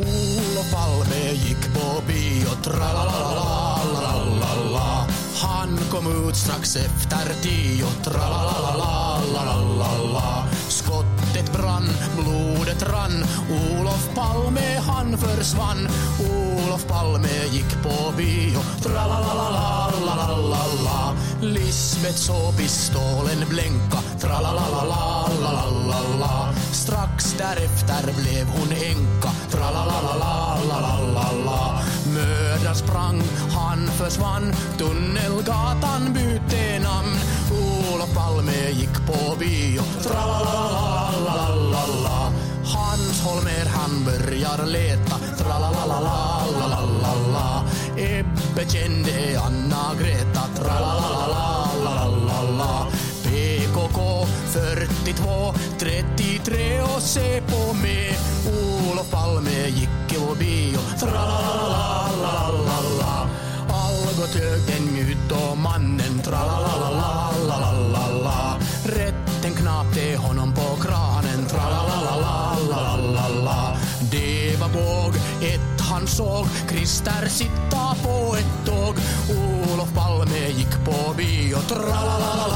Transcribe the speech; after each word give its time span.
Olof 0.00 0.72
Palme 0.72 1.32
gick 1.32 1.74
på 1.74 2.02
bio, 2.06 2.50
tralalalala. 2.64 5.06
Han 5.42 5.78
kom 5.90 6.28
ut 6.28 6.36
strax 6.36 6.76
efter 6.76 7.34
tio, 7.42 7.86
tralalalala. 8.04 10.46
Skottet 10.68 11.52
brann, 11.52 11.88
blodet 12.16 12.82
rann, 12.82 13.24
Olof 13.50 14.08
Palme 14.14 14.80
han 14.86 15.18
försvann. 15.18 15.88
Olof 16.20 16.86
Palme 16.86 17.46
gick 17.50 17.82
på 17.82 18.12
bio, 18.16 18.60
tralalalala. 18.82 20.60
Lisbeth 21.40 22.18
såg 22.18 22.56
pistolen 22.56 23.44
blänka, 23.48 23.98
tralalalala. 24.20 25.20
Strax 26.72 27.34
därefter 27.38 28.12
blev 28.22 28.46
hon 28.46 28.72
änka, 28.72 29.30
tralalalala. 29.50 31.80
Mördaren 32.14 32.74
sprang, 32.74 33.22
han 33.54 33.86
försvann, 33.86 34.52
Tunnelgatan 34.78 36.12
bytte 36.14 36.78
namn. 36.78 37.18
Olof 37.50 38.14
Palme 38.14 38.70
gick 38.70 39.06
på 39.06 39.36
bio, 39.38 39.82
tralalalala. 40.02 42.32
Hans 42.64 43.20
Holmér 43.24 43.66
han 43.66 44.04
börjar 44.04 44.66
leta, 44.66 45.16
tralalalala. 45.38 47.64
Ebbe 47.96 48.64
kände 48.68 49.40
Anna-Greta, 49.46 50.42
tralalalala. 50.56 52.86
PKK 53.22 54.26
42, 54.52 55.54
33 56.50 56.82
och 56.82 57.02
se 57.02 57.40
på 57.40 57.72
mig. 57.72 58.18
Olof 58.46 59.10
Palme 59.10 59.68
gick 59.68 59.88
på 60.08 60.34
bio, 60.34 60.78
tralalalala. 60.98 62.50
Algot 63.68 64.34
hög 64.34 64.60
den 64.66 64.92
mytomannen, 64.94 66.20
tralalalala. 66.24 67.40
Rätten 68.84 69.54
knapte 69.56 70.16
honom 70.16 70.54
på 70.54 70.76
kranen, 70.82 71.46
tralalalala. 71.48 72.58
Det 74.12 74.56
var 74.60 74.68
båg, 74.68 75.14
ett 75.42 75.80
han 75.90 76.06
såg, 76.06 76.46
Krister 76.68 77.28
sitta 77.28 77.94
på 78.02 78.36
ett 78.36 78.66
tåg. 78.66 78.94
Olof 79.38 79.94
Palme 79.94 80.48
gick 80.48 80.84
på 80.84 81.14
bio, 81.16 81.56
tralalalala. 81.68 82.50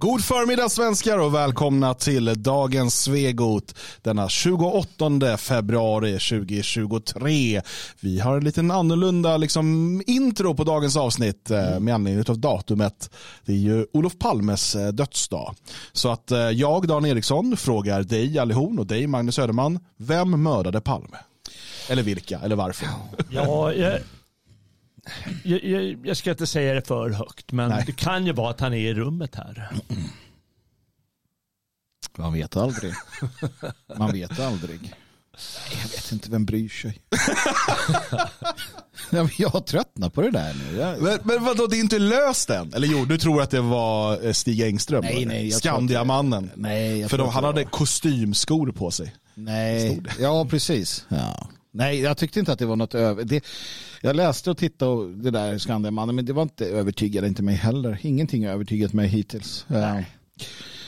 God 0.00 0.24
förmiddag 0.24 0.68
svenskar 0.68 1.18
och 1.18 1.34
välkomna 1.34 1.94
till 1.94 2.42
dagens 2.42 3.02
Svegot 3.02 3.74
denna 4.02 4.28
28 4.28 5.36
februari 5.36 6.12
2023. 6.12 7.62
Vi 8.00 8.20
har 8.20 8.36
en 8.36 8.44
liten 8.44 8.70
annorlunda 8.70 9.36
liksom, 9.36 10.02
intro 10.06 10.54
på 10.54 10.64
dagens 10.64 10.96
avsnitt 10.96 11.50
eh, 11.50 11.80
med 11.80 11.94
anledning 11.94 12.24
av 12.28 12.38
datumet. 12.38 13.10
Det 13.44 13.52
är 13.52 13.56
ju 13.56 13.86
Olof 13.92 14.18
Palmes 14.18 14.76
eh, 14.76 14.88
dödsdag. 14.88 15.54
Så 15.92 16.08
att 16.08 16.30
eh, 16.30 16.38
jag, 16.38 16.88
Dan 16.88 17.06
Eriksson, 17.06 17.56
frågar 17.56 18.02
dig 18.02 18.38
allihop 18.38 18.78
och 18.78 18.86
dig 18.86 19.06
Magnus 19.06 19.34
Söderman, 19.34 19.78
vem 19.96 20.42
mördade 20.42 20.80
Palme? 20.80 21.16
Eller 21.88 22.02
vilka, 22.02 22.38
eller 22.38 22.56
varför? 22.56 22.86
Ja, 23.30 23.72
jag, 23.72 23.98
jag, 25.44 25.64
jag, 25.64 26.06
jag 26.06 26.16
ska 26.16 26.30
inte 26.30 26.46
säga 26.46 26.74
det 26.74 26.82
för 26.82 27.10
högt, 27.10 27.52
men 27.52 27.70
Nej. 27.70 27.82
det 27.86 27.92
kan 27.92 28.26
ju 28.26 28.32
vara 28.32 28.50
att 28.50 28.60
han 28.60 28.74
är 28.74 28.78
i 28.78 28.94
rummet 28.94 29.34
här. 29.34 29.70
Man 32.18 32.32
vet 32.32 32.56
aldrig. 32.56 32.94
Man 33.98 34.12
vet 34.12 34.40
aldrig. 34.40 34.80
Nej, 34.80 35.80
Jag 35.82 35.88
vet 35.88 36.12
inte, 36.12 36.30
vem 36.30 36.44
bryr 36.44 36.68
sig? 36.68 37.00
Jag 39.38 39.48
har 39.48 39.60
tröttnat 39.60 40.14
på 40.14 40.22
det 40.22 40.30
där 40.30 40.54
nu. 40.54 40.76
Jag... 40.78 41.02
Men, 41.02 41.18
men 41.24 41.44
vadå, 41.44 41.66
det 41.66 41.76
är 41.76 41.80
inte 41.80 41.98
löst 41.98 42.50
än? 42.50 42.74
Eller 42.74 42.88
jo, 42.88 43.04
du 43.04 43.18
tror 43.18 43.42
att 43.42 43.50
det 43.50 43.60
var 43.60 44.26
eh, 44.26 44.32
Stig 44.32 44.60
Engström? 44.60 45.04
Nej, 45.04 45.24
nej, 45.26 45.50
Skandiamannen. 45.50 46.50
Nej, 46.54 46.98
jag 47.00 47.10
För 47.10 47.18
att 47.18 47.34
han 47.34 47.44
hade 47.44 47.64
kostymskor 47.64 48.72
på 48.72 48.90
sig. 48.90 49.14
Nej, 49.34 50.00
ja 50.18 50.44
precis. 50.44 51.04
Ja. 51.08 51.48
Nej, 51.72 52.00
jag 52.00 52.16
tyckte 52.16 52.40
inte 52.40 52.52
att 52.52 52.58
det 52.58 52.66
var 52.66 52.76
något 52.76 52.94
över... 52.94 53.24
Det, 53.24 53.44
jag 54.02 54.16
läste 54.16 54.50
och 54.50 54.56
tittade 54.58 54.90
och 54.90 55.10
det 55.10 55.30
där 55.30 55.58
Skandiamannen, 55.58 56.14
men 56.16 56.24
det 56.24 56.32
var 56.32 56.42
inte 56.42 56.66
övertygade 56.66 57.26
inte 57.26 57.42
mig 57.42 57.54
heller. 57.54 57.98
Ingenting 58.02 58.46
har 58.46 58.52
övertygat 58.52 58.92
mig 58.92 59.08
hittills. 59.08 59.64
Ja. 59.68 60.02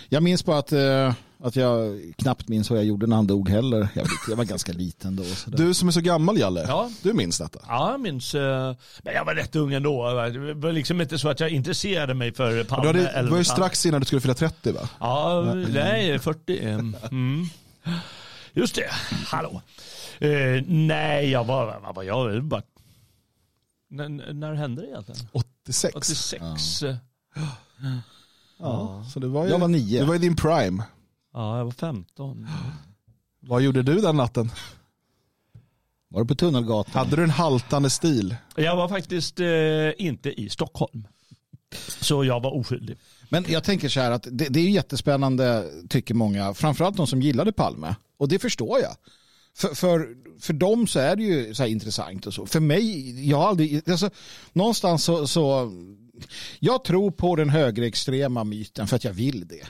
Jag 0.08 0.22
minns 0.22 0.44
bara 0.44 0.58
att, 0.58 0.72
eh, 0.72 1.12
att 1.44 1.56
jag 1.56 2.00
knappt 2.18 2.48
minns 2.48 2.70
vad 2.70 2.78
jag 2.78 2.86
gjorde 2.86 3.06
när 3.06 3.16
han 3.16 3.26
dog 3.26 3.48
heller. 3.48 3.88
Jag, 3.94 4.02
vet, 4.02 4.10
jag 4.28 4.36
var 4.36 4.44
ganska 4.44 4.72
liten 4.72 5.16
då. 5.16 5.24
Så 5.24 5.50
Du 5.50 5.74
som 5.74 5.88
är 5.88 5.92
så 5.92 6.00
gammal 6.00 6.38
Jalle, 6.38 6.64
Ja. 6.68 6.90
du 7.02 7.12
minns 7.12 7.38
detta? 7.38 7.58
Ja, 7.68 7.90
jag 7.90 8.00
minns. 8.00 8.34
eh, 8.34 8.74
Men 9.02 9.14
jag 9.14 9.24
var 9.24 9.34
rätt 9.34 9.56
ung 9.56 9.72
ändå. 9.72 10.12
Det 10.32 10.54
var 10.54 10.72
liksom 10.72 11.00
inte 11.00 11.18
så 11.18 11.28
att 11.28 11.40
jag 11.40 11.50
intresserade 11.50 12.14
mig 12.14 12.32
för 12.34 12.56
Du 12.56 12.64
Palme. 12.64 12.92
det 12.92 13.30
var 13.30 13.38
ju 13.38 13.44
strax 13.44 13.86
innan 13.86 14.00
du 14.00 14.04
skulle 14.06 14.20
fylla 14.20 14.34
30 14.34 14.72
va? 14.72 14.88
Ja, 15.00 15.54
nej, 15.72 16.18
40. 16.18 16.58
Mm. 16.60 17.46
Just 18.52 18.74
det, 18.74 18.90
hallå. 19.26 19.62
Eh, 20.18 20.62
nej, 20.66 21.30
jag 21.30 21.44
var, 21.44 21.80
vad 21.82 21.94
var 21.94 22.02
jag? 22.02 22.44
Bara... 22.44 22.62
När, 23.90 24.32
när 24.32 24.54
hände 24.54 24.82
det 24.82 24.88
egentligen? 24.88 25.20
86. 25.32 25.94
86. 25.96 26.82
Ja. 26.82 26.96
Ja, 28.58 29.04
så 29.12 29.20
det 29.20 29.28
var 29.28 29.44
ju, 29.44 29.50
Jag 29.50 29.58
var 29.58 29.68
nio. 29.68 30.00
Det 30.00 30.06
var 30.06 30.14
ju 30.14 30.18
din 30.20 30.36
prime. 30.36 30.84
ja, 31.32 31.58
jag 31.58 31.64
var 31.64 31.72
15. 31.72 32.46
Vad 33.40 33.62
gjorde 33.62 33.82
du 33.82 33.94
den 34.00 34.16
natten? 34.16 34.50
Var 36.08 36.20
det 36.22 36.28
på 36.28 36.34
Tunnelgatan? 36.34 36.92
Hade 36.94 37.16
du 37.16 37.22
en 37.24 37.30
haltande 37.30 37.90
stil? 37.90 38.36
Jag 38.56 38.76
var 38.76 38.88
faktiskt 38.88 39.40
eh, 39.40 39.46
inte 40.06 40.40
i 40.40 40.48
Stockholm. 40.48 41.08
Så 42.00 42.24
jag 42.24 42.40
var 42.40 42.54
oskyldig. 42.54 42.96
Men 43.28 43.44
jag 43.48 43.64
tänker 43.64 43.88
så 43.88 44.00
här 44.00 44.10
att 44.10 44.26
det, 44.30 44.48
det 44.48 44.60
är 44.60 44.68
jättespännande 44.70 45.70
tycker 45.88 46.14
många, 46.14 46.54
framförallt 46.54 46.96
de 46.96 47.06
som 47.06 47.22
gillade 47.22 47.52
Palme. 47.52 47.94
Och 48.22 48.28
det 48.28 48.38
förstår 48.38 48.80
jag. 48.80 48.96
För, 49.56 49.74
för, 49.74 50.16
för 50.40 50.52
dem 50.52 50.86
så 50.86 50.98
är 50.98 51.16
det 51.16 51.22
ju 51.22 51.54
så 51.54 51.66
intressant 51.66 52.26
och 52.26 52.34
så. 52.34 52.46
För 52.46 52.60
mig, 52.60 53.28
jag 53.30 53.38
har 53.38 53.48
aldrig, 53.48 53.90
alltså, 53.90 54.10
någonstans 54.52 55.04
så, 55.04 55.26
så, 55.26 55.72
jag 56.58 56.84
tror 56.84 57.10
på 57.10 57.36
den 57.36 57.48
högerextrema 57.48 58.44
myten 58.44 58.86
för 58.86 58.96
att 58.96 59.04
jag 59.04 59.12
vill 59.12 59.48
det. 59.48 59.66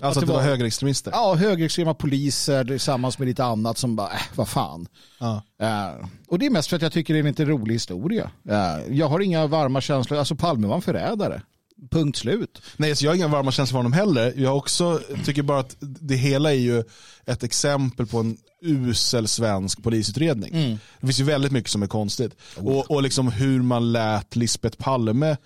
Alltså 0.00 0.20
att 0.20 0.26
det 0.26 0.32
var 0.32 0.42
högerextremister? 0.42 1.10
Ja, 1.10 1.34
högerextrema 1.34 1.94
poliser 1.94 2.64
tillsammans 2.64 3.18
med 3.18 3.28
lite 3.28 3.44
annat 3.44 3.78
som 3.78 3.96
bara, 3.96 4.12
äh, 4.12 4.20
vad 4.34 4.48
fan. 4.48 4.86
Ja. 5.18 5.42
Eh, 5.62 6.06
och 6.28 6.38
det 6.38 6.46
är 6.46 6.50
mest 6.50 6.68
för 6.68 6.76
att 6.76 6.82
jag 6.82 6.92
tycker 6.92 7.14
det 7.14 7.18
är 7.18 7.22
en 7.22 7.26
lite 7.26 7.44
rolig 7.44 7.74
historia. 7.74 8.30
Eh, 8.48 8.96
jag 8.96 9.08
har 9.08 9.20
inga 9.20 9.46
varma 9.46 9.80
känslor, 9.80 10.18
alltså 10.18 10.34
Palme 10.34 10.66
var 10.66 10.74
en 10.74 10.82
förrädare. 10.82 11.42
Punkt 11.90 12.16
slut. 12.16 12.62
Nej, 12.76 12.96
så 12.96 13.04
jag 13.04 13.10
har 13.10 13.16
inga 13.16 13.28
varma 13.28 13.52
känslor 13.52 13.72
för 13.72 13.78
honom 13.78 13.92
heller. 13.92 14.34
Jag 14.36 14.56
också 14.56 15.00
tycker 15.24 15.42
bara 15.42 15.58
att 15.60 15.76
det 15.80 16.16
hela 16.16 16.50
är 16.50 16.58
ju 16.58 16.84
ett 17.26 17.42
exempel 17.42 18.06
på 18.06 18.18
en 18.18 18.36
usel 18.62 19.28
svensk 19.28 19.82
polisutredning. 19.82 20.78
Det 21.00 21.06
finns 21.06 21.20
ju 21.20 21.24
väldigt 21.24 21.52
mycket 21.52 21.70
som 21.70 21.82
är 21.82 21.86
konstigt. 21.86 22.36
Och, 22.56 22.90
och 22.90 23.02
liksom 23.02 23.28
hur 23.28 23.62
man 23.62 23.92
lät 23.92 24.36
Lisbeth 24.36 24.78
Palme 24.78 25.36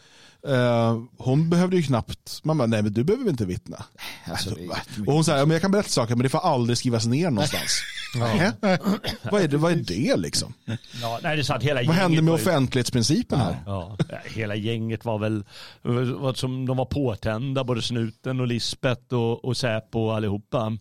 hon 1.16 1.50
behövde 1.50 1.76
ju 1.76 1.82
knappt, 1.82 2.40
man 2.44 2.58
bara, 2.58 2.66
nej 2.66 2.82
men 2.82 2.92
du 2.92 3.04
behöver 3.04 3.30
inte 3.30 3.46
vittna. 3.46 3.84
Alltså, 4.24 4.48
jättemycket. 4.50 5.06
och 5.08 5.14
hon 5.14 5.24
säger, 5.24 5.38
ja, 5.38 5.44
men 5.46 5.52
jag 5.54 5.62
kan 5.62 5.70
berätta 5.70 5.88
saker 5.88 6.14
men 6.16 6.22
det 6.22 6.28
får 6.28 6.38
aldrig 6.38 6.78
skrivas 6.78 7.06
ner 7.06 7.30
någonstans. 7.30 7.80
Nähä? 8.18 8.52
vad, 9.30 9.42
är 9.42 9.48
det, 9.48 9.56
vad 9.56 9.72
är 9.72 9.76
det 9.76 10.16
liksom? 10.16 10.54
Ja, 11.00 11.20
nej, 11.22 11.36
det 11.36 11.42
är 11.42 11.44
sant. 11.44 11.62
Hela 11.62 11.82
Vad 11.82 11.96
hände 11.96 12.22
med 12.22 12.32
ju- 12.32 12.34
offentlighetsprincipen 12.34 13.40
här? 13.40 13.56
Ja, 13.66 13.96
hela 14.34 14.54
gänget 14.54 15.04
var 15.04 15.18
väl, 15.18 15.44
var 15.82 16.34
som 16.34 16.66
de 16.66 16.76
var 16.76 16.84
påtända, 16.84 17.64
både 17.64 17.82
Snuten 17.82 18.40
och 18.40 18.46
Lisbeth 18.46 19.14
och, 19.14 19.44
och 19.44 19.56
Säpo 19.56 19.98
och 20.00 20.16
allihopa. 20.16 20.72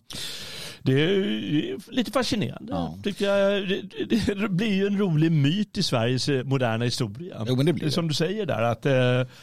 Det 0.84 1.04
är 1.04 1.92
lite 1.92 2.10
fascinerande. 2.10 2.72
Ja. 2.72 2.98
Tycker 3.02 3.28
jag. 3.28 3.68
Det, 4.08 4.34
det 4.34 4.48
blir 4.48 4.74
ju 4.74 4.86
en 4.86 4.98
rolig 4.98 5.32
myt 5.32 5.78
i 5.78 5.82
Sveriges 5.82 6.28
eh, 6.28 6.44
moderna 6.44 6.84
historia. 6.84 7.44
Jo, 7.48 7.56
men 7.56 7.66
det 7.66 7.72
blir 7.72 7.84
det. 7.84 7.90
Som 7.90 8.08
du 8.08 8.14
säger 8.14 8.46
där, 8.46 8.62
att 8.62 8.86
eh, 8.86 8.92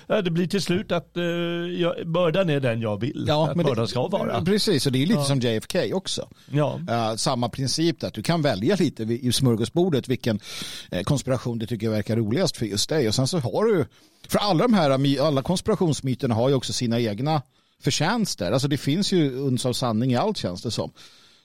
ja, 0.07 0.21
det 0.21 0.31
blir 0.31 0.47
till 0.47 0.61
slut 0.61 0.91
att 0.91 1.17
eh, 1.17 1.23
jag, 1.23 2.07
bördan 2.07 2.49
är 2.49 2.59
den 2.59 2.81
jag 2.81 3.01
vill 3.01 3.29
att 3.29 3.55
men 3.55 3.65
bördan 3.65 3.87
ska 3.87 4.07
vara. 4.07 4.45
Precis, 4.45 4.85
och 4.85 4.91
det 4.91 5.03
är 5.03 5.05
lite 5.05 5.23
som 5.23 5.39
JFK 5.39 5.79
också. 5.93 6.27
Ja. 6.51 6.79
Eh, 6.89 7.15
samma 7.15 7.49
princip 7.49 7.99
där, 7.99 8.07
att 8.07 8.13
du 8.13 8.23
kan 8.23 8.41
välja 8.41 8.75
lite 8.75 9.03
i 9.03 9.31
smörgåsbordet 9.31 10.07
vilken 10.07 10.39
eh, 10.91 11.03
konspiration 11.03 11.59
du 11.59 11.65
tycker 11.65 11.89
verkar 11.89 12.15
roligast 12.15 12.57
för 12.57 12.65
just 12.65 12.89
dig. 12.89 13.07
Och 13.07 13.15
sen 13.15 13.27
så 13.27 13.39
har 13.39 13.65
du, 13.65 13.85
för 14.27 14.39
alla 14.39 14.63
de 14.63 14.73
här, 14.73 15.19
alla 15.27 15.41
konspirationsmyterna 15.41 16.35
har 16.35 16.49
ju 16.49 16.55
också 16.55 16.73
sina 16.73 16.99
egna 16.99 17.41
förtjänster. 17.83 18.51
Alltså 18.51 18.67
det 18.67 18.77
finns 18.77 19.11
ju 19.11 19.31
uns 19.35 19.65
av 19.65 19.73
sanning 19.73 20.11
i 20.11 20.15
allt 20.15 20.37
känns 20.37 20.61
det 20.61 20.71
som. 20.71 20.91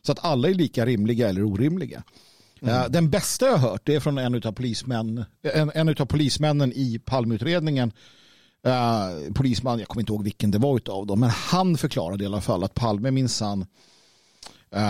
Så 0.06 0.12
att 0.12 0.24
alla 0.24 0.48
är 0.48 0.54
lika 0.54 0.86
rimliga 0.86 1.28
eller 1.28 1.44
orimliga. 1.44 2.02
Eh, 2.62 2.84
Den 2.88 3.10
bästa 3.10 3.46
jag 3.46 3.56
har 3.56 3.70
hört 3.70 3.82
det 3.84 3.94
är 3.94 4.00
från 4.00 4.18
en 4.18 4.34
av 4.34 4.52
polismän, 4.52 5.24
en, 5.42 5.70
en 5.74 5.88
utav 5.88 6.06
polismännen 6.06 6.72
i 6.72 6.98
Palmeutredningen. 7.04 7.92
Uh, 8.66 9.32
polisman, 9.32 9.78
jag 9.78 9.88
kommer 9.88 10.02
inte 10.02 10.12
ihåg 10.12 10.24
vilken 10.24 10.50
det 10.50 10.58
var 10.58 10.76
utav 10.76 11.06
dem, 11.06 11.20
men 11.20 11.30
han 11.30 11.76
förklarade 11.76 12.24
i 12.24 12.26
alla 12.26 12.40
fall 12.40 12.64
att 12.64 12.74
Palme 12.74 13.10
minsann 13.10 13.66
uh, 14.76 14.82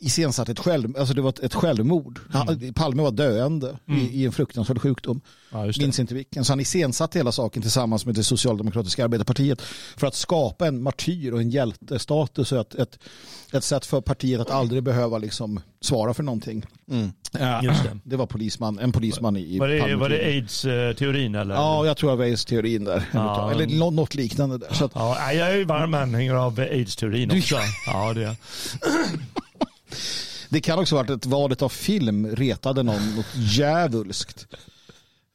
iscensatt 0.00 0.48
ett, 0.48 0.58
själv, 0.58 0.96
alltså 0.98 1.14
det 1.14 1.22
var 1.22 1.28
ett, 1.28 1.38
ett 1.38 1.54
självmord. 1.54 2.20
Han, 2.30 2.72
Palme 2.74 3.02
var 3.02 3.10
döende 3.10 3.78
i, 3.86 4.22
i 4.22 4.26
en 4.26 4.32
fruktansvärd 4.32 4.80
sjukdom. 4.80 5.20
Ja. 5.50 5.72
Minns 5.78 6.00
inte 6.00 6.14
vilken. 6.14 6.44
Så 6.44 6.52
han 6.52 6.60
iscensatte 6.60 7.18
hela 7.18 7.32
saken 7.32 7.62
tillsammans 7.62 8.06
med 8.06 8.14
det 8.14 8.24
socialdemokratiska 8.24 9.04
arbetarpartiet 9.04 9.62
för 9.96 10.06
att 10.06 10.14
skapa 10.14 10.66
en 10.66 10.82
martyr 10.82 11.32
och 11.32 11.40
en 11.40 11.50
hjältestatus 11.50 12.52
och 12.52 12.60
ett, 12.60 12.74
ett, 12.74 12.98
ett 13.52 13.64
sätt 13.64 13.86
för 13.86 14.00
partiet 14.00 14.40
att 14.40 14.50
aldrig 14.50 14.82
behöva 14.82 15.18
liksom 15.18 15.60
svara 15.80 16.14
för 16.14 16.22
någonting. 16.22 16.66
Ja, 17.38 17.62
Just 17.62 17.82
det. 17.82 17.98
det 18.04 18.16
var 18.16 18.26
polisman, 18.26 18.78
en 18.78 18.92
polisman 18.92 19.36
i 19.36 19.58
Var 19.58 19.68
det, 19.68 19.96
var 19.96 20.08
det 20.08 20.18
aids-teorin 20.24 21.34
eller? 21.34 21.54
Ja, 21.54 21.86
jag 21.86 21.96
tror 21.96 22.10
det 22.10 22.16
var 22.16 22.24
aids-teorin 22.24 22.84
där. 22.84 23.04
Ja. 23.12 23.50
Eller 23.50 23.66
nå- 23.66 23.90
något 23.90 24.14
liknande 24.14 24.58
där. 24.58 24.74
Så 24.74 24.84
att, 24.84 24.92
Ja, 24.94 25.32
jag 25.32 25.48
är 25.50 25.56
ju 25.56 25.64
varm 25.64 25.94
anhängare 25.94 26.40
av 26.40 26.60
aids-teorin 26.60 27.28
Du- 27.28 27.38
också. 27.38 27.56
Ja, 27.86 28.12
det 28.14 28.36
det 30.48 30.60
kan 30.60 30.78
också 30.78 30.94
ha 30.96 31.02
varit 31.02 31.10
att 31.10 31.26
valet 31.26 31.62
av 31.62 31.68
film 31.68 32.26
retade 32.36 32.82
någon 32.82 33.14
något 33.16 33.26
djävulskt. 33.34 34.46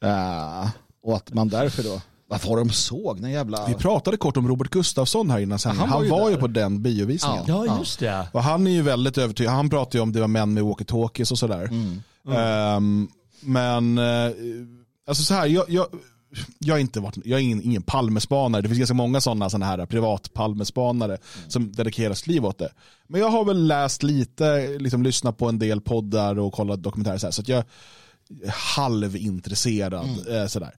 Ja, 0.02 0.72
och 1.04 1.16
att 1.16 1.34
man 1.34 1.50
därför 1.50 1.84
då, 1.84 2.02
vad 2.31 2.45
var 2.45 2.57
de 2.57 2.69
såg? 2.69 3.22
Den 3.22 3.31
jävla... 3.31 3.66
Vi 3.68 3.74
pratade 3.74 4.18
kort 4.18 4.38
om 4.38 4.48
Robert 4.48 4.69
Gustafsson 4.69 5.30
här 5.31 5.39
innan 5.39 5.60
sen. 5.60 5.78
Han 5.78 5.89
Han, 5.89 6.10
var 6.10 6.10
var, 6.10 6.19
ju 6.19 6.25
ju 6.30 6.36
där. 6.36 6.42
på 6.42 6.48
den 6.48 6.81
biovisningen. 6.81 7.44
Ja. 7.48 7.66
Ja, 7.66 7.78
just 7.80 8.00
det. 8.00 8.28
Och 8.31 8.44
han 8.44 8.68
är 8.68 8.72
ju 8.72 8.81
väldigt 8.81 9.18
övertygad. 9.18 9.54
Han 9.54 9.69
pratar 9.69 10.00
ju 10.00 10.04
om 10.04 10.12
det 10.12 10.19
var 10.19 10.28
män 10.28 10.54
med 10.54 10.63
walkie-talkies 10.63 11.31
och 11.31 11.39
sådär. 11.39 11.69
Ehm, 12.33 13.07
men 13.42 13.98
eh, 13.98 14.31
alltså 15.07 15.24
så 15.24 15.33
här, 15.33 15.45
jag, 15.45 15.69
jag, 15.69 15.88
jag, 16.60 16.74
har 16.74 16.80
inte 16.80 17.00
varit, 17.00 17.18
jag 17.25 17.39
är 17.39 17.44
ingen, 17.44 17.62
ingen 17.62 17.81
Palmespanare. 17.81 18.62
Det 18.62 18.68
finns 18.68 18.80
ganska 18.80 18.94
många 18.94 19.22
sådana 19.22 19.50
såna 19.50 19.66
här 19.66 19.86
privat 19.86 20.34
Palmespanare 20.34 21.18
som 21.48 21.72
dedikerar 21.72 22.13
sitt 22.13 22.27
liv 22.27 22.45
åt 22.45 22.57
det. 22.57 22.69
Men 23.07 23.22
jag 23.22 23.30
har 23.30 23.45
väl 23.45 23.68
läst 23.68 24.04
lite, 24.04 24.77
liksom 24.80 25.04
lyssnat 25.04 25.38
på 25.38 25.50
en 25.50 25.60
del 25.60 25.81
poddar 25.81 26.39
och 26.39 26.54
kollat 26.54 26.84
dokumentärer 26.84 27.18
så, 27.18 27.27
här, 27.27 27.31
så 27.31 27.42
att 27.42 27.48
jag 27.48 27.63
är 28.44 28.54
halvintresserad. 28.75 30.10
Eh, 30.30 30.48
sådär. 30.48 30.75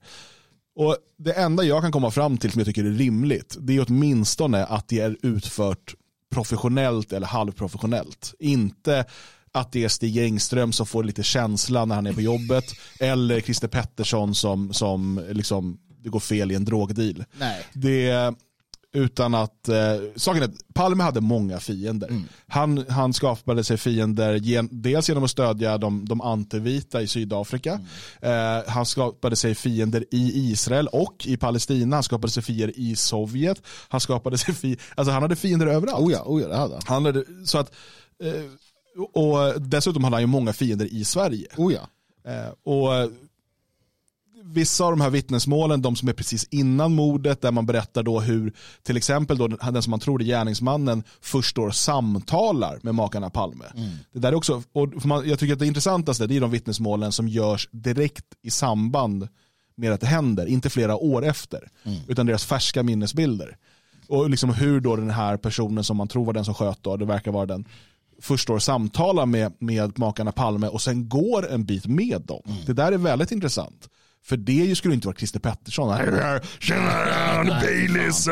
Och 0.76 0.96
det 1.16 1.32
enda 1.32 1.64
jag 1.64 1.82
kan 1.82 1.92
komma 1.92 2.10
fram 2.10 2.38
till 2.38 2.50
som 2.50 2.58
jag 2.58 2.66
tycker 2.66 2.84
är 2.84 2.90
rimligt, 2.90 3.56
det 3.60 3.76
är 3.76 3.86
åtminstone 3.88 4.64
att 4.64 4.88
det 4.88 5.00
är 5.00 5.16
utfört 5.22 5.94
professionellt 6.30 7.12
eller 7.12 7.26
halvprofessionellt. 7.26 8.34
Inte 8.38 9.04
att 9.52 9.72
det 9.72 9.84
är 9.84 9.88
Stig 9.88 10.18
Engström 10.18 10.72
som 10.72 10.86
får 10.86 11.04
lite 11.04 11.22
känsla 11.22 11.84
när 11.84 11.94
han 11.94 12.06
är 12.06 12.12
på 12.12 12.20
jobbet 12.20 12.64
eller 13.00 13.40
Christer 13.40 13.68
Pettersson 13.68 14.34
som, 14.34 14.72
som 14.72 15.24
liksom, 15.30 15.78
det 16.02 16.08
går 16.08 16.20
fel 16.20 16.52
i 16.52 16.54
en 16.54 16.64
drogdeal. 16.64 17.24
Nej. 17.38 17.64
Det, 17.72 18.34
utan 18.94 19.34
att, 19.34 19.68
eh, 19.68 19.76
saken 20.16 20.42
är 20.42 20.46
att 20.46 20.74
Palme 20.74 21.02
hade 21.02 21.20
många 21.20 21.60
fiender. 21.60 22.08
Han, 22.46 22.84
han 22.88 23.12
skapade 23.12 23.64
sig 23.64 23.76
fiender 23.76 24.34
gen, 24.34 24.68
dels 24.72 25.08
genom 25.08 25.24
att 25.24 25.30
stödja 25.30 25.78
de, 25.78 26.04
de 26.04 26.20
antivita 26.20 27.02
i 27.02 27.06
Sydafrika. 27.06 27.80
Eh, 28.20 28.62
han 28.66 28.86
skapade 28.86 29.36
sig 29.36 29.54
fiender 29.54 30.04
i 30.10 30.50
Israel 30.50 30.88
och 30.88 31.26
i 31.26 31.36
Palestina. 31.36 31.96
Han 31.96 32.02
skapade 32.02 32.30
sig 32.30 32.42
fiender 32.42 32.72
i 32.78 32.96
Sovjet. 32.96 33.62
Han 33.88 34.00
skapade 34.00 34.38
sig 34.38 34.54
fiender, 34.54 34.84
alltså 34.94 35.12
han 35.12 35.22
hade 35.22 35.36
fiender 35.36 35.66
överallt. 35.66 36.06
Oh 36.06 36.12
ja, 36.12 36.22
oh 36.26 36.42
ja, 36.42 36.48
det 36.48 36.56
hade 36.56 36.80
han. 36.84 37.04
Hade, 37.04 37.24
så 37.44 37.58
att, 37.58 37.74
eh, 38.22 38.42
och 39.12 39.60
dessutom 39.60 40.04
hade 40.04 40.16
han 40.16 40.22
ju 40.22 40.26
många 40.26 40.52
fiender 40.52 40.86
i 40.86 41.04
Sverige. 41.04 41.46
Oh 41.56 41.72
ja. 41.72 41.88
Eh, 42.30 42.72
och 42.72 43.10
Vissa 44.46 44.84
av 44.84 44.90
de 44.90 45.00
här 45.00 45.10
vittnesmålen, 45.10 45.82
de 45.82 45.96
som 45.96 46.08
är 46.08 46.12
precis 46.12 46.46
innan 46.50 46.94
mordet, 46.94 47.40
där 47.40 47.52
man 47.52 47.66
berättar 47.66 48.02
då 48.02 48.20
hur 48.20 48.52
till 48.82 48.96
exempel 48.96 49.38
då 49.38 49.48
den 49.48 49.82
som 49.82 49.90
man 49.90 50.00
tror 50.00 50.22
är 50.22 50.26
gärningsmannen 50.26 51.02
först 51.20 51.56
då 51.56 51.70
samtalar 51.70 52.78
med 52.82 52.94
makarna 52.94 53.30
Palme. 53.30 53.64
Det 54.12 54.18
där 54.18 54.28
är 54.28 54.34
också, 54.34 54.62
och 54.72 55.06
man, 55.06 55.28
jag 55.28 55.38
tycker 55.38 55.52
att 55.52 55.58
det 55.58 55.66
intressantaste 55.66 56.26
det 56.26 56.36
är 56.36 56.40
de 56.40 56.50
vittnesmålen 56.50 57.12
som 57.12 57.28
görs 57.28 57.68
direkt 57.72 58.24
i 58.42 58.50
samband 58.50 59.28
med 59.76 59.92
att 59.92 60.00
det 60.00 60.06
händer, 60.06 60.46
inte 60.46 60.70
flera 60.70 60.96
år 60.96 61.24
efter, 61.24 61.68
utan 62.08 62.26
deras 62.26 62.44
färska 62.44 62.82
minnesbilder. 62.82 63.56
Och 64.08 64.30
liksom 64.30 64.50
hur 64.54 64.80
då 64.80 64.96
den 64.96 65.10
här 65.10 65.36
personen 65.36 65.84
som 65.84 65.96
man 65.96 66.08
tror 66.08 66.24
var 66.24 66.32
den 66.32 66.44
som 66.44 66.54
sköt 66.54 66.82
då, 66.82 66.96
det 66.96 67.04
verkar 67.04 67.32
vara 67.32 67.46
den, 67.46 67.64
först 68.20 68.48
då 68.48 68.60
samtalar 68.60 69.26
med, 69.26 69.52
med 69.58 69.98
makarna 69.98 70.32
Palme 70.32 70.68
och 70.68 70.82
sen 70.82 71.08
går 71.08 71.50
en 71.50 71.64
bit 71.64 71.86
med 71.86 72.22
dem. 72.22 72.42
Det 72.66 72.72
där 72.72 72.92
är 72.92 72.98
väldigt 72.98 73.32
intressant. 73.32 73.88
För 74.26 74.36
det 74.36 74.52
ju 74.52 74.74
skulle 74.74 74.94
inte 74.94 75.06
vara 75.06 75.16
Christer 75.16 75.40
Pettersson. 75.40 75.98
Tjena, 76.58 77.44
Baileys. 77.60 78.26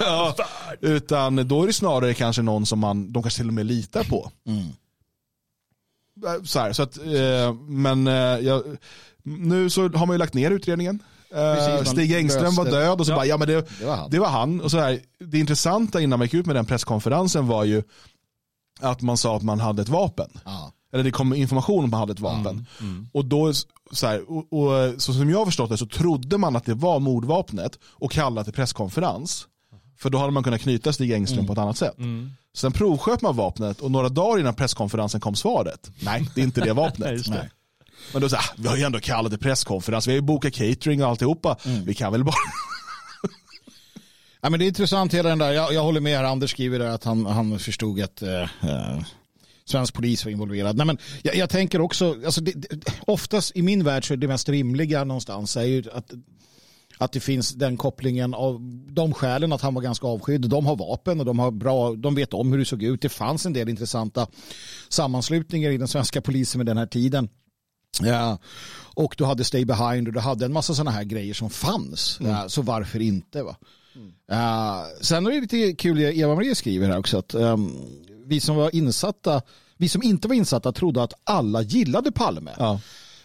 Ja, 0.00 0.34
utan 0.80 1.48
då 1.48 1.62
är 1.62 1.66
det 1.66 1.72
snarare 1.72 2.14
kanske 2.14 2.42
någon 2.42 2.66
som 2.66 2.78
man, 2.78 3.12
de 3.12 3.22
kanske 3.22 3.38
till 3.40 3.48
och 3.48 3.54
med 3.54 3.66
litar 3.66 4.04
på. 4.04 4.30
Så 6.44 6.58
här, 6.60 6.72
så 6.72 6.82
att, 6.82 6.96
eh, 6.98 7.54
men 7.68 8.06
eh, 8.06 8.14
jag, 8.14 8.62
nu 9.22 9.70
så 9.70 9.82
har 9.88 10.06
man 10.06 10.14
ju 10.14 10.18
lagt 10.18 10.34
ner 10.34 10.50
utredningen. 10.50 11.02
Eh, 11.34 11.54
Precis, 11.54 11.92
Stig 11.92 12.12
Engström 12.16 12.54
var 12.54 12.64
död 12.64 13.00
och 13.00 13.06
så 13.06 13.12
Ja. 13.12 13.16
bara, 13.16 13.26
ja 13.26 13.36
men 13.36 13.48
det, 13.48 13.78
Det 13.78 13.84
var 13.86 13.96
han. 13.96 14.10
det 14.10 14.18
var 14.18 14.28
han. 14.28 14.60
Och 14.60 14.70
så 14.70 14.78
här, 14.78 15.00
det 15.18 15.38
intressanta 15.38 16.00
innan 16.00 16.18
man 16.18 16.26
gick 16.26 16.34
ut 16.34 16.46
med 16.46 16.56
den 16.56 16.66
presskonferensen 16.66 17.46
var 17.46 17.64
ju 17.64 17.82
att 18.80 19.02
man 19.02 19.16
sa 19.16 19.36
att 19.36 19.42
man 19.42 19.60
hade 19.60 19.82
ett 19.82 19.88
vapen. 19.88 20.30
Ja. 20.44 20.72
Eller 20.92 21.04
det 21.04 21.10
kom 21.10 21.34
information 21.34 21.78
om 21.78 21.84
att 21.84 21.90
man 21.90 22.00
hade 22.00 22.12
ett 22.12 22.20
vapen. 22.20 22.66
Och 23.12 23.24
då, 23.24 23.52
så, 23.92 24.06
här, 24.06 24.30
och, 24.30 24.52
och, 24.52 25.02
så 25.02 25.12
som 25.12 25.30
jag 25.30 25.38
har 25.38 25.46
förstått 25.46 25.70
det 25.70 25.78
så 25.78 25.86
trodde 25.86 26.38
man 26.38 26.56
att 26.56 26.64
det 26.64 26.74
var 26.74 26.98
mordvapnet 27.00 27.78
och 27.84 28.12
kallade 28.12 28.44
till 28.44 28.52
presskonferens. 28.52 29.46
För 29.98 30.10
då 30.10 30.18
hade 30.18 30.32
man 30.32 30.42
kunnat 30.44 30.60
knyta 30.60 30.92
Stig 30.92 31.12
Engström 31.12 31.46
på 31.46 31.52
ett 31.52 31.58
annat 31.58 31.76
sätt. 31.78 31.96
Sen 32.54 32.72
provsköt 32.72 33.22
man 33.22 33.36
vapnet 33.36 33.80
och 33.80 33.90
några 33.90 34.08
dagar 34.08 34.40
innan 34.40 34.54
presskonferensen 34.54 35.20
kom 35.20 35.34
svaret. 35.34 35.90
Nej, 36.00 36.28
det 36.34 36.40
är 36.40 36.44
inte 36.44 36.60
det 36.60 36.72
vapnet. 36.82 37.10
Just 37.10 37.32
det. 37.32 37.38
Nej. 37.38 37.50
Men 38.12 38.22
då 38.22 38.28
så 38.28 38.36
här, 38.36 38.44
vi 38.56 38.68
har 38.68 38.76
ju 38.76 38.82
ändå 38.82 39.00
kallat 39.00 39.32
till 39.32 39.40
presskonferens, 39.40 40.06
vi 40.06 40.10
har 40.10 40.16
ju 40.16 40.20
bokat 40.20 40.54
catering 40.54 41.02
och 41.04 41.08
alltihopa. 41.08 41.56
Vi 41.84 41.94
kan 41.94 42.12
väl 42.12 42.24
bara... 42.24 42.34
Ja, 44.44 44.50
men 44.50 44.58
det 44.60 44.64
är 44.64 44.68
intressant 44.68 45.14
hela 45.14 45.28
den 45.28 45.38
där. 45.38 45.52
Jag, 45.52 45.74
jag 45.74 45.82
håller 45.82 46.00
med 46.00 46.16
här. 46.16 46.24
Anders 46.24 46.50
skriver 46.50 46.78
där 46.78 46.86
att 46.86 47.04
han, 47.04 47.26
han 47.26 47.58
förstod 47.58 48.00
att 48.00 48.22
eh, 48.22 48.42
eh, 48.42 48.98
svensk 49.64 49.94
polis 49.94 50.24
var 50.24 50.32
involverad. 50.32 50.76
Nej, 50.76 50.86
men 50.86 50.98
jag, 51.22 51.36
jag 51.36 51.50
tänker 51.50 51.80
också, 51.80 52.16
alltså 52.24 52.40
det, 52.40 52.52
det, 52.52 52.84
oftast 53.06 53.56
i 53.56 53.62
min 53.62 53.84
värld 53.84 54.08
så 54.08 54.12
är 54.12 54.16
det 54.16 54.28
mest 54.28 54.48
rimliga 54.48 55.04
någonstans 55.04 55.56
är 55.56 55.62
ju 55.62 55.84
att, 55.92 56.12
att 56.98 57.12
det 57.12 57.20
finns 57.20 57.52
den 57.52 57.76
kopplingen 57.76 58.34
av 58.34 58.60
de 58.88 59.14
skälen 59.14 59.52
att 59.52 59.60
han 59.60 59.74
var 59.74 59.82
ganska 59.82 60.06
avskydd. 60.06 60.40
De 60.40 60.66
har 60.66 60.76
vapen 60.76 61.20
och 61.20 61.26
de, 61.26 61.38
har 61.38 61.50
bra, 61.50 61.94
de 61.94 62.14
vet 62.14 62.34
om 62.34 62.52
hur 62.52 62.58
det 62.58 62.64
såg 62.64 62.82
ut. 62.82 63.02
Det 63.02 63.08
fanns 63.08 63.46
en 63.46 63.52
del 63.52 63.68
intressanta 63.68 64.26
sammanslutningar 64.88 65.70
i 65.70 65.76
den 65.76 65.88
svenska 65.88 66.20
polisen 66.20 66.58
med 66.58 66.66
den 66.66 66.78
här 66.78 66.86
tiden. 66.86 67.28
Ja. 68.00 68.38
Och 68.94 69.14
du 69.18 69.24
hade 69.24 69.44
Stay 69.44 69.64
Behind 69.64 70.08
och 70.08 70.14
du 70.14 70.20
hade 70.20 70.44
en 70.44 70.52
massa 70.52 70.74
sådana 70.74 70.90
här 70.90 71.04
grejer 71.04 71.34
som 71.34 71.50
fanns. 71.50 72.18
Ja, 72.22 72.48
så 72.48 72.62
varför 72.62 73.00
inte? 73.00 73.42
Va? 73.42 73.56
Ja, 74.26 74.86
sen 75.00 75.26
är 75.26 75.30
det 75.30 75.40
lite 75.40 75.72
kul, 75.72 75.96
det 75.96 76.16
Eva-Marie 76.16 76.54
skriver 76.54 76.88
här 76.88 76.98
också, 76.98 77.18
att 77.18 77.34
ehm, 77.34 77.76
vi 78.26 78.40
som 78.40 78.56
var 78.56 78.74
insatta, 78.74 79.42
vi 79.76 79.88
som 79.88 80.02
inte 80.02 80.28
var 80.28 80.34
insatta 80.34 80.72
trodde 80.72 81.02
att 81.02 81.12
alla 81.24 81.62
gillade 81.62 82.12
Palme. 82.12 82.50
Ja. 82.58 82.80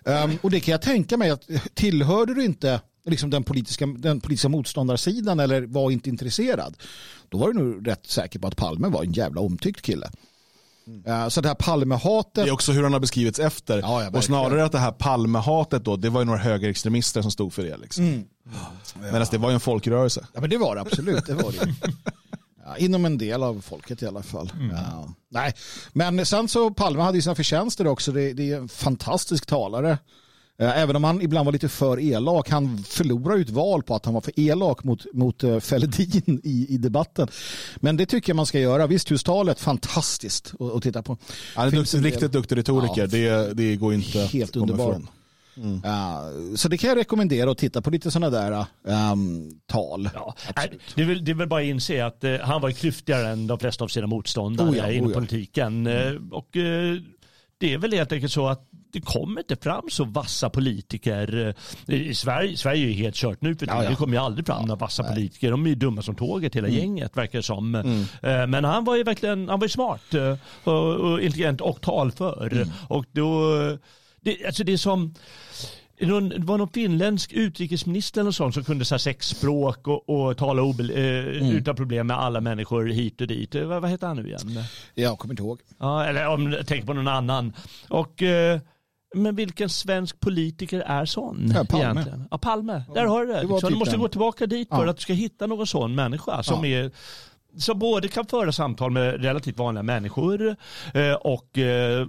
Ehm, 0.06 0.38
och 0.42 0.51
det 0.51 0.60
kan 0.60 0.72
jag 0.72 0.82
tänka 0.82 1.18
mig 1.18 1.30
att 1.30 1.50
tillhörde 1.74 2.34
du 2.34 2.46
inte 2.46 2.82
liksom 3.06 3.30
den, 3.30 3.44
politiska, 3.44 3.86
den 3.86 4.20
politiska 4.20 4.50
motståndarsidan 4.50 5.39
eller 5.39 5.62
var 5.62 5.92
inte 5.92 6.10
intresserad, 6.10 6.77
då 7.30 7.38
var 7.38 7.48
du 7.48 7.54
nog 7.54 7.88
rätt 7.88 8.06
säker 8.08 8.39
på 8.39 8.48
att 8.48 8.56
Palme 8.56 8.88
var 8.88 9.04
en 9.04 9.12
jävla 9.12 9.42
omtyckt 9.42 9.82
kille. 9.82 10.10
Eh, 11.06 11.27
så 11.27 11.42
det 11.42 11.48
här 11.48 11.56
Palmehatet, 11.56 12.34
Det 12.34 12.42
är 12.42 12.51
också 12.51 12.72
hur 12.72 12.84
han 12.84 12.94
har 12.94 13.00
beskrivits 13.00 13.39
efter. 13.39 13.80
Ja, 13.80 14.04
ja, 14.04 14.10
och 14.10 14.24
snarare 14.24 14.66
att 14.66 14.72
det 14.72 14.80
här 14.80 14.92
Palmehatet 14.92 15.86
då, 15.86 15.96
det 15.96 16.10
var 16.10 16.22
ju 16.22 16.25
några 16.25 16.39
högerextremister 16.39 17.22
som 17.22 17.32
stod 17.32 17.54
för 17.54 17.63
det. 17.63 17.77
Liksom. 17.77 18.04
Mm. 18.04 18.24
Medan 19.01 19.27
det 19.32 19.38
var 19.38 19.50
ju 19.50 19.54
en 19.54 19.60
folkrörelse. 19.60 20.27
Ja 20.34 20.42
men 20.42 20.50
det 20.50 20.58
var 20.58 20.75
det 20.75 20.82
absolut, 20.82 21.25
det 21.25 21.34
var 21.34 21.51
det. 21.51 21.75
Inom 22.78 23.06
en 23.06 23.18
del 23.18 23.44
av 23.44 23.62
folket 23.62 24.04
i 24.04 24.06
alla 24.06 24.24
fall. 24.24 24.52
Ja. 24.72 25.14
Nej. 25.30 25.54
Men 25.94 26.26
sen 26.26 26.48
så 26.48 26.72
Palme 26.72 27.02
hade 27.02 27.18
ju 27.18 27.22
sina 27.22 27.36
förtjänster 27.36 27.88
också. 27.88 28.12
Det, 28.12 28.34
det 28.34 28.52
är 28.52 28.58
en 28.58 28.70
fantastisk 28.70 29.46
talare. 29.46 29.98
Även 30.60 30.96
om 30.96 31.04
han 31.04 31.22
ibland 31.22 31.46
var 31.46 31.54
lite 31.54 31.70
för 31.70 32.00
elak. 32.00 32.50
Han 32.50 32.84
förlorade 32.84 33.40
ju 33.40 33.44
ett 33.44 33.50
val 33.50 33.84
på 33.84 33.96
att 33.96 34.06
han 34.06 34.14
var 34.14 34.22
för 34.22 34.40
elak 34.40 34.84
mot, 34.84 35.06
mot 35.14 35.44
eh, 35.44 35.60
Fälldin 35.60 36.42
i, 36.44 36.66
i 36.70 36.78
debatten. 36.78 37.28
Men 37.76 37.98
det 37.98 38.06
tycker 38.06 38.30
jag 38.30 38.36
man 38.36 38.46
ska 38.46 38.60
göra. 38.60 38.88
Vissthustalet, 38.88 39.60
fantastiskt 39.60 40.54
att, 40.60 40.76
att 40.76 40.84
titta 40.84 41.04
på. 41.04 41.18
Han 41.56 41.68
är 41.68 41.96
en 41.96 42.04
riktigt 42.04 42.32
duktig 42.32 42.58
retoriker. 42.58 43.02
Ja. 43.02 43.08
det, 43.08 43.54
det 43.54 43.76
går 43.76 43.94
inte 43.94 44.20
Helt 44.20 44.56
underbar. 44.56 44.90
ifrån. 44.90 45.08
Ja, 45.84 46.24
så 46.56 46.68
det 46.68 46.78
kan 46.78 46.88
jag 46.90 46.98
rekommendera 46.98 47.52
att 47.52 47.58
titta 47.58 47.82
på 47.82 47.90
lite 47.90 48.12
sådana 48.12 48.30
där 48.30 48.66
ehm, 48.88 49.50
tal. 49.66 50.10
Ja. 50.14 50.36
Nej, 50.56 50.80
Det, 50.96 51.02
är 51.02 51.06
väl, 51.06 51.26
det 51.26 51.32
är 51.32 51.36
väl 51.36 51.48
bara 51.48 51.62
att 51.62 51.68
inse 51.68 52.06
att 52.06 52.24
eh, 52.24 52.36
han 52.42 52.62
var 52.62 52.72
klyftigare 52.72 53.28
än 53.30 53.48
de 53.48 53.60
flesta 53.60 53.84
av 53.84 53.88
sina 53.88 54.08
motståndare 54.08 54.70
Oh 54.70 54.78
ja, 54.78 54.86
oh 54.88 54.98
inom 54.98 55.10
ja. 55.12 55.16
politiken. 55.16 55.88
Eh, 55.88 56.14
och, 56.32 56.58
eh, 56.58 56.96
det 57.60 57.74
är 57.74 57.78
väl 57.78 57.94
helt 57.94 58.12
enkelt 58.12 58.32
så 58.32 58.48
att 58.48 58.64
det 58.94 59.02
kommer 59.02 59.42
inte 59.42 59.56
fram 59.56 59.84
så 59.90 60.04
vassa 60.04 60.50
politiker. 60.50 61.56
I 61.88 62.14
Sverige, 62.14 62.58
Sverige 62.58 62.86
är 62.86 62.88
ju 62.88 62.94
helt 62.94 63.16
kört 63.16 63.42
nu 63.42 63.56
för. 63.56 63.68
Ja, 63.68 63.84
ja. 63.84 63.90
Det 63.90 63.96
kommer 63.96 64.14
ju 64.14 64.20
aldrig 64.20 64.46
fram 64.46 64.62
några 64.62 64.76
vassa 64.80 65.04
politiker. 65.04 65.52
De 65.52 65.66
är 65.66 65.70
ju 65.70 65.76
dumma 65.76 66.02
som 66.02 66.16
tåget 66.16 66.56
hela 66.56 66.68
Mm. 66.68 66.80
gänget 66.80 67.18
verkar 67.18 67.40
det 67.40 67.44
som. 67.44 67.76
Eh, 67.76 68.48
Men 68.48 68.64
han 68.64 68.86
var 68.86 68.96
ju 68.96 69.04
verkligen 69.04 69.50
han 69.50 69.60
var 69.60 69.68
smart 69.68 70.02
och, 70.64 70.96
och 70.96 71.22
intelligent 71.22 71.62
och 71.62 71.82
talför. 71.82 72.50
Mm. 72.54 72.70
Och 72.88 73.06
då, 73.12 73.52
det, 74.31 74.46
alltså 74.46 74.63
det 74.63 74.74
är 74.74 74.77
som 74.77 75.13
det 76.00 76.05
var 76.39 76.57
någon 76.57 76.69
finländsk 76.69 77.34
utrikesminister 77.34 78.22
eller 78.22 78.31
sånt 78.31 78.53
som 78.53 78.63
kunde 78.63 78.86
så 78.86 79.00
sex 79.00 79.27
språk 79.27 79.88
och, 79.88 80.10
och 80.10 80.38
tala 80.38 80.62
obel, 80.62 80.89
eh, 80.89 80.98
Mm. 80.98 81.51
utan 81.51 81.75
problem 81.75 82.07
med 82.07 82.17
alla 82.17 82.41
människor 82.41 82.86
hit 82.86 83.22
och 83.22 83.27
dit. 83.27 83.55
Eh, 83.55 83.63
Vad, 83.65 83.81
vad 83.81 83.91
heter 83.91 84.07
han 84.07 84.15
nu 84.17 84.27
igen? 84.27 84.63
Jag 84.93 85.19
kommer 85.19 85.34
inte 85.34 85.43
ihåg. 85.43 85.60
Ja, 85.79 86.05
eller 86.05 86.27
om 86.27 86.51
jag 86.51 86.67
tänker 86.67 86.88
på 86.88 86.93
någon 86.93 87.07
annan. 87.07 87.53
Och, 87.89 88.22
eh, 88.24 88.60
men 89.15 89.36
vilken 89.36 89.69
svensk 89.69 90.19
politiker 90.19 90.79
är 90.79 91.05
sån 91.05 91.51
Ja, 91.55 91.65
Palme. 91.65 91.84
egentligen? 91.86 92.27
Ja, 92.31 92.38
Palme. 92.38 92.84
Där 92.93 93.05
har 93.05 93.22
du 93.25 93.27
det. 93.27 93.34
det 93.34 93.41
liksom. 93.41 93.60
typ 93.62 93.69
du 93.69 93.75
måste 93.75 93.93
den. 93.93 94.00
gå 94.01 94.07
tillbaka 94.07 94.46
dit 94.46 94.69
för 94.69 94.84
Ja. 94.86 94.89
att 94.89 94.96
du 94.98 95.01
ska 95.01 95.13
hitta 95.13 95.48
någon 95.48 95.67
sån 95.67 95.96
människa 95.96 96.43
som 96.43 96.65
Ja. 96.65 96.77
är 96.77 96.91
som 97.57 97.79
både 97.79 98.07
kan 98.07 98.25
föra 98.25 98.51
samtal 98.51 98.91
med 98.91 99.22
relativt 99.24 99.57
vanliga 99.57 99.84
människor 99.84 100.55
eh, 100.93 101.13
och 101.13 101.57
eh, 101.57 102.07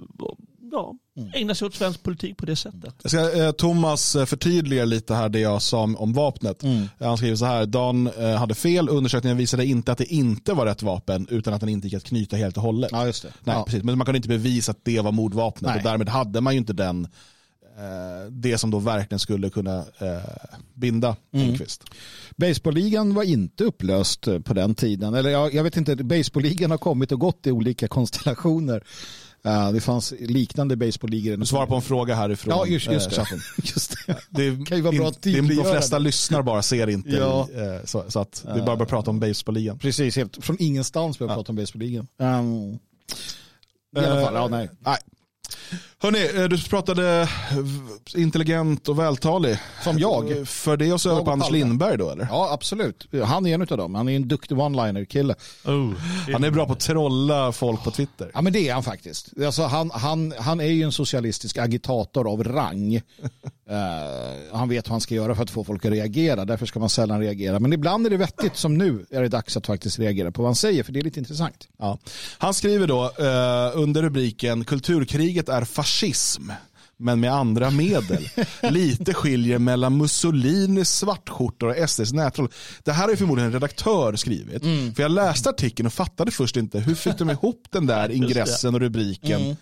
ja, 0.72 0.94
Mm. 1.18 1.30
ägna 1.34 1.54
sig 1.54 1.66
åt 1.66 1.75
svensk 1.75 2.02
politik 2.02 2.37
på 2.37 2.46
det 2.46 2.56
sättet. 2.56 2.94
Jag 3.02 3.10
ska, 3.10 3.42
eh, 3.44 3.50
Thomas 3.52 4.16
eh, 4.16 4.25
förtydligar 4.25 4.87
lite 4.87 5.14
här 5.14 5.28
det 5.28 5.40
jag 5.40 5.62
sa 5.62 5.82
om, 5.82 5.96
om 5.96 6.12
vapnet. 6.12 6.62
Mm. 6.62 6.88
Han 7.00 7.16
skriver 7.16 7.37
så 7.37 7.44
här, 7.44 7.66
Dan 7.66 8.06
eh, 8.06 8.34
hade 8.34 8.54
fel, 8.54 8.88
undersökningen 8.88 9.37
visade 9.37 9.66
inte 9.66 9.92
att 9.92 9.98
det 9.98 10.04
inte 10.12 10.52
var 10.52 10.66
rätt 10.66 10.82
vapen 10.82 11.26
utan 11.30 11.54
att 11.54 11.60
den 11.60 11.68
inte 11.68 11.87
gick 11.87 11.94
att 11.94 12.04
knyta 12.04 12.37
helt 12.37 12.56
och 12.56 12.62
hållet. 12.62 12.90
Ja, 12.92 13.06
just 13.06 13.22
det. 13.22 13.32
Nej, 13.44 13.56
ja. 13.56 13.64
precis. 13.64 13.82
Men 13.82 13.98
man 13.98 14.04
kunde 14.04 14.16
inte 14.16 14.28
bevisa 14.28 14.70
att 14.70 14.84
det 14.84 15.00
var 15.00 15.12
mordvapnet 15.12 15.70
Nej. 15.70 15.76
och 15.78 15.82
därmed 15.84 16.08
hade 16.08 16.40
man 16.40 16.52
ju 16.54 16.58
inte 16.58 16.72
den 16.72 17.04
eh, 17.78 18.30
det 18.30 18.58
som 18.58 18.70
då 18.70 18.78
verkligen 18.78 19.18
skulle 19.18 19.50
kunna 19.50 19.78
eh, 19.78 20.18
binda 20.75 21.16
Mm. 21.32 21.48
Engqvist. 21.48 21.84
Baseballligan 22.37 23.14
var 23.14 23.22
inte 23.22 23.64
upplöst 23.64 24.28
på 24.44 24.54
den 24.54 24.75
tiden. 24.75 25.14
Eller 25.14 25.30
jag, 25.30 25.54
jag 25.54 25.62
vet 25.64 25.76
inte, 25.76 25.96
baseballligan 25.96 26.70
har 26.70 26.78
kommit 26.78 27.12
och 27.12 27.20
gått 27.20 27.46
i 27.46 27.50
olika 27.52 27.88
konstellationer. 27.88 28.84
Eh, 29.45 29.73
det 29.73 29.80
fanns 29.80 30.14
liknande 30.21 30.76
baseballligor. 30.76 31.37
Du 31.37 31.47
svarar 31.47 31.66
på 31.66 31.75
en 31.75 31.83
fråga 31.83 32.14
härifrån 32.14 32.54
Ja, 32.57 32.66
just, 32.66 32.87
just, 32.87 33.07
eh, 33.07 33.11
det. 33.11 33.16
chatten. 33.16 33.40
just 33.62 33.95
det. 34.07 34.16
Det 34.30 34.66
Kan 34.66 34.76
ju 34.76 34.83
vara 34.83 34.97
bra 34.97 35.09
att 35.09 35.23
de 35.23 35.64
flesta 35.64 35.99
lyssnar 35.99 36.42
bara, 36.42 36.62
ser 36.62 36.88
inte. 36.88 37.11
Ja. 37.11 37.49
i, 37.52 37.59
eh, 37.59 37.85
så, 37.85 38.04
så 38.09 38.21
att 38.21 38.42
det 38.45 38.50
är 38.50 38.62
bara 38.62 38.73
att 38.73 38.78
börja 38.78 38.88
prata 38.88 39.11
om 39.11 39.21
baseballligan. 39.21 39.78
Precis, 39.78 40.16
helt, 40.16 40.45
från 40.45 40.57
ingenstans 40.61 41.18
började 41.18 41.33
jag 41.33 41.38
prata 41.38 41.52
om 41.52 41.57
baseballligan. 41.57 42.07
Um, 42.18 42.78
I 43.97 44.07
alla 44.07 44.25
fall, 44.25 44.35
ja 44.35 44.49
nej. 44.49 44.71
Nej. 44.80 44.99
Hörni, 45.98 46.42
eh, 46.42 46.48
du 46.48 46.62
pratade 46.62 47.28
intelligent 48.14 48.88
och 48.88 48.98
vältalig. 48.98 49.58
Som 49.84 49.98
jag. 49.98 50.48
För 50.48 50.76
det 50.76 50.92
oss 50.92 51.06
över 51.06 51.16
Jag 51.16 51.25
på 51.25 51.28
och 51.28 51.32
Anders 51.32 51.48
Palme. 51.48 51.58
Lindberg 51.58 51.96
då 51.96 52.10
eller? 52.10 52.26
Ja, 52.30 52.48
absolut. 52.52 53.06
Han 53.25 53.46
är 53.46 53.54
en 53.54 53.60
av 53.60 53.66
dem. 53.66 53.94
Han 53.94 54.08
är 54.08 54.16
en 54.16 54.28
duktig 54.28 54.58
one-liner-kille. 54.58 55.34
Oh, 55.64 55.92
Han 56.32 56.44
är 56.44 56.50
bra 56.50 56.66
på 56.66 56.72
att 56.72 56.80
trolla 56.80 57.52
folk 57.52 57.84
på 57.84 57.90
Twitter. 57.90 58.30
Ja, 58.34 58.40
men 58.40 58.52
det 58.52 58.68
är 58.68 58.75
han 58.75 58.82
faktiskt. 58.82 59.32
Alltså, 59.44 59.62
han, 59.62 59.90
han, 59.90 60.34
han 60.38 60.60
är 60.60 60.64
ju 60.64 60.82
en 60.82 60.92
socialistisk 60.92 61.58
agitator 61.58 62.32
av 62.32 62.44
rang. 62.44 63.00
Eh, 63.70 64.56
han 64.58 64.68
vet 64.68 64.88
vad 64.88 64.92
han 64.92 65.00
ska 65.00 65.14
göra 65.14 65.34
för 65.34 65.42
att 65.42 65.50
få 65.50 65.64
folk 65.64 65.84
att 65.84 65.92
reagera. 65.92 66.44
Därför 66.44 66.66
ska 66.66 66.80
man 66.80 66.88
sällan 66.88 67.20
reagera. 67.20 67.60
Men 67.60 67.72
ibland 67.72 68.06
är 68.06 68.10
det 68.10 68.16
vettigt, 68.16 68.56
som 68.56 68.78
nu, 68.78 69.06
är 69.10 69.22
det 69.22 69.28
dags 69.28 69.56
att 69.56 69.66
faktiskt 69.66 69.98
reagera 69.98 70.30
på 70.30 70.42
vad 70.42 70.48
han 70.48 70.54
säger. 70.54 70.82
För 70.82 70.92
det 70.92 71.00
är 71.00 71.04
lite 71.04 71.18
intressant. 71.18 71.68
Ja. 71.78 71.98
Han 72.38 72.54
skriver 72.54 72.87
då 72.87 73.04
eh, 73.04 73.80
under 73.80 74.02
rubriken 74.02 74.64
Kulturkriget 74.64 75.48
är 75.48 75.58
fascism 75.65 76.50
men 77.00 77.21
med 77.21 77.33
andra 77.33 77.71
medel. 77.71 78.29
Lite 78.62 79.15
skiljer 79.15 79.59
mellan 79.59 79.97
Mussolinis 79.97 80.91
svartskjortor 80.91 81.69
och 81.69 81.91
SDs 81.91 82.12
nätroll. 82.12 82.49
Det 82.83 82.93
här 82.93 83.09
är 83.09 83.17
förmodligen 83.17 83.47
en 83.47 83.53
redaktör 83.53 84.17
skrivit. 84.17 84.62
För 84.97 85.03
jag 85.03 85.11
läste 85.11 85.50
artikeln 85.50 85.87
och 85.87 85.93
fattade 85.93 86.31
först 86.31 86.57
inte 86.57 86.79
hur 86.79 86.95
fick 86.95 87.19
de 87.19 87.31
ihop 87.31 87.67
den 87.71 87.87
där 87.87 88.11
ingressen 88.11 88.75
och 88.75 88.81
rubriken. 88.81 89.57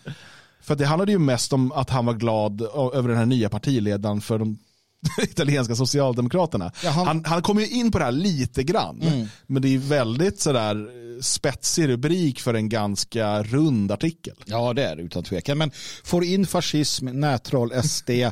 För 0.61 0.75
det 0.75 0.87
handlade 0.87 1.13
ju 1.13 1.19
mest 1.19 1.53
om 1.53 1.73
att 1.73 1.91
han 1.91 2.07
var 2.07 2.15
glad 2.15 2.63
över 2.95 3.09
den 3.09 3.19
här 3.19 3.27
nya 3.27 3.49
partiledaren 3.49 4.21
för 4.21 4.39
de 4.39 4.59
italienska 5.23 5.75
socialdemokraterna. 5.77 6.73
Ja, 6.85 6.91
han- 6.91 7.07
han... 7.07 7.25
Han, 7.25 7.43
kommer 7.43 7.61
ju 7.63 7.69
in 7.69 7.91
på 7.93 7.99
det 7.99 8.05
här 8.05 8.13
lite 8.13 8.63
grann. 8.63 9.29
Men 9.47 9.63
det 9.63 9.75
är 9.75 9.79
väldigt 9.79 10.41
sådär 10.41 10.77
eh, 10.77 11.21
spetsig 11.23 11.89
rubrik 11.89 12.41
för 12.41 12.55
en 12.55 12.69
ganska 12.69 13.43
rund 13.43 13.93
artikel. 13.93 14.35
Ja, 14.45 14.73
det 14.73 14.85
är 14.85 14.97
det 14.97 15.03
utan 15.03 15.25
tvekan. 15.25 15.59
Men 15.59 15.71
får 16.05 16.25
in 16.25 16.47
fascism, 16.47 17.07
nätroll, 17.07 17.83
SD, 17.85 18.11
eh, 18.11 18.31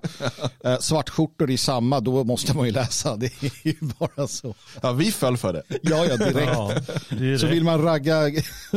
svartskjortor 0.80 1.50
i 1.50 1.56
samma, 1.56 2.00
då 2.00 2.24
måste 2.24 2.56
man 2.56 2.66
ju 2.66 2.72
läsa. 2.72 3.16
Det 3.16 3.26
är 3.42 3.66
ju 3.66 3.74
bara 3.80 4.28
så. 4.28 4.54
Ja, 4.82 4.92
vi 4.92 5.12
föll 5.12 5.36
för 5.36 5.52
det. 5.52 5.62
Ja, 5.82 6.06
ja, 6.06 6.16
direkt. 6.16 6.50
Ja, 6.54 6.72
är 7.10 7.38
Så 7.38 7.46
vill 7.46 7.64
man 7.64 7.82
ragga, 7.82 8.20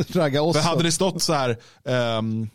ragga 0.10 0.42
oss. 0.42 0.58
För 0.58 0.64
hade 0.64 0.84
det 0.84 0.92
stått 0.92 1.22
så 1.22 1.34
här, 1.34 1.58
ehm, 1.86 2.50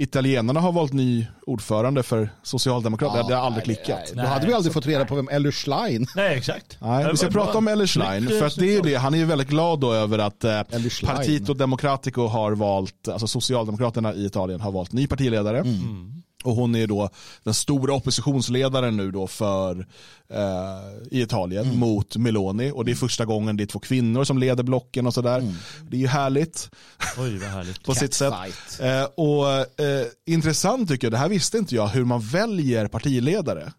italienarna 0.00 0.60
har 0.60 0.72
valt 0.72 0.92
ny 0.92 1.26
ordförande 1.46 2.02
för 2.02 2.30
Socialdemokraterna, 2.42 3.28
det 3.28 3.34
hade 3.34 3.46
aldrig 3.46 3.66
nej, 3.66 3.76
klickat. 3.76 4.12
nej, 4.14 4.24
Då 4.24 4.30
hade 4.30 4.46
vi 4.46 4.52
aldrig 4.52 4.72
fått 4.72 4.86
reda 4.86 5.04
på 5.04 5.14
vem 5.14 5.28
Eller 5.28 5.50
Schlein. 5.50 6.06
Nej, 6.16 6.38
exakt. 6.38 6.78
Nej, 6.80 7.06
vi 7.10 7.16
ska 7.16 7.26
var 7.26 7.32
prata 7.32 7.58
om 7.58 7.68
Eller 7.68 7.86
Schlein, 7.86 8.28
för 8.28 8.46
att 8.46 8.56
det 8.56 8.66
är 8.66 8.72
ju 8.72 8.80
det, 8.80 8.94
han 8.94 9.14
är 9.14 9.18
ju 9.18 9.24
väldigt 9.24 9.48
glad 9.48 9.80
då 9.80 9.92
över 9.92 10.18
att 10.18 10.44
eh. 10.44 10.62
Partito 11.04 11.54
Democratico 11.54 12.26
har 12.26 12.52
valt, 12.52 13.08
alltså 13.08 13.26
Socialdemokraterna 13.26 14.14
i 14.14 14.26
Italien 14.26 14.60
har 14.60 14.72
valt 14.72 14.92
ny 14.92 15.06
partiledare. 15.06 15.58
Mm. 15.58 16.22
Och 16.44 16.54
hon 16.54 16.74
är 16.74 16.86
då 16.86 17.10
den 17.42 17.54
stora 17.54 17.94
oppositionsledaren 17.94 18.96
nu 18.96 19.10
då 19.10 19.26
för 19.26 19.86
eh, 20.32 21.08
i 21.10 21.20
Italien 21.22 21.64
Mm. 21.64 21.78
mot 21.78 22.16
Meloni. 22.16 22.70
Och 22.74 22.84
det 22.84 22.90
är 22.90 22.94
första 22.96 23.24
gången 23.24 23.56
det 23.56 23.64
är 23.64 23.66
två 23.66 23.78
kvinnor 23.78 24.24
som 24.24 24.38
leder 24.38 24.62
blocken 24.62 25.06
och 25.06 25.14
sådär. 25.14 25.38
Mm. 25.38 25.54
Det 25.90 25.96
är 25.96 26.00
ju 26.00 26.06
härligt 26.06 26.70
Oj, 27.18 27.38
vad 27.38 27.48
härligt. 27.48 27.82
på 27.84 27.94
sitt 27.94 28.14
sätt. 28.14 28.32
Eh, 28.80 29.04
och 29.04 29.48
eh, 29.84 30.06
intressant 30.26 30.88
tycker 30.88 31.06
jag, 31.06 31.12
det 31.12 31.18
här 31.18 31.28
visste 31.28 31.58
inte 31.58 31.74
jag, 31.74 31.88
hur 31.88 32.04
man 32.04 32.20
väljer 32.20 32.86
partiledare 32.88 33.72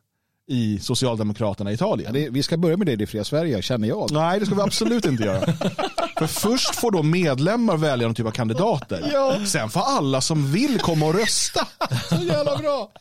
i 0.51 0.79
Socialdemokraterna 0.79 1.71
i 1.71 1.73
Italien. 1.73 2.15
Ja, 2.15 2.21
det, 2.21 2.29
vi 2.29 2.43
ska 2.43 2.57
börja 2.57 2.77
med 2.77 2.87
det 2.87 2.91
i 2.93 2.95
det 2.95 3.07
fria 3.07 3.23
Sverige, 3.23 3.61
känner 3.61 3.87
jag. 3.87 4.11
Nej, 4.11 4.39
det 4.39 4.45
ska 4.45 4.55
vi 4.55 4.61
absolut 4.61 5.05
inte 5.05 5.23
göra. 5.23 5.53
För 6.19 6.27
först 6.27 6.75
får 6.75 6.91
då 6.91 7.03
medlemmar 7.03 7.77
välja 7.77 8.07
någon 8.07 8.15
typ 8.15 8.25
av 8.25 8.31
kandidater. 8.31 9.09
Ja. 9.13 9.45
Sen 9.45 9.69
får 9.69 9.81
alla 9.81 10.21
som 10.21 10.51
vill 10.51 10.79
komma 10.79 11.05
och 11.05 11.13
rösta. 11.13 11.67
Så 12.09 12.15
jävla 12.15 12.57
bra. 12.57 12.91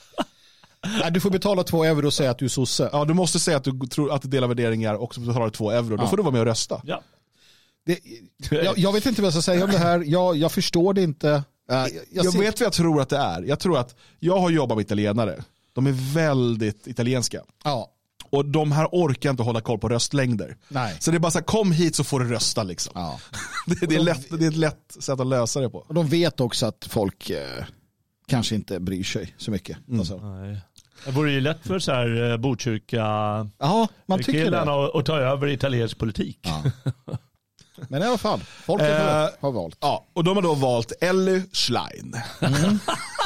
Nej, 1.00 1.10
du 1.12 1.20
får 1.20 1.30
betala 1.30 1.62
två 1.62 1.84
euro 1.84 2.06
och 2.06 2.12
säga 2.14 2.30
att 2.30 2.38
du 2.38 2.44
är 2.44 2.48
sosse. 2.48 2.88
Ja, 2.92 3.04
du 3.04 3.14
måste 3.14 3.38
säga 3.38 3.56
att 3.56 3.64
du 3.64 3.78
tror 3.86 4.12
att 4.12 4.22
du 4.22 4.28
delar 4.28 4.48
värderingar 4.48 4.94
och 4.94 5.14
så 5.14 5.20
betalar 5.20 5.44
du 5.46 5.50
två 5.50 5.70
euro. 5.70 5.96
Då 5.96 6.02
Ja. 6.02 6.08
får 6.08 6.16
du 6.16 6.22
vara 6.22 6.32
med 6.32 6.40
och 6.40 6.46
rösta. 6.46 6.80
Ja. 6.84 7.02
Det, 7.86 7.98
jag, 8.50 8.78
jag 8.78 8.92
vet 8.92 9.06
inte 9.06 9.22
vad 9.22 9.26
jag 9.26 9.32
ska 9.32 9.42
säga 9.52 9.64
om 9.64 9.70
det 9.70 9.78
här. 9.78 10.02
Jag, 10.06 10.36
jag 10.36 10.52
förstår 10.52 10.94
det 10.94 11.02
inte. 11.02 11.28
Uh, 11.28 11.42
jag, 11.68 11.90
Jag, 12.10 12.32
ser- 12.32 12.38
vet 12.40 12.60
vad 12.60 12.66
jag 12.66 12.72
tror 12.72 13.00
att 13.02 13.08
det 13.08 13.16
är. 13.16 13.42
Jag 13.42 13.60
tror 13.60 13.78
att 13.78 13.94
jag 14.18 14.38
har 14.38 14.50
jobbat 14.50 14.76
med 14.76 14.84
italienare. 14.84 15.44
De 15.72 15.86
är 15.86 16.14
väldigt 16.14 16.86
italienska. 16.86 17.40
Ja, 17.64 17.90
Och 18.30 18.44
de 18.44 18.72
här 18.72 18.88
orkar 18.92 19.30
inte 19.30 19.42
hålla 19.42 19.60
koll 19.60 19.78
på 19.78 19.88
röstlängder. 19.88 20.56
nej. 20.68 20.96
Så 21.00 21.10
det 21.10 21.16
är 21.16 21.18
bara 21.18 21.30
så 21.30 21.38
här, 21.38 21.44
kom 21.44 21.72
hit 21.72 21.96
så 21.96 22.04
får 22.04 22.20
du 22.20 22.28
rösta 22.28 22.62
liksom. 22.62 22.92
Ja. 22.94 23.20
Det, 23.66 23.86
det, 23.86 23.94
är 23.94 24.00
lätt, 24.00 24.38
det 24.38 24.44
är 24.44 24.48
ett 24.48 24.56
lätt 24.56 24.96
sätt 25.00 25.20
att 25.20 25.26
lösa 25.26 25.60
det 25.60 25.70
på. 25.70 25.78
Och 25.78 25.94
de 25.94 26.06
vet 26.08 26.40
också 26.40 26.66
att 26.66 26.86
folk 26.90 27.30
eh, 27.30 27.64
kanske 28.28 28.54
inte 28.54 28.80
bryr 28.80 29.04
sig 29.04 29.34
så 29.38 29.50
mycket. 29.50 29.78
Alltså. 29.98 30.16
Nej. 30.16 30.60
Det 31.04 31.10
vore 31.10 31.32
ju 31.32 31.40
lätt 31.40 31.66
för 31.66 31.78
så 31.78 31.92
här 31.92 32.30
eh, 32.30 32.36
Botkyrka 32.36 32.96
Ja, 33.58 33.88
man 34.06 34.22
tycker 34.22 34.50
det. 34.50 34.60
att, 34.60 34.94
att 34.96 35.06
ta 35.06 35.18
över 35.18 35.46
italiensk 35.46 35.98
politik. 35.98 36.38
Ja. 36.42 36.62
Men 37.88 38.02
i 38.02 38.06
alla 38.06 38.18
fall, 38.18 38.40
folket 38.40 38.88
Eh, 38.90 39.06
har, 39.06 39.30
har 39.40 39.52
valt. 39.52 39.76
Ja, 39.80 40.06
och 40.12 40.24
de 40.24 40.36
har 40.36 40.42
då 40.42 40.54
valt 40.54 40.92
Elly 41.00 41.42
Schlein. 41.52 42.14
Mm. 42.40 42.78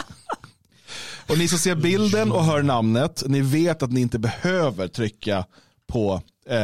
och 1.28 1.38
ni 1.38 1.48
som 1.48 1.58
ser 1.58 1.74
bilden 1.74 2.32
och 2.32 2.44
hör 2.44 2.62
namnet, 2.62 3.22
ni 3.26 3.40
vet 3.40 3.82
att 3.82 3.92
ni 3.92 4.00
inte 4.00 4.18
behöver 4.18 4.88
trycka 4.88 5.44
på 5.86 6.22
eh, 6.48 6.56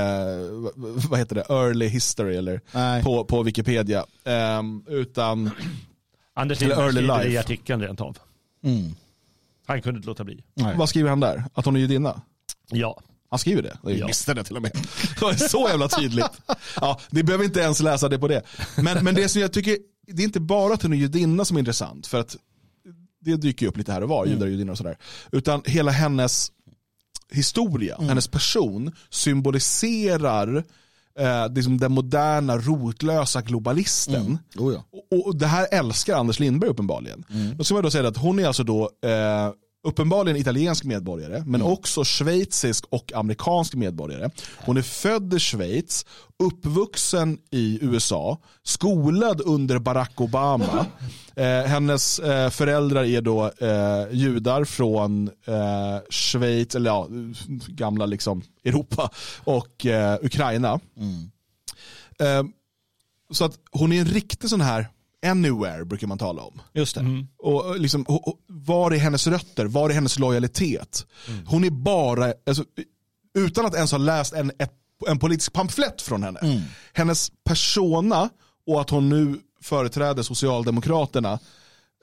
vad 1.10 1.18
heter 1.18 1.34
det, 1.34 1.44
early 1.48 1.86
history 1.88 2.36
eller 2.36 2.60
Nej. 2.72 3.02
på, 3.02 3.24
på 3.24 3.42
Wikipedia. 3.42 4.04
Ehm, 4.24 4.82
utan, 4.88 5.50
Anders 6.34 6.62
Eller 6.62 6.76
early 6.76 7.00
det 7.00 7.24
i 7.24 7.24
life. 7.28 7.40
artikeln 7.40 7.82
rent 7.82 8.00
av. 8.00 8.18
Mm. 8.64 8.94
Han 9.66 9.82
kunde 9.82 9.98
inte 9.98 10.06
låta 10.08 10.24
bli. 10.24 10.44
Nej. 10.54 10.76
vad 10.76 10.88
skriver 10.88 11.10
han 11.10 11.20
där? 11.20 11.44
Att 11.54 11.64
hon 11.64 11.76
är 11.76 11.80
judinna? 11.80 12.20
Ja. 12.70 13.00
Han 13.30 13.38
skriver 13.38 13.62
det. 13.62 13.78
Jag 13.82 13.92
Ja. 13.98 14.06
visste 14.06 14.34
det 14.34 14.44
till 14.44 14.56
och 14.56 14.62
med. 14.62 14.72
Det 15.14 15.20
var 15.22 15.32
så 15.34 15.68
jävla 15.68 15.88
tydligt. 15.88 16.26
Ja, 16.80 17.00
ni 17.10 17.22
behöver 17.22 17.44
inte 17.44 17.60
ens 17.60 17.80
läsa 17.80 18.08
det 18.08 18.18
på 18.18 18.28
det. 18.28 18.42
Men, 18.76 19.04
men 19.04 19.14
det 19.14 19.28
som 19.28 19.40
jag 19.40 19.52
tycker, 19.52 19.76
det 20.06 20.22
är 20.22 20.24
inte 20.26 20.40
bara 20.40 20.74
att 20.74 20.82
hon 20.82 20.92
är 20.92 20.96
judinna 20.96 21.44
som 21.44 21.56
är 21.56 21.58
intressant. 21.58 22.06
För 22.06 22.20
att 22.20 22.36
det 23.20 23.36
dyker 23.36 23.66
ju 23.66 23.70
upp 23.70 23.76
lite 23.76 23.92
här 23.92 24.02
och 24.02 24.08
var, 24.08 24.26
judar 24.26 24.46
och 24.46 24.52
judinnor 24.52 24.72
och 24.72 24.78
sådär. 24.78 24.96
Utan 25.32 25.62
hela 25.66 25.90
hennes 25.90 26.52
historia, 27.32 27.96
hennes 28.00 28.28
person 28.28 28.92
symboliserar 29.10 30.64
eh, 31.18 31.52
liksom 31.54 31.78
den 31.78 31.92
moderna 31.92 32.58
rotlösa 32.58 33.40
globalisten. 33.42 34.38
Oh 34.56 34.74
ja. 34.74 34.84
Och, 35.10 35.26
och 35.26 35.36
det 35.36 35.46
här 35.46 35.66
älskar 35.70 36.16
Anders 36.16 36.40
Lindberg 36.40 36.70
uppenbarligen. 36.70 37.24
Då 37.56 37.64
ska 37.64 37.74
man 37.74 37.82
då 37.82 37.90
säga 37.90 38.08
att 38.08 38.16
hon 38.16 38.38
är 38.38 38.46
alltså 38.46 38.64
då 38.64 38.90
eh, 39.02 39.50
uppenbarligen 39.82 40.36
italiensk 40.36 40.84
medborgare, 40.84 41.42
men 41.46 41.62
också 41.62 42.04
schweizisk 42.04 42.84
och 42.88 43.12
amerikansk 43.14 43.74
medborgare. 43.74 44.30
Hon 44.56 44.76
är 44.76 44.82
född 44.82 45.34
i 45.34 45.38
Schweiz, 45.38 46.06
uppvuxen 46.38 47.38
i 47.50 47.78
USA, 47.82 48.38
skolad 48.62 49.40
under 49.44 49.78
Barack 49.78 50.20
Obama. 50.20 50.86
Eh, 51.36 51.64
hennes 51.64 52.18
eh, 52.18 52.50
föräldrar 52.50 53.04
är 53.04 53.20
då 53.20 53.44
eh, 53.58 54.06
judar 54.10 54.64
från 54.64 55.28
eh, 55.28 55.98
Schweiz, 56.10 56.74
eller 56.74 56.90
ja, 56.90 57.08
gamla 57.68 58.06
liksom 58.06 58.42
Europa 58.64 59.10
och 59.44 59.86
eh, 59.86 60.18
Ukraina. 60.22 60.80
Eh, 62.18 62.42
så 63.30 63.44
att 63.44 63.58
hon 63.70 63.92
är 63.92 64.00
en 64.00 64.06
riktig 64.06 64.50
sån 64.50 64.60
här 64.60 64.88
anywhere 65.26 65.84
brukar 65.84 66.06
man 66.06 66.18
tala 66.18 66.42
om. 66.42 66.60
Just 66.72 66.94
det. 66.94 67.26
Och 67.38 67.80
liksom, 67.80 68.02
och, 68.02 68.28
och, 68.28 68.40
var 68.46 68.90
är 68.90 68.98
hennes 68.98 69.26
rötter? 69.26 69.66
Var 69.66 69.90
är 69.90 69.94
hennes 69.94 70.18
lojalitet? 70.18 71.06
Hon 71.46 71.64
är 71.64 71.70
bara, 71.70 72.32
alltså, 72.46 72.64
utan 73.34 73.66
att 73.66 73.74
ens 73.74 73.92
ha 73.92 73.98
läst 73.98 74.32
en, 74.32 74.52
ett, 74.58 74.72
en 75.08 75.18
politisk 75.18 75.52
pamflett 75.52 76.02
från 76.02 76.22
henne. 76.22 76.40
Hennes 76.92 77.32
persona 77.44 78.30
och 78.66 78.80
att 78.80 78.90
hon 78.90 79.08
nu 79.08 79.40
företräder 79.62 80.22
Socialdemokraterna 80.22 81.38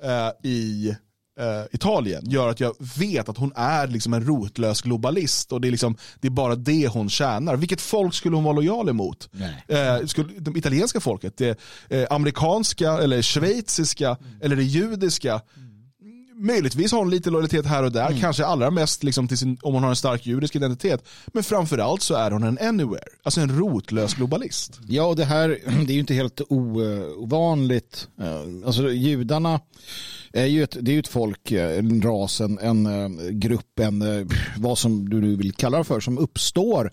eh, 0.03 0.50
i 0.50 0.95
eh, 1.39 1.63
Italien 1.72 2.29
gör 2.29 2.50
att 2.50 2.60
jag 2.60 2.75
vet 2.98 3.29
att 3.29 3.38
hon 3.38 3.51
är 3.56 3.88
liksom 3.88 4.13
en 4.13 4.25
rotlös 4.25 4.82
globalist 4.82 5.51
och 5.51 5.62
det 5.62 5.67
är, 5.67 5.72
liksom, 5.72 5.98
det 6.20 6.27
är 6.27 6.32
bara 6.32 6.56
det 6.56 6.88
hon 6.88 7.10
tjänar. 7.10 7.56
Vilket 7.56 7.82
folk 7.82 8.13
skulle 8.13 8.36
hon 8.36 8.44
vara 8.44 8.56
lojal 8.56 8.89
emot? 8.89 9.29
Eh, 9.67 10.06
skulle, 10.06 10.39
det 10.39 10.58
italienska 10.60 11.00
folket, 11.00 11.38
det 11.38 11.60
eh, 11.89 12.08
amerikanska 12.10 12.91
eller 12.91 13.22
schweiziska 13.22 14.17
eller 14.41 14.56
det 14.56 14.63
judiska. 14.63 15.41
Möjligtvis 16.39 16.91
har 16.91 17.00
hon 17.00 17.10
lite 17.10 17.29
lojalitet 17.29 17.65
här 17.65 17.84
och 17.84 17.91
där, 17.91 18.17
kanske 18.22 18.46
allra 18.46 18.72
mest 18.72 19.03
liksom 19.03 19.29
sin, 19.29 19.58
om 19.62 19.74
hon 19.74 19.84
har 19.84 19.89
en 19.89 19.96
stark 19.96 20.25
judisk 20.25 20.56
identitet. 20.56 21.08
Men 21.27 21.44
framförallt 21.44 22.01
så 22.01 22.15
är 22.15 22.32
hon 22.32 22.44
en 22.44 22.58
anywhere, 22.62 23.03
alltså 23.24 23.41
en 23.41 23.58
rotlös 23.60 24.13
globalist. 24.13 24.79
Ja, 24.88 25.03
och 25.03 25.15
det 25.15 25.25
här 25.25 25.50
det 25.86 25.91
är 25.91 25.94
ju 25.94 26.00
inte 26.00 26.13
helt 26.13 26.41
o- 26.50 27.13
ovanligt. 27.17 28.08
Eh, 28.22 28.41
Alltså 28.67 28.91
judarna 28.91 29.60
är 30.34 30.46
ju 30.46 30.63
ett, 30.63 30.77
det 30.82 30.96
är 30.96 31.00
ett 31.00 31.08
folk, 31.08 31.51
eh, 31.51 31.77
en 31.79 32.01
ras, 32.01 32.41
en, 32.41 32.60
en 32.60 32.86
eh, 32.86 33.29
grupp, 33.29 33.79
en, 33.79 34.01
eh, 34.01 34.27
vad 34.58 34.77
som 34.77 35.10
du 35.10 35.22
nu 35.22 35.36
vill 35.36 35.53
kalla 35.53 35.77
det 35.77 35.84
för, 35.84 36.00
som 36.00 36.17
uppstår 36.17 36.91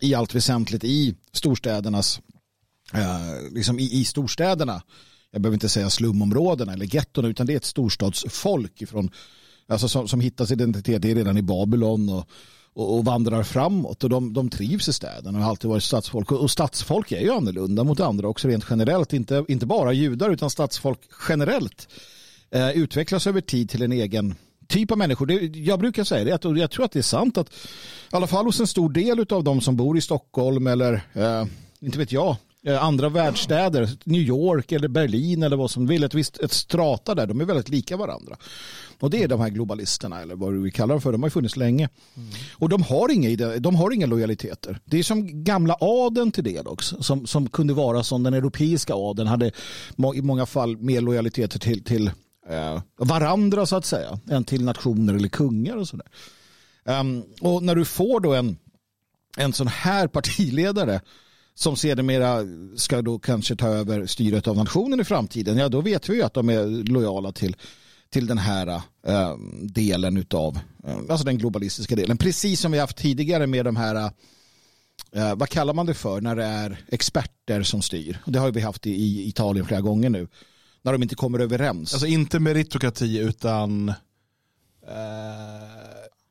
i 0.00 0.14
allt 0.14 0.34
väsentligt 0.34 0.84
i 0.84 1.14
storstädernas, 1.32 2.20
eh, 2.92 3.52
liksom 3.52 3.78
i, 3.78 3.82
i 4.00 4.04
storstäderna. 4.04 4.82
Jag 5.34 5.42
behöver 5.42 5.54
inte 5.54 5.68
säga 5.68 5.90
slumområdena 5.90 6.72
eller 6.72 6.94
getton 6.94 7.24
utan 7.24 7.46
det 7.46 7.52
är 7.52 7.56
ett 7.56 7.64
storstadsfolk 7.64 8.82
ifrån, 8.82 9.10
alltså 9.68 9.88
som, 9.88 10.08
som 10.08 10.20
hittar 10.20 10.44
sin 10.44 10.60
identitet. 10.60 11.02
Det 11.02 11.10
är 11.10 11.14
redan 11.14 11.38
i 11.38 11.42
Babylon 11.42 12.08
och, 12.08 12.28
och, 12.74 12.96
och 12.96 13.04
vandrar 13.04 13.42
framåt. 13.42 14.04
Och 14.04 14.10
de, 14.10 14.32
de 14.32 14.50
trivs 14.50 14.88
i 14.88 14.92
städerna 14.92 15.38
och 15.38 15.44
har 15.44 15.50
alltid 15.50 15.70
varit 15.70 15.82
stadsfolk. 15.82 16.32
Och, 16.32 16.40
och 16.40 16.50
stadsfolk 16.50 17.12
är 17.12 17.20
ju 17.20 17.32
annorlunda 17.32 17.84
mot 17.84 18.00
andra 18.00 18.28
också 18.28 18.48
rent 18.48 18.64
generellt, 18.70 19.12
inte, 19.12 19.44
inte 19.48 19.66
bara 19.66 19.92
judar 19.92 20.30
utan 20.30 20.50
stadsfolk 20.50 21.00
generellt 21.28 21.88
eh, 22.50 22.70
utvecklas 22.70 23.26
över 23.26 23.40
tid 23.40 23.70
till 23.70 23.82
en 23.82 23.92
egen 23.92 24.34
typ 24.68 24.90
av 24.90 24.98
människor. 24.98 25.26
Det, 25.26 25.34
jag 25.58 25.80
brukar 25.80 26.04
säga 26.04 26.24
det, 26.24 26.32
att, 26.32 26.44
och 26.44 26.58
jag 26.58 26.70
tror 26.70 26.84
att 26.84 26.92
det 26.92 26.98
är 26.98 27.02
sant 27.02 27.38
att 27.38 27.48
i 27.48 28.16
alla 28.16 28.26
fall 28.26 28.44
hos 28.44 28.60
en 28.60 28.66
stor 28.66 28.90
del 28.90 29.26
av 29.30 29.44
de 29.44 29.60
som 29.60 29.76
bor 29.76 29.98
i 29.98 30.00
Stockholm 30.00 30.66
eller 30.66 30.92
eh, 31.12 31.44
inte 31.80 31.98
vet 31.98 32.12
jag, 32.12 32.36
andra 32.66 33.08
världsstäder, 33.08 33.90
New 34.04 34.20
York 34.20 34.72
eller 34.72 34.88
Berlin 34.88 35.42
eller 35.42 35.56
vad 35.56 35.70
som 35.70 35.86
vill, 35.86 36.04
ett 36.04 36.14
visst 36.14 36.38
ett 36.38 36.52
strata 36.52 37.14
där, 37.14 37.26
de 37.26 37.40
är 37.40 37.44
väldigt 37.44 37.68
lika 37.68 37.96
varandra. 37.96 38.36
Och 39.00 39.10
det 39.10 39.22
är 39.22 39.28
de 39.28 39.40
här 39.40 39.48
globalisterna 39.48 40.22
eller 40.22 40.34
vad 40.34 40.52
du 40.52 40.62
vill 40.62 40.72
kalla 40.72 40.94
dem 40.94 41.00
för, 41.00 41.12
de 41.12 41.22
har 41.22 41.26
ju 41.26 41.30
funnits 41.30 41.56
länge. 41.56 41.88
Och 42.52 42.68
de 42.68 42.82
har, 42.82 43.10
inga, 43.10 43.58
de 43.58 43.76
har 43.76 43.90
inga 43.90 44.06
lojaliteter. 44.06 44.78
Det 44.84 44.98
är 44.98 45.02
som 45.02 45.44
gamla 45.44 45.76
adeln 45.80 46.32
till 46.32 46.44
del 46.44 46.66
också, 46.66 47.02
som, 47.02 47.26
som 47.26 47.48
kunde 47.48 47.74
vara 47.74 48.02
som 48.02 48.22
den 48.22 48.34
europeiska 48.34 48.94
adeln 48.94 49.28
hade 49.28 49.46
i 50.14 50.22
många 50.22 50.46
fall 50.46 50.76
mer 50.76 51.00
lojaliteter 51.00 51.58
till, 51.58 51.84
till 51.84 52.10
eh, 52.48 52.82
varandra 52.96 53.66
så 53.66 53.76
att 53.76 53.86
säga, 53.86 54.18
än 54.30 54.44
till 54.44 54.64
nationer 54.64 55.14
eller 55.14 55.28
kungar 55.28 55.76
och 55.76 55.88
sådär. 55.88 56.06
Um, 56.84 57.24
och 57.40 57.62
när 57.62 57.74
du 57.74 57.84
får 57.84 58.20
då 58.20 58.34
en, 58.34 58.56
en 59.36 59.52
sån 59.52 59.68
här 59.68 60.06
partiledare 60.08 61.00
som 61.54 61.76
sedermera 61.76 62.40
ska 62.76 63.02
då 63.02 63.18
kanske 63.18 63.56
ta 63.56 63.68
över 63.68 64.06
styret 64.06 64.48
av 64.48 64.56
nationen 64.56 65.00
i 65.00 65.04
framtiden, 65.04 65.56
ja 65.58 65.68
då 65.68 65.80
vet 65.80 66.08
vi 66.08 66.14
ju 66.14 66.22
att 66.22 66.34
de 66.34 66.48
är 66.48 66.66
lojala 66.88 67.32
till, 67.32 67.56
till 68.10 68.26
den 68.26 68.38
här 68.38 68.66
eh, 69.06 69.36
delen 69.62 70.26
av, 70.30 70.58
eh, 70.86 70.96
alltså 71.08 71.24
den 71.24 71.38
globalistiska 71.38 71.96
delen. 71.96 72.16
Precis 72.16 72.60
som 72.60 72.72
vi 72.72 72.78
haft 72.78 72.96
tidigare 72.96 73.46
med 73.46 73.64
de 73.64 73.76
här, 73.76 74.10
eh, 75.12 75.34
vad 75.34 75.48
kallar 75.48 75.74
man 75.74 75.86
det 75.86 75.94
för 75.94 76.20
när 76.20 76.36
det 76.36 76.44
är 76.44 76.84
experter 76.88 77.62
som 77.62 77.82
styr? 77.82 78.18
Det 78.26 78.38
har 78.38 78.50
vi 78.50 78.60
haft 78.60 78.86
i, 78.86 78.90
i 78.90 79.28
Italien 79.28 79.66
flera 79.66 79.80
gånger 79.80 80.10
nu. 80.10 80.28
När 80.82 80.92
de 80.92 81.02
inte 81.02 81.14
kommer 81.14 81.38
överens. 81.38 81.94
Alltså 81.94 82.06
inte 82.06 82.40
meritokrati 82.40 83.18
utan 83.18 83.88
eh, 83.88 85.83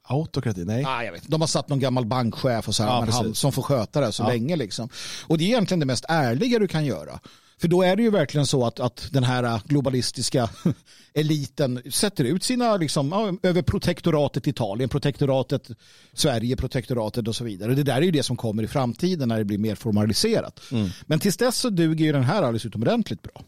autokrati, 0.03 0.65
nej. 0.65 0.83
Ah, 0.87 1.03
jag 1.03 1.11
vet. 1.11 1.23
De 1.27 1.41
har 1.41 1.47
satt 1.47 1.69
någon 1.69 1.79
gammal 1.79 2.05
bankchef 2.05 2.67
och 2.67 2.75
så 2.75 2.83
här, 2.83 2.89
Ja, 2.89 3.07
han 3.11 3.35
som 3.35 3.51
får 3.51 3.61
sköta 3.61 4.01
det 4.01 4.11
så 4.11 4.23
Ja. 4.23 4.27
länge. 4.27 4.55
Liksom. 4.55 4.89
Och 5.27 5.37
det 5.37 5.43
är 5.43 5.47
egentligen 5.47 5.79
det 5.79 5.85
mest 5.85 6.05
ärliga 6.09 6.59
du 6.59 6.67
kan 6.67 6.85
göra. 6.85 7.19
För 7.61 7.67
då 7.67 7.81
är 7.83 7.95
det 7.95 8.03
ju 8.03 8.09
verkligen 8.09 8.45
så 8.47 8.65
att, 8.65 8.79
att 8.79 9.07
den 9.11 9.23
här 9.23 9.61
globalistiska 9.67 10.49
eliten 11.13 11.81
sätter 11.91 12.23
ut 12.23 12.43
sina, 12.43 12.77
liksom, 12.77 13.37
över 13.43 13.61
protektoratet 13.61 14.47
Italien, 14.47 14.89
protektoratet 14.89 15.69
Sverige, 16.13 16.55
protektoratet 16.55 17.27
och 17.27 17.35
så 17.35 17.43
vidare. 17.43 17.75
Det 17.75 17.83
där 17.83 17.97
är 17.97 18.01
ju 18.01 18.11
det 18.11 18.23
som 18.23 18.37
kommer 18.37 18.63
i 18.63 18.67
framtiden 18.67 19.29
när 19.29 19.37
det 19.37 19.45
blir 19.45 19.57
mer 19.57 19.75
formaliserat. 19.75 20.59
Men 21.05 21.19
tills 21.19 21.37
dess 21.37 21.57
så 21.57 21.69
duger 21.69 22.05
ju 22.05 22.11
den 22.11 22.23
här 22.23 22.37
alldeles 22.37 22.65
utomordentligt 22.65 23.21
bra. 23.21 23.41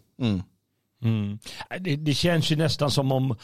Mm. 1.04 1.40
Det, 1.80 1.96
det 1.96 2.14
känns 2.14 2.52
ju 2.52 2.56
nästan 2.56 2.92
som 2.92 3.12
om, 3.12 3.28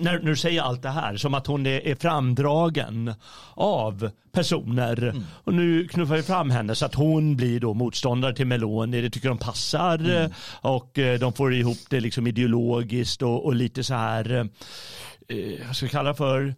när, 0.00 0.12
när 0.12 0.30
du 0.30 0.36
säger 0.36 0.62
allt 0.62 0.82
det 0.82 0.90
här, 0.90 1.16
som 1.16 1.34
att 1.34 1.46
hon 1.46 1.66
är, 1.66 1.86
är 1.86 1.94
framdragen 1.94 3.14
av 3.54 4.10
personer. 4.32 5.14
Och 5.44 5.54
nu 5.54 5.88
knuffar 5.88 6.16
vi 6.16 6.22
fram 6.22 6.50
henne 6.50 6.74
så 6.74 6.86
att 6.86 6.94
hon 6.94 7.36
blir 7.36 7.60
då 7.60 7.74
motståndare 7.74 8.34
till 8.34 8.46
Meloni. 8.46 9.00
Det 9.00 9.10
tycker 9.10 9.28
de 9.28 9.38
passar 9.38 10.22
eh, 10.22 10.30
och 10.60 10.98
eh, 10.98 11.18
de 11.18 11.32
får 11.32 11.54
ihop 11.54 11.78
det 11.90 12.00
liksom 12.00 12.26
ideologiskt 12.26 13.22
och, 13.22 13.44
och 13.44 13.54
lite 13.54 13.84
så 13.84 13.94
här 13.94 14.48
eh, 15.30 15.66
vad 15.66 15.76
ska 15.76 15.86
vi 15.86 15.90
kalla 15.90 16.08
det 16.08 16.14
för, 16.14 16.54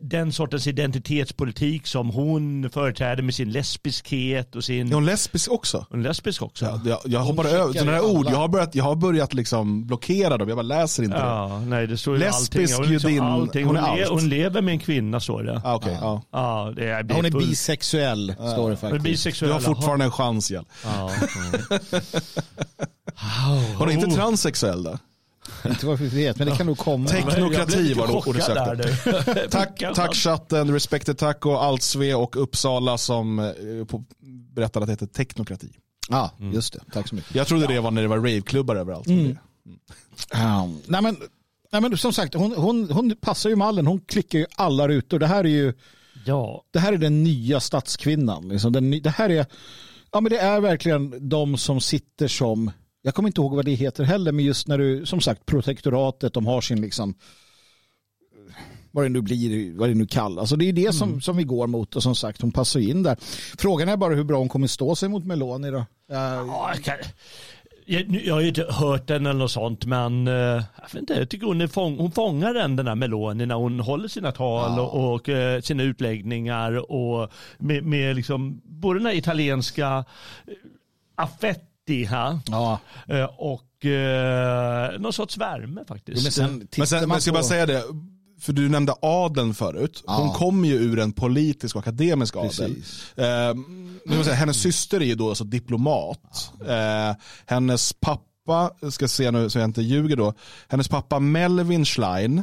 den 0.00 0.32
sortens 0.32 0.66
identitetspolitik 0.66 1.86
som 1.86 2.10
hon 2.10 2.70
företräder 2.70 3.22
med 3.22 3.34
sin 3.34 3.52
lesbiskhet 3.52 4.56
och 4.56 4.64
sin... 4.64 4.88
Är 4.90 4.94
hon 4.94 5.06
lesbisk 5.06 5.50
också? 5.50 5.86
Hon 5.90 6.00
är 6.00 6.04
lesbisk 6.08 6.42
också. 6.42 6.64
Ja, 6.64 6.80
jag, 6.84 6.98
jag 7.04 7.20
hoppar 7.20 7.44
över 7.44 7.72
sådana 7.72 7.92
här 7.92 8.04
ord. 8.04 8.26
Jag 8.30 8.36
har 8.36 8.48
börjat, 8.48 8.74
jag 8.74 8.84
har 8.84 8.96
börjat 8.96 9.34
liksom 9.34 9.86
blockera 9.86 10.38
dem, 10.38 10.48
jag 10.48 10.56
bara 10.56 10.62
läser 10.62 11.02
inte 11.02 11.16
det. 11.16 11.22
Ja, 11.22 11.60
nej 11.66 11.86
det 11.86 11.98
står 11.98 12.14
ju 12.14 12.20
Lesbisk 12.20 12.74
allting. 12.78 12.92
Liksom 12.92 13.10
judin, 13.10 13.22
allting. 13.22 13.66
hon 13.66 13.76
Hon, 13.76 13.84
är 13.84 13.96
le, 13.96 14.02
allt. 14.02 14.10
hon 14.12 14.28
lever 14.28 14.62
med 14.62 14.72
en 14.72 14.78
kvinna 14.80 15.20
står 15.20 15.42
det. 15.42 15.60
Ah, 15.64 15.76
okay, 15.76 15.92
ja. 15.92 16.22
Ja, 16.32 16.72
det 16.76 16.88
är, 16.88 17.02
det 17.02 17.14
Hon 17.14 17.24
är 17.24 17.30
bisexuell, 17.30 18.34
står 18.34 18.46
det 18.46 18.54
Hon 18.60 18.72
är 18.72 18.76
faktiskt. 18.76 19.04
bisexuell. 19.04 19.48
Du 19.48 19.52
har 19.52 19.60
fortfarande 19.60 20.04
en 20.04 20.10
chans, 20.10 20.50
Jell. 20.50 20.64
Ja. 20.84 21.10
Hon 23.78 23.88
är 23.88 23.92
inte 23.92 24.06
Oh. 24.06 24.14
transsexuell 24.14 24.82
då? 24.82 24.98
Inte 25.66 25.86
vad 25.86 25.98
vi 25.98 26.08
vet, 26.08 26.38
men 26.38 26.48
det 26.48 26.56
kan 26.56 26.66
nog 26.66 26.78
komma. 26.78 27.08
Teknokrati 27.08 27.94
var 27.94 28.06
det 28.06 28.12
ordet 28.12 28.44
sökte. 28.44 29.48
Tack, 29.50 29.82
tack 29.94 30.14
chatten, 30.14 30.72
Respected 30.72 31.18
Taco, 31.18 31.50
Altsve 31.54 32.14
och 32.14 32.42
Uppsala 32.42 32.98
som 32.98 33.38
eh, 33.38 33.54
berättade 34.54 34.82
att 34.82 34.86
det 34.86 34.92
heter 34.92 35.06
teknokrati. 35.06 35.68
Ja, 36.08 36.30
just 36.52 36.72
det. 36.72 36.80
Tack 36.92 37.08
så 37.08 37.14
mycket. 37.14 37.34
Jag 37.34 37.46
trodde 37.46 37.66
det 37.66 37.80
var 37.80 37.90
när 37.90 38.02
det 38.02 38.08
var 38.08 38.16
raveklubbar 38.16 38.76
överallt. 38.76 39.06
Ja, 40.32 40.68
nej, 40.86 41.02
men, 41.02 41.16
nej 41.72 41.80
men 41.82 41.98
som 41.98 42.12
sagt, 42.12 42.34
hon, 42.34 42.52
hon, 42.56 42.90
hon 42.90 43.16
passar 43.20 43.50
ju 43.50 43.56
mallen. 43.56 43.86
Hon 43.86 44.00
klickar 44.00 44.38
ju 44.38 44.46
alla 44.56 44.88
rutor. 44.88 45.18
Det 45.18 45.26
här 45.26 45.44
är 45.44 45.48
ju 45.48 45.74
Ja, 46.24 46.64
det 46.70 46.78
här 46.78 46.92
är 46.92 46.96
den 46.96 47.22
nya 47.22 47.60
statskvinnan. 47.60 48.48
Liksom 48.48 48.72
den, 48.72 48.90
det 48.90 49.10
här 49.10 49.30
är, 49.30 49.46
ja 50.12 50.20
men 50.20 50.30
det 50.30 50.38
är 50.38 50.60
verkligen 50.60 51.28
de 51.28 51.56
som 51.56 51.80
sitter 51.80 52.28
som, 52.28 52.70
jag 53.02 53.14
kommer 53.14 53.28
inte 53.28 53.40
ihåg 53.40 53.54
vad 53.54 53.64
det 53.64 53.74
heter 53.74 54.04
heller, 54.04 54.32
men 54.32 54.44
just 54.44 54.68
när 54.68 54.78
du, 54.78 55.06
som 55.06 55.20
sagt, 55.20 55.46
protektoratet, 55.46 56.34
de 56.34 56.46
har 56.46 56.60
sin 56.60 56.80
liksom, 56.80 57.14
vad 58.90 59.04
det 59.04 59.08
nu 59.08 59.20
blir, 59.20 59.72
vad 59.78 59.88
det 59.88 59.94
nu 59.94 60.06
kallas. 60.06 60.38
Alltså 60.40 60.56
det 60.56 60.68
är 60.68 60.72
det 60.72 60.92
som, 60.94 61.20
som 61.20 61.36
vi 61.36 61.44
går 61.44 61.66
mot 61.66 61.96
och 61.96 62.02
som 62.02 62.14
sagt, 62.14 62.42
hon 62.42 62.52
passar 62.52 62.80
in 62.80 63.02
där. 63.02 63.16
Frågan 63.58 63.88
är 63.88 63.96
bara 63.96 64.14
hur 64.14 64.24
bra 64.24 64.38
hon 64.38 64.48
kommer 64.48 64.66
stå 64.66 64.94
sig 64.96 65.08
mot 65.08 65.24
Meloni 65.24 65.70
då. 65.70 65.86
Ja, 66.08 66.70
jag 66.74 66.84
kan- 66.84 66.96
Jag, 67.86 68.20
jag 68.24 68.34
har 68.34 68.40
ju 68.40 68.48
inte 68.48 68.66
hört 68.72 69.06
den 69.06 69.26
eller 69.26 69.38
något 69.38 69.50
sånt 69.50 69.84
men 69.86 70.28
eh, 70.28 70.34
jag, 70.34 70.62
vet 70.92 70.94
inte, 70.94 71.14
jag 71.14 71.28
tycker 71.30 71.46
hon, 71.46 71.60
är 71.60 71.66
fång, 71.66 71.96
hon 71.98 72.12
fångar 72.12 72.54
den, 72.54 72.76
den 72.76 72.86
där 72.86 72.94
Meloni 72.94 73.46
när 73.46 73.54
hon 73.54 73.80
håller 73.80 74.08
sina 74.08 74.32
tal 74.32 74.72
Ja. 74.76 74.82
och, 74.82 75.14
och 75.14 75.28
eh, 75.28 75.60
sina 75.60 75.82
utläggningar 75.82 76.92
och 76.92 77.30
med, 77.58 77.84
med 77.84 78.16
liksom 78.16 78.60
både 78.64 78.98
den 79.00 79.06
här 79.06 79.14
italienska 79.14 80.04
eh, 80.46 80.54
affetti 81.14 81.66
här 82.04 82.38
Ja. 82.46 82.78
eh, 83.08 83.24
och 83.24 83.84
eh, 83.86 85.00
någon 85.00 85.12
sorts 85.12 85.36
värme 85.36 85.80
faktiskt. 85.88 86.16
Jo, 86.18 86.22
men 86.22 86.32
sen 86.32 86.68
Men 86.76 86.86
sen, 86.86 87.08
man 87.08 87.14
jag 87.16 87.22
ska 87.22 87.30
på... 87.30 87.34
bara 87.34 87.42
säga 87.44 87.66
det, 87.66 87.82
för 88.40 88.52
du 88.52 88.68
nämnde 88.68 88.94
adeln 89.02 89.54
förut. 89.54 90.02
Hon 90.06 90.26
Ja. 90.26 90.34
kommer 90.34 90.68
ju 90.68 90.74
ur 90.74 90.98
en 90.98 91.12
politisk 91.12 91.76
och 91.76 91.80
akademisk 91.82 92.36
adel. 92.36 92.70
Eh, 93.16 93.24
nu 94.06 94.16
jag 94.16 94.24
säga, 94.24 94.36
hennes 94.36 94.56
syster 94.62 95.00
är 95.00 95.04
ju 95.04 95.14
då 95.14 95.28
alltså 95.28 95.44
diplomat. 95.44 96.52
Eh, 96.68 97.16
hennes 97.46 97.92
pappa, 97.92 98.70
jag 98.80 98.92
ska 98.92 99.08
se 99.08 99.30
nu 99.30 99.50
så 99.50 99.58
jag 99.58 99.64
inte 99.64 99.82
ljuger 99.82 100.16
då, 100.16 100.34
hennes 100.68 100.88
pappa 100.88 101.18
Melvin 101.18 101.84
Schlein, 101.84 102.42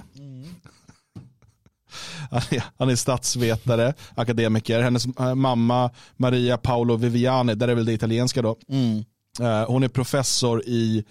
han, 2.31 2.41
är, 2.49 2.63
han 2.77 2.89
är 2.89 2.95
statsvetare, 2.95 3.93
akademiker. 4.15 4.81
Hennes 4.81 5.05
eh, 5.19 5.35
mamma 5.35 5.91
Maria 6.17 6.57
Paolo 6.57 6.95
Viviani, 6.95 7.55
där 7.55 7.67
är 7.67 7.75
väl 7.75 7.85
det 7.85 7.93
italienska 7.93 8.41
då. 8.41 8.55
Mm. 8.69 9.03
Eh, 9.41 9.65
hon 9.67 9.83
är 9.83 9.87
professor 9.87 10.63
i, 10.65 11.03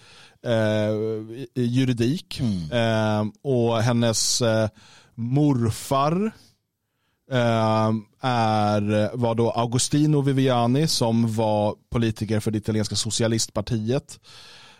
eh, 0.45 0.91
i, 1.55 1.65
juridik. 1.65 2.41
Eh, 2.71 3.25
och 3.43 3.81
hennes 3.81 4.41
morfar 5.15 6.31
är, 8.21 9.17
var 9.17 9.35
då 9.35 9.51
Agostino 9.51 10.21
Viviani 10.21 10.87
som 10.87 11.35
var 11.35 11.75
politiker 11.91 12.39
för 12.39 12.51
det 12.51 12.57
italienska 12.57 12.95
socialistpartiet. 12.95 14.19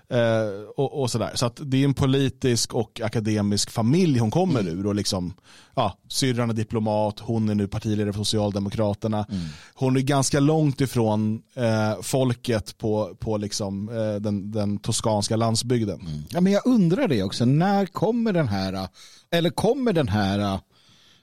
Eh, 0.10 0.70
och, 0.76 1.02
och 1.02 1.12
sådär. 1.12 1.32
Så 1.36 1.46
att 1.46 1.60
det 1.64 1.78
är 1.78 1.86
en 1.86 1.94
politisk 1.94 2.74
och 2.74 3.02
akademisk 3.04 3.70
familj 3.70 4.20
hon 4.20 4.32
kommer 4.32 4.68
ur. 4.68 4.88
Och 4.88 4.96
liksom, 4.96 5.34
ja, 5.76 5.98
syrran 6.08 6.50
är 6.50 6.54
diplomat, 6.54 7.20
hon 7.20 7.50
är 7.50 7.56
nu 7.56 7.68
partiledare 7.68 8.14
för 8.14 8.20
Socialdemokraterna. 8.20 9.26
Hon 9.74 9.98
är 9.98 10.02
ganska 10.02 10.40
långt 10.40 10.82
ifrån 10.82 11.42
eh, 11.56 12.02
folket 12.02 12.78
på, 12.78 13.16
på 13.20 13.38
liksom, 13.38 13.90
eh, 13.90 14.16
den, 14.16 14.52
den 14.52 14.80
toskanska 14.80 15.36
landsbygden. 15.36 16.26
Ja, 16.30 16.42
men 16.42 16.54
jag 16.54 16.62
undrar 16.66 17.08
det 17.08 17.24
också. 17.24 17.46
När 17.46 17.86
kommer 17.86 18.34
den 18.34 18.48
här, 18.48 18.88
eller 19.32 19.50
kommer 19.50 19.94
den 19.94 20.08
här 20.08 20.60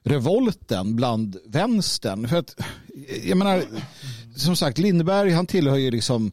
revolten 0.04 0.96
bland 0.96 1.36
vänstern? 1.46 2.28
För 2.28 2.36
att, 2.36 2.56
jag 3.24 3.38
menar, 3.38 3.62
som 4.36 4.56
sagt, 4.56 4.78
Lindberg 4.78 5.30
han 5.30 5.46
tillhör 5.46 5.76
ju 5.76 5.90
liksom 5.90 6.32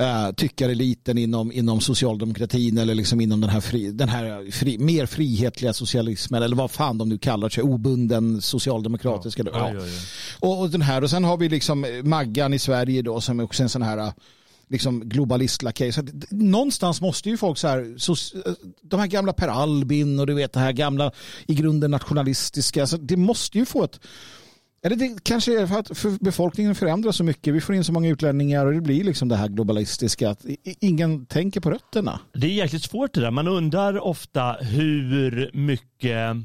äh, 0.00 0.32
tyckareliten 0.32 1.18
inom, 1.18 1.52
inom 1.52 1.80
socialdemokratin 1.80 2.78
eller 2.78 2.94
liksom 2.94 3.20
inom 3.20 3.40
den 3.40 3.50
här, 3.50 3.60
fri, 3.60 3.90
den 3.90 4.08
här 4.08 4.50
fri, 4.50 4.78
mer 4.78 5.06
frihetliga 5.06 5.72
socialismen 5.72 6.42
eller 6.42 6.56
vad 6.56 6.70
fan 6.70 6.98
de 6.98 7.08
nu 7.08 7.18
kallar 7.18 7.48
sig, 7.48 7.62
obunden 7.62 8.42
socialdemokratiska. 8.42 9.42
Ja, 9.46 9.50
Ja, 9.54 9.72
ja, 9.74 9.86
ja. 9.86 10.00
Och, 10.40 10.60
och 10.60 10.70
den 10.70 10.82
här 10.82 11.04
och 11.04 11.10
sen 11.10 11.24
har 11.24 11.36
vi 11.36 11.48
liksom 11.48 11.86
Maggan 12.04 12.54
i 12.54 12.58
Sverige 12.58 13.02
då 13.02 13.20
som 13.20 13.40
är 13.40 13.44
också 13.44 13.62
en 13.62 13.68
sån 13.68 13.82
här 13.82 14.12
liksom 14.68 15.08
globalistlakej. 15.08 15.92
Någonstans 16.30 17.00
måste 17.00 17.28
ju 17.28 17.36
folk 17.36 17.58
så 17.58 17.68
här, 17.68 17.94
så, 17.98 18.14
de 18.82 19.00
här 19.00 19.06
gamla 19.06 19.32
Per 19.32 19.48
Albin 19.48 20.20
och 20.20 20.26
du 20.26 20.34
vet 20.34 20.52
det 20.52 20.60
här 20.60 20.72
gamla 20.72 21.12
i 21.46 21.54
grunden 21.54 21.90
nationalistiska, 21.90 22.86
så 22.86 22.96
det 22.96 23.16
måste 23.16 23.58
ju 23.58 23.66
få 23.66 23.84
ett 23.84 24.00
eller 24.82 24.96
det 24.96 25.24
kanske 25.24 25.60
är 25.60 25.66
för 25.66 25.78
att 25.78 25.98
för 25.98 26.24
befolkningen 26.24 26.74
förändras 26.74 27.16
så 27.16 27.24
mycket. 27.24 27.54
Vi 27.54 27.60
får 27.60 27.74
in 27.74 27.84
så 27.84 27.92
många 27.92 28.08
utlänningar 28.08 28.66
och 28.66 28.72
det 28.72 28.80
blir 28.80 29.04
liksom 29.04 29.28
det 29.28 29.36
här 29.36 29.48
globalistiska. 29.48 30.30
Att 30.30 30.44
ingen 30.64 31.26
tänker 31.26 31.60
på 31.60 31.70
rötterna. 31.70 32.20
Det 32.32 32.46
är 32.46 32.50
jäkligt 32.50 32.82
svårt 32.82 33.14
det 33.14 33.20
där. 33.20 33.30
Man 33.30 33.48
undrar 33.48 34.00
ofta 34.00 34.52
hur 34.52 35.50
mycket 35.52 36.36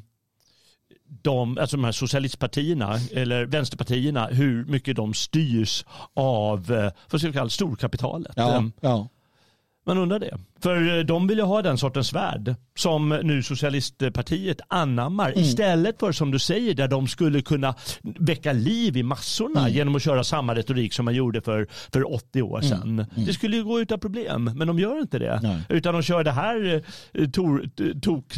de, 1.22 1.58
alltså 1.58 1.78
de 1.78 1.84
här 1.84 1.91
socialistpartierna 1.91 3.00
eller 3.13 3.46
vänsterpartierna, 3.46 4.28
hur 4.28 4.65
mycket 4.65 4.96
de 4.96 5.13
styrs 5.13 5.86
av 6.13 6.72
eh, 6.72 6.91
vad 7.10 7.22
ska 7.22 7.28
vi 7.28 7.34
kalla 7.34 7.50
storkapitalet. 7.50 8.38
Eh, 8.38 8.63
ja. 8.82 9.10
Man 9.86 9.98
undrar 9.98 10.20
det. 10.20 10.38
För 10.60 10.98
eh, 10.98 11.04
de 11.04 11.28
vill 11.28 11.38
ju 11.38 11.44
ha 11.44 11.62
den 11.62 11.78
sortens 11.78 12.13
värld 12.13 12.56
som 12.76 13.10
nu 13.10 13.44
socialistpartiet 13.44 14.62
anammar 14.67 15.38
istället 15.38 16.00
för 16.00 16.12
som 16.12 16.32
du 16.32 16.39
säger 16.39 16.74
där 16.74 16.88
de 16.88 17.08
skulle 17.08 17.41
kunna 17.41 17.76
väcka 18.02 18.54
liv 18.54 18.98
i 18.98 19.04
massorna 19.04 19.70
genom 19.70 19.96
att 19.96 20.02
köra 20.02 20.24
samma 20.24 20.56
retorik 20.56 20.94
som 20.94 21.06
man 21.06 21.15
gjorde 21.15 21.41
för, 21.41 21.67
för 21.94 22.13
80 22.13 22.41
år 22.41 22.62
sedan. 22.62 23.06
Det 23.15 23.34
skulle 23.34 23.56
ju 23.58 23.63
gå 23.63 23.82
utan 23.82 24.00
problem 24.00 24.52
men 24.56 24.67
de 24.67 24.80
gör 24.80 25.02
inte 25.02 25.20
det. 25.20 25.39
Nej. 25.44 25.62
Utan 25.70 25.94
de 25.94 26.04
kör 26.04 26.24
det 26.24 26.32
här 26.32 26.84
eh, 27.13 27.30
tor, 27.30 27.70
tok, 28.02 28.34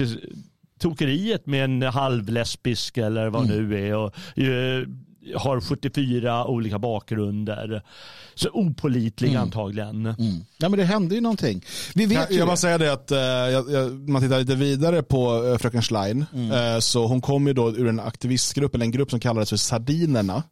tokeriet 0.79 1.45
med 1.45 1.63
en 1.63 1.81
halvlesbisk 1.81 2.97
eller 2.97 3.29
vad 3.29 3.47
nu 3.47 3.87
är 3.87 3.95
och 3.95 4.39
eh, 4.39 4.87
har 5.35 5.61
74 5.61 6.47
olika 6.47 6.79
bakgrunder. 6.79 7.83
Så 8.35 8.49
opolitlig 8.49 9.35
antagligen. 9.35 10.05
Mm. 10.05 10.45
ja, 10.57 10.69
men 10.69 10.79
det 10.79 10.85
hände 10.85 11.15
ju 11.15 11.21
någonting. 11.21 11.65
Vi 11.95 12.05
vet 12.05 12.17
Jag, 12.17 12.31
ju 12.31 12.37
jag 12.37 12.47
bara 12.47 12.57
säga 12.57 12.77
det 12.77 12.93
att 12.93 13.11
eh, 13.11 13.17
jag, 13.19 13.71
jag, 13.71 14.09
man 14.09 14.21
tittar 14.21 14.39
lite 14.39 14.55
vidare 14.55 15.03
på 15.03 15.33
uh, 15.33 15.57
fröken 15.57 15.81
Schlein. 15.81 16.25
Eh, 16.53 16.79
så 16.79 17.07
hon 17.07 17.21
kom 17.21 17.47
ju 17.47 17.53
då 17.53 17.69
ur 17.69 17.87
en 17.87 17.99
aktivistgrupp, 17.99 18.75
eller 18.75 18.85
en 18.85 18.91
grupp 18.91 19.11
som 19.11 19.19
kallades 19.19 19.49
för 19.49 19.57
Sardinerna. 19.57 20.43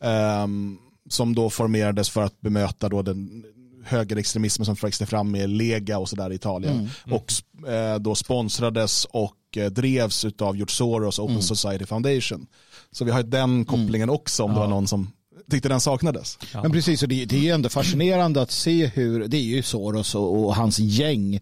Ehm, 0.00 0.78
som 1.08 1.34
då 1.34 1.50
formerades 1.50 2.10
för 2.10 2.22
att 2.22 2.40
bemöta 2.40 2.88
då 2.88 3.02
den 3.02 3.44
högerextremismen 3.84 4.66
som 4.66 4.74
växte 4.74 5.06
fram 5.06 5.30
med 5.30 5.50
Lega 5.50 5.98
och 5.98 6.08
sådär 6.08 6.32
i 6.32 6.34
Italien. 6.34 6.90
Och 7.10 7.32
eh, 7.68 7.98
då 7.98 8.14
sponsrades 8.14 9.04
och 9.04 9.36
eh, 9.56 9.70
drevs 9.70 10.24
av 10.24 10.56
George 10.56 10.74
Soros 10.74 11.18
Open 11.18 11.42
Society 11.42 11.86
Foundation. 11.86 12.46
Så 12.92 13.04
vi 13.04 13.10
har 13.10 13.22
ju 13.22 13.26
den 13.26 13.64
kopplingen 13.64 14.10
också 14.10 14.42
om 14.42 14.52
det 14.54 14.60
var 14.60 14.66
någon 14.68 14.88
som 14.88 15.12
tyckte 15.50 15.68
den 15.68 15.80
saknades. 15.80 16.38
Men 16.52 16.72
precis, 16.72 17.02
och 17.02 17.08
det, 17.08 17.24
det 17.24 17.36
är 17.36 17.40
ju 17.40 17.50
ändå 17.50 17.68
fascinerande 17.68 18.42
att 18.42 18.50
se 18.50 18.86
hur, 18.86 19.28
det 19.28 19.36
är 19.36 19.42
ju 19.42 19.62
Soros 19.62 20.14
och, 20.14 20.44
och 20.44 20.56
hans 20.56 20.78
gäng 20.78 21.40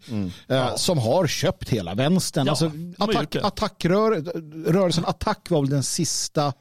eh, 0.48 0.76
som 0.76 0.98
har 0.98 1.26
köpt 1.26 1.68
hela 1.68 1.94
vänstern. 1.94 2.46
Ja, 2.46 2.50
alltså, 2.50 2.70
attack, 2.98 3.36
attackrör, 3.36 4.10
rörelsen 4.72 5.04
Attack 5.04 5.50
var 5.50 5.60
väl 5.60 5.70
den 5.70 5.82
sista 5.82 6.52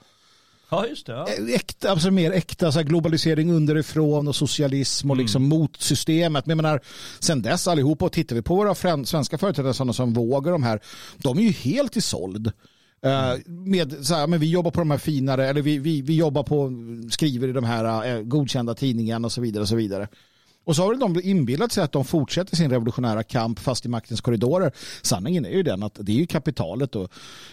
Ja, 0.72 0.88
just 0.88 1.06
det. 1.06 1.12
Ja. 1.12 1.28
eh, 1.28 1.56
äkta, 1.56 1.92
alltså 1.92 2.12
mer 2.12 2.32
äkta 2.32 2.72
så 2.72 2.80
här 2.80 2.86
globalisering 2.86 3.52
underifrån 3.52 4.28
och 4.28 4.36
socialism 4.36 5.12
och 5.12 5.18
liksom 5.18 5.44
mot 5.44 5.82
systemet. 5.82 6.46
Men 6.46 6.58
jag 6.58 6.64
menar, 6.64 6.82
sen 7.20 7.42
dess 7.42 7.68
allihopa 7.68 8.06
och 8.06 8.12
tittar 8.12 8.36
vi 8.36 8.42
på 8.42 8.56
våra 8.56 8.76
svenska 9.06 9.38
företrädare 9.38 9.74
sådana 9.74 9.94
som 9.94 10.14
vågar 10.14 10.52
de 10.52 10.64
här, 10.64 10.80
de 11.18 11.38
är 11.38 11.42
ju 11.42 11.52
helt 11.52 11.98
i 11.98 12.02
såld. 12.02 12.52
Eh, 13.02 13.34
med 13.48 14.06
så 14.06 14.16
här, 14.16 14.28
men 14.28 14.40
vi 14.40 14.50
jobbar 14.50 14.72
på 14.72 14.82
de 14.82 14.92
här 14.92 14.98
finare, 14.98 15.48
eller 15.48 15.62
vi, 15.62 15.78
vi, 15.78 16.02
vi 16.02 16.16
jobbar 16.16 16.44
på, 16.44 16.72
skriver 17.12 17.48
i 17.48 17.52
de 17.52 17.64
här 17.64 18.16
eh, 18.16 18.22
godkända 18.22 18.76
tidningarna 18.76 19.26
och 19.26 19.32
så 19.32 19.42
vidare. 19.42 19.62
Och 19.62 19.70
så 19.70 19.76
vidare. 19.76 20.08
Och 20.64 20.76
så 20.76 20.84
har 20.84 20.96
de 20.96 21.22
inbillat 21.24 21.72
sig 21.72 21.84
att 21.84 21.92
de 21.92 22.06
fortsätter 22.06 22.56
sin 22.56 22.70
revolutionära 22.70 23.24
kamp 23.24 23.60
fast 23.60 23.86
i 23.86 23.90
maktens 23.90 24.22
korridorer. 24.22 24.72
Sanningen 25.02 25.46
är 25.46 25.50
ju 25.50 25.64
den 25.64 25.84
att 25.84 25.98
det 26.00 26.12
är 26.12 26.16
ju 26.16 26.28
kapitalet 26.28 26.92
då, 26.92 27.08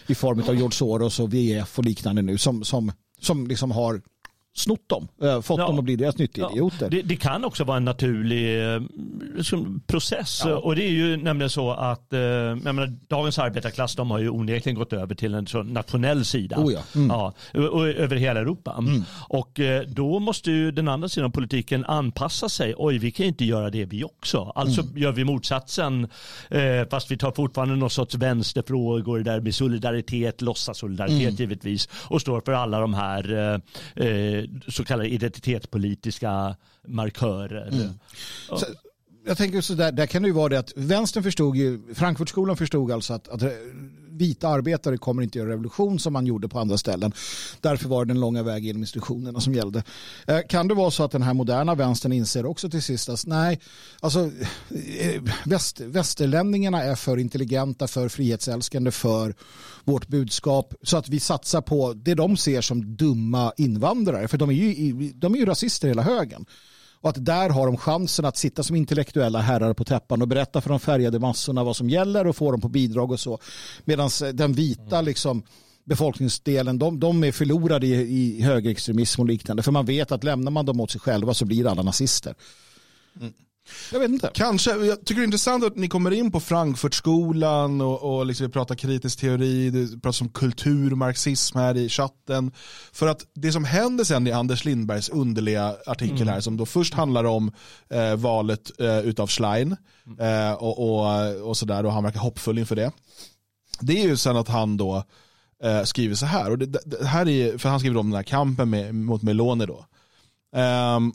i 0.07 0.15
form 0.15 0.39
av 0.39 0.55
George 0.55 0.71
Soros 0.71 1.19
och 1.19 1.33
VF 1.33 1.79
och 1.79 1.85
liknande 1.85 2.21
nu 2.21 2.37
som, 2.37 2.63
som, 2.63 2.91
som 3.19 3.47
liksom 3.47 3.71
har 3.71 4.01
snott 4.57 4.89
dem, 4.89 5.07
eh, 5.21 5.41
fått 5.41 5.59
Ja. 5.59 5.65
dem 5.67 5.77
att 5.79 5.83
bli 5.85 5.95
deras 5.95 6.17
nyttoidioter. 6.17 6.89
Det, 6.89 7.01
det 7.01 7.15
kan 7.15 7.45
också 7.45 7.63
vara 7.63 7.77
en 7.77 7.85
naturlig 7.85 8.73
eh, 8.75 8.81
liksom, 9.35 9.81
process. 9.87 10.45
Och 10.45 10.75
det 10.75 10.83
är 10.83 10.89
ju 10.91 11.17
nämligen 11.17 11.49
så 11.49 11.71
att 11.71 12.13
eh, 12.13 12.19
menar, 12.55 12.93
dagens 13.07 13.39
arbetarklass 13.39 13.95
de 13.95 14.11
har 14.11 14.19
ju 14.19 14.29
onekligen 14.29 14.75
gått 14.79 14.93
över 14.93 15.15
till 15.15 15.33
en 15.33 15.47
sån 15.47 15.67
nationell 15.73 16.25
sida. 16.25 16.55
Oh 16.59 16.73
ja. 16.73 16.79
Mm. 16.95 17.07
Ja, 17.09 17.33
och, 17.53 17.63
och, 17.63 17.87
över 17.87 18.15
hela 18.15 18.39
Europa. 18.39 18.83
Och 19.29 19.59
eh, 19.59 19.81
då 19.87 20.19
måste 20.19 20.51
ju 20.51 20.71
den 20.71 20.87
andra 20.87 21.09
sidan 21.09 21.25
av 21.25 21.31
politiken 21.31 21.85
anpassa 21.85 22.49
sig. 22.49 22.73
Oj, 22.77 22.97
vi 22.97 23.11
kan 23.11 23.25
inte 23.25 23.45
göra 23.45 23.69
det 23.69 23.85
vi 23.85 24.03
också. 24.03 24.51
Alltså 24.55 24.81
Mm. 24.81 24.97
gör 24.97 25.11
vi 25.11 25.23
motsatsen 25.23 26.07
fast 26.91 27.11
vi 27.11 27.17
tar 27.17 27.31
fortfarande 27.31 27.75
någon 27.75 27.89
sorts 27.89 28.15
vänsterfrågor 28.15 29.19
där 29.19 29.39
med 29.39 29.55
solidaritet, 29.55 30.41
låtsas 30.41 30.77
solidaritet 30.77 31.21
Mm. 31.21 31.35
givetvis 31.35 31.89
och 31.91 32.21
står 32.21 32.41
för 32.41 32.51
alla 32.51 32.79
de 32.79 32.93
här 32.93 33.61
så 34.67 34.83
kallade 34.83 35.09
identitetspolitiska 35.09 36.55
markörer. 36.87 37.67
Mm. 37.67 37.89
Så, 38.49 38.65
jag 39.25 39.37
tänker 39.37 39.61
så 39.61 39.73
där, 39.73 39.91
där 39.91 40.05
kan 40.05 40.21
det 40.21 40.27
ju 40.27 40.33
vara 40.33 40.49
det 40.49 40.59
att 40.59 40.73
vänstern 40.75 41.23
förstod 41.23 41.55
ju, 41.55 41.93
Frankfurtskolan 41.93 42.57
förstod 42.57 42.91
alltså 42.91 43.13
att, 43.13 43.27
att 43.27 43.41
vita 44.17 44.47
arbetare 44.47 44.97
kommer 44.97 45.23
inte 45.23 45.37
göra 45.37 45.49
revolution 45.49 45.99
som 45.99 46.13
man 46.13 46.25
gjorde 46.25 46.47
på 46.47 46.59
andra 46.59 46.77
ställen. 46.77 47.13
Därför 47.61 47.89
var 47.89 48.05
det 48.05 48.13
den 48.13 48.19
långa 48.19 48.43
vägen 48.43 48.63
genom 48.63 48.81
institutionerna 48.81 49.39
som 49.39 49.53
gällde. 49.53 49.83
Eh, 50.27 50.39
kan 50.49 50.67
det 50.67 50.73
vara 50.73 50.91
så 50.91 51.03
att 51.03 51.11
den 51.11 51.21
här 51.21 51.33
moderna 51.33 51.75
vänstern 51.75 52.11
inser 52.11 52.45
också 52.45 52.69
till 52.69 52.83
sist 52.83 53.09
att 53.09 53.25
nej, 53.25 53.59
alltså 53.99 54.19
eh, 54.99 55.21
väst, 55.45 55.79
västerlänningarna 55.79 56.83
är 56.83 56.95
för 56.95 57.17
intelligenta, 57.17 57.87
för 57.87 58.09
frihetsälskande, 58.09 58.91
för 58.91 59.35
vårt 59.83 60.07
budskap 60.07 60.73
så 60.81 60.97
att 60.97 61.09
vi 61.09 61.19
satsar 61.19 61.61
på 61.61 61.93
det 61.93 62.15
de 62.15 62.37
ser 62.37 62.61
som 62.61 62.95
dumma 62.95 63.53
invandrare. 63.57 64.27
För 64.27 64.37
de 64.37 64.49
är 64.49 64.53
ju, 64.53 65.11
de 65.11 65.33
är 65.33 65.39
ju 65.39 65.45
rasister 65.45 65.87
hela 65.87 66.01
högen. 66.01 66.45
Och 67.07 67.11
att 67.17 67.25
där 67.25 67.49
har 67.49 67.65
de 67.65 67.77
chansen 67.77 68.25
att 68.25 68.37
sitta 68.37 68.63
som 68.63 68.75
intellektuella 68.75 69.39
herrar 69.39 69.73
på 69.73 69.83
täppan 69.83 70.21
och 70.21 70.27
berätta 70.27 70.61
för 70.61 70.69
de 70.69 70.79
färgade 70.79 71.19
massorna 71.19 71.63
vad 71.63 71.75
som 71.75 71.89
gäller 71.89 72.27
och 72.27 72.35
få 72.35 72.51
dem 72.51 72.61
på 72.61 72.69
bidrag 72.69 73.11
och 73.11 73.19
så. 73.19 73.39
Medan 73.85 74.09
den 74.33 74.53
vita 74.53 75.01
liksom, 75.01 75.43
befolkningsdelen, 75.83 76.79
de, 76.79 76.99
de 76.99 77.23
är 77.23 77.31
förlorade 77.31 77.87
i, 77.87 77.91
i 77.91 78.41
högerextremism 78.41 79.21
och 79.21 79.27
liknande. 79.27 79.63
För 79.63 79.71
man 79.71 79.85
vet 79.85 80.11
att 80.11 80.23
lämnar 80.23 80.51
man 80.51 80.65
dem 80.65 80.79
åt 80.79 80.91
sig 80.91 81.01
själva 81.01 81.33
så 81.33 81.45
blir 81.45 81.67
alla 81.67 81.81
nazister. 81.81 82.35
Mm. 83.19 83.33
Jag 83.91 83.99
vet 83.99 84.09
inte. 84.09 84.31
Kanske, 84.33 84.71
jag 84.71 84.99
tycker 84.99 85.15
det 85.15 85.23
är 85.23 85.25
intressant 85.25 85.63
att 85.63 85.75
ni 85.75 85.87
kommer 85.87 86.11
in 86.11 86.31
på 86.31 86.39
Frankfurtskolan 86.39 87.81
och, 87.81 88.17
och 88.17 88.25
liksom 88.25 88.47
vi 88.47 88.53
pratar 88.53 88.75
kritisk 88.75 89.19
teori, 89.19 89.69
det 89.69 90.01
pratas 90.01 90.21
om 90.21 90.29
kulturmarxism 90.29 91.57
här 91.57 91.77
i 91.77 91.89
chatten. 91.89 92.51
För 92.91 93.07
att 93.07 93.25
det 93.33 93.51
som 93.51 93.65
händer 93.65 94.03
sen 94.03 94.27
i 94.27 94.31
Anders 94.31 94.65
Lindbergs 94.65 95.09
underliga 95.09 95.75
artikel 95.85 96.21
mm. 96.21 96.27
här 96.27 96.39
som 96.39 96.57
då 96.57 96.65
först 96.65 96.93
handlar 96.93 97.23
om 97.23 97.51
eh, 97.89 98.15
valet 98.15 98.71
eh, 98.79 98.99
utav 98.99 99.27
Schlein 99.27 99.75
eh, 100.19 100.53
och, 100.53 100.79
och, 100.79 101.49
och 101.49 101.57
sådär 101.57 101.85
och 101.85 101.93
han 101.93 102.03
verkar 102.03 102.19
hoppfull 102.19 102.57
inför 102.57 102.75
det. 102.75 102.91
Det 103.79 104.03
är 104.03 104.07
ju 104.07 104.17
sen 104.17 104.37
att 104.37 104.47
han 104.47 104.77
då 104.77 105.03
eh, 105.63 105.83
skriver 105.83 106.15
så 106.15 106.25
här, 106.25 106.51
och 106.51 106.57
det, 106.57 106.65
det, 106.65 107.05
här 107.05 107.27
är, 107.27 107.57
för 107.57 107.69
han 107.69 107.79
skriver 107.79 107.99
om 107.99 108.09
den 108.09 108.15
här 108.15 108.23
kampen 108.23 108.69
med, 108.69 108.95
mot 108.95 109.21
Meloni 109.21 109.65
då. 109.65 109.85
Um, 110.59 111.13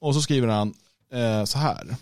och 0.00 0.14
så 0.14 0.22
skriver 0.22 0.48
han 0.48 0.74
eh, 1.14 1.44
så 1.44 1.58
här. 1.58 1.96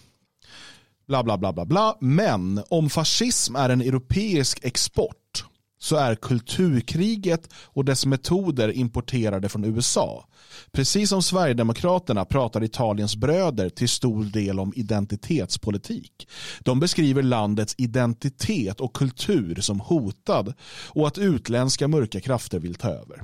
Bla 1.07 1.23
bla 1.25 1.39
bla 1.39 1.53
bla 1.53 1.65
bla. 1.65 1.97
Men 2.01 2.63
om 2.69 2.91
fascism 2.91 3.57
är 3.57 3.69
en 3.69 3.81
europeisk 3.81 4.65
export 4.65 5.45
så 5.83 5.97
är 5.97 6.15
kulturkriget 6.15 7.49
och 7.55 7.85
dess 7.85 8.07
metoder 8.07 8.73
importerade 8.73 9.49
från 9.49 9.65
USA. 9.65 10.29
Precis 10.73 11.09
som 11.09 11.23
Sverigedemokraterna 11.23 12.25
pratar 12.25 12.65
Italiens 12.65 13.17
bröder 13.17 13.69
till 13.69 13.89
stor 13.89 14.25
del 14.25 14.61
om 14.61 14.73
identitetspolitik. 14.77 16.29
De 16.61 16.81
beskriver 16.81 17.23
landets 17.23 17.75
identitet 17.79 18.81
och 18.81 18.93
kultur 18.93 19.61
som 19.61 19.81
hotad 19.81 20.55
och 20.89 21.07
att 21.07 21.19
utländska 21.19 21.89
mörka 21.89 22.21
krafter 22.21 22.59
vill 22.59 22.75
ta 22.75 22.89
över. 22.89 23.23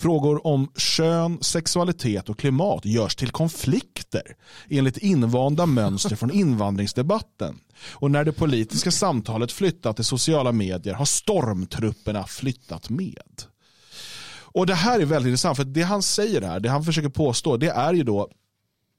Frågor 0.00 0.46
om 0.46 0.72
kön, 0.76 1.38
sexualitet 1.40 2.28
och 2.28 2.38
klimat 2.38 2.84
görs 2.84 3.16
till 3.16 3.30
konflikter 3.30 4.22
enligt 4.68 4.96
invanda 4.96 5.66
mönster 5.66 6.16
från 6.16 6.30
invandringsdebatten. 6.30 7.58
Och 7.90 8.10
när 8.10 8.24
det 8.24 8.32
politiska 8.32 8.90
samtalet 8.90 9.52
flyttat 9.52 9.96
till 9.96 10.04
sociala 10.04 10.52
medier 10.52 10.94
har 10.94 11.04
stormtrupperna 11.04 12.24
flyttat 12.24 12.90
med. 12.90 13.42
Och 14.52 14.66
det 14.66 14.74
här 14.74 15.00
är 15.00 15.04
väldigt 15.04 15.30
intressant 15.30 15.56
för 15.56 15.64
det 15.64 15.82
han 15.82 16.02
säger 16.02 16.42
här, 16.42 16.60
det 16.60 16.68
han 16.68 16.84
försöker 16.84 17.08
påstå, 17.08 17.56
det 17.56 17.70
är 17.70 17.92
ju 17.92 18.02
då 18.02 18.28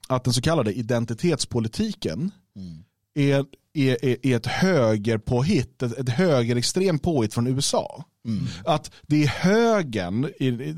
att 0.08 0.24
den 0.24 0.32
så 0.32 0.42
kallade 0.42 0.72
identitetspolitiken 0.72 2.30
mm. 2.56 2.84
är, 3.14 3.44
är, 3.74 4.26
är 4.26 4.36
ett 4.36 4.46
högerpåhitt, 4.46 5.82
ett, 5.82 5.98
ett 5.98 6.08
högerextremt 6.08 7.02
påhitt 7.02 7.34
från 7.34 7.46
USA. 7.46 8.04
Mm. 8.26 8.46
Att 8.64 8.90
det 9.06 9.22
är 9.22 9.26
högern, 9.26 10.28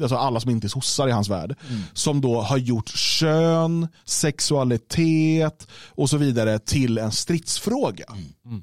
alltså 0.02 0.16
alla 0.16 0.40
som 0.40 0.50
inte 0.50 0.66
är 0.66 0.68
sossar 0.68 1.08
i 1.08 1.10
hans 1.10 1.28
värld, 1.28 1.56
mm. 1.68 1.82
som 1.92 2.20
då 2.20 2.40
har 2.40 2.58
gjort 2.58 2.88
kön, 2.88 3.88
sexualitet 4.04 5.68
och 5.88 6.10
så 6.10 6.16
vidare 6.16 6.58
till 6.58 6.98
en 6.98 7.12
stridsfråga. 7.12 8.06
Mm. 8.44 8.62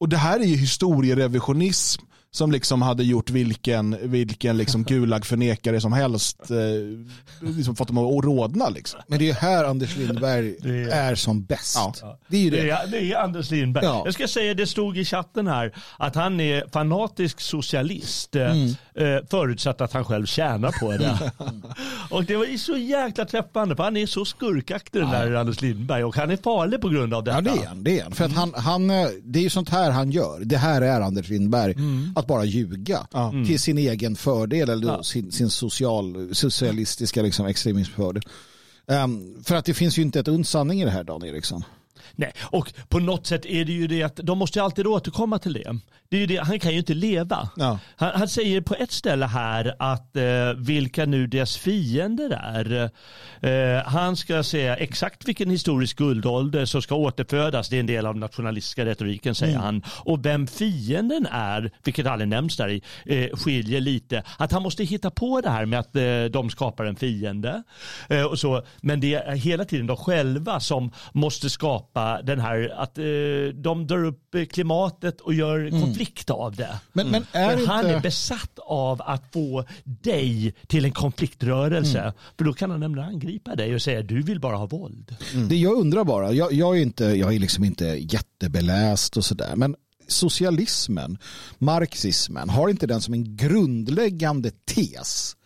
Och 0.00 0.08
det 0.08 0.16
här 0.16 0.40
är 0.40 0.44
ju 0.44 0.56
historierevisionism 0.56 2.02
som 2.34 2.52
liksom 2.52 2.82
hade 2.82 3.04
gjort 3.04 3.30
vilken, 3.30 3.96
vilken 4.02 4.56
liksom 4.56 4.84
Gulag-förnekare 4.88 5.80
som 5.80 5.92
helst 5.92 6.50
eh, 6.50 6.56
liksom 7.40 7.76
fått 7.76 7.88
dem 7.88 7.98
att 7.98 8.24
rodna. 8.24 8.68
Liksom. 8.68 9.00
Men 9.06 9.18
det 9.18 9.30
är 9.30 9.34
här 9.34 9.64
Anders 9.64 9.96
Lindberg 9.96 10.56
är... 10.64 10.88
är, 10.88 11.14
som 11.14 11.44
bäst. 11.44 11.76
Ja. 12.02 12.18
Det 12.28 12.36
är 12.36 12.40
ju 12.40 12.50
det. 12.50 12.62
Det 12.62 12.70
är, 12.70 12.86
det 12.86 13.12
är 13.12 13.16
Anders 13.16 13.50
Lindberg. 13.50 13.84
Ja. 13.84 14.02
Jag 14.04 14.14
ska 14.14 14.28
säga, 14.28 14.54
det 14.54 14.66
stod 14.66 14.98
i 14.98 15.04
chatten 15.04 15.46
här 15.46 15.74
att 15.98 16.14
han 16.14 16.40
är 16.40 16.64
fanatisk 16.72 17.40
socialist 17.40 18.36
eh, 18.36 18.50
mm. 18.50 18.68
eh, 18.94 19.26
förutsatt 19.30 19.80
att 19.80 19.92
han 19.92 20.04
själv 20.04 20.26
tjänar 20.26 20.72
på 20.80 20.92
det. 20.92 21.32
och 22.10 22.24
det 22.24 22.36
var 22.36 22.56
så 22.56 22.76
jäkla 22.76 23.24
träffande 23.24 23.76
för 23.76 23.82
han 23.82 23.96
är 23.96 24.06
så 24.06 24.24
skurkaktig 24.24 25.02
den 25.02 25.10
där 25.10 25.34
Anders 25.34 25.60
Lindberg 25.62 26.04
och 26.04 26.16
han 26.16 26.30
är 26.30 26.36
farlig 26.36 26.80
på 26.80 26.88
grund 26.88 27.14
av 27.14 27.24
detta. 27.24 27.36
Ja 27.36 27.54
det 27.54 27.62
är 27.62 27.66
han. 27.66 27.84
Det 27.84 27.98
är, 27.98 28.02
han. 28.02 28.12
För 28.12 28.24
att 28.24 28.32
han, 28.32 28.54
han, 28.56 28.90
eh, 28.90 29.08
det 29.22 29.38
är 29.38 29.42
ju 29.42 29.50
sånt 29.50 29.68
här 29.68 29.90
han 29.90 30.10
gör. 30.10 30.40
Det 30.44 30.56
här 30.56 30.82
är 30.82 31.00
Anders 31.00 31.28
Lindberg. 31.28 31.72
Mm 31.72 32.12
att 32.22 32.28
bara 32.28 32.44
ljuga 32.44 33.06
mm. 33.14 33.46
till 33.46 33.60
sin 33.60 33.78
egen 33.78 34.16
fördel 34.16 34.68
eller 34.68 34.86
ja. 34.86 35.02
sin, 35.02 35.32
sin 35.32 35.50
social, 35.50 36.34
socialistiska 36.34 37.22
liksom, 37.22 37.46
extremismfördel. 37.46 38.22
Um, 38.86 39.42
för 39.44 39.54
att 39.54 39.64
det 39.64 39.74
finns 39.74 39.98
ju 39.98 40.02
inte 40.02 40.20
ett 40.20 40.28
uns 40.28 40.50
sanning 40.50 40.82
i 40.82 40.84
det 40.84 40.90
här 40.90 41.04
Dan 41.04 41.24
Eriksson. 41.24 41.64
Nej, 42.12 42.32
och 42.40 42.72
på 42.88 42.98
något 42.98 43.26
sätt 43.26 43.46
är 43.46 43.64
det 43.64 43.72
ju 43.72 43.86
det 43.86 44.02
att 44.02 44.16
de 44.16 44.38
måste 44.38 44.62
alltid 44.62 44.86
återkomma 44.86 45.38
till 45.38 45.52
det. 45.52 45.78
Det, 46.12 46.22
är 46.22 46.26
det 46.26 46.36
han 46.36 46.58
kan 46.58 46.72
ju 46.72 46.78
inte 46.78 46.94
leva. 46.94 47.48
Ja. 47.56 47.78
Han, 47.96 48.10
han, 48.14 48.28
säger 48.28 48.60
på 48.60 48.74
ett 48.74 48.92
ställe 48.92 49.26
här 49.26 49.74
att 49.78 50.16
eh, 50.16 50.22
vilka 50.56 51.06
nu 51.06 51.26
deras 51.26 51.56
fiender 51.56 52.30
är. 52.30 52.90
Eh, 53.40 53.84
han 53.84 54.16
ska 54.16 54.42
säga 54.42 54.76
exakt 54.76 55.28
vilken 55.28 55.50
historisk 55.50 55.98
guldålder 55.98 56.64
som 56.64 56.82
ska 56.82 56.94
återfödas. 56.94 57.68
Det 57.68 57.76
är 57.76 57.80
en 57.80 57.86
del 57.86 58.06
av 58.06 58.16
nationalistiska 58.16 58.84
retoriken 58.84 59.34
säger 59.34 59.52
mm. 59.52 59.64
han. 59.64 59.82
Och 59.88 60.26
vem 60.26 60.46
fienden 60.46 61.26
är, 61.30 61.70
vilket 61.84 62.06
aldrig 62.06 62.28
nämns 62.28 62.56
där 62.56 62.68
i, 62.68 62.82
eh, 63.06 63.36
skiljer 63.36 63.80
lite. 63.80 64.22
Att 64.38 64.52
han 64.52 64.62
måste 64.62 64.84
hitta 64.84 65.10
på 65.10 65.40
det 65.40 65.50
här 65.50 65.66
med 65.66 65.78
att 65.80 65.96
eh, 65.96 66.24
de 66.24 66.50
skapar 66.50 66.84
en 66.84 66.96
fiende. 66.96 67.62
Eh, 68.08 68.24
och 68.24 68.38
så. 68.38 68.62
Men 68.80 69.00
det 69.00 69.14
är 69.14 69.36
hela 69.36 69.64
tiden 69.64 69.86
de 69.86 69.96
själva 69.96 70.60
som 70.60 70.90
måste 71.12 71.50
skapa 71.50 72.22
den 72.22 72.40
här, 72.40 72.72
att 72.76 72.98
eh, 72.98 73.04
de 73.54 73.86
drar 73.86 74.04
upp 74.04 74.36
klimatet 74.52 75.20
och 75.20 75.34
gör 75.34 75.58
mm. 75.58 76.01
Konflikt 76.02 76.30
av 76.30 76.56
det. 76.56 76.80
Men, 76.92 77.10
men, 77.10 77.26
är 77.32 77.46
men 77.46 77.58
inte... 77.58 77.72
han 77.72 77.86
är 77.86 78.00
besatt 78.00 78.58
av 78.58 79.02
att 79.02 79.22
få 79.32 79.64
dig 79.84 80.54
till 80.66 80.84
en 80.84 80.92
konfliktrörelse. 80.92 81.98
Mm. 81.98 82.12
För 82.36 82.44
då 82.44 82.52
kan 82.52 82.70
han 82.70 82.80
nämligen 82.80 83.08
angripa 83.08 83.56
dig 83.56 83.74
och 83.74 83.82
säga 83.82 84.02
du 84.02 84.22
vill 84.22 84.40
bara 84.40 84.56
ha 84.56 84.66
våld. 84.66 85.16
Mm. 85.34 85.48
Det 85.48 85.56
jag 85.56 85.78
undrar 85.78 86.04
bara, 86.04 86.32
jag, 86.32 86.52
jag, 86.52 86.76
är 86.76 86.82
inte, 86.82 87.04
jag 87.04 87.34
är 87.34 87.38
liksom 87.38 87.64
inte 87.64 87.84
jättebeläst 87.84 89.16
och 89.16 89.24
sådär, 89.24 89.56
men 89.56 89.76
socialismen, 90.08 91.18
marxismen, 91.58 92.48
har 92.48 92.68
inte 92.68 92.86
den 92.86 93.00
som 93.00 93.14
en 93.14 93.36
grundläggande 93.36 94.50
tes 94.50 95.36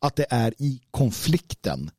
att 0.00 0.16
det 0.16 0.26
är 0.30 0.54
i 0.58 0.80
konflikten 0.90 1.90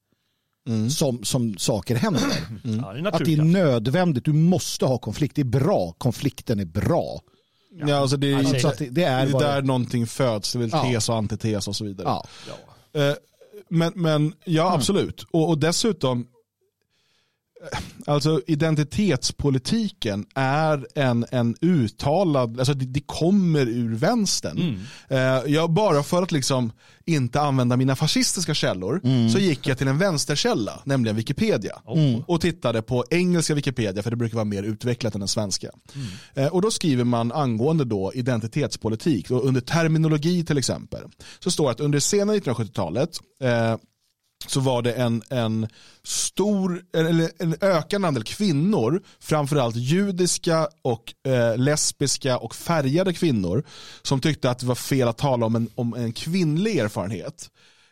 mm. 0.68 0.90
som, 0.90 1.24
som 1.24 1.58
saker 1.58 1.96
händer. 1.96 2.22
Mm. 2.64 2.80
Ja, 2.80 2.94
det 2.94 3.10
att 3.10 3.26
det 3.26 3.34
är 3.34 3.42
nödvändigt, 3.42 4.26
du 4.26 4.34
måste 4.34 4.86
ha 4.86 4.98
konflikt. 4.98 5.36
Det 5.36 5.42
är 5.42 5.60
bra, 5.60 5.94
konflikten 5.98 6.60
är 6.60 6.66
bra. 6.66 7.22
Ja, 7.70 7.96
alltså 7.96 8.18
det, 8.18 8.34
alltså, 8.34 8.60
så 8.60 8.74
det, 8.78 8.90
det, 8.90 9.04
är 9.04 9.26
det 9.26 9.32
är 9.32 9.40
där 9.40 9.62
någonting 9.62 10.08
föds, 10.08 10.54
det 10.54 10.58
är 10.58 10.60
väl 10.60 10.70
ja. 10.74 10.84
tes 10.84 11.10
och 11.10 11.16
antites 11.16 11.68
och 11.68 11.76
så 11.76 11.86
vidare. 11.86 12.08
Ja. 12.08 12.26
Eh, 13.02 13.16
men, 13.70 13.92
men 13.96 14.34
ja, 14.46 14.68
mm. 14.68 14.74
absolut. 14.74 15.26
Och, 15.32 15.50
och 15.50 15.58
dessutom, 15.58 16.28
Alltså 18.06 18.42
identitetspolitiken 18.48 20.26
är 20.36 20.88
en, 20.96 21.26
en 21.32 21.56
uttalad, 21.62 22.60
alltså 22.60 22.74
det, 22.74 22.86
det 22.86 23.02
kommer 23.06 23.66
ur 23.70 23.96
vänstern. 23.96 24.58
Mm. 24.58 24.80
Eh, 25.10 25.54
jag, 25.54 25.72
bara 25.72 26.04
för 26.04 26.24
att 26.24 26.32
liksom 26.32 26.72
inte 27.06 27.42
använda 27.42 27.78
mina 27.78 27.96
fascistiska 27.96 28.54
källor 28.54 29.02
mm. 29.04 29.30
så 29.30 29.40
gick 29.40 29.68
jag 29.68 29.78
till 29.78 29.88
en 29.88 29.98
vänsterkälla, 29.98 30.82
nämligen 30.84 31.16
Wikipedia. 31.16 31.82
Mm. 31.88 32.24
Och 32.28 32.42
tittade 32.42 32.82
på 32.82 33.06
engelska 33.10 33.56
Wikipedia 33.56 34.04
för 34.04 34.10
det 34.10 34.16
brukar 34.16 34.36
vara 34.36 34.46
mer 34.46 34.64
utvecklat 34.64 35.14
än 35.14 35.20
den 35.20 35.28
svenska. 35.28 35.70
Mm. 35.96 36.08
Eh, 36.36 36.54
och 36.54 36.62
då 36.62 36.72
skriver 36.72 37.04
man 37.04 37.32
angående 37.32 37.86
då 37.86 38.12
identitetspolitik, 38.14 39.32
och 39.32 39.46
under 39.46 39.62
terminologi 39.62 40.46
till 40.46 40.58
exempel, 40.58 41.04
så 41.40 41.52
står 41.52 41.66
det 41.66 41.72
att 41.72 41.80
under 41.80 42.00
sena 42.00 42.34
1970-talet 42.34 43.20
eh, 43.42 43.76
så 44.48 44.60
var 44.60 44.82
det 44.82 44.94
en, 44.94 45.24
en 45.30 45.68
stor, 46.04 46.82
eller 46.94 47.32
en 47.40 47.56
ökande 47.62 48.08
andel 48.08 48.24
kvinnor, 48.24 49.02
framförallt 49.20 49.76
judiska 49.76 50.68
och 50.82 51.14
eh, 51.32 51.58
lesbiska 51.58 52.38
och 52.38 52.56
färgade 52.56 53.14
kvinnor, 53.14 53.64
som 54.02 54.20
tyckte 54.20 54.50
att 54.50 54.60
det 54.60 54.66
var 54.66 54.76
fel 54.76 55.08
att 55.08 55.18
tala 55.18 55.46
om 55.46 55.56
en, 55.56 55.70
om 55.76 55.94
en 55.94 56.14
kvinnlig 56.14 56.78
erfarenhet. 56.78 57.50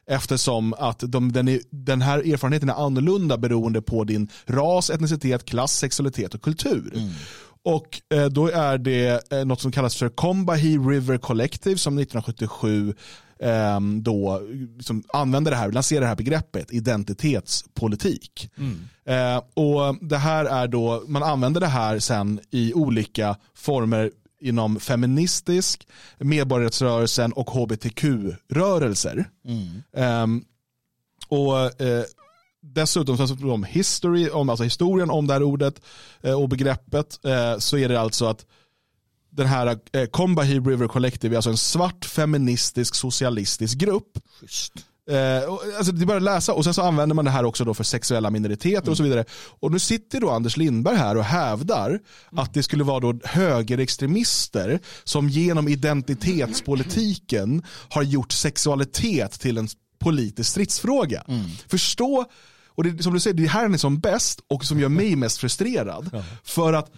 Eftersom 0.07 0.73
att 0.73 0.99
de, 0.99 1.31
den, 1.31 1.47
är, 1.47 1.59
den 1.69 2.01
här 2.01 2.33
erfarenheten 2.33 2.69
är 2.69 2.85
annorlunda 2.85 3.37
beroende 3.37 3.81
på 3.81 4.03
din 4.03 4.29
ras, 4.45 4.89
etnicitet, 4.89 5.45
klass, 5.45 5.77
sexualitet 5.77 6.33
och 6.33 6.41
kultur. 6.41 6.91
Mm. 6.95 7.09
Och 7.65 8.01
eh, 8.13 8.25
då 8.25 8.47
är 8.47 8.77
det 8.77 9.31
eh, 9.31 9.45
något 9.45 9.61
som 9.61 9.71
kallas 9.71 9.95
för 9.95 10.09
Combahee 10.09 10.77
River 10.77 11.17
Collective 11.17 11.77
som 11.77 11.97
1977 11.97 12.89
eh, 12.89 12.95
då 14.01 14.41
liksom 14.77 15.03
använder 15.13 15.51
det 15.51 15.57
här, 15.57 15.71
lanserar 15.71 16.01
det 16.01 16.07
här 16.07 16.15
begreppet 16.15 16.73
identitetspolitik. 16.73 18.49
Mm. 18.57 18.79
Eh, 19.05 19.43
och 19.53 19.97
det 20.01 20.17
här 20.17 20.45
är 20.45 20.67
då, 20.67 21.03
man 21.07 21.23
använder 21.23 21.61
det 21.61 21.67
här 21.67 21.99
sen 21.99 22.39
i 22.51 22.73
olika 22.73 23.35
former 23.55 24.11
inom 24.39 24.79
feministisk, 24.79 25.87
medborgarrättsrörelsen 26.17 27.33
och 27.33 27.49
hbtq-rörelser. 27.49 29.29
Mm. 29.45 30.23
Um, 30.23 30.45
och 31.27 31.81
uh, 31.81 32.03
dessutom 32.61 33.17
så 33.17 33.53
om 33.53 33.63
history, 33.63 34.29
om 34.29 34.49
alltså 34.49 34.63
historien 34.63 35.09
om 35.09 35.27
det 35.27 35.33
här 35.33 35.43
ordet 35.43 35.81
eh, 36.21 36.41
och 36.41 36.49
begreppet 36.49 37.19
så 37.59 37.77
är 37.77 37.89
det 37.89 37.99
alltså 37.99 38.25
att 38.25 38.45
den 39.35 39.47
här 39.47 39.77
eh, 39.91 40.05
Combahee 40.05 40.59
River 40.59 40.87
Collective 40.87 41.35
är 41.35 41.37
alltså 41.37 41.49
en 41.49 41.57
svart 41.57 42.05
feministisk 42.05 42.95
socialistisk 42.95 43.77
grupp. 43.77 44.19
Just. 44.41 44.73
Eh, 45.09 45.49
alltså 45.77 45.91
det 45.91 46.03
är 46.03 46.05
bara 46.05 46.17
att 46.17 46.23
läsa 46.23 46.53
och 46.53 46.63
sen 46.63 46.73
så 46.73 46.81
använder 46.81 47.15
man 47.15 47.25
det 47.25 47.31
här 47.31 47.45
också 47.45 47.65
då 47.65 47.73
för 47.73 47.83
sexuella 47.83 48.29
minoriteter 48.29 48.77
mm. 48.77 48.91
och 48.91 48.97
så 48.97 49.03
mm. 49.03 49.09
vidare. 49.09 49.25
Och 49.59 49.71
nu 49.71 49.79
sitter 49.79 50.21
då 50.21 50.29
Anders 50.29 50.57
Lindberg 50.57 50.95
här 50.95 51.17
och 51.17 51.23
hävdar 51.23 51.89
mm. 51.89 52.01
att 52.35 52.53
det 52.53 52.63
skulle 52.63 52.83
vara 52.83 52.99
då 52.99 53.19
högerextremister 53.23 54.79
som 55.03 55.29
genom 55.29 55.67
identitetspolitiken 55.67 57.63
har 57.89 58.03
gjort 58.03 58.31
sexualitet 58.31 59.39
till 59.39 59.57
en 59.57 59.67
politisk 59.99 60.51
stridsfråga. 60.51 61.23
Mm. 61.27 61.45
Förstå, 61.67 62.25
och 62.67 62.83
det, 62.83 63.03
som 63.03 63.13
du 63.13 63.19
säger, 63.19 63.33
det 63.33 63.47
här 63.47 63.69
är 63.69 63.77
som 63.77 63.99
bäst 63.99 64.39
och 64.47 64.65
som 64.65 64.79
gör 64.79 64.89
mig 64.89 65.15
mest 65.15 65.37
frustrerad. 65.37 66.23
För 66.43 66.73
att 66.73 66.91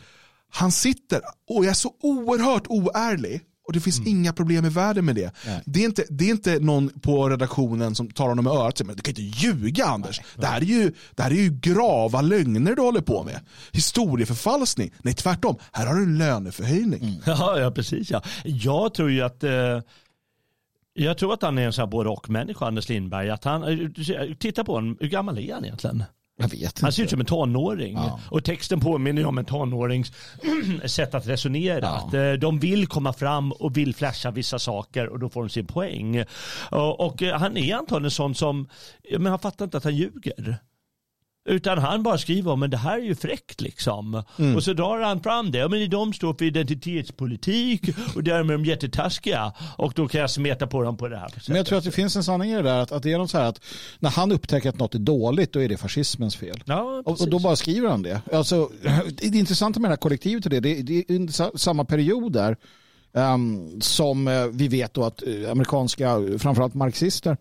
han 0.49 0.71
sitter 0.71 1.21
och 1.49 1.65
är 1.65 1.73
så 1.73 1.93
oerhört 2.01 2.67
oärlig 2.67 3.41
och 3.67 3.73
det 3.73 3.79
finns 3.79 3.99
mm. 3.99 4.09
inga 4.09 4.33
problem 4.33 4.65
i 4.65 4.69
världen 4.69 5.05
med 5.05 5.15
det. 5.15 5.31
Det 5.65 5.79
är, 5.79 5.85
inte, 5.85 6.05
det 6.09 6.25
är 6.25 6.29
inte 6.29 6.59
någon 6.59 6.89
på 6.89 7.29
redaktionen 7.29 7.95
som 7.95 8.11
tar 8.11 8.29
honom 8.29 8.47
i 8.47 8.49
örat 8.49 8.71
och 8.71 8.77
säger 8.77 8.95
du 8.95 9.01
kan 9.01 9.11
inte 9.11 9.45
ljuga 9.45 9.85
Anders. 9.85 10.19
Nej. 10.19 10.27
Det, 10.35 10.47
här 10.47 10.61
är 10.61 10.65
ju, 10.65 10.93
det 11.15 11.23
här 11.23 11.31
är 11.31 11.35
ju 11.35 11.49
grava 11.49 12.21
lögner 12.21 12.75
du 12.75 12.81
håller 12.81 13.01
på 13.01 13.23
med. 13.23 13.39
Historieförfalskning. 13.71 14.93
Nej 15.01 15.13
tvärtom, 15.13 15.55
här 15.71 15.85
har 15.87 15.95
du 15.95 16.03
en 16.03 16.17
löneförhöjning. 16.17 17.03
Mm. 17.03 17.15
Ja, 17.25 17.59
ja, 17.59 17.71
precis. 17.71 18.11
Ja. 18.11 18.21
Jag 18.43 18.93
tror 18.93 19.11
ju 19.11 19.21
att 19.21 19.43
eh... 19.43 19.81
Jag 20.93 21.17
tror 21.17 21.33
att 21.33 21.41
han 21.41 21.57
är 21.57 21.65
en 21.65 21.73
sån 21.73 21.81
här 21.81 21.91
både 21.91 22.09
och 22.09 22.29
människa, 22.29 22.65
Anders 22.65 22.89
Lindberg. 22.89 23.29
Att 23.29 23.43
han, 23.43 23.63
eh, 23.63 24.33
titta 24.39 24.63
på 24.63 24.73
honom, 24.73 24.97
hur 24.99 25.07
gammal 25.07 25.37
är 25.37 25.53
han 25.53 25.65
egentligen? 25.65 26.03
Jag 26.39 26.47
vet 26.47 26.61
inte. 26.61 26.81
Han 26.81 26.91
ser 26.91 27.03
ut 27.03 27.09
som 27.09 27.19
en 27.19 27.25
tonåring. 27.25 27.93
Ja. 27.93 28.19
Och 28.31 28.43
texten 28.43 28.79
påminner 28.79 29.25
om 29.25 29.37
en 29.37 29.45
tonårings 29.45 30.11
sätt 30.85 31.15
att 31.15 31.27
resonera. 31.27 31.89
Att, 31.89 32.13
eh, 32.13 32.31
de 32.31 32.59
vill 32.59 32.87
komma 32.87 33.13
fram 33.13 33.51
och 33.51 33.77
vill 33.77 33.95
flasha 33.95 34.31
vissa 34.31 34.59
saker 34.59 35.07
och 35.09 35.19
då 35.19 35.29
får 35.29 35.41
de 35.41 35.49
sin 35.49 35.67
poäng. 35.67 36.23
Och, 36.71 36.99
och 36.99 37.23
eh, 37.23 37.39
han 37.39 37.57
är 37.57 37.75
antagligen 37.75 38.11
sån 38.11 38.35
som, 38.35 38.67
men 39.11 39.25
han 39.25 39.39
fattar 39.39 39.65
inte 39.65 39.77
att 39.77 39.83
han 39.83 39.95
ljuger. 39.95 40.57
Utan 41.47 41.77
han 41.77 42.03
bara 42.03 42.17
skriver 42.17 42.51
om, 42.51 42.59
men 42.59 42.69
det 42.69 42.77
här 42.77 42.97
är 42.97 43.03
ju 43.03 43.15
fräckt 43.15 43.61
liksom. 43.61 44.23
Mm. 44.39 44.55
Och 44.55 44.63
så 44.63 44.73
drar 44.73 45.01
han 45.01 45.23
fram 45.23 45.51
det. 45.51 45.69
Men 45.69 45.89
de 45.89 46.13
står 46.13 46.33
för 46.33 46.45
identitetspolitik 46.45 47.81
och 48.15 48.23
därmed 48.23 48.53
är 48.53 48.57
de 48.57 48.65
jättetaskiga. 48.65 49.53
Och 49.77 49.93
då 49.95 50.07
kan 50.07 50.21
jag 50.21 50.29
smeta 50.29 50.67
på 50.67 50.81
dem 50.83 50.97
på 50.97 51.07
det 51.07 51.17
här 51.17 51.31
Men 51.47 51.57
jag 51.57 51.65
tror 51.65 51.77
att 51.77 51.83
det 51.83 51.91
finns 51.91 52.15
en 52.15 52.23
sanning 52.23 52.51
i 52.51 52.55
det 52.55 52.61
där. 52.61 52.79
Att, 52.79 52.91
att 52.91 53.03
det 53.03 53.13
är 53.13 53.17
något 53.17 53.29
så 53.29 53.37
här 53.37 53.45
att 53.45 53.61
när 53.99 54.09
han 54.09 54.31
upptäcker 54.31 54.69
att 54.69 54.79
något 54.79 54.95
är 54.95 54.99
dåligt, 54.99 55.53
då 55.53 55.63
är 55.63 55.69
det 55.69 55.77
fascismens 55.77 56.35
fel. 56.35 56.63
Ja, 56.65 57.03
och, 57.05 57.21
och, 57.21 57.29
då 57.29 57.39
bara 57.39 57.55
skriver 57.55 57.89
han 57.89 58.01
det. 58.01 58.21
Alltså, 58.33 58.69
det 59.09 59.25
är 59.25 59.35
intressant 59.35 59.77
med 59.77 59.83
det 59.83 59.91
här 59.91 59.97
kollektivet 59.97 60.45
och 60.45 60.49
det. 60.49 60.59
Det, 60.59 60.81
det 60.81 61.09
är 61.09 61.57
samma 61.57 61.85
period 61.85 62.33
där. 62.33 62.57
Um, 63.13 63.81
som 63.81 64.27
uh, 64.27 64.47
vi 64.47 64.67
vet 64.67 64.93
då 64.93 65.03
att 65.03 65.23
uh, 65.27 65.51
amerikanska, 65.51 66.17
framförallt 66.39 66.73
marxister 66.73 67.37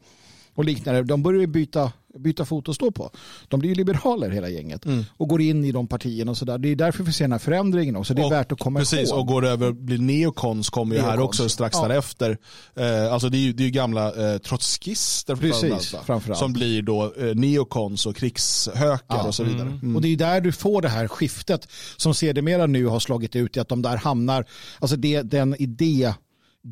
och 0.54 0.64
liknande, 0.64 1.02
de 1.02 1.22
börjar 1.22 1.46
byta 1.46 1.92
byta 2.18 2.44
fot 2.44 2.68
och 2.68 2.74
stå 2.74 2.90
på. 2.90 3.10
De 3.48 3.60
blir 3.60 3.70
ju 3.70 3.74
liberaler 3.74 4.30
hela 4.30 4.48
gänget 4.48 4.84
mm. 4.84 5.04
och 5.16 5.28
går 5.28 5.40
in 5.40 5.64
i 5.64 5.72
de 5.72 5.86
partierna 5.86 6.30
och 6.30 6.36
sådär. 6.36 6.58
Det 6.58 6.68
är 6.68 6.76
därför 6.76 7.04
vi 7.04 7.12
ser 7.12 7.24
den 7.24 7.32
här 7.32 7.38
förändringen 7.38 7.96
också. 7.96 8.14
Det 8.14 8.22
är 8.22 8.26
och, 8.26 8.32
värt 8.32 8.52
att 8.52 8.58
komma 8.58 8.78
precis, 8.78 9.10
ihåg. 9.10 9.18
och 9.18 9.26
går 9.26 9.44
över, 9.44 9.72
blir 9.72 9.98
neokons 9.98 10.70
kommer 10.70 10.96
ju 10.96 11.02
här 11.02 11.20
också 11.20 11.48
strax 11.48 11.76
ja. 11.82 11.88
därefter. 11.88 12.38
Eh, 12.76 13.12
alltså 13.12 13.28
det 13.28 13.36
är 13.36 13.40
ju, 13.40 13.52
det 13.52 13.62
är 13.62 13.64
ju 13.64 13.70
gamla 13.70 14.32
eh, 14.32 14.38
trotskister 14.38 15.36
precis, 15.36 15.94
framförallt. 16.04 16.38
som 16.38 16.52
blir 16.52 16.82
då 16.82 17.12
eh, 17.18 17.34
neokons 17.34 18.06
och 18.06 18.16
krigshökar 18.16 19.04
ja. 19.08 19.26
och 19.26 19.34
så 19.34 19.44
vidare. 19.44 19.68
Mm. 19.68 19.78
Mm. 19.82 19.96
Och 19.96 20.02
det 20.02 20.08
är 20.08 20.16
där 20.16 20.40
du 20.40 20.52
får 20.52 20.82
det 20.82 20.88
här 20.88 21.08
skiftet 21.08 21.68
som 21.96 22.14
sedermera 22.14 22.66
nu 22.66 22.86
har 22.86 23.00
slagit 23.00 23.36
ut 23.36 23.56
i 23.56 23.60
att 23.60 23.68
de 23.68 23.82
där 23.82 23.96
hamnar, 23.96 24.44
alltså 24.80 24.96
det, 24.96 25.22
den 25.22 25.56
idé 25.58 26.14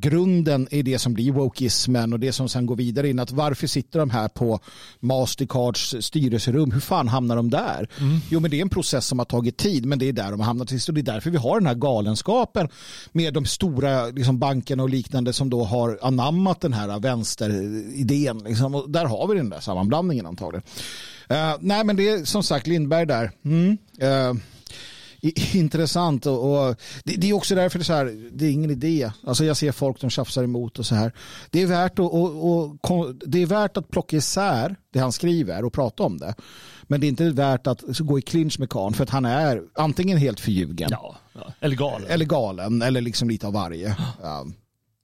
grunden 0.01 0.69
är 0.71 0.83
det 0.83 0.99
som 0.99 1.15
blir 1.15 1.33
wokeismen 1.33 2.13
och 2.13 2.21
det 2.21 2.33
som 2.33 2.49
sen 2.49 2.67
går 2.67 2.77
vidare 2.77 3.09
in 3.09 3.19
att 3.19 3.33
varför 3.33 3.67
sitter 3.67 3.99
de 3.99 4.11
här 4.11 4.29
på 4.29 4.61
Mastercards 5.01 5.95
styrelserum? 6.01 6.71
Hur 6.71 6.81
fan 6.81 7.09
hamnar 7.09 7.37
de 7.37 7.51
där? 7.51 7.89
Mm. 8.01 8.19
Jo 8.31 8.41
men 8.41 8.51
det 8.51 8.57
är 8.57 8.63
en 8.63 8.69
process 8.69 9.07
som 9.07 9.19
har 9.19 9.27
tagit 9.27 9.57
tid 9.57 9.87
men 9.87 9.99
det 9.99 10.09
är 10.09 10.13
där 10.13 10.31
de 10.31 10.41
har 10.41 10.47
hamnat 10.47 10.69
sist 10.69 10.89
och 10.89 10.95
det 10.95 11.01
är 11.01 11.03
därför 11.03 11.31
vi 11.31 11.37
har 11.37 11.61
den 11.61 11.67
här 11.67 11.75
galenskapen 11.75 12.69
med 13.13 13.35
de 13.35 13.47
stora 13.47 14.07
liksom, 14.07 14.39
bankerna 14.39 14.83
och 14.83 14.91
liknande 14.91 15.33
som 15.33 15.51
då 15.51 15.65
har 15.65 15.99
anammat 16.03 16.61
den 16.61 16.73
här 16.73 17.01
vänsteridén. 17.01 18.39
Liksom. 18.39 18.75
Och 18.75 18.91
där 18.91 19.05
har 19.05 19.29
vi 19.29 19.35
den 19.35 19.51
där 19.51 19.61
sammanblandningen 19.61 20.27
antagligen. 20.27 20.65
Uh, 21.31 21.57
nej 21.61 21.85
men 21.85 21.97
det 21.97 22.09
är 22.09 22.25
som 22.25 22.43
sagt 22.43 22.67
Lindberg 22.67 23.07
där. 23.07 23.31
Mm. 23.45 23.79
Uh, 24.03 24.41
intressant 25.55 26.27
och, 26.27 26.69
och 26.69 26.77
det, 27.05 27.17
det, 27.17 27.31
är 27.31 27.33
också 27.33 27.55
därför 27.55 27.79
det 27.79 27.83
är 27.83 27.85
så 27.85 27.93
här, 27.93 28.31
det 28.33 28.47
är 28.47 28.51
ingen 28.51 28.71
idé. 28.71 29.11
Alltså 29.27 29.45
jag 29.45 29.57
ser 29.57 29.73
folk 29.73 30.01
som 30.01 30.11
tjafsar 30.11 30.45
emot 30.45 30.79
och 30.79 30.87
så 30.87 30.95
här. 30.95 31.13
Det 31.51 31.63
är 31.63 31.67
värt 31.67 31.93
att, 31.93 31.99
och, 31.99 32.71
och, 32.81 33.15
det 33.27 33.43
är 33.43 33.47
värt 33.47 33.77
att 33.77 33.91
plocka 33.91 34.17
isär 34.17 34.77
det 34.93 34.99
han 34.99 35.13
skriver 35.13 35.65
och 35.65 35.73
prata 35.73 36.03
om 36.03 36.19
det. 36.19 36.35
Men 36.83 37.01
det 37.01 37.07
är 37.07 37.09
inte 37.09 37.31
värt 37.31 37.67
att 37.67 37.99
gå 37.99 38.19
i 38.19 38.23
clinch 38.23 38.59
med 38.59 38.71
Kahn 38.71 38.93
för 38.95 39.03
att 39.03 39.11
han 39.11 39.25
är 39.25 39.63
antingen 39.75 40.19
helt 40.19 40.41
förljugen. 40.41 40.89
Ja, 40.91 41.17
ja. 41.33 41.53
Eller 41.61 41.77
galen. 41.77 42.09
Eller 42.09 42.25
galen, 42.25 42.83
eller 42.83 43.01
liksom 43.01 43.29
lite 43.31 43.47
av 43.47 43.53
varje. 43.53 43.97
Ja. 44.23 44.47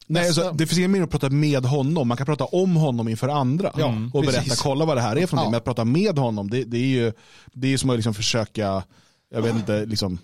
Nej, 0.06 0.26
alltså, 0.26 0.52
det 0.52 0.66
finns 0.66 0.78
ingen 0.78 0.90
mening 0.90 1.04
att 1.04 1.10
prata 1.10 1.30
med 1.30 1.64
honom. 1.64 2.08
Man 2.08 2.16
kan 2.16 2.26
prata 2.26 2.44
om 2.44 2.76
honom 2.76 3.08
inför 3.08 3.28
andra 3.28 3.72
ja, 3.76 3.94
och 4.12 4.22
berätta, 4.22 4.42
precis. 4.42 4.60
kolla 4.60 4.84
vad 4.84 4.96
det 4.96 5.00
här 5.00 5.18
är 5.18 5.26
för 5.26 5.36
någonting. 5.36 5.46
Ja. 5.46 5.50
Men 5.50 5.58
att 5.58 5.64
prata 5.64 5.84
med 5.84 6.18
honom, 6.18 6.50
det, 6.50 6.64
det 6.64 6.76
är 6.76 6.86
ju 6.86 7.12
det 7.52 7.72
är 7.72 7.76
som 7.76 7.90
att 7.90 7.96
liksom 7.96 8.14
försöka 8.14 8.82
jag 9.30 9.42
vet 9.42 9.54
inte, 9.54 9.86
liksom, 9.86 10.18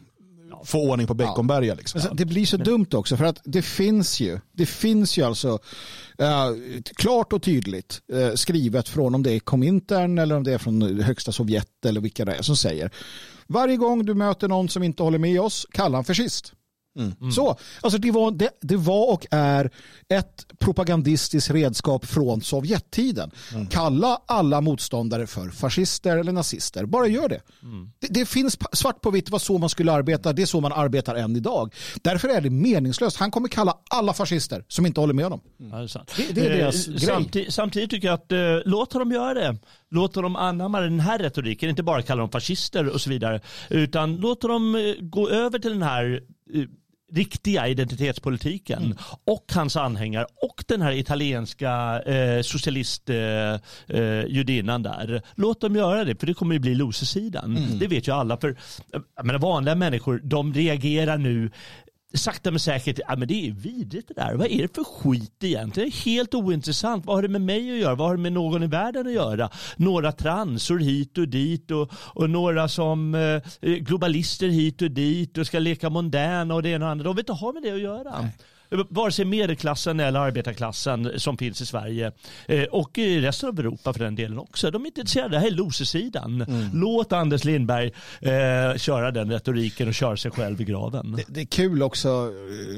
få 0.64 0.90
ordning 0.90 1.07
på 1.07 1.14
Beckomberga. 1.14 1.75
Liksom. 1.75 1.99
Alltså, 1.99 2.14
det 2.14 2.25
blir 2.25 2.47
så 2.47 2.57
dumt 2.57 2.87
också 2.92 3.16
för 3.16 3.25
att 3.25 3.40
det 3.45 3.62
finns 3.62 4.21
ju, 4.21 4.40
det 4.53 4.66
finns 4.66 5.19
ju 5.19 5.23
alltså 5.23 5.49
uh, 6.23 6.83
klart 6.97 7.33
och 7.33 7.42
tydligt 7.42 8.01
uh, 8.12 8.35
skrivet 8.35 8.88
från 8.88 9.14
om 9.14 9.23
det 9.23 9.33
är 9.33 9.40
Komintern 9.40 10.19
eller 10.19 10.37
om 10.37 10.45
det 10.45 10.53
är 10.53 10.59
från 10.59 11.01
högsta 11.01 11.33
Sovjet 11.33 11.85
eller 11.87 12.01
vilka 12.01 12.25
det 12.25 12.35
är 12.35 12.42
som 12.42 12.57
säger 12.57 12.90
varje 13.47 13.77
gång 13.77 14.05
du 14.05 14.14
möter 14.14 14.49
någon 14.49 14.69
som 14.69 14.83
inte 14.83 15.03
håller 15.03 15.19
med 15.19 15.40
oss, 15.40 15.66
kalla 15.73 15.97
han 15.97 16.05
fascist. 16.05 16.53
Mm. 16.96 17.32
Så, 17.32 17.56
alltså 17.80 17.98
det 17.98 18.11
var, 18.11 18.30
det, 18.30 18.50
det, 18.61 18.76
var 18.76 19.12
och 19.12 19.26
är 19.30 19.70
ett 20.09 20.46
propagandistiskt 20.59 21.50
redskap 21.50 22.06
från 22.06 22.42
Sovjettiden. 22.42 23.30
Mm. 23.54 23.66
Kalla 23.66 24.18
alla 24.26 24.61
motståndare 24.61 25.26
för 25.26 25.50
fascister 25.50 26.16
eller 26.16 26.32
nazister. 26.32 26.85
Bara 26.85 27.06
gör 27.06 27.28
det. 27.28 27.40
Mm. 27.62 27.90
det. 27.98 28.06
det. 28.11 28.26
finns 28.26 28.59
svart 28.72 29.00
på 29.00 29.11
vitt, 29.11 29.30
var 29.30 29.38
så 29.38 29.59
man 29.59 29.68
skulle 29.68 29.92
arbeta. 29.92 30.32
Det 30.32 30.42
är 30.42 30.46
så 30.46 30.61
man 30.61 30.72
arbetar 30.72 31.14
än 31.14 31.37
idag. 31.37 31.74
Därför 32.02 32.28
är 32.28 32.40
det 32.40 32.50
meningslöst. 32.50 33.16
Han 33.16 33.30
kommer 33.30 33.48
kalla 33.48 33.78
alla 33.90 34.12
fascister 34.12 34.64
som 34.68 34.87
inte 34.87 35.00
håller 35.00 35.14
med 35.14 35.24
honom. 35.24 35.40
Mm. 35.61 35.72
Ja, 35.72 36.00
det, 36.16 36.32
det, 36.32 36.46
är 36.46 36.50
eh, 36.50 36.56
deras 36.56 36.87
grej. 36.87 37.00
Samtidigt, 37.00 37.54
samtidigt 37.54 37.90
tycker 37.90 38.09
jag 38.09 38.14
att 38.14 38.32
eh, 38.32 38.38
låt 38.64 38.90
dem 38.90 39.12
göra 39.12 39.35
det. 39.35 39.59
Låt 39.90 40.14
dem 40.14 40.37
anamma 40.37 40.80
den 40.80 41.00
här 41.00 41.18
retoriken. 41.18 41.70
Inte 41.70 41.82
bara 41.82 42.02
kalla 42.02 42.20
dem 42.20 42.30
fascister 42.30 42.88
och 42.88 43.00
så 43.00 43.11
vidare. 43.11 43.40
Utan 43.70 44.16
låt 44.16 44.40
dem 44.40 44.74
eh, 44.74 45.04
gå 45.04 45.28
över 45.28 45.59
till 45.59 45.70
den 45.70 45.82
här 45.82 46.22
eh, 46.54 46.62
riktiga 47.12 47.69
identitetspolitiken 47.69 48.83
mm. 48.83 48.97
och 49.25 49.45
hans 49.55 49.77
anhängare 49.77 50.27
och 50.42 50.64
den 50.66 50.83
här 50.83 50.92
italienska 50.92 52.03
eh, 52.03 52.42
socialistjudinnan 52.42 54.87
eh, 54.87 54.92
eh 54.92 54.99
där. 54.99 55.23
Låt 55.35 55.61
dem 55.61 55.77
göra 55.77 56.05
det 56.05 56.21
för 56.21 56.27
det 56.27 56.35
kommer 56.35 56.55
ju 56.55 56.59
bli 56.59 56.75
losersidan. 56.75 57.57
Mm. 57.57 57.79
Det 57.79 57.87
vet 57.87 58.09
ju 58.09 58.12
alla. 58.12 58.37
För 58.37 58.57
jag 59.16 59.27
menar, 59.27 59.38
vanliga 59.38 59.75
människor 59.75 60.21
de 60.25 60.55
reagerar 60.55 61.19
nu 61.19 61.51
sakta 62.14 62.51
men 62.51 62.61
säkert, 62.61 63.01
ja 63.09 63.16
men 63.16 63.29
det 63.29 63.49
är 63.49 63.53
vidrigt 63.53 64.09
det 64.09 64.14
där. 64.14 64.35
Vad 64.35 64.47
är 64.47 64.62
det 64.62 64.75
för 64.75 64.85
skit 64.85 65.45
egentligen? 65.45 65.90
Helt 66.05 66.35
ointressant. 66.35 67.07
Vad 67.07 67.16
har 67.16 67.23
det 67.23 67.29
med 67.29 67.40
mig 67.40 67.73
att 67.73 67.79
göra? 67.79 67.95
Vad 67.95 68.09
har 68.09 68.16
det 68.16 68.23
med 68.23 68.33
någon 68.33 68.62
i 68.62 68.66
världen 68.66 69.07
att 69.07 69.12
göra? 69.12 69.51
Några 69.77 70.12
transor 70.12 70.79
hit 70.79 71.19
och 71.19 71.29
dit 71.29 71.71
och, 71.71 71.90
och 71.92 72.31
några 72.31 72.69
som 72.69 73.14
eh, 73.14 73.71
globalister 73.71 74.49
hit 74.49 74.83
och 74.83 74.90
dit 74.90 75.38
och 75.38 75.47
ska 75.47 75.59
leka 75.59 75.90
mondän 75.90 76.51
och 76.51 76.62
det 76.62 76.69
ena 76.69 76.85
och 76.85 76.90
andra. 76.90 77.05
De 77.05 77.16
vill 77.16 77.23
inte 77.23 77.33
ha 77.33 77.53
med 77.53 77.62
det 77.62 77.71
att 77.71 77.81
göra. 77.81 78.23
Nej 78.23 78.31
vare 78.70 79.12
sig 79.12 79.24
medelklassen 79.24 80.00
eller 80.00 80.20
arbetarklassen 80.20 81.11
som 81.16 81.38
finns 81.38 81.61
i 81.61 81.66
Sverige 81.66 82.12
eh, 82.46 82.62
och 82.62 82.98
i 82.98 83.20
resten 83.20 83.48
av 83.48 83.59
Europa 83.59 83.92
för 83.92 84.00
den 84.00 84.14
delen 84.14 84.38
också. 84.38 84.70
De 84.70 84.83
är 84.83 84.87
inte 84.87 85.00
intresserade. 85.00 85.37
Det 85.37 85.38
här 85.38 85.46
är 85.46 85.50
losersidan. 85.50 86.42
Mm. 86.42 86.70
Låt 86.74 87.12
Anders 87.12 87.44
Lindberg 87.44 87.92
eh, 88.20 88.79
köra 88.79 89.11
den 89.11 89.31
retoriken 89.31 89.88
och 89.88 89.94
köra 89.94 90.16
sig 90.16 90.31
själv 90.31 90.61
i 90.61 90.64
graven. 90.64 91.12
Det, 91.12 91.24
det, 91.29 91.40
är 91.40 91.44
kul 91.44 91.83
också, 91.83 92.33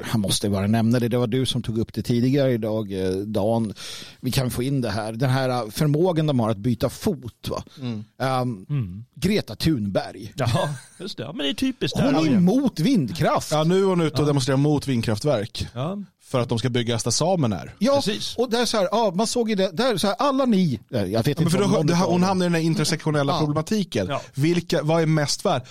han 0.05 0.21
måste 0.21 0.51
bara 0.51 0.67
nämna 0.67 0.99
det, 0.99 1.09
det 1.09 1.19
var 1.19 1.27
du 1.27 1.47
som 1.47 1.63
tog 1.63 1.79
upp 1.79 1.93
det 1.93 2.03
tidigare 2.03 2.53
idag, 2.53 2.93
eh, 2.93 3.11
Dan. 3.11 3.75
Vi 4.21 4.31
kan 4.31 4.51
få 4.51 4.63
in 4.63 4.81
det 4.81 4.91
här, 4.91 5.13
den 5.13 5.31
här 5.31 5.71
förmågan 5.71 6.27
de 6.27 6.41
har 6.41 6.51
att 6.51 6.57
byta 6.57 6.89
fot. 6.89 7.49
Va? 7.49 7.63
Mm. 7.81 8.05
Um, 8.43 8.67
mm. 8.69 9.05
Greta 9.15 9.57
Thunberg. 9.57 10.33
Ja, 10.37 10.69
just 11.01 11.17
det. 11.17 11.23
Ja, 11.23 11.33
men 11.33 11.47
det 11.47 11.51
är 11.51 11.55
typiskt. 11.55 12.01
Hon 12.01 12.15
är 12.15 12.27
emot 12.27 12.81
vindkraft. 12.81 13.53
Ja, 13.53 13.65
nu 13.65 13.81
är 13.81 13.85
hon 13.85 14.01
ute 14.01 14.21
och 14.21 14.27
demonstrerar 14.27 14.57
mot 14.57 14.87
vindkraftverk. 14.87 15.67
Ja. 15.79 15.99
för 16.25 16.41
att 16.41 16.49
de 16.49 16.59
ska 16.59 16.69
bygga 16.69 16.99
där 17.05 17.11
samen 17.11 17.53
är. 17.53 17.75
Ja, 17.79 17.95
Precis. 17.95 18.37
och 18.37 18.51
där 18.51 18.65
så 18.65 18.77
här, 18.77 18.89
ja, 18.93 19.13
man 19.15 19.27
såg 19.27 19.51
ju 19.51 19.55
det, 19.57 19.71
där 19.73 19.97
så 19.97 20.07
här, 20.07 20.17
alla 20.19 20.45
ni, 20.45 20.81
jag 20.89 21.01
vet 21.01 21.11
Ja, 21.13 21.19
inte 21.29 21.43
men 21.43 21.51
för 21.51 21.59
då, 21.59 21.83
det, 21.83 21.95
hon 21.95 22.23
hamnar 22.23 22.47
i 22.47 22.49
den 22.49 22.55
här 22.55 22.63
intersektionella 22.63 23.33
Ja. 23.33 23.39
problematiken. 23.39 24.07
Ja. 24.09 24.21
Vilka, 24.35 24.83
vad 24.83 25.03
är 25.03 25.07
mest 25.07 25.45
värt? 25.45 25.69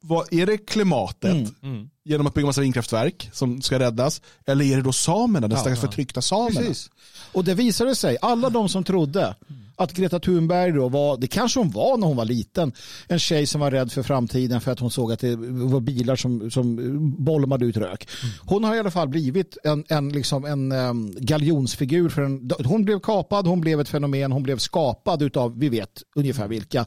Vad, 0.00 0.32
är 0.32 0.46
det 0.46 0.58
klimatet 0.58 1.62
Mm. 1.62 1.90
genom 2.04 2.26
att 2.26 2.34
bygga 2.34 2.46
massa 2.46 2.60
vindkraftverk 2.60 3.30
som 3.32 3.62
ska 3.62 3.78
räddas? 3.78 4.22
Eller 4.46 4.64
är 4.64 4.76
det 4.76 4.82
då 4.82 4.92
samerna, 4.92 5.48
den 5.48 5.58
stackars 5.58 5.78
förtryckta 5.80 6.22
samerna? 6.22 6.60
Precis. 6.60 6.90
Och 7.32 7.44
det 7.44 7.54
visade 7.54 7.94
sig, 7.96 8.16
alla 8.22 8.50
de 8.50 8.68
som 8.68 8.84
trodde 8.84 9.34
att 9.80 9.92
Greta 9.92 10.20
Thunberg 10.20 10.72
då 10.72 10.88
var, 10.88 11.16
det 11.16 11.26
kanske 11.26 11.60
hon 11.60 11.70
var 11.70 11.96
när 11.96 12.06
hon 12.06 12.16
var 12.16 12.24
liten, 12.24 12.72
en 13.08 13.18
tjej 13.18 13.46
som 13.46 13.60
var 13.60 13.70
rädd 13.70 13.92
för 13.92 14.02
framtiden 14.02 14.60
för 14.60 14.72
att 14.72 14.80
hon 14.80 14.90
såg 14.90 15.12
att 15.12 15.20
det 15.20 15.36
var 15.36 15.80
bilar 15.80 16.16
som, 16.16 16.50
som 16.50 16.76
bolmade 17.24 17.66
ut 17.66 17.76
rök. 17.76 18.08
Hon 18.40 18.64
har 18.64 18.76
i 18.76 18.78
alla 18.78 18.90
fall 18.90 19.08
blivit 19.08 19.58
en, 19.64 19.84
en, 19.88 20.08
liksom 20.08 20.44
en 20.44 20.72
um, 20.72 21.14
galjonsfigur. 21.18 22.08
För 22.08 22.22
en, 22.22 22.50
hon 22.64 22.84
blev 22.84 23.00
kapad, 23.00 23.46
hon 23.46 23.60
blev 23.60 23.80
ett 23.80 23.88
fenomen, 23.88 24.32
hon 24.32 24.42
blev 24.42 24.58
skapad 24.58 25.22
utav, 25.22 25.58
vi 25.58 25.68
vet 25.68 26.02
ungefär 26.14 26.48
vilka, 26.48 26.86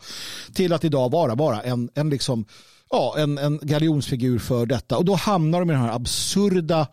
till 0.54 0.74
att 0.74 0.84
idag 0.84 1.12
vara 1.12 1.36
bara 1.36 1.62
en, 1.62 1.90
en 1.96 2.10
liksom 2.10 2.46
Ja, 2.90 3.16
en, 3.18 3.38
en 3.38 3.60
galjonsfigur 3.62 4.40
för 4.40 4.66
detta. 4.66 4.98
Och 4.98 5.06
då 5.06 5.16
hamnar 5.16 5.60
de 5.60 5.70
i 5.70 5.74
de 5.74 5.80
här 5.80 5.96
absurda 5.96 6.88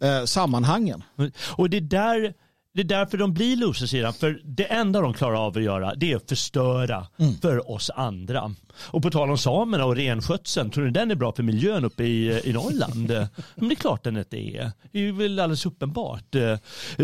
eh, 0.00 0.24
sammanhangen. 0.24 1.02
Och 1.56 1.70
det 1.70 1.80
där, 1.80 2.34
det 2.74 2.80
är 2.80 2.84
därför 2.84 3.18
de 3.18 3.34
blir 3.34 3.56
losersidan. 3.56 4.12
För 4.14 4.40
det 4.44 4.64
enda 4.72 5.00
de 5.00 5.14
klarar 5.14 5.46
av 5.46 5.56
att 5.56 5.62
göra 5.62 5.94
det 5.94 6.12
är 6.12 6.16
att 6.16 6.28
förstöra 6.28 7.06
Mm. 7.18 7.34
för 7.34 7.70
oss 7.70 7.90
andra. 7.90 8.54
Och 8.76 9.02
på 9.02 9.10
tal 9.10 9.30
om 9.30 9.38
samerna 9.38 9.84
och 9.84 9.96
renskötseln, 9.96 10.70
tror 10.70 10.84
ni 10.84 10.90
den 10.90 11.10
är 11.10 11.14
bra 11.14 11.32
för 11.32 11.42
miljön 11.42 11.84
uppe 11.84 12.04
i, 12.04 12.40
i 12.44 12.52
Norrland? 12.52 13.08
Men 13.54 13.68
det 13.68 13.74
är 13.74 13.76
klart 13.76 14.04
den 14.04 14.16
inte 14.16 14.36
är. 14.36 14.70
Det 14.92 14.98
är 15.08 15.12
väl 15.12 15.38
alldeles 15.38 15.66
uppenbart. 15.66 16.34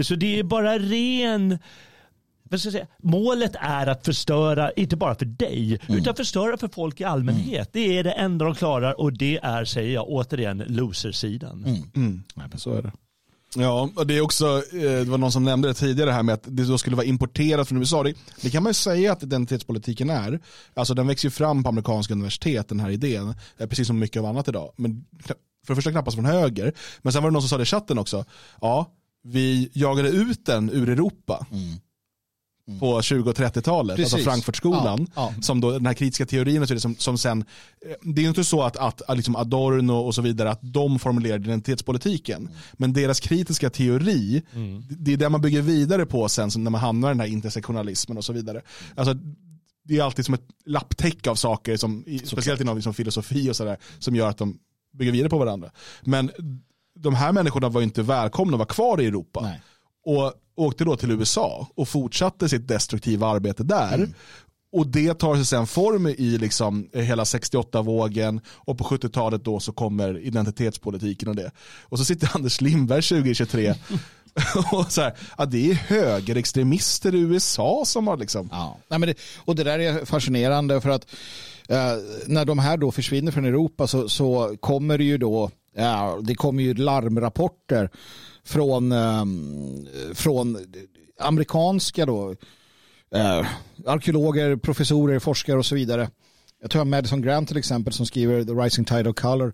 Så 0.03 0.15
det 0.15 0.39
är 0.39 0.43
bara 0.43 0.79
ren 0.79 1.59
vad 2.51 2.61
ska 2.61 2.67
jag 2.67 2.73
säga, 2.73 2.87
målet 3.03 3.53
är 3.61 3.87
att 3.87 4.05
förstöra, 4.05 4.71
inte 4.71 4.97
bara 4.97 5.15
för 5.15 5.25
dig, 5.25 5.79
Mm. 5.89 6.01
utan 6.01 6.15
förstöra 6.17 6.57
för 6.57 6.69
folk 6.69 7.01
i 7.01 7.05
allmänhet. 7.05 7.69
Det 7.73 7.99
är 7.99 8.05
det 8.05 8.11
enda 8.13 8.45
de 8.45 8.55
klarar 8.55 9.01
och 9.01 9.13
det 9.13 9.39
är, 9.43 9.65
säger 9.65 9.95
jag 9.95 10.09
återigen, 10.09 10.65
losersidan. 10.69 11.65
Mm. 11.97 12.23
Nej, 12.35 12.47
men 12.51 12.59
så 12.59 12.75
är 12.75 12.83
det. 12.83 12.93
Ja, 13.57 13.91
och 13.97 14.07
det 14.07 14.17
är 14.17 14.21
också, 14.21 14.63
eh, 14.73 14.81
det 14.81 15.05
var 15.05 15.19
någon 15.19 15.33
som 15.33 15.45
nämnde 15.45 15.69
det 15.69 15.75
tidigare 15.75 16.11
här 16.11 16.23
med 16.23 16.33
att 16.33 16.43
det 16.47 16.65
då 16.65 16.79
skulle 16.79 16.97
vara 16.97 17.07
importerat 17.07 17.69
från 17.69 17.79
USA. 17.79 18.03
Det, 18.03 18.15
det 18.41 18.51
kan 18.51 18.63
man 18.63 18.71
ju 18.71 18.75
säga 18.75 19.13
att 19.13 19.23
identitetspolitiken 19.23 20.11
är. 20.11 20.41
Alltså 20.75 20.95
den 20.95 21.07
växer 21.07 21.27
ju 21.27 21.31
fram 21.31 21.63
på 21.63 21.69
amerikanska 21.69 22.15
universitet, 22.15 22.69
den 22.69 22.81
här 22.81 22.91
idén, 22.91 23.35
eh, 23.57 23.67
precis 23.67 23.87
som 23.87 23.99
mycket 23.99 24.21
av 24.21 24.27
annat 24.27 24.49
idag. 24.49 24.73
Men 24.77 25.05
för 25.25 25.35
det 25.67 25.75
första 25.75 25.91
knappast 25.91 26.15
från 26.15 26.25
höger, 26.25 26.73
men 27.03 27.13
sen 27.13 27.23
var 27.23 27.31
det 27.31 27.33
någon 27.33 27.43
som 27.43 27.49
sa 27.49 27.57
det 27.57 27.63
i 27.63 27.67
chatten 27.67 27.99
också. 27.99 28.25
Ja, 28.61 28.93
vi 29.25 29.71
jagade 29.73 30.09
ut 30.09 30.47
den 30.47 30.71
ur 30.71 30.89
Europa. 30.89 31.47
Mm. 31.53 31.77
På 32.81 33.03
20 33.03 33.31
och 33.31 33.37
30-talet, 33.37 33.99
alltså. 34.01 34.17
Frankfurtskolan, 34.19 35.07
Ja, 35.17 35.33
ja. 35.37 35.43
som 35.43 35.61
då, 35.61 35.71
den 35.71 35.87
här 35.87 35.95
kritiska 35.95 36.27
teorin 36.27 36.63
och 36.63 36.69
så 36.69 36.81
som, 36.81 36.97
som 36.97 37.19
sen, 37.19 37.45
eh, 37.87 37.95
det 38.03 38.21
är 38.21 38.23
ju 38.23 38.29
inte 38.29 38.45
så 38.45 38.63
att, 38.63 38.77
att, 38.77 39.03
att 39.03 39.17
liksom 39.17 39.37
Adorno 39.37 39.93
och 39.93 40.15
så 40.15 40.23
vidare, 40.23 40.51
att 40.51 40.59
de 40.63 40.99
formulerade 40.99 41.45
identitetspolitiken. 41.45 42.49
Men 42.73 42.93
deras 42.93 43.21
kritiska 43.21 43.71
teori, 43.71 44.43
det 44.91 45.13
är 45.13 45.17
det 45.17 45.29
man 45.29 45.41
bygger 45.41 45.63
vidare 45.63 46.07
på 46.07 46.29
sen 46.29 46.51
när 46.57 46.71
man 46.71 46.81
hamnar 46.81 47.09
i 47.09 47.11
den 47.13 47.21
här 47.21 47.27
intersektionalismen 47.27 48.17
och 48.19 48.25
så 48.25 48.33
vidare. 48.33 48.63
Alltså, 48.97 49.15
det 49.85 49.99
är 49.99 50.03
alltid 50.03 50.25
som 50.25 50.35
ett 50.35 50.47
lapptäcke 50.67 51.31
av 51.31 51.35
saker, 51.35 51.77
som, 51.77 52.05
i- 52.07 52.19
speciellt 52.19 52.61
inom 52.61 52.77
liksom 52.77 52.95
filosofi 52.95 53.51
och 53.51 53.57
sådär, 53.57 53.77
som 53.99 54.17
gör 54.17 54.29
att 54.29 54.39
de 54.39 54.59
bygger 54.99 55.13
vidare 55.13 55.29
på 55.31 55.39
varandra. 55.39 55.71
Men 56.03 56.31
de 56.95 57.15
här 57.15 57.33
människorna 57.33 57.69
var 57.69 57.81
ju 57.81 57.85
inte 57.85 58.03
välkomna 58.03 58.55
att 58.55 58.59
vara 58.59 58.67
kvar 58.69 59.01
i 59.01 59.07
Europa. 59.07 59.41
Nej. 59.43 59.63
Och 60.07 60.33
åkte 60.59 60.85
då 60.85 60.97
till 60.97 61.11
USA 61.11 61.69
och 61.75 61.89
fortsatte 61.89 62.49
sitt 62.49 62.69
destruktiva 62.69 63.27
arbete 63.27 63.63
där. 63.63 63.95
Mm. 63.95 64.15
Och 64.73 64.87
det 64.87 65.15
tar 65.15 65.37
sig 65.37 65.45
sen 65.45 65.67
form 65.67 66.07
i 66.07 66.39
liksom 66.39 66.89
hela 66.93 67.25
68-vågen 67.25 68.41
och 68.49 68.79
på 68.79 68.85
70-talet 68.85 69.45
då 69.45 69.61
så 69.61 69.73
kommer 69.73 70.19
identitetspolitiken 70.19 71.29
och 71.29 71.37
det. 71.37 71.51
Och 71.83 71.99
så 71.99 72.05
sitter 72.05 72.31
Anders 72.37 72.61
Lindberg 72.61 73.03
2023 73.03 73.75
och 74.73 74.93
så 74.93 75.01
här, 75.01 75.15
ja, 75.39 75.47
det 75.47 75.71
är 75.71 75.75
högerextremister 75.75 77.15
i 77.15 77.19
USA 77.19 77.83
som 77.87 78.07
har 78.07 78.17
liksom, 78.17 78.49
Ja. 78.53 78.79
Nej, 78.89 78.99
men 78.99 79.09
det, 79.09 79.15
och 79.45 79.55
det 79.55 79.65
där 79.65 79.79
är 79.79 80.05
fascinerande 80.05 80.81
för 80.81 80.91
att 80.91 81.07
eh, 81.69 81.93
när 82.27 82.45
de 82.45 82.59
här 82.59 82.77
då 82.77 82.93
försvinner 82.93 83.33
från 83.33 83.45
Europa 83.45 83.87
så, 83.87 84.09
så 84.09 84.57
kommer 84.61 84.99
det 84.99 85.05
ju 85.05 85.19
då 85.19 85.51
ja, 85.77 86.19
det 86.23 86.35
kommer 86.35 86.63
ju 86.63 86.75
larmrapporter 86.75 87.91
från, 88.49 88.93
eh, 88.93 89.25
från 90.15 90.59
amerikanska 91.21 92.07
då, 92.07 92.31
eh, 93.15 93.47
arkeologer, 93.87 94.57
professorer, 94.57 95.19
forskare 95.19 95.59
och 95.59 95.67
så 95.67 95.75
vidare. 95.75 96.11
Jag 96.63 96.71
tror 96.71 96.83
att 96.83 96.89
Madison 96.89 97.23
Grant 97.23 97.49
till 97.49 97.57
exempel 97.57 97.93
som 97.93 98.07
skriver 98.07 98.45
The 98.45 98.53
Rising 98.53 98.85
Tide 98.85 99.11
of 99.11 99.17
Color 99.17 99.53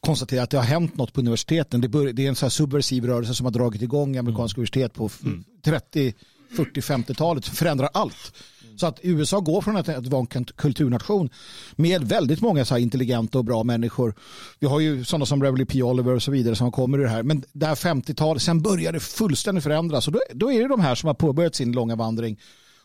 konstaterar 0.00 0.42
att 0.42 0.50
det 0.50 0.56
har 0.56 0.64
hänt 0.64 0.96
något 0.96 1.12
på 1.12 1.20
universiteten. 1.20 1.80
Det, 1.80 1.88
bör, 1.88 2.12
det 2.12 2.24
är 2.24 2.28
en 2.28 2.36
så 2.36 2.50
subversiv 2.50 3.04
rörelse 3.06 3.34
som 3.34 3.46
har 3.46 3.50
dragit 3.50 3.82
igång 3.82 4.16
amerikanska 4.16 4.58
universitet 4.58 4.94
på 4.94 5.06
f- 5.06 5.20
30, 5.64 6.14
40, 6.56 6.80
50-talet. 6.80 7.46
Förändrar 7.46 7.88
allt. 7.94 8.32
Mm. 8.74 8.78
Så 8.78 8.86
att 8.86 8.98
USA 9.02 9.40
går 9.40 9.60
från 9.60 9.76
att, 9.76 9.88
att 9.88 10.06
vara 10.06 10.26
en 10.34 10.44
kulturnation 10.44 11.30
med 11.76 12.04
väldigt 12.04 12.40
många 12.40 12.64
så 12.64 12.74
här 12.74 12.80
intelligenta 12.80 13.38
och 13.38 13.44
bra 13.44 13.64
människor. 13.64 14.14
Vi 14.58 14.66
har 14.66 14.80
ju 14.80 15.04
sådana 15.04 15.26
som 15.26 15.40
Beverly 15.40 15.64
P. 15.64 15.82
Oliver 15.82 16.14
och 16.14 16.22
så 16.22 16.30
vidare 16.30 16.56
som 16.56 16.72
kommer 16.72 16.98
ur 16.98 17.02
det 17.02 17.10
här. 17.10 17.22
Men 17.22 17.44
det 17.52 17.66
här 17.66 17.74
50-talet, 17.74 18.42
sen 18.42 18.62
börjar 18.62 18.92
det 18.92 19.00
fullständigt 19.00 19.64
förändras. 19.64 20.06
Och 20.06 20.12
då, 20.12 20.20
då 20.32 20.52
är 20.52 20.62
det 20.62 20.68
de 20.68 20.80
här 20.80 20.94
som 20.94 21.06
har 21.06 21.14
påbörjat 21.14 21.54
sin 21.54 21.72
långa 21.72 21.96
vandring 21.96 22.38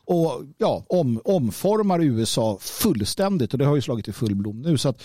och 0.09 0.43
ja, 0.57 0.85
om, 0.89 1.21
omformar 1.25 2.03
USA 2.03 2.57
fullständigt 2.61 3.53
och 3.53 3.59
det 3.59 3.65
har 3.65 3.75
ju 3.75 3.81
slagit 3.81 4.07
i 4.07 4.13
full 4.13 4.35
blom 4.35 4.61
nu. 4.61 4.77
Så 4.77 4.89
att, 4.89 5.03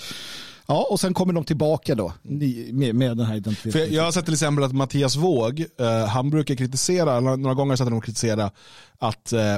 ja, 0.66 0.86
och 0.90 1.00
sen 1.00 1.14
kommer 1.14 1.32
de 1.32 1.44
tillbaka 1.44 1.94
då 1.94 2.12
med, 2.22 2.94
med 2.94 3.16
den 3.16 3.26
här 3.26 3.32
För 3.32 3.36
identiteten. 3.36 3.80
jag, 3.80 3.90
jag 3.90 4.02
har 4.02 4.12
sett 4.12 4.24
till 4.24 4.34
exempel 4.34 4.64
att 4.64 4.72
Mattias 4.72 5.16
Våg, 5.16 5.64
eh, 5.80 6.06
han 6.06 6.30
brukar 6.30 6.54
kritisera, 6.54 7.20
några, 7.20 7.36
några 7.36 7.54
gånger 7.54 7.68
har 7.68 7.72
jag 7.72 7.78
sett 7.78 7.86
honom 7.86 8.00
kritisera 8.00 8.50
att 8.98 9.32
eh, 9.32 9.56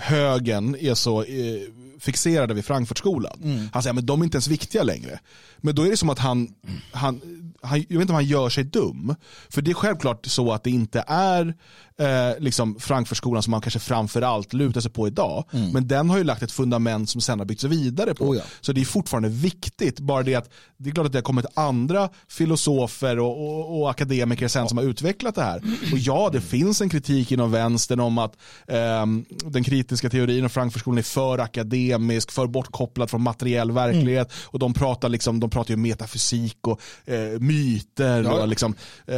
högen 0.00 0.76
är 0.80 0.94
så 0.94 1.22
eh, 1.22 1.60
fixerade 2.00 2.54
vid 2.54 2.64
Frankfurtskolan. 2.64 3.68
Han 3.72 3.82
säger 3.82 3.98
att 3.98 4.06
de 4.06 4.20
är 4.20 4.24
inte 4.24 4.36
ens 4.36 4.48
viktiga 4.48 4.82
längre. 4.82 5.20
Men 5.58 5.74
då 5.74 5.86
är 5.86 5.90
det 5.90 5.96
som 5.96 6.10
att 6.10 6.18
han, 6.18 6.48
han, 6.92 7.20
han, 7.62 7.78
jag 7.88 7.98
vet 7.98 8.00
inte 8.00 8.12
om 8.12 8.14
han 8.14 8.24
gör 8.24 8.48
sig 8.48 8.64
dum. 8.64 9.14
För 9.48 9.62
det 9.62 9.70
är 9.70 9.74
självklart 9.74 10.26
så 10.26 10.52
att 10.52 10.64
det 10.64 10.70
inte 10.70 11.04
är 11.06 11.54
eh, 12.00 12.38
liksom 12.38 12.80
Frankfurtskolan 12.80 13.42
som 13.42 13.50
man 13.50 13.60
kanske 13.60 13.78
framförallt 13.80 14.52
lutar 14.52 14.80
sig 14.80 14.90
på 14.90 15.06
idag. 15.06 15.44
Men 15.72 15.88
den 15.88 16.10
har 16.10 16.18
ju 16.18 16.24
lagt 16.24 16.42
ett 16.42 16.52
fundament 16.52 17.10
som 17.10 17.20
sen 17.20 17.38
har 17.38 17.46
byggts 17.46 17.64
vidare 17.64 18.14
på. 18.14 18.24
Oh 18.24 18.36
ja. 18.36 18.42
Så 18.60 18.72
det 18.72 18.80
är 18.80 18.84
fortfarande 18.84 19.28
viktigt. 19.28 20.00
Bara 20.00 20.22
det 20.22 20.34
att 20.34 20.50
det 20.76 20.90
är 20.90 20.94
klart 20.94 21.06
att 21.06 21.12
det 21.12 21.18
har 21.18 21.22
kommit 21.22 21.46
andra 21.54 22.08
filosofer 22.28 23.18
och, 23.18 23.46
och, 23.46 23.80
och 23.80 23.90
akademiker 23.90 24.48
sen 24.48 24.68
som 24.68 24.78
har 24.78 24.84
utvecklat 24.84 25.34
det 25.34 25.42
här. 25.42 25.62
Och 25.92 25.98
ja, 25.98 26.30
det 26.32 26.40
finns 26.40 26.80
en 26.80 26.88
kritik 26.88 27.32
inom 27.32 27.50
vänstern 27.50 28.00
om 28.00 28.18
att 28.18 28.36
ehm, 28.66 29.24
den 29.28 29.64
kritiska 29.64 30.10
teorin 30.10 30.44
om 30.44 30.50
Frankfurtskolan 30.50 30.98
är 30.98 31.02
för 31.02 31.38
akademisk, 31.38 32.30
för 32.30 32.46
bortkopplad 32.46 33.10
från 33.10 33.22
materiell 33.22 33.72
verklighet. 33.72 34.32
Och 34.44 34.58
de 34.58 34.74
pratar, 34.74 35.08
liksom, 35.08 35.40
de 35.40 35.50
pratar 35.50 35.70
ju 35.70 35.76
metafysik 35.76 36.58
och 36.60 36.80
eh, 37.04 37.40
myter. 37.40 38.22
Ja. 38.22 38.42
Och 38.42 38.48
liksom, 38.48 38.74
eh, 39.06 39.16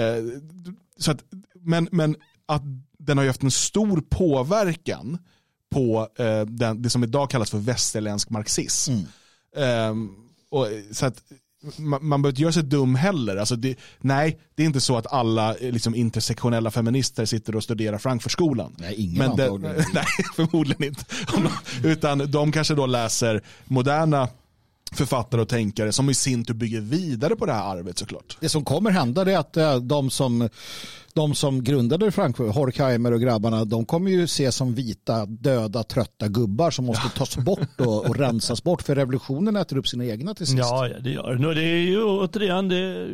så 0.98 1.10
att, 1.10 1.18
men, 1.60 1.88
men 1.92 2.16
att 2.54 2.62
den 2.98 3.16
har 3.18 3.24
ju 3.24 3.30
haft 3.30 3.42
en 3.42 3.50
stor 3.50 4.02
påverkan 4.10 5.18
på 5.70 6.08
eh, 6.18 6.40
den, 6.40 6.82
det 6.82 6.90
som 6.90 7.04
idag 7.04 7.30
kallas 7.30 7.50
för 7.50 7.58
västerländsk 7.58 8.30
marxism. 8.30 8.92
Ehm, 9.56 10.10
och, 10.50 10.68
så 10.92 11.06
att, 11.06 11.22
man, 11.76 12.06
man 12.06 12.22
behöver 12.22 12.32
inte 12.32 12.42
göra 12.42 12.52
sig 12.52 12.62
dum 12.62 12.94
heller. 12.94 13.36
Alltså 13.36 13.56
det, 13.56 13.76
nej, 14.00 14.38
det 14.54 14.62
är 14.62 14.66
inte 14.66 14.80
så 14.80 14.96
att 14.96 15.12
alla 15.12 15.54
eh, 15.54 15.72
liksom, 15.72 15.94
intersektionella 15.94 16.70
feminister 16.70 17.24
sitter 17.24 17.56
och 17.56 17.64
studerar 17.64 17.98
Frankfurtskolan. 17.98 18.76
Nej, 18.78 18.94
ingen 18.94 19.18
Men 19.18 19.36
det, 19.36 19.50
nej, 19.94 20.04
förmodligen 20.36 20.84
inte. 20.84 21.04
Utan 21.84 22.30
de 22.30 22.52
kanske 22.52 22.74
då 22.74 22.86
läser 22.86 23.42
moderna 23.64 24.28
författare 24.92 25.40
och 25.40 25.48
tänkare 25.48 25.92
som 25.92 26.10
i 26.10 26.14
sin 26.14 26.44
tur 26.44 26.54
bygger 26.54 26.80
vidare 26.80 27.36
på 27.36 27.46
det 27.46 27.52
här 27.52 27.76
arvet 27.76 27.98
såklart. 27.98 28.36
Det 28.40 28.48
som 28.48 28.64
kommer 28.64 28.90
hända 28.90 29.32
är 29.32 29.38
att 29.38 29.56
eh, 29.56 29.76
de 29.76 30.10
som 30.10 30.48
de 31.14 31.34
som 31.34 31.64
grundade 31.64 32.12
Frankfurt, 32.12 32.54
Horkheimer 32.54 33.12
och 33.12 33.20
grabbarna, 33.20 33.64
de 33.64 33.84
kommer 33.84 34.10
ju 34.10 34.24
ses 34.24 34.56
som 34.56 34.74
vita, 34.74 35.26
döda, 35.26 35.82
trötta 35.82 36.28
gubbar 36.28 36.70
som 36.70 36.84
måste 36.84 37.18
tas 37.18 37.36
bort 37.36 37.80
och, 37.80 38.06
och 38.06 38.16
rensas 38.16 38.62
bort 38.62 38.82
för 38.82 38.94
revolutionen 38.94 39.56
äter 39.56 39.76
upp 39.76 39.88
sina 39.88 40.04
egna 40.04 40.34
till 40.34 40.46
sist. 40.46 40.58
Ja, 40.58 40.88
det 41.00 41.10
gör. 41.10 41.46
Och 41.46 41.54
det 41.54 41.62
är 41.64 41.76
ju 41.76 42.04
återigen, 42.04 42.68
det 42.68 43.08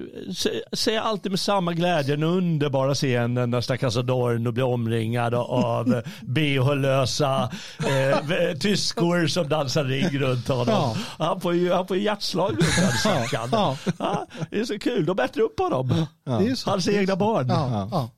säger 0.73 1.01
alltid 1.01 1.33
med 1.33 1.41
samma 1.41 1.73
glädje 1.73 2.17
den 2.17 2.25
underbara 2.25 2.95
scenen 2.95 3.51
när 3.51 3.61
stackars 3.61 3.97
Adorno 3.97 4.53
blir 4.53 4.65
omringad 4.65 5.35
av 5.35 6.03
bh-lösa 6.21 7.51
eh, 7.79 8.59
tyskor 8.59 9.27
som 9.27 9.49
dansar 9.49 9.85
ring 9.85 10.19
runt 10.19 10.49
honom. 10.49 10.67
Ja. 10.69 10.97
Han 11.19 11.41
får 11.41 11.55
ju 11.55 11.73
han 11.73 11.87
får 11.87 11.97
hjärtslag 11.97 12.51
runt 12.51 13.05
den 13.05 13.25
ja. 13.33 13.77
ja. 13.99 14.27
Det 14.51 14.61
är 14.61 14.65
så 14.65 14.79
kul, 14.79 15.07
de 15.07 15.19
äter 15.19 15.41
upp 15.41 15.59
honom. 15.59 16.07
Ja. 16.25 16.43
Hans 16.67 16.89
egna 16.89 17.17
barn. 17.17 17.49
Ja. 17.49 17.88
Ja. 17.91 18.11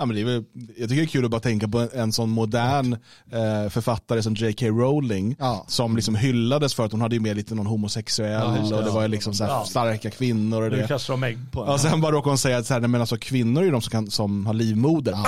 Ja, 0.00 0.06
men 0.06 0.16
det 0.16 0.22
är 0.22 0.24
väl, 0.24 0.44
jag 0.76 0.88
tycker 0.88 1.02
det 1.02 1.02
är 1.02 1.06
kul 1.06 1.24
att 1.24 1.30
bara 1.30 1.40
tänka 1.40 1.68
på 1.68 1.78
en, 1.78 1.88
en 1.92 2.12
sån 2.12 2.30
modern 2.30 2.92
eh, 3.32 3.68
författare 3.70 4.22
som 4.22 4.34
J.K. 4.34 4.66
Rowling 4.66 5.36
ja. 5.38 5.64
som 5.68 5.96
liksom 5.96 6.14
hyllades 6.14 6.74
för 6.74 6.84
att 6.84 6.92
hon 6.92 7.00
hade 7.00 7.20
med 7.20 7.36
lite 7.36 7.54
någon 7.54 7.66
homosexuell 7.66 8.68
ja, 8.70 8.76
och 8.76 8.84
det 8.84 8.90
var 8.90 9.08
liksom 9.08 9.34
så 9.34 9.44
ja. 9.44 9.64
starka 9.64 10.10
kvinnor. 10.10 10.62
Och 10.62 10.70
det. 10.70 10.88
kastar 10.88 11.14
de 11.14 11.24
ägg 11.24 11.38
på 11.52 11.60
Och 11.60 11.80
sen 11.80 12.00
bara 12.00 12.12
råkade 12.12 12.30
hon 12.30 12.38
säga 12.38 12.58
att 12.58 12.66
så 12.66 12.74
här, 12.74 12.80
men 12.80 13.00
alltså, 13.00 13.16
kvinnor 13.16 13.64
är 13.64 13.72
de 13.72 13.82
som, 13.82 13.90
kan, 13.90 14.10
som 14.10 14.46
har 14.46 14.54
livmoder. 14.54 15.12
Ja. 15.12 15.26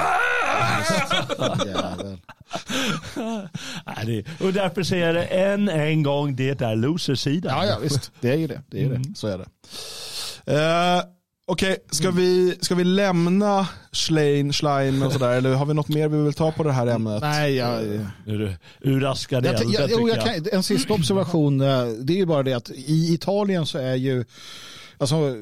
och 4.46 4.52
därför 4.52 4.82
säger 4.82 5.06
jag 5.06 5.14
det 5.14 5.24
än 5.24 5.68
en 5.68 6.02
gång, 6.02 6.36
det 6.36 6.62
är 6.62 6.76
losersidan. 6.76 7.56
Ja, 7.56 7.66
ja 7.66 7.78
visst, 7.82 8.12
det 8.20 8.30
är 8.30 8.36
ju 8.36 8.46
det. 8.46 8.62
det, 8.70 8.84
är 8.84 8.88
det. 8.88 8.96
Mm. 8.96 9.14
Så 9.14 9.26
är 9.26 9.38
det. 9.38 9.46
Uh, 10.52 11.02
Okej, 11.46 11.72
okay, 11.72 11.84
ska, 11.90 12.10
vi, 12.10 12.58
ska 12.60 12.74
vi 12.74 12.84
lämna 12.84 13.68
Schlein, 13.92 14.52
Schlein 14.52 15.02
och 15.02 15.12
sådär? 15.12 15.32
Eller 15.32 15.54
har 15.54 15.66
vi 15.66 15.74
något 15.74 15.88
mer 15.88 16.08
vi 16.08 16.22
vill 16.22 16.32
ta 16.32 16.52
på 16.52 16.62
det 16.62 16.72
här 16.72 16.86
ämnet? 16.86 17.20
Nej, 17.20 17.54
jag... 17.54 17.82
Uraskad 18.80 19.46
jag, 19.46 19.54
jag, 19.54 19.90
jag, 19.90 20.08
jag 20.08 20.20
kan, 20.20 20.46
En 20.52 20.62
sista 20.62 20.94
observation, 20.94 21.60
eh, 21.60 21.86
det 21.86 22.12
är 22.12 22.16
ju 22.16 22.26
bara 22.26 22.42
det 22.42 22.52
att 22.52 22.70
i 22.70 23.14
Italien 23.14 23.66
så 23.66 23.78
är 23.78 23.94
ju 23.94 24.24
alltså, 25.02 25.36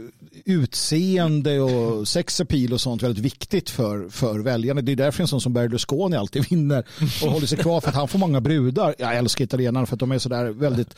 utseende 0.45 1.61
och 1.61 2.09
sexapil 2.09 2.73
och 2.73 2.81
sånt 2.81 3.03
väldigt 3.03 3.25
viktigt 3.25 3.71
för, 3.71 4.09
för 4.09 4.39
väljarna. 4.39 4.81
Det 4.81 4.93
är 4.93 4.97
därför 4.97 5.23
en 5.23 5.29
sån 5.29 5.41
som 5.41 5.53
Berlusconi 5.53 6.17
alltid 6.17 6.51
vinner 6.51 6.87
och 7.23 7.33
håller 7.33 7.47
sig 7.47 7.59
kvar 7.59 7.81
för 7.81 7.89
att 7.89 7.95
han 7.95 8.09
får 8.09 8.19
många 8.19 8.41
brudar. 8.41 8.95
Jag 8.99 9.17
älskar 9.17 9.45
italienarna 9.45 9.87
för 9.87 9.97
att 9.97 10.01
de 10.01 10.13
är 10.13 10.19
sådär 10.19 10.45
väldigt 10.45 10.95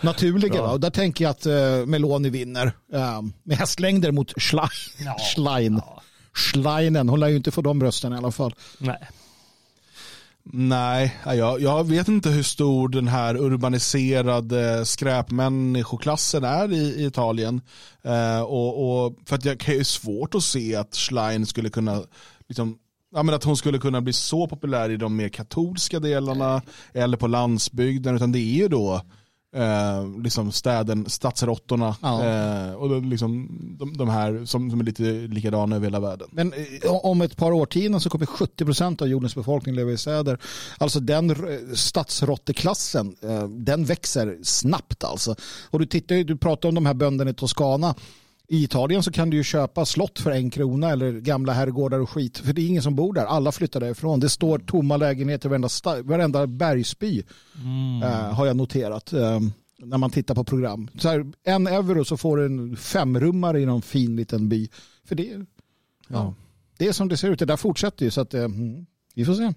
naturliga. 0.00 0.54
Ja. 0.54 0.72
Och 0.72 0.80
där 0.80 0.90
tänker 0.90 1.24
jag 1.24 1.30
att 1.30 1.46
uh, 1.46 1.86
Meloni 1.86 2.30
vinner 2.30 2.66
uh, 2.94 3.22
med 3.42 3.56
hästlängder 3.56 4.12
mot 4.12 4.42
Schlein. 4.42 4.68
Ja. 4.98 5.16
Schlein. 5.34 5.80
Ja. 5.86 6.02
Schleinen. 6.34 7.08
Hon 7.08 7.20
lär 7.20 7.28
ju 7.28 7.36
inte 7.36 7.50
få 7.50 7.62
de 7.62 7.82
rösterna 7.82 8.16
i 8.16 8.18
alla 8.18 8.32
fall. 8.32 8.54
Nej. 8.78 9.08
Nej, 10.44 11.16
jag, 11.24 11.60
jag 11.60 11.84
vet 11.84 12.08
inte 12.08 12.30
hur 12.30 12.42
stor 12.42 12.88
den 12.88 13.08
här 13.08 13.36
urbaniserade 13.36 14.86
skräpmänniskoklassen 14.86 16.44
är 16.44 16.72
i, 16.72 16.76
i 16.76 17.06
Italien. 17.06 17.60
Eh, 18.02 18.42
och, 18.42 19.04
och, 19.04 19.16
för 19.26 19.36
att 19.36 19.44
jag 19.44 19.58
ju 19.74 19.84
svårt 19.84 20.34
att 20.34 20.42
se 20.42 20.76
att 20.76 20.94
Schlein 20.94 21.46
skulle 21.46 21.70
kunna 21.70 22.02
liksom, 22.48 22.78
ja, 23.14 23.22
men 23.22 23.34
att 23.34 23.44
hon 23.44 23.56
skulle 23.56 23.78
kunna 23.78 24.00
bli 24.00 24.12
så 24.12 24.46
populär 24.46 24.90
i 24.90 24.96
de 24.96 25.16
mer 25.16 25.28
katolska 25.28 26.00
delarna 26.00 26.62
eller 26.92 27.16
på 27.16 27.26
landsbygden. 27.26 28.16
Utan 28.16 28.32
det 28.32 28.38
är 28.38 28.56
ju 28.56 28.68
då 28.68 29.02
eh, 29.54 30.22
liksom 30.22 30.52
städen, 30.52 31.10
stadsråttorna 31.10 31.96
ja. 32.00 32.24
eh, 32.24 32.72
och 32.74 33.02
liksom 33.02 33.48
de, 33.78 33.96
de 33.96 34.08
här 34.08 34.44
som, 34.44 34.70
som, 34.70 34.80
är 34.80 34.84
lite 34.84 35.02
likadana 35.02 35.76
över 35.76 35.86
hela 35.86 36.00
världen. 36.00 36.28
Men 36.32 36.52
eh, 36.52 36.90
om 36.90 37.22
ett 37.22 37.36
par 37.36 37.52
årtionden 37.52 38.00
så 38.00 38.10
kommer 38.10 38.26
70% 38.26 39.02
av 39.02 39.08
jordens 39.08 39.34
befolkning 39.34 39.74
leva 39.74 39.90
i 39.90 39.96
städer. 39.98 40.38
Alltså 40.78 41.00
den 41.00 41.36
stadsråtteklassen, 41.74 43.16
eh, 43.22 43.48
den 43.48 43.84
växer 43.84 44.38
snabbt 44.42 45.04
alltså. 45.04 45.34
Och 45.70 45.78
du 45.78 45.86
tittar 45.86 46.24
du 46.24 46.36
pratar 46.36 46.68
om 46.68 46.74
de 46.74 46.86
här 46.86 46.94
bönderna 46.94 47.30
i 47.30 47.34
Toscana 47.34 47.94
i 48.52 48.64
Italien 48.64 49.02
så 49.02 49.12
kan 49.12 49.30
du 49.30 49.36
ju 49.36 49.42
köpa 49.42 49.86
slott 49.86 50.18
för 50.18 50.30
en 50.30 50.50
krona 50.50 50.90
eller 50.90 51.12
gamla 51.12 51.52
herrgårdar 51.52 51.98
och 51.98 52.10
skit. 52.10 52.38
För 52.38 52.52
det 52.52 52.62
är 52.62 52.66
ingen 52.66 52.82
som 52.82 52.94
bor 52.94 53.12
där. 53.14 53.24
Alla 53.24 53.52
flyttar 53.52 53.80
därifrån. 53.80 54.20
Det 54.20 54.28
står 54.28 54.58
tomma 54.58 54.96
lägenheter 54.96 55.48
i 55.48 55.50
varenda, 55.50 55.68
varenda 56.02 56.46
bergsby. 56.46 57.22
Mm. 57.62 58.02
Uh, 58.02 58.34
har 58.34 58.46
jag 58.46 58.56
noterat. 58.56 59.12
Uh, 59.12 59.40
när 59.78 59.98
man 59.98 60.10
tittar 60.10 60.34
på 60.34 60.44
program. 60.44 60.88
Så 60.98 61.08
här, 61.08 61.32
en 61.44 61.66
euro 61.66 62.04
så 62.04 62.16
får 62.16 62.36
du 62.36 62.46
en 62.46 62.76
femrummare 62.76 63.60
i 63.60 63.66
någon 63.66 63.82
fin 63.82 64.16
liten 64.16 64.48
by. 64.48 64.68
För 65.04 65.14
det, 65.14 65.24
ja. 65.24 65.44
ja. 66.08 66.34
det 66.78 66.88
är 66.88 66.92
som 66.92 67.08
det 67.08 67.16
ser 67.16 67.30
ut. 67.30 67.38
Det 67.38 67.44
där 67.44 67.56
fortsätter 67.56 68.04
ju. 68.04 68.10
Så 68.10 68.20
att, 68.20 68.34
uh, 68.34 68.48
vi 69.14 69.24
får 69.24 69.34
se. 69.34 69.52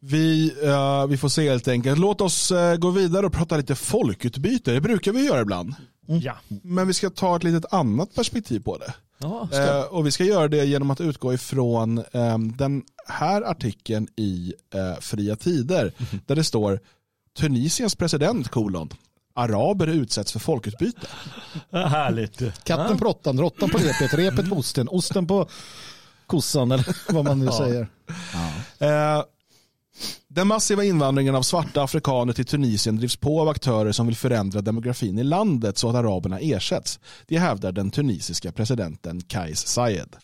Vi, 0.00 0.52
uh, 0.64 1.06
vi 1.06 1.16
får 1.16 1.28
se 1.28 1.50
helt 1.50 1.68
enkelt. 1.68 1.98
Låt 1.98 2.20
oss 2.20 2.52
uh, 2.52 2.76
gå 2.76 2.90
vidare 2.90 3.26
och 3.26 3.32
prata 3.32 3.56
lite 3.56 3.74
folkutbyte. 3.74 4.72
Det 4.72 4.80
brukar 4.80 5.12
vi 5.12 5.26
göra 5.26 5.40
ibland. 5.40 5.74
Mm. 6.08 6.20
Ja. 6.20 6.36
Men 6.48 6.86
vi 6.86 6.94
ska 6.94 7.10
ta 7.10 7.36
ett 7.36 7.42
litet 7.42 7.72
annat 7.72 8.14
perspektiv 8.14 8.60
på 8.60 8.78
det. 8.78 8.94
Ja, 9.18 9.48
uh, 9.52 9.94
och 9.94 10.06
vi 10.06 10.10
ska 10.10 10.24
göra 10.24 10.48
det 10.48 10.64
genom 10.64 10.90
att 10.90 11.00
utgå 11.00 11.34
ifrån 11.34 12.04
um, 12.12 12.56
den 12.56 12.82
här 13.06 13.42
artikeln 13.42 14.08
i 14.16 14.54
Fria 15.00 15.36
Tider. 15.36 15.80
Mm. 15.80 16.22
Där 16.26 16.36
det 16.36 16.44
står 16.44 16.80
Tunisiens 17.38 17.94
president 17.94 18.48
kolon. 18.48 18.88
Araber 19.34 19.86
utsätts 19.86 20.32
för 20.32 20.38
folkutbyte. 20.38 21.06
Härligt. 21.72 22.64
Katten 22.64 22.98
på 22.98 23.04
råttan, 23.04 23.40
råttan 23.40 23.70
på 23.70 23.78
repet, 23.78 24.14
repet 24.14 24.48
på 24.50 24.56
osten, 24.56 24.88
osten 24.88 25.26
på 25.26 25.48
kossan 26.26 26.72
eller 26.72 26.96
vad 27.12 27.24
man 27.24 27.38
nu 27.38 27.52
säger. 27.52 27.88
Ja. 28.78 29.26
Den 30.28 30.46
massiva 30.46 30.84
invandringen 30.84 31.34
av 31.34 31.42
svarta 31.42 31.82
afrikaner 31.82 32.32
till 32.32 32.44
Tunisien 32.44 32.96
drivs 32.96 33.16
på 33.16 33.40
av 33.40 33.48
aktörer 33.48 33.92
som 33.92 34.06
vill 34.06 34.16
förändra 34.16 34.60
demografin 34.60 35.18
i 35.18 35.24
landet 35.24 35.78
så 35.78 35.88
att 35.88 35.96
araberna 35.96 36.38
ersätts. 36.38 37.00
Det 37.26 37.38
hävdar 37.38 37.72
den 37.72 37.90
tunisiska 37.90 38.52
presidenten 38.52 39.20
Kais 39.20 39.66
Sayed. 39.66 40.16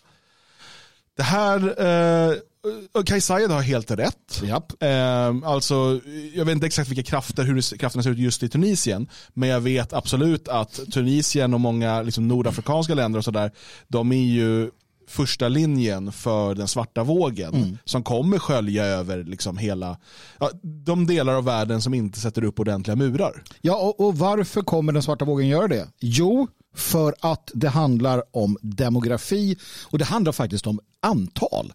Det 1.16 1.22
här, 1.22 1.60
eh, 1.66 3.02
Kais 3.04 3.24
Sayed 3.26 3.50
har 3.50 3.62
helt 3.62 3.90
rätt. 3.90 4.42
Eh, 4.80 5.50
alltså, 5.50 6.00
jag 6.34 6.44
vet 6.44 6.52
inte 6.52 6.66
exakt 6.66 6.90
vilka 6.90 7.02
krafter, 7.02 7.44
hur 7.44 7.76
krafterna 7.78 8.02
ser 8.02 8.10
ut 8.10 8.18
just 8.18 8.42
i 8.42 8.48
Tunisien, 8.48 9.08
men 9.32 9.48
jag 9.48 9.60
vet 9.60 9.92
absolut 9.92 10.48
att 10.48 10.80
Tunisien 10.92 11.54
och 11.54 11.60
många 11.60 12.02
liksom, 12.02 12.28
nordafrikanska 12.28 12.94
länder 12.94 13.18
och 13.18 13.24
sådär, 13.24 13.50
de 13.88 14.12
är 14.12 14.24
ju 14.24 14.70
första 15.06 15.48
linjen 15.48 16.12
för 16.12 16.54
den 16.54 16.68
svarta 16.68 17.04
vågen 17.04 17.54
mm. 17.54 17.78
som 17.84 18.02
kommer 18.02 18.38
skölja 18.38 18.84
över 18.84 19.24
liksom 19.24 19.58
hela 19.58 19.98
ja, 20.40 20.50
de 20.62 21.06
delar 21.06 21.34
av 21.34 21.44
världen 21.44 21.82
som 21.82 21.94
inte 21.94 22.20
sätter 22.20 22.44
upp 22.44 22.60
ordentliga 22.60 22.96
murar. 22.96 23.42
Ja, 23.60 23.76
och, 23.76 24.06
och 24.06 24.18
varför 24.18 24.62
kommer 24.62 24.92
den 24.92 25.02
svarta 25.02 25.24
vågen 25.24 25.48
göra 25.48 25.68
det? 25.68 25.88
Jo, 26.00 26.48
för 26.74 27.14
att 27.20 27.50
det 27.54 27.68
handlar 27.68 28.22
om 28.30 28.56
demografi 28.62 29.56
och 29.84 29.98
det 29.98 30.04
handlar 30.04 30.32
faktiskt 30.32 30.66
om 30.66 30.80
antal. 31.00 31.72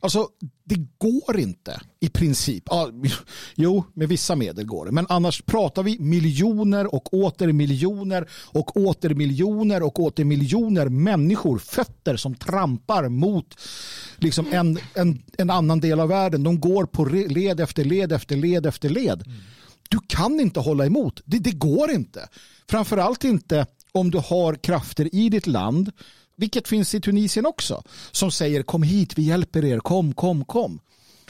Alltså, 0.00 0.28
det 0.64 0.86
går 0.98 1.38
inte 1.38 1.80
i 2.00 2.08
princip. 2.08 2.64
Ja, 2.66 2.90
jo, 3.54 3.84
med 3.94 4.08
vissa 4.08 4.36
medel 4.36 4.66
går 4.66 4.86
det. 4.86 4.92
Men 4.92 5.06
annars 5.08 5.42
pratar 5.42 5.82
vi 5.82 5.98
miljoner 5.98 6.94
och 6.94 7.14
åter 7.14 7.52
miljoner 7.52 8.28
och 8.46 8.76
åter 8.76 9.14
miljoner 9.14 9.82
och 9.82 10.00
åter 10.00 10.24
miljoner 10.24 10.88
människor, 10.88 11.58
fötter 11.58 12.16
som 12.16 12.34
trampar 12.34 13.08
mot 13.08 13.60
liksom 14.16 14.46
en, 14.52 14.78
en, 14.94 15.22
en 15.38 15.50
annan 15.50 15.80
del 15.80 16.00
av 16.00 16.08
världen. 16.08 16.42
De 16.42 16.60
går 16.60 16.86
på 16.86 17.04
led 17.04 17.60
efter 17.60 17.84
led 17.84 18.12
efter 18.12 18.36
led 18.36 18.66
efter 18.66 18.88
led. 18.88 19.24
Du 19.88 19.98
kan 20.06 20.40
inte 20.40 20.60
hålla 20.60 20.86
emot. 20.86 21.20
Det, 21.24 21.38
det 21.38 21.52
går 21.52 21.90
inte. 21.90 22.28
Framförallt 22.70 23.24
inte 23.24 23.66
om 23.92 24.10
du 24.10 24.18
har 24.18 24.54
krafter 24.54 25.14
i 25.14 25.28
ditt 25.28 25.46
land 25.46 25.92
vilket 26.38 26.68
finns 26.68 26.94
i 26.94 27.00
Tunisien 27.00 27.46
också, 27.46 27.82
som 28.10 28.30
säger 28.30 28.62
kom 28.62 28.82
hit, 28.82 29.18
vi 29.18 29.22
hjälper 29.22 29.64
er, 29.64 29.78
kom, 29.78 30.14
kom, 30.14 30.44
kom. 30.44 30.80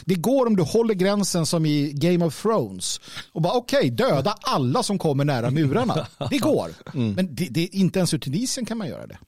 Det 0.04 0.14
går 0.14 0.46
om 0.46 0.56
du 0.56 0.62
håller 0.62 0.94
gränsen 0.94 1.46
som 1.46 1.66
i 1.66 1.92
Game 1.92 2.24
of 2.24 2.42
Thrones 2.42 3.00
och 3.32 3.42
bara 3.42 3.52
okej, 3.52 3.78
okay, 3.78 3.90
döda 3.90 4.34
alla 4.40 4.82
som 4.82 4.98
kommer 4.98 5.24
nära 5.24 5.50
murarna. 5.50 6.06
Det 6.30 6.38
går. 6.38 6.70
Mm. 6.94 7.12
Men 7.12 7.34
det, 7.34 7.48
det, 7.50 7.66
inte 7.66 7.98
ens 7.98 8.14
i 8.14 8.18
Tunisien 8.18 8.66
kan 8.66 8.78
man 8.78 8.88
göra 8.88 9.06
det. 9.06 9.18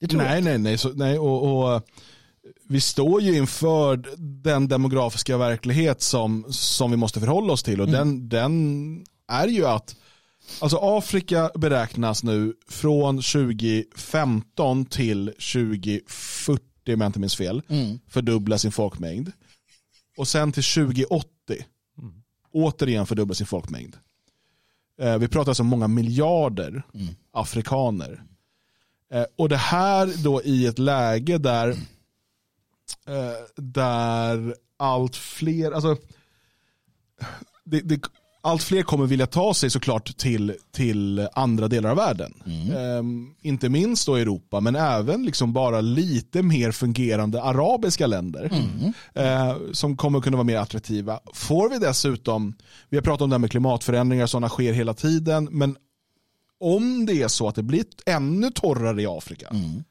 det 0.00 0.16
nej, 0.16 0.42
nej, 0.42 0.58
nej, 0.58 0.78
så, 0.78 0.88
nej 0.88 1.18
och, 1.18 1.72
och, 1.74 1.82
vi 2.68 2.80
står 2.80 3.22
ju 3.22 3.36
inför 3.36 4.04
den 4.42 4.68
demografiska 4.68 5.36
verklighet 5.36 6.02
som, 6.02 6.46
som 6.50 6.90
vi 6.90 6.96
måste 6.96 7.20
förhålla 7.20 7.52
oss 7.52 7.62
till 7.62 7.80
och 7.80 7.88
mm. 7.88 7.98
den, 7.98 8.28
den 8.28 9.04
är 9.28 9.48
ju 9.48 9.66
att 9.66 9.96
Alltså 10.60 10.78
Afrika 10.82 11.50
beräknas 11.54 12.22
nu 12.22 12.54
från 12.68 13.16
2015 13.16 14.84
till 14.84 15.26
2040 15.26 16.62
om 16.94 17.00
jag 17.00 17.08
inte 17.08 17.20
minns 17.20 17.36
fel 17.36 17.62
mm. 17.68 17.98
fördubbla 18.08 18.58
sin 18.58 18.72
folkmängd. 18.72 19.32
Och 20.16 20.28
sen 20.28 20.52
till 20.52 20.62
2080 20.62 21.28
mm. 21.98 22.22
återigen 22.52 23.06
fördubbla 23.06 23.34
sin 23.34 23.46
folkmängd. 23.46 23.96
Eh, 25.00 25.18
vi 25.18 25.28
pratar 25.28 25.50
alltså 25.50 25.62
om 25.62 25.68
många 25.68 25.88
miljarder 25.88 26.82
mm. 26.94 27.14
afrikaner. 27.32 28.22
Eh, 29.12 29.24
och 29.36 29.48
det 29.48 29.56
här 29.56 30.24
då 30.24 30.42
i 30.42 30.66
ett 30.66 30.78
läge 30.78 31.38
där 31.38 31.68
eh, 33.06 33.32
där 33.56 34.54
allt 34.76 35.16
fler, 35.16 35.72
alltså 35.72 35.96
det, 37.64 37.80
det, 37.80 38.00
allt 38.48 38.62
fler 38.62 38.82
kommer 38.82 39.06
vilja 39.06 39.26
ta 39.26 39.54
sig 39.54 39.70
såklart 39.70 40.16
till, 40.16 40.54
till 40.72 41.28
andra 41.32 41.68
delar 41.68 41.90
av 41.90 41.96
världen. 41.96 42.34
Mm. 42.46 43.34
inte 43.42 43.68
minst 43.68 44.06
då 44.06 44.16
Europa, 44.16 44.60
men 44.60 44.76
även 44.76 45.24
liksom 45.24 45.52
bara 45.52 45.80
lite 45.80 46.42
mer 46.42 46.72
fungerande 46.72 47.42
arabiska 47.42 48.06
länder. 48.06 48.50
Mm. 48.52 48.92
Eh, 49.14 49.56
som 49.72 49.96
kommer 49.96 50.20
kunna 50.20 50.36
vara 50.36 50.44
mer 50.44 50.56
attraktiva. 50.56 51.20
Får 51.34 51.70
vi 51.70 51.78
dessutom, 51.78 52.54
vi 52.88 52.96
har 52.96 53.02
pratat 53.02 53.22
om 53.22 53.30
det 53.30 53.34
här 53.34 53.38
med 53.38 53.50
klimatförändringar, 53.50 54.26
sådana 54.26 54.48
sker 54.48 54.72
hela 54.72 54.94
tiden, 54.94 55.48
men 55.50 55.76
om 56.60 57.06
det 57.06 57.22
är 57.22 57.28
så 57.28 57.48
att 57.48 57.54
det 57.54 57.62
blir 57.62 57.84
ännu 58.06 58.50
torrare 58.50 59.02
i 59.02 59.06
Afrika, 59.06 59.48
mm. 59.48 59.84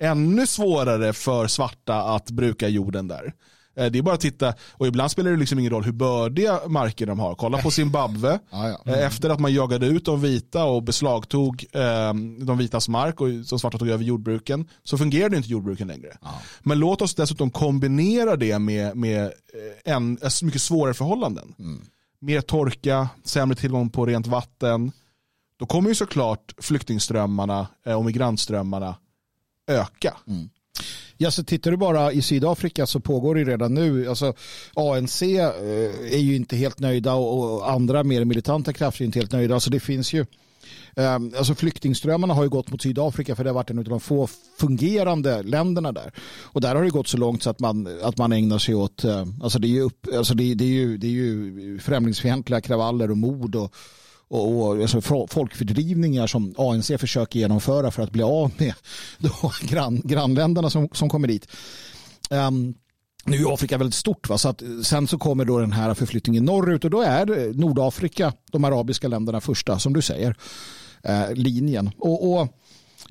ännu 0.00 0.46
svårare 0.46 1.12
för 1.12 1.46
svarta 1.46 2.02
att 2.02 2.30
bruka 2.30 2.68
jorden 2.68 3.08
där, 3.08 3.34
det 3.74 3.98
är 3.98 4.02
bara 4.02 4.14
att 4.14 4.20
titta, 4.20 4.54
och 4.72 4.86
ibland 4.86 5.10
spelar 5.10 5.30
det 5.30 5.36
liksom 5.36 5.58
ingen 5.58 5.72
roll 5.72 5.84
hur 5.84 5.92
bördiga 5.92 6.60
marker 6.66 7.06
de 7.06 7.18
har. 7.18 7.34
Kolla 7.34 7.58
på 7.58 7.70
Zimbabwe. 7.70 8.38
ja, 8.50 8.68
ja. 8.68 8.82
Mm. 8.86 9.06
Efter 9.06 9.30
att 9.30 9.40
man 9.40 9.52
jagade 9.52 9.86
ut 9.86 10.04
de 10.04 10.20
vita 10.20 10.64
och 10.64 10.82
beslagtog 10.82 11.64
eh, 11.72 12.14
de 12.38 12.58
vitas 12.58 12.88
mark 12.88 13.20
och 13.20 13.28
de 13.28 13.58
svarta 13.58 13.78
tog 13.78 13.88
över 13.88 14.04
jordbruken 14.04 14.68
så 14.82 14.98
fungerade 14.98 15.36
inte 15.36 15.48
jordbruken 15.48 15.88
längre. 15.88 16.16
Ja. 16.22 16.40
Men 16.60 16.78
låt 16.78 17.02
oss 17.02 17.14
dessutom 17.14 17.50
kombinera 17.50 18.36
det 18.36 18.58
med, 18.58 18.96
med 18.96 19.24
eh, 19.24 19.94
en, 19.94 20.18
mycket 20.42 20.62
svårare 20.62 20.94
förhållanden. 20.94 21.54
Mm. 21.58 21.80
Mer 22.20 22.40
torka, 22.40 23.08
sämre 23.24 23.56
tillgång 23.56 23.90
på 23.90 24.06
rent 24.06 24.26
vatten. 24.26 24.92
Då 25.56 25.66
kommer 25.66 25.88
ju 25.88 25.94
såklart 25.94 26.54
flyktingströmmarna 26.58 27.66
och 27.96 28.04
migrantströmmarna 28.04 28.96
öka. 29.66 30.14
Mm. 30.26 30.48
Ja, 31.16 31.30
så 31.30 31.44
tittar 31.44 31.70
du 31.70 31.76
bara 31.76 32.12
i 32.12 32.22
Sydafrika 32.22 32.86
så 32.86 33.00
pågår 33.00 33.34
det 33.34 33.44
redan 33.44 33.74
nu. 33.74 34.08
Alltså, 34.08 34.34
ANC 34.74 35.22
eh, 35.22 35.48
är 36.12 36.18
ju 36.18 36.36
inte 36.36 36.56
helt 36.56 36.78
nöjda 36.78 37.14
och 37.14 37.70
andra 37.70 38.04
mer 38.04 38.24
militanta 38.24 38.72
krafter 38.72 39.02
är 39.02 39.06
inte 39.06 39.18
helt 39.18 39.32
nöjda. 39.32 39.54
Alltså, 39.54 39.70
det 39.70 39.80
finns 39.80 40.12
ju 40.12 40.26
eh, 40.96 41.14
Alltså 41.14 41.54
flyktingströmmarna 41.54 42.34
har 42.34 42.42
ju 42.42 42.48
gått 42.48 42.70
mot 42.70 42.82
Sydafrika 42.82 43.36
för 43.36 43.44
det 43.44 43.50
har 43.50 43.54
varit 43.54 43.70
en 43.70 43.78
av 43.78 43.84
de 43.84 44.00
få 44.00 44.28
fungerande 44.58 45.42
länderna 45.42 45.92
där. 45.92 46.12
Och 46.42 46.60
där 46.60 46.74
har 46.74 46.82
det 46.82 46.90
gått 46.90 47.08
så 47.08 47.16
långt 47.16 47.42
så 47.42 47.50
att 47.50 47.60
man, 47.60 47.88
att 48.02 48.18
man 48.18 48.32
ägnar 48.32 48.58
sig 48.58 48.74
åt, 48.74 49.04
eh, 49.04 49.26
alltså 49.42 49.58
det 49.58 49.66
är 49.66 49.70
ju, 49.70 49.80
upp, 49.80 50.06
alltså 50.16 50.34
det, 50.34 50.54
det 50.54 50.64
är 50.64 50.68
ju, 50.68 50.96
det 50.96 51.06
är 51.06 51.10
ju 51.10 51.78
främlingsfientliga 51.78 52.60
kravaller 52.60 53.10
och 53.10 53.18
mord 53.18 53.56
och, 53.56 53.74
och, 54.28 54.60
och 54.60 54.82
alltså, 54.82 55.00
folkfördrivningar 55.28 56.26
som 56.26 56.54
ANC 56.58 56.90
försöker 56.98 57.38
genomföra 57.38 57.90
för 57.90 58.02
att 58.02 58.10
bli 58.10 58.22
av 58.22 58.52
med 58.58 58.74
då, 59.18 59.52
grann, 59.62 60.00
grannländerna 60.04 60.70
som, 60.70 60.88
som 60.92 61.08
kommer 61.08 61.28
dit. 61.28 61.48
Um, 62.30 62.74
nu 63.26 63.36
är 63.36 63.54
Afrika 63.54 63.78
väldigt 63.78 63.94
stort. 63.94 64.28
Va? 64.28 64.38
Så 64.38 64.48
att, 64.48 64.62
sen 64.82 65.08
så 65.08 65.18
kommer 65.18 65.44
då 65.44 65.58
den 65.58 65.72
här 65.72 65.94
förflyttningen 65.94 66.44
norrut 66.44 66.84
och 66.84 66.90
då 66.90 67.02
är 67.02 67.52
Nordafrika, 67.54 68.32
de 68.52 68.64
arabiska 68.64 69.08
länderna 69.08 69.40
första, 69.40 69.78
som 69.78 69.92
du 69.92 70.02
säger, 70.02 70.36
eh, 71.02 71.32
linjen. 71.34 71.90
Och, 71.98 72.32
och 72.32 72.48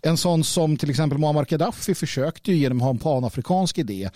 en 0.04 0.18
sån 0.18 0.44
som 0.44 0.78
till 0.78 0.90
exempel 0.90 1.18
Muammar 1.18 1.46
Gaddafi 1.46 1.96
försökte 1.96 2.52
ju 2.52 2.58
genom 2.58 2.78
att 2.78 2.84
ha 2.84 2.90
en 2.90 2.98
panafrikansk 2.98 3.78
idé 3.78 4.10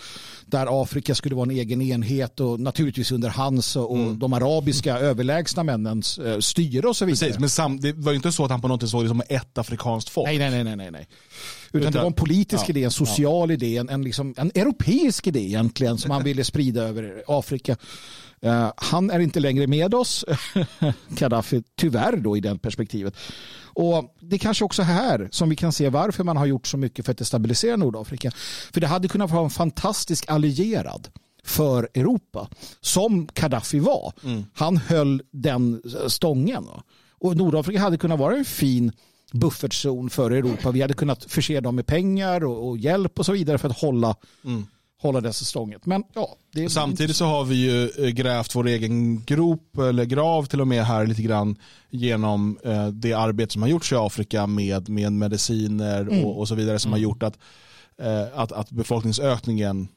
där 0.46 0.82
Afrika 0.82 1.16
skulle 1.16 1.36
vara 1.36 1.44
en 1.44 1.58
egen 1.58 1.82
enhet 1.82 2.40
och 2.40 2.60
naturligtvis 2.60 3.12
under 3.12 3.30
hans 3.30 3.76
och 3.76 3.98
mm. 3.98 4.20
de 4.20 4.34
arabiska 4.34 4.98
överlägsna 4.98 5.64
männens 5.64 6.18
eh, 6.18 6.40
styre 6.40 6.88
och 6.88 6.96
så 6.96 7.06
vidare. 7.06 7.20
Precis, 7.20 7.40
men 7.40 7.50
sam, 7.50 7.80
det 7.80 7.94
var 7.94 8.12
ju 8.12 8.16
inte 8.16 8.32
så 8.32 8.46
att 8.46 8.52
han 8.52 8.62
på 8.62 8.68
något 8.68 8.82
sätt 8.82 8.90
såg 8.90 9.04
det 9.04 9.08
som 9.08 9.22
ett 9.30 9.58
afrikanskt 9.58 10.10
folk. 10.10 10.28
Nej, 10.28 10.38
nej, 10.38 10.64
nej. 10.64 10.76
nej, 10.76 10.92
nej. 10.92 11.08
Utan, 11.68 11.82
Utan 11.82 11.94
det 11.94 12.00
var 12.00 12.08
en 12.08 12.14
politisk 12.14 12.64
ja, 12.64 12.70
idé, 12.70 12.84
en 12.84 12.92
social 12.92 13.50
ja. 13.50 13.54
idé, 13.54 13.78
en, 13.78 13.90
en, 13.90 14.04
liksom, 14.04 14.34
en 14.38 14.52
europeisk 14.56 15.28
idé 15.28 15.40
egentligen 15.40 15.98
som 15.98 16.12
han 16.12 16.24
ville 16.24 16.44
sprida 16.44 16.82
över 16.82 17.24
Afrika. 17.28 17.78
Uh, 18.46 18.72
han 18.78 19.10
är 19.10 19.20
inte 19.20 19.40
längre 19.40 19.68
med 19.68 19.94
oss, 19.94 20.26
Gaddafi, 21.10 21.64
tyvärr 21.76 22.18
då 22.18 22.38
i 22.38 22.40
det 22.40 22.58
perspektivet. 22.58 23.16
Och 23.78 24.16
Det 24.20 24.36
är 24.36 24.40
kanske 24.40 24.66
också 24.66 24.82
här 24.82 25.30
som 25.32 25.50
vi 25.50 25.56
kan 25.56 25.72
se 25.72 25.90
varför 25.90 26.24
man 26.24 26.38
har 26.38 26.46
gjort 26.46 26.68
så 26.68 26.78
mycket 26.78 27.06
för 27.06 27.12
att 27.12 27.28
stabilisera 27.28 27.76
Nordafrika. 27.76 28.32
För 28.74 28.82
det 28.82 28.88
hade 28.88 29.08
kunnat 29.08 29.32
vara 29.32 29.44
en 29.44 29.50
fantastisk 29.50 30.26
allierad 30.30 31.08
för 31.44 31.90
Europa 31.94 32.50
som 32.82 33.28
Gaddafi 33.34 33.80
var. 33.80 34.14
Mm. 34.24 34.46
Han 34.54 34.78
höll 34.78 35.22
den 35.32 35.82
stången. 36.08 36.68
Och 37.20 37.38
Nordafrika 37.38 37.80
hade 37.80 37.98
kunnat 37.98 38.20
vara 38.20 38.36
en 38.36 38.46
fin 38.46 38.92
buffertzon 39.32 40.10
för 40.10 40.32
Europa. 40.32 40.72
Vi 40.72 40.82
hade 40.82 40.94
kunnat 40.94 41.24
förse 41.24 41.60
dem 41.60 41.76
med 41.76 41.86
pengar 41.86 42.44
och, 42.44 42.70
och 42.70 42.78
hjälp 42.78 43.20
och 43.20 43.26
så 43.26 43.32
vidare 43.32 43.58
för 43.58 43.70
att 43.70 43.80
hålla 43.80 44.16
mm 44.46 44.66
hålla 45.02 45.22
det 45.22 45.34
säsongen. 45.34 45.80
Men, 45.84 46.04
ja, 46.14 46.36
det 46.54 46.70
Samtidigt 46.70 47.16
så 47.16 47.26
har 47.26 47.44
vi 47.44 47.56
ju 47.56 48.06
eh, 48.06 48.10
grävt 48.10 48.56
vår 48.56 48.68
egen 48.68 49.24
grop 49.24 49.78
eller 49.78 50.06
grav 50.06 50.46
till 50.46 50.62
och 50.62 50.68
med 50.68 50.84
här 50.86 51.06
lite 51.06 51.22
grann 51.22 51.56
genom 51.90 52.60
eh, 52.64 52.88
det 52.88 53.14
arbete 53.14 53.54
som 53.54 53.62
har 53.62 53.70
gjorts 53.70 53.92
i 53.92 53.96
Afrika 53.96 54.48
med, 54.48 54.90
med 54.90 55.14
mediciner 55.14 56.02
mm. 56.02 56.26
och, 56.26 56.40
och, 56.40 56.48
så 56.48 56.56
vidare 56.56 56.80
som 56.80 56.90
mm. 56.90 56.94
har 56.94 57.04
gjort 57.04 57.24
att, 57.24 57.38
eh, 58.02 58.40
att, 58.40 58.52
att 58.52 58.72
befolkningsökningen 58.72 59.88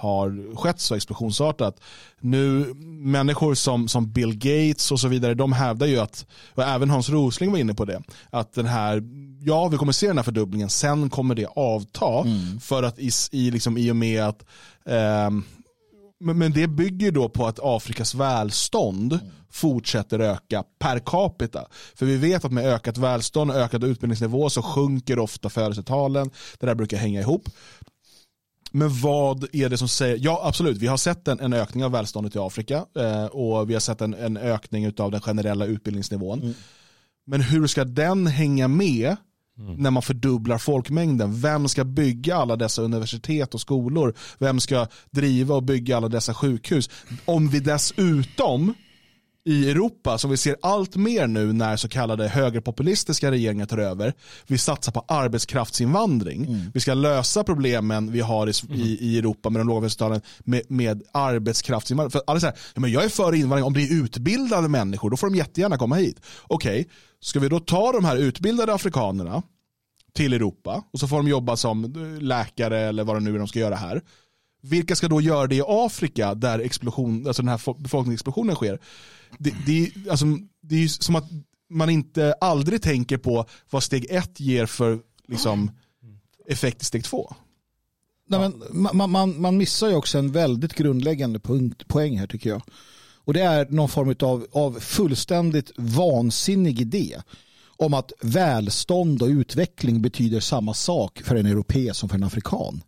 har 0.00 0.56
skett 0.56 0.80
så 0.80 0.94
explosionsartat. 0.94 1.80
Nu, 2.20 2.74
människor 3.04 3.54
som, 3.54 3.88
som 3.88 4.12
Bill 4.12 4.34
Gates 4.38 4.92
och 4.92 5.00
så 5.00 5.08
vidare, 5.08 5.34
de 5.34 5.52
hävdar 5.52 5.86
ju 5.86 5.98
att, 5.98 6.26
och 6.54 6.62
även 6.62 6.90
Hans 6.90 7.08
Rosling 7.08 7.50
var 7.50 7.58
inne 7.58 7.74
på 7.74 7.84
det, 7.84 8.02
att 8.30 8.52
den 8.52 8.66
här, 8.66 9.02
ja 9.40 9.68
vi 9.68 9.76
kommer 9.76 9.92
se 9.92 10.06
den 10.06 10.18
här 10.18 10.24
fördubblingen, 10.24 10.70
sen 10.70 11.10
kommer 11.10 11.34
det 11.34 11.46
avta 11.46 12.20
mm. 12.20 12.60
för 12.60 12.82
att 12.82 12.98
i, 12.98 13.10
i, 13.32 13.50
liksom, 13.50 13.78
i 13.78 13.90
och 13.90 13.96
med 13.96 14.22
att 14.22 14.44
eh, 14.86 15.30
men 16.20 16.52
det 16.52 16.66
bygger 16.66 17.12
då 17.12 17.28
på 17.28 17.46
att 17.46 17.58
Afrikas 17.62 18.14
välstånd 18.14 19.12
mm. 19.12 19.26
fortsätter 19.50 20.18
öka 20.18 20.64
per 20.78 20.98
capita. 20.98 21.66
För 21.94 22.06
vi 22.06 22.16
vet 22.16 22.44
att 22.44 22.52
med 22.52 22.64
ökat 22.64 22.98
välstånd 22.98 23.50
och 23.50 23.56
ökad 23.56 23.84
utbildningsnivå 23.84 24.50
så 24.50 24.62
sjunker 24.62 25.18
ofta 25.18 25.48
födelsetalen. 25.48 26.30
Det 26.58 26.66
där 26.66 26.74
brukar 26.74 26.96
hänga 26.96 27.20
ihop. 27.20 27.48
Men 28.70 29.00
vad 29.00 29.46
är 29.52 29.68
det 29.68 29.78
som 29.78 29.88
säger, 29.88 30.18
ja 30.20 30.40
absolut, 30.44 30.78
vi 30.78 30.86
har 30.86 30.96
sett 30.96 31.28
en, 31.28 31.40
en 31.40 31.52
ökning 31.52 31.84
av 31.84 31.92
välståndet 31.92 32.36
i 32.36 32.38
Afrika 32.38 32.84
eh, 32.96 33.24
och 33.24 33.70
vi 33.70 33.74
har 33.74 33.80
sett 33.80 34.00
en, 34.00 34.14
en 34.14 34.36
ökning 34.36 34.92
av 34.98 35.10
den 35.10 35.20
generella 35.20 35.66
utbildningsnivån. 35.66 36.42
Mm. 36.42 36.54
Men 37.26 37.40
hur 37.40 37.66
ska 37.66 37.84
den 37.84 38.26
hänga 38.26 38.68
med 38.68 39.16
mm. 39.58 39.74
när 39.74 39.90
man 39.90 40.02
fördubblar 40.02 40.58
folkmängden? 40.58 41.40
Vem 41.40 41.68
ska 41.68 41.84
bygga 41.84 42.36
alla 42.36 42.56
dessa 42.56 42.82
universitet 42.82 43.54
och 43.54 43.60
skolor? 43.60 44.14
Vem 44.38 44.60
ska 44.60 44.86
driva 45.10 45.54
och 45.54 45.62
bygga 45.62 45.96
alla 45.96 46.08
dessa 46.08 46.34
sjukhus? 46.34 46.90
Om 47.24 47.48
vi 47.48 47.60
dessutom 47.60 48.74
i 49.44 49.70
Europa 49.70 50.18
som 50.18 50.30
vi 50.30 50.36
ser 50.36 50.56
allt 50.62 50.96
mer 50.96 51.26
nu 51.26 51.52
när 51.52 51.76
så 51.76 51.88
kallade 51.88 52.28
högerpopulistiska 52.28 53.30
regeringar 53.30 53.66
tar 53.66 53.78
över. 53.78 54.14
Vi 54.46 54.58
satsar 54.58 54.92
på 54.92 55.04
arbetskraftsinvandring. 55.08 56.44
Mm. 56.44 56.60
Vi 56.74 56.80
ska 56.80 56.94
lösa 56.94 57.44
problemen 57.44 58.12
vi 58.12 58.20
har 58.20 58.46
i, 58.46 58.52
mm. 58.68 58.80
i, 58.80 59.18
Europa 59.18 59.50
med 59.50 59.60
de 59.60 59.68
låga 59.68 59.80
födelsetalen 59.80 60.20
med, 60.38 60.62
med 60.68 61.02
arbetskraftsinvandring. 61.12 62.10
För 62.10 62.22
alla 62.26 62.40
säger, 62.40 62.54
ja, 62.74 62.80
men 62.80 62.92
jag 62.92 63.04
är 63.04 63.08
för 63.08 63.34
invandring 63.34 63.64
om 63.64 63.72
det 63.72 63.82
är 63.82 64.02
utbildade 64.02 64.68
människor, 64.68 65.10
då 65.10 65.16
får 65.16 65.30
de 65.30 65.36
jättegärna 65.36 65.78
komma 65.78 65.94
hit. 65.94 66.20
Okej, 66.42 66.80
okay. 66.80 66.92
ska 67.20 67.40
vi 67.40 67.48
då 67.48 67.60
ta 67.60 67.92
de 67.92 68.04
här 68.04 68.16
utbildade 68.16 68.74
afrikanerna 68.74 69.42
till 70.12 70.32
Europa 70.32 70.84
och 70.92 71.00
så 71.00 71.08
får 71.08 71.16
de 71.16 71.28
jobba 71.28 71.56
som 71.56 71.94
läkare 72.20 72.80
eller 72.80 73.04
vad 73.04 73.16
det 73.16 73.20
nu 73.20 73.34
är 73.34 73.38
de 73.38 73.48
ska 73.48 73.58
göra 73.58 73.76
här. 73.76 74.02
Vilka 74.60 74.96
ska 74.96 75.08
då 75.08 75.20
göra 75.20 75.46
det 75.46 75.56
i 75.56 75.62
Afrika 75.66 76.34
där 76.34 76.58
explosion, 76.58 77.26
alltså 77.26 77.42
den 77.42 77.48
här 77.48 77.80
befolkningsexplosionen 77.82 78.54
sker? 78.54 78.78
Det, 79.38 79.54
det, 79.66 79.92
alltså, 80.10 80.26
det 80.62 80.84
är 80.84 80.88
som 80.88 81.16
att 81.16 81.30
man 81.70 81.90
inte 81.90 82.34
aldrig 82.40 82.82
tänker 82.82 83.18
på 83.18 83.46
vad 83.70 83.82
steg 83.82 84.06
ett 84.10 84.40
ger 84.40 84.66
för 84.66 85.00
liksom, 85.28 85.70
effekt 86.48 86.82
i 86.82 86.84
steg 86.84 87.04
två. 87.04 87.34
Nej, 88.28 88.40
men 88.40 88.96
man, 88.96 89.10
man, 89.10 89.40
man 89.40 89.56
missar 89.56 89.88
ju 89.88 89.94
också 89.94 90.18
en 90.18 90.32
väldigt 90.32 90.74
grundläggande 90.74 91.38
punkt, 91.38 91.88
poäng 91.88 92.18
här 92.18 92.26
tycker 92.26 92.50
jag. 92.50 92.62
Och 93.24 93.34
det 93.34 93.40
är 93.40 93.66
någon 93.70 93.88
form 93.88 94.14
av, 94.20 94.46
av 94.52 94.80
fullständigt 94.80 95.72
vansinnig 95.76 96.80
idé 96.80 97.20
om 97.76 97.94
att 97.94 98.12
välstånd 98.22 99.22
och 99.22 99.28
utveckling 99.28 100.02
betyder 100.02 100.40
samma 100.40 100.74
sak 100.74 101.20
för 101.24 101.36
en 101.36 101.46
europé 101.46 101.94
som 101.94 102.08
för 102.08 102.16
en 102.16 102.24
afrikan. 102.24 102.82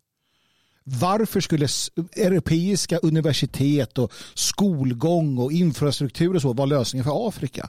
Varför 0.85 1.41
skulle 1.41 1.69
europeiska 2.17 2.99
universitet 2.99 3.99
och 3.99 4.13
skolgång 4.35 5.39
och 5.39 5.53
infrastruktur 5.53 6.35
och 6.35 6.43
så 6.43 6.53
vara 6.53 6.67
lösningen 6.67 7.05
för 7.05 7.29
Afrika? 7.29 7.69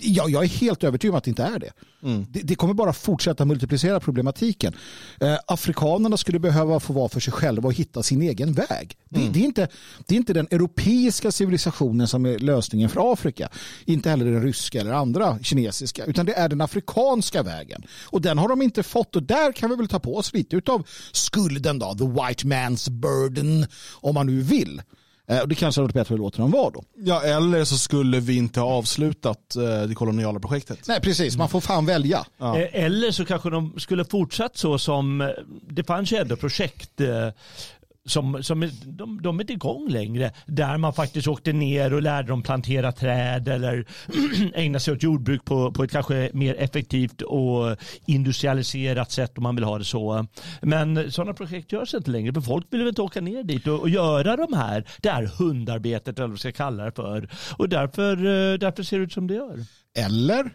Ja, 0.00 0.28
jag 0.28 0.44
är 0.44 0.48
helt 0.48 0.84
övertygad 0.84 1.14
om 1.14 1.18
att 1.18 1.24
det 1.24 1.30
inte 1.30 1.42
är 1.42 1.58
det. 1.58 1.72
Mm. 2.02 2.26
det. 2.30 2.40
det. 2.40 2.54
kommer 2.54 2.74
bara 2.74 2.92
fortsätta 2.92 3.44
multiplicera 3.44 4.00
problematiken. 4.00 4.74
Eh, 5.20 5.36
afrikanerna 5.46 6.16
skulle 6.16 6.38
behöva 6.38 6.80
få 6.80 6.92
vara 6.92 7.08
för 7.08 7.20
sig 7.20 7.32
själva 7.32 7.66
och 7.66 7.74
hitta 7.74 8.02
sin 8.02 8.22
egen 8.22 8.52
väg. 8.52 8.96
Det, 9.08 9.20
mm. 9.20 9.32
det, 9.32 9.40
är 9.40 9.44
inte, 9.44 9.68
det 10.06 10.14
är 10.14 10.16
inte 10.16 10.32
den 10.32 10.48
europeiska 10.50 11.32
civilisationen 11.32 12.08
som 12.08 12.26
är 12.26 12.38
lösningen 12.38 12.88
för 12.88 13.12
Afrika. 13.12 13.48
Inte 13.84 14.10
heller 14.10 14.24
den 14.24 14.42
ryska 14.42 14.80
eller 14.80 14.92
andra 14.92 15.38
kinesiska. 15.42 16.04
Utan 16.04 16.26
det 16.26 16.34
är 16.34 16.48
den 16.48 16.60
afrikanska 16.60 17.42
vägen. 17.42 17.82
Och 18.04 18.20
den 18.20 18.38
har 18.38 18.48
de 18.48 18.62
inte 18.62 18.82
fått. 18.82 19.16
Och 19.16 19.22
där 19.22 19.52
kan 19.52 19.70
vi 19.70 19.76
väl 19.76 19.88
ta 19.88 19.98
på 19.98 20.16
oss 20.16 20.32
lite 20.32 20.72
av 20.72 20.86
skulden 21.12 21.78
då. 21.78 21.94
The 21.94 22.04
white 22.04 22.46
man's 22.46 22.90
burden. 22.90 23.66
Om 23.92 24.14
man 24.14 24.26
nu 24.26 24.40
vill. 24.40 24.82
Eh, 25.28 25.40
och 25.40 25.48
det 25.48 25.54
kanske 25.54 25.80
hade 25.80 25.86
varit 25.86 25.94
bättre 25.94 26.14
att 26.14 26.20
låta 26.20 26.42
dem 26.42 26.50
vara 26.50 26.70
då. 26.70 26.84
Ja, 26.96 27.22
eller 27.22 27.64
så 27.64 27.78
skulle 27.78 28.20
vi 28.20 28.36
inte 28.36 28.60
ha 28.60 28.68
avslutat 28.68 29.56
eh, 29.56 29.82
det 29.88 29.94
koloniala 29.94 30.40
projektet. 30.40 30.78
Nej, 30.88 31.00
precis. 31.00 31.36
Man 31.36 31.48
får 31.48 31.60
fan 31.60 31.86
välja. 31.86 32.26
Ja. 32.38 32.58
Eh, 32.58 32.84
eller 32.84 33.10
så 33.10 33.24
kanske 33.24 33.50
de 33.50 33.74
skulle 33.78 34.04
fortsatt 34.04 34.56
så 34.56 34.78
som, 34.78 35.32
det 35.70 35.84
fanns 35.84 36.12
ju 36.12 36.16
ändå 36.16 36.36
projekt 36.36 37.00
som, 38.06 38.42
som 38.42 38.70
de, 38.84 39.22
de 39.22 39.38
är 39.38 39.42
inte 39.42 39.52
igång 39.52 39.88
längre. 39.88 40.30
Där 40.46 40.78
man 40.78 40.92
faktiskt 40.92 41.28
åkte 41.28 41.52
ner 41.52 41.94
och 41.94 42.02
lärde 42.02 42.28
dem 42.28 42.42
plantera 42.42 42.92
träd 42.92 43.48
eller 43.48 43.86
ägna 44.54 44.80
sig 44.80 44.94
åt 44.94 45.02
jordbruk 45.02 45.44
på, 45.44 45.72
på 45.72 45.84
ett 45.84 45.90
kanske 45.90 46.30
mer 46.34 46.54
effektivt 46.54 47.22
och 47.22 47.76
industrialiserat 48.06 49.12
sätt 49.12 49.38
om 49.38 49.42
man 49.42 49.54
vill 49.54 49.64
ha 49.64 49.78
det 49.78 49.84
så. 49.84 50.26
Men 50.62 51.12
sådana 51.12 51.34
projekt 51.34 51.72
görs 51.72 51.94
inte 51.94 52.10
längre 52.10 52.32
för 52.32 52.40
folk 52.40 52.66
vill 52.70 52.88
inte 52.88 53.02
åka 53.02 53.20
ner 53.20 53.42
dit 53.42 53.66
och, 53.66 53.80
och 53.80 53.88
göra 53.88 54.36
de 54.36 54.52
här, 54.52 54.84
det 55.00 55.10
här 55.10 55.30
hundarbetet 55.38 56.18
eller 56.18 56.28
vad 56.28 56.32
vi 56.32 56.38
ska 56.38 56.52
kalla 56.52 56.84
det 56.84 56.92
för. 56.92 57.28
Och 57.56 57.68
därför, 57.68 58.16
eh, 58.16 58.58
därför 58.58 58.82
ser 58.82 58.98
det 58.98 59.04
ut 59.04 59.12
som 59.12 59.26
det 59.26 59.34
gör. 59.34 59.64
Eller 59.98 60.50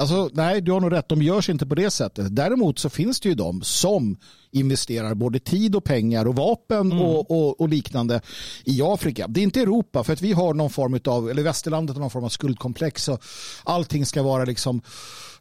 Alltså, 0.00 0.30
nej, 0.32 0.60
du 0.60 0.72
har 0.72 0.80
nog 0.80 0.92
rätt. 0.92 1.08
De 1.08 1.22
görs 1.22 1.48
inte 1.48 1.66
på 1.66 1.74
det 1.74 1.90
sättet. 1.90 2.36
Däremot 2.36 2.78
så 2.78 2.90
finns 2.90 3.20
det 3.20 3.28
ju 3.28 3.34
de 3.34 3.62
som 3.62 4.16
investerar 4.50 5.14
både 5.14 5.38
tid 5.38 5.76
och 5.76 5.84
pengar 5.84 6.26
och 6.26 6.36
vapen 6.36 6.92
mm. 6.92 7.00
och, 7.00 7.30
och, 7.30 7.60
och, 7.60 7.68
liknande 7.68 8.20
i 8.64 8.82
Afrika. 8.82 9.26
Det 9.28 9.40
är 9.40 9.42
inte 9.42 9.60
Europa 9.60 10.04
för 10.04 10.12
att 10.12 10.22
vi 10.22 10.32
har 10.32 10.54
någon 10.54 10.70
form 10.70 11.00
av, 11.04 11.30
eller 11.30 11.42
västerlandet 11.42 11.96
har 11.96 12.00
någon 12.00 12.10
form 12.10 12.24
av 12.24 12.28
skuldkomplex 12.28 13.08
och 13.08 13.22
allting 13.64 14.06
ska 14.06 14.22
vara 14.22 14.44
liksom 14.44 14.82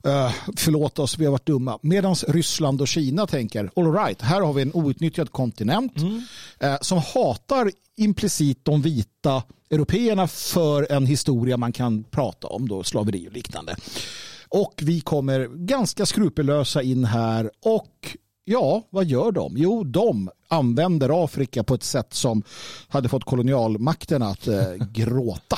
Uh, 0.07 0.31
förlåt 0.57 0.99
oss, 0.99 1.17
vi 1.17 1.25
har 1.25 1.31
varit 1.31 1.45
dumma. 1.45 1.79
Medan 1.81 2.15
Ryssland 2.27 2.81
och 2.81 2.87
Kina 2.87 3.27
tänker, 3.27 3.69
all 3.75 3.93
right, 3.93 4.21
här 4.21 4.41
har 4.41 4.53
vi 4.53 4.61
en 4.61 4.73
outnyttjad 4.73 5.31
kontinent 5.31 5.97
mm. 5.97 6.23
uh, 6.63 6.77
som 6.81 6.97
hatar 6.97 7.71
implicit 7.95 8.65
de 8.65 8.81
vita 8.81 9.43
européerna 9.69 10.27
för 10.27 10.91
en 10.91 11.05
historia 11.05 11.57
man 11.57 11.71
kan 11.71 12.03
prata 12.03 12.47
om, 12.47 12.67
då, 12.67 12.83
slaveri 12.83 13.27
och 13.27 13.33
liknande. 13.33 13.75
Och 14.49 14.73
vi 14.83 15.01
kommer 15.01 15.47
ganska 15.47 16.05
skrupellösa 16.05 16.81
in 16.81 17.05
här 17.05 17.51
och 17.65 18.17
ja, 18.43 18.83
vad 18.89 19.05
gör 19.05 19.31
de? 19.31 19.53
Jo, 19.57 19.83
de 19.83 20.29
använder 20.47 21.23
Afrika 21.23 21.63
på 21.63 21.73
ett 21.73 21.83
sätt 21.83 22.13
som 22.13 22.43
hade 22.87 23.09
fått 23.09 23.23
kolonialmakten 23.23 24.23
att 24.23 24.47
eh, 24.47 24.73
gråta. 24.91 25.57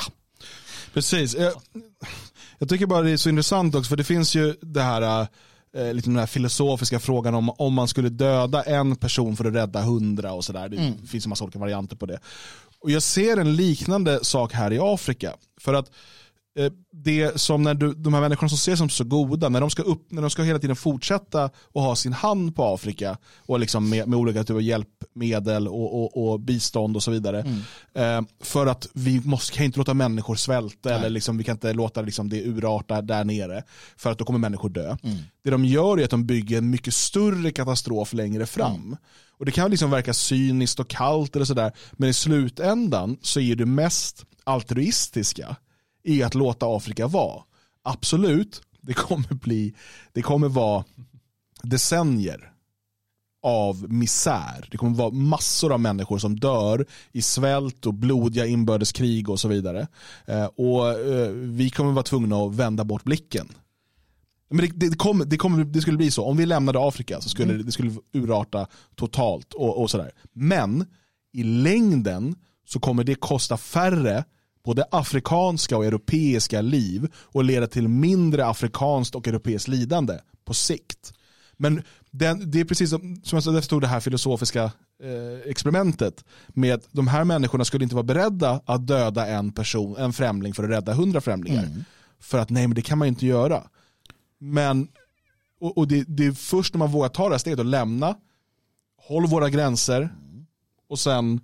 Precis. 0.94 1.34
Jag, 1.34 1.52
jag, 2.58 2.68
tycker 2.68 2.86
bara 2.86 3.02
det 3.02 3.10
är 3.10 3.16
så 3.16 3.28
intressant 3.28 3.74
också 3.74 3.88
för 3.88 3.96
det 3.96 4.04
finns 4.04 4.34
ju 4.34 4.54
det 4.60 4.82
här 4.82 5.26
eh, 5.76 5.94
lite 5.94 6.08
den 6.08 6.18
här 6.18 6.26
filosofiska 6.26 7.00
frågan 7.00 7.34
om 7.34 7.50
om 7.50 7.74
man 7.74 7.88
skulle 7.88 8.08
döda 8.08 8.62
en 8.62 8.96
person 8.96 9.36
för 9.36 9.44
att 9.44 9.54
rädda 9.54 9.82
hundra 9.82 10.32
och 10.32 10.44
sådär. 10.44 10.68
Det 10.68 10.76
mm. 10.76 11.06
finns 11.06 11.26
en 11.26 11.30
massa 11.30 11.44
olika 11.44 11.58
varianter 11.58 11.96
på 11.96 12.06
det. 12.06 12.20
Och 12.80 12.90
jag 12.90 13.02
ser 13.02 13.36
en 13.36 13.56
liknande 13.56 14.24
sak 14.24 14.52
här 14.52 14.72
i 14.72 14.78
Afrika. 14.78 15.34
För 15.60 15.74
att 15.74 15.90
Eh, 15.90 16.19
det 16.92 17.40
som 17.40 17.62
när 17.62 17.74
du, 17.74 17.94
de 17.94 18.14
här 18.14 18.20
människorna 18.20 18.48
som 18.48 18.58
ser 18.58 18.76
som 18.76 18.88
så 18.88 19.04
goda, 19.04 19.48
när 19.48 19.60
de 19.60 19.70
ska, 19.70 19.82
upp, 19.82 20.12
när 20.12 20.22
de 20.22 20.30
ska 20.30 20.42
hela 20.42 20.58
tiden 20.58 20.76
fortsätta 20.76 21.44
att 21.44 21.52
ha 21.72 21.96
sin 21.96 22.12
hand 22.12 22.56
på 22.56 22.64
Afrika 22.64 23.18
och 23.36 23.60
liksom 23.60 23.90
med, 23.90 24.08
med 24.08 24.18
olika 24.18 24.44
typer 24.44 24.54
av 24.54 24.62
hjälpmedel 24.62 25.68
och, 25.68 26.02
och, 26.02 26.30
och, 26.30 26.40
bistånd 26.40 26.96
och 26.96 27.02
så 27.02 27.10
vidare. 27.10 27.40
Mm. 27.40 27.60
Eh, 27.94 28.28
för 28.40 28.66
att 28.66 28.88
vi 28.92 29.20
måste, 29.20 29.56
kan 29.56 29.64
inte 29.64 29.78
låta 29.78 29.94
människor 29.94 30.34
svälta 30.34 30.88
Nej. 30.88 30.98
eller 30.98 31.10
liksom, 31.10 31.38
vi 31.38 31.44
kan 31.44 31.54
inte 31.54 31.72
låta 31.72 32.02
liksom, 32.02 32.28
det 32.28 32.44
urarta 32.44 33.02
där 33.02 33.24
nere 33.24 33.62
för 33.96 34.10
att 34.10 34.18
då 34.18 34.24
kommer 34.24 34.38
människor 34.38 34.68
dö. 34.68 34.96
Mm. 35.02 35.16
Det 35.44 35.50
de 35.50 35.64
gör 35.64 36.00
är 36.00 36.04
att 36.04 36.10
de 36.10 36.26
bygger 36.26 36.58
en 36.58 36.70
mycket 36.70 36.94
större 36.94 37.50
katastrof 37.50 38.12
längre 38.12 38.46
fram. 38.46 38.74
Mm. 38.74 38.96
Och 39.38 39.46
Det 39.46 39.52
kan 39.52 39.70
liksom 39.70 39.90
verka 39.90 40.14
cyniskt 40.14 40.80
och 40.80 40.88
kallt 40.88 41.36
eller 41.36 41.46
sådär, 41.46 41.72
men 41.92 42.08
i 42.08 42.12
slutändan 42.12 43.16
så 43.22 43.40
är 43.40 43.56
det 43.56 43.66
mest 43.66 44.24
altruistiska 44.44 45.56
i 46.02 46.22
att 46.22 46.34
låta 46.34 46.66
Afrika 46.76 47.06
vara. 47.06 47.42
Absolut, 47.82 48.62
det 48.80 48.94
kommer 48.94 49.34
bli, 49.34 49.74
det 50.12 50.22
kommer 50.22 50.48
vara 50.48 50.84
decennier 51.62 52.52
av 53.42 53.92
misär. 53.92 54.68
Det 54.70 54.76
kommer 54.76 54.96
vara 54.96 55.10
massor 55.10 55.72
av 55.72 55.80
människor 55.80 56.18
som 56.18 56.40
dör 56.40 56.86
i 57.12 57.22
svält 57.22 57.86
och 57.86 57.94
blodiga 57.94 58.46
inbördeskrig 58.46 59.30
och 59.30 59.40
så 59.40 59.48
vidare. 59.48 59.88
Eh, 60.26 60.44
och 60.44 60.88
eh, 60.88 61.30
vi 61.30 61.70
kommer 61.70 61.92
vara 61.92 62.02
tvungna 62.02 62.36
att 62.36 62.54
vända 62.54 62.84
bort 62.84 63.04
blicken. 63.04 63.48
Men 64.50 64.66
det, 64.66 64.88
det, 64.88 64.96
kom, 64.96 65.22
det, 65.26 65.36
kom, 65.36 65.72
det 65.72 65.80
skulle 65.80 65.96
bli 65.96 66.10
så. 66.10 66.24
Om 66.24 66.36
vi 66.36 66.46
lämnade 66.46 66.88
Afrika 66.88 67.20
så 67.20 67.28
skulle 67.28 67.52
mm. 67.52 67.66
det 67.66 67.72
skulle 67.72 67.92
urarta 68.12 68.66
totalt. 68.94 69.54
Och, 69.54 69.82
och 69.82 69.90
sådär. 69.90 70.10
Men 70.32 70.86
i 71.32 71.42
längden 71.42 72.34
så 72.66 72.80
kommer 72.80 73.04
det 73.04 73.14
kosta 73.14 73.56
färre 73.56 74.24
både 74.64 74.84
afrikanska 74.90 75.76
och 75.76 75.84
europeiska 75.84 76.60
liv 76.60 77.12
och 77.14 77.44
leda 77.44 77.66
till 77.66 77.88
mindre 77.88 78.46
afrikanskt 78.46 79.14
och 79.14 79.28
europeiskt 79.28 79.68
lidande 79.68 80.18
på 80.44 80.54
sikt. 80.54 81.12
Men 81.56 81.82
den, 82.10 82.50
det 82.50 82.60
är 82.60 82.64
precis 82.64 82.90
som, 82.90 83.20
som 83.24 83.54
jag 83.54 83.64
stod 83.64 83.82
det 83.82 83.86
här 83.86 84.00
filosofiska 84.00 84.64
eh, 85.02 85.50
experimentet 85.50 86.24
med 86.48 86.80
de 86.92 87.08
här 87.08 87.24
människorna 87.24 87.64
skulle 87.64 87.84
inte 87.84 87.94
vara 87.94 88.02
beredda 88.02 88.60
att 88.64 88.86
döda 88.86 89.26
en 89.26 89.52
person, 89.52 89.96
en 89.96 90.12
främling 90.12 90.54
för 90.54 90.64
att 90.64 90.70
rädda 90.70 90.94
hundra 90.94 91.20
främlingar. 91.20 91.64
Mm. 91.64 91.84
För 92.20 92.38
att 92.38 92.50
nej 92.50 92.66
men 92.66 92.74
det 92.74 92.82
kan 92.82 92.98
man 92.98 93.08
inte 93.08 93.26
göra. 93.26 93.62
Men 94.38 94.88
och, 95.60 95.78
och 95.78 95.88
det, 95.88 96.04
det, 96.08 96.26
är 96.26 96.32
först 96.32 96.74
när 96.74 96.78
man 96.78 96.90
vågar 96.90 97.08
ta 97.08 97.24
det 97.24 97.34
här 97.34 97.38
steget 97.38 97.58
och 97.58 97.64
lämna, 97.64 98.16
håll 98.96 99.26
våra 99.26 99.50
gränser 99.50 100.14
och 100.88 100.98
sen 100.98 101.40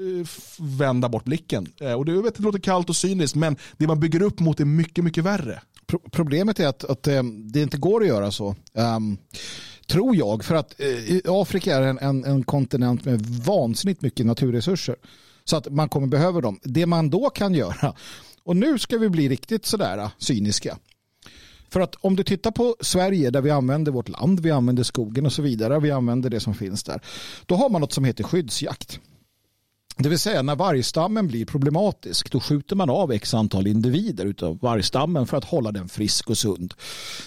Eh, 0.00 0.26
vända 0.58 1.08
bort 1.08 1.24
blicken. 1.24 1.72
Eh, 1.80 1.92
och 1.92 2.04
det, 2.04 2.22
vet, 2.22 2.34
det 2.34 2.42
låter 2.42 2.58
kallt 2.58 2.88
och 2.88 2.96
cyniskt 2.96 3.36
men 3.36 3.56
det 3.76 3.86
man 3.86 4.00
bygger 4.00 4.22
upp 4.22 4.40
mot 4.40 4.60
är 4.60 4.64
mycket, 4.64 5.04
mycket 5.04 5.24
värre. 5.24 5.62
Pro 5.86 5.98
problemet 6.10 6.60
är 6.60 6.66
att, 6.66 6.84
att 6.84 7.06
eh, 7.06 7.22
det 7.22 7.62
inte 7.62 7.76
går 7.76 8.00
att 8.00 8.08
göra 8.08 8.30
så. 8.30 8.54
Um, 8.72 9.18
tror 9.88 10.16
jag. 10.16 10.44
För 10.44 10.54
att 10.54 10.80
uh, 10.80 11.20
Afrika 11.26 11.76
är 11.76 11.82
en, 11.82 11.98
en, 11.98 12.24
en, 12.24 12.42
kontinent 12.42 13.04
med 13.04 13.20
vansinnigt 13.26 14.02
mycket 14.02 14.26
naturresurser. 14.26 14.96
Så 15.44 15.56
att 15.56 15.72
man 15.72 15.88
kommer 15.88 16.06
behöva 16.06 16.40
dem. 16.40 16.60
Det 16.62 16.86
man 16.86 17.10
då 17.10 17.30
kan 17.30 17.54
göra, 17.54 17.94
och 18.44 18.56
nu 18.56 18.78
ska 18.78 18.98
vi 18.98 19.08
bli 19.08 19.28
riktigt 19.28 19.66
sådär 19.66 20.10
cyniska. 20.18 20.78
För 21.70 21.80
att 21.80 21.94
om 22.00 22.16
du 22.16 22.24
tittar 22.24 22.50
på 22.50 22.76
Sverige 22.80 23.30
där 23.30 23.40
vi 23.40 23.50
använder 23.50 23.92
vårt 23.92 24.08
land, 24.08 24.40
vi 24.40 24.50
använder 24.50 24.82
skogen 24.82 25.26
och 25.26 25.32
så 25.32 25.42
vidare, 25.42 25.80
vi 25.80 25.90
använder 25.90 26.30
det 26.30 26.40
som 26.40 26.54
finns 26.54 26.82
där. 26.82 27.00
Då 27.46 27.54
har 27.54 27.68
man 27.68 27.80
något 27.80 27.92
som 27.92 28.04
heter 28.04 28.24
skyddsjakt. 28.24 29.00
Det 29.96 30.08
vill 30.08 30.18
säga 30.18 30.42
när 30.42 30.56
vargstammen 30.56 31.26
blir 31.26 31.46
problematisk 31.46 32.30
då 32.32 32.40
skjuter 32.40 32.76
man 32.76 32.90
av 32.90 33.12
x 33.12 33.34
antal 33.34 33.66
individer 33.66 34.34
av 34.42 34.58
vargstammen 34.58 35.26
för 35.26 35.36
att 35.36 35.44
hålla 35.44 35.72
den 35.72 35.88
frisk 35.88 36.30
och 36.30 36.38
sund. 36.38 36.74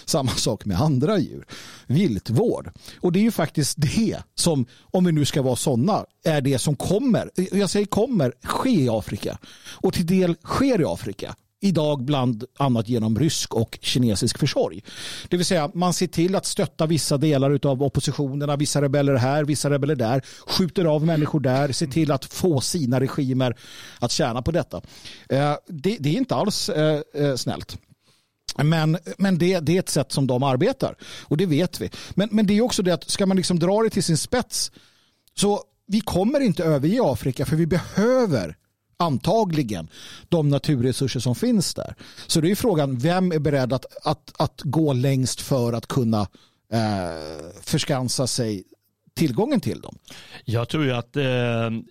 Samma 0.04 0.30
sak 0.30 0.64
med 0.64 0.80
andra 0.80 1.18
djur. 1.18 1.46
Viltvård. 1.86 2.70
Och 3.00 3.12
det 3.12 3.18
är 3.18 3.22
ju 3.22 3.30
faktiskt 3.30 3.76
det 3.80 4.18
som, 4.34 4.66
om 4.80 5.04
vi 5.04 5.12
nu 5.12 5.24
ska 5.24 5.42
vara 5.42 5.56
sådana, 5.56 6.04
är 6.24 6.40
det 6.40 6.58
som 6.58 6.76
kommer, 6.76 7.30
jag 7.52 7.70
säger 7.70 7.86
kommer, 7.86 8.32
ske 8.42 8.70
i 8.70 8.88
Afrika. 8.88 9.38
Och 9.70 9.94
till 9.94 10.06
del 10.06 10.36
sker 10.44 10.80
i 10.80 10.84
Afrika 10.84 11.34
idag 11.64 12.04
bland 12.04 12.44
annat 12.58 12.88
genom 12.88 13.18
rysk 13.18 13.54
och 13.54 13.78
kinesisk 13.82 14.38
försorg. 14.38 14.82
Det 15.28 15.36
vill 15.36 15.46
säga 15.46 15.70
man 15.74 15.94
ser 15.94 16.06
till 16.06 16.34
att 16.34 16.46
stötta 16.46 16.86
vissa 16.86 17.16
delar 17.16 17.66
av 17.66 17.82
oppositionerna, 17.82 18.56
vissa 18.56 18.82
rebeller 18.82 19.14
här, 19.14 19.44
vissa 19.44 19.70
rebeller 19.70 19.96
där, 19.96 20.22
skjuter 20.46 20.84
av 20.84 21.06
människor 21.06 21.40
där, 21.40 21.72
ser 21.72 21.86
till 21.86 22.10
att 22.10 22.24
få 22.24 22.60
sina 22.60 23.00
regimer 23.00 23.56
att 23.98 24.12
tjäna 24.12 24.42
på 24.42 24.50
detta. 24.50 24.80
Eh, 25.28 25.54
det, 25.66 25.96
det 26.00 26.08
är 26.08 26.16
inte 26.16 26.34
alls 26.34 26.68
eh, 26.68 27.00
eh, 27.14 27.34
snällt. 27.36 27.78
Men, 28.56 28.98
men 29.18 29.38
det, 29.38 29.60
det, 29.60 29.76
är 29.76 29.78
ett 29.78 29.88
sätt 29.88 30.12
som 30.12 30.26
de 30.26 30.42
arbetar 30.42 30.96
och 31.22 31.36
det 31.36 31.46
vet 31.46 31.80
vi. 31.80 31.90
Men, 32.10 32.28
men 32.32 32.46
det 32.46 32.54
är 32.54 32.60
också 32.60 32.82
det 32.82 32.94
att 32.94 33.10
ska 33.10 33.26
man 33.26 33.36
liksom 33.36 33.58
dra 33.58 33.82
det 33.82 33.90
till 33.90 34.02
sin 34.02 34.18
spets 34.18 34.72
så 35.34 35.62
vi 35.86 36.00
kommer 36.00 36.40
inte 36.40 36.64
överge 36.64 37.00
Afrika 37.02 37.46
för 37.46 37.56
vi 37.56 37.66
behöver 37.66 38.56
antagligen 39.04 39.88
de 40.28 40.48
naturresurser 40.48 41.20
som 41.20 41.34
finns 41.34 41.74
där. 41.74 41.94
Så 42.26 42.40
det 42.40 42.50
är 42.50 42.54
frågan, 42.54 42.98
vem 42.98 43.32
är 43.32 43.38
beredd 43.38 43.72
att, 43.72 43.86
att, 44.02 44.32
att 44.36 44.60
gå 44.64 44.92
längst 44.92 45.40
för 45.40 45.72
att 45.72 45.86
kunna 45.86 46.20
eh, 46.72 47.50
förskansa 47.62 48.26
sig 48.26 48.64
tillgången 49.14 49.60
till 49.60 49.80
dem. 49.80 49.98
Jag 50.44 50.68
tror 50.68 50.84
ju 50.84 50.92
att 50.92 51.16
eh, 51.16 51.22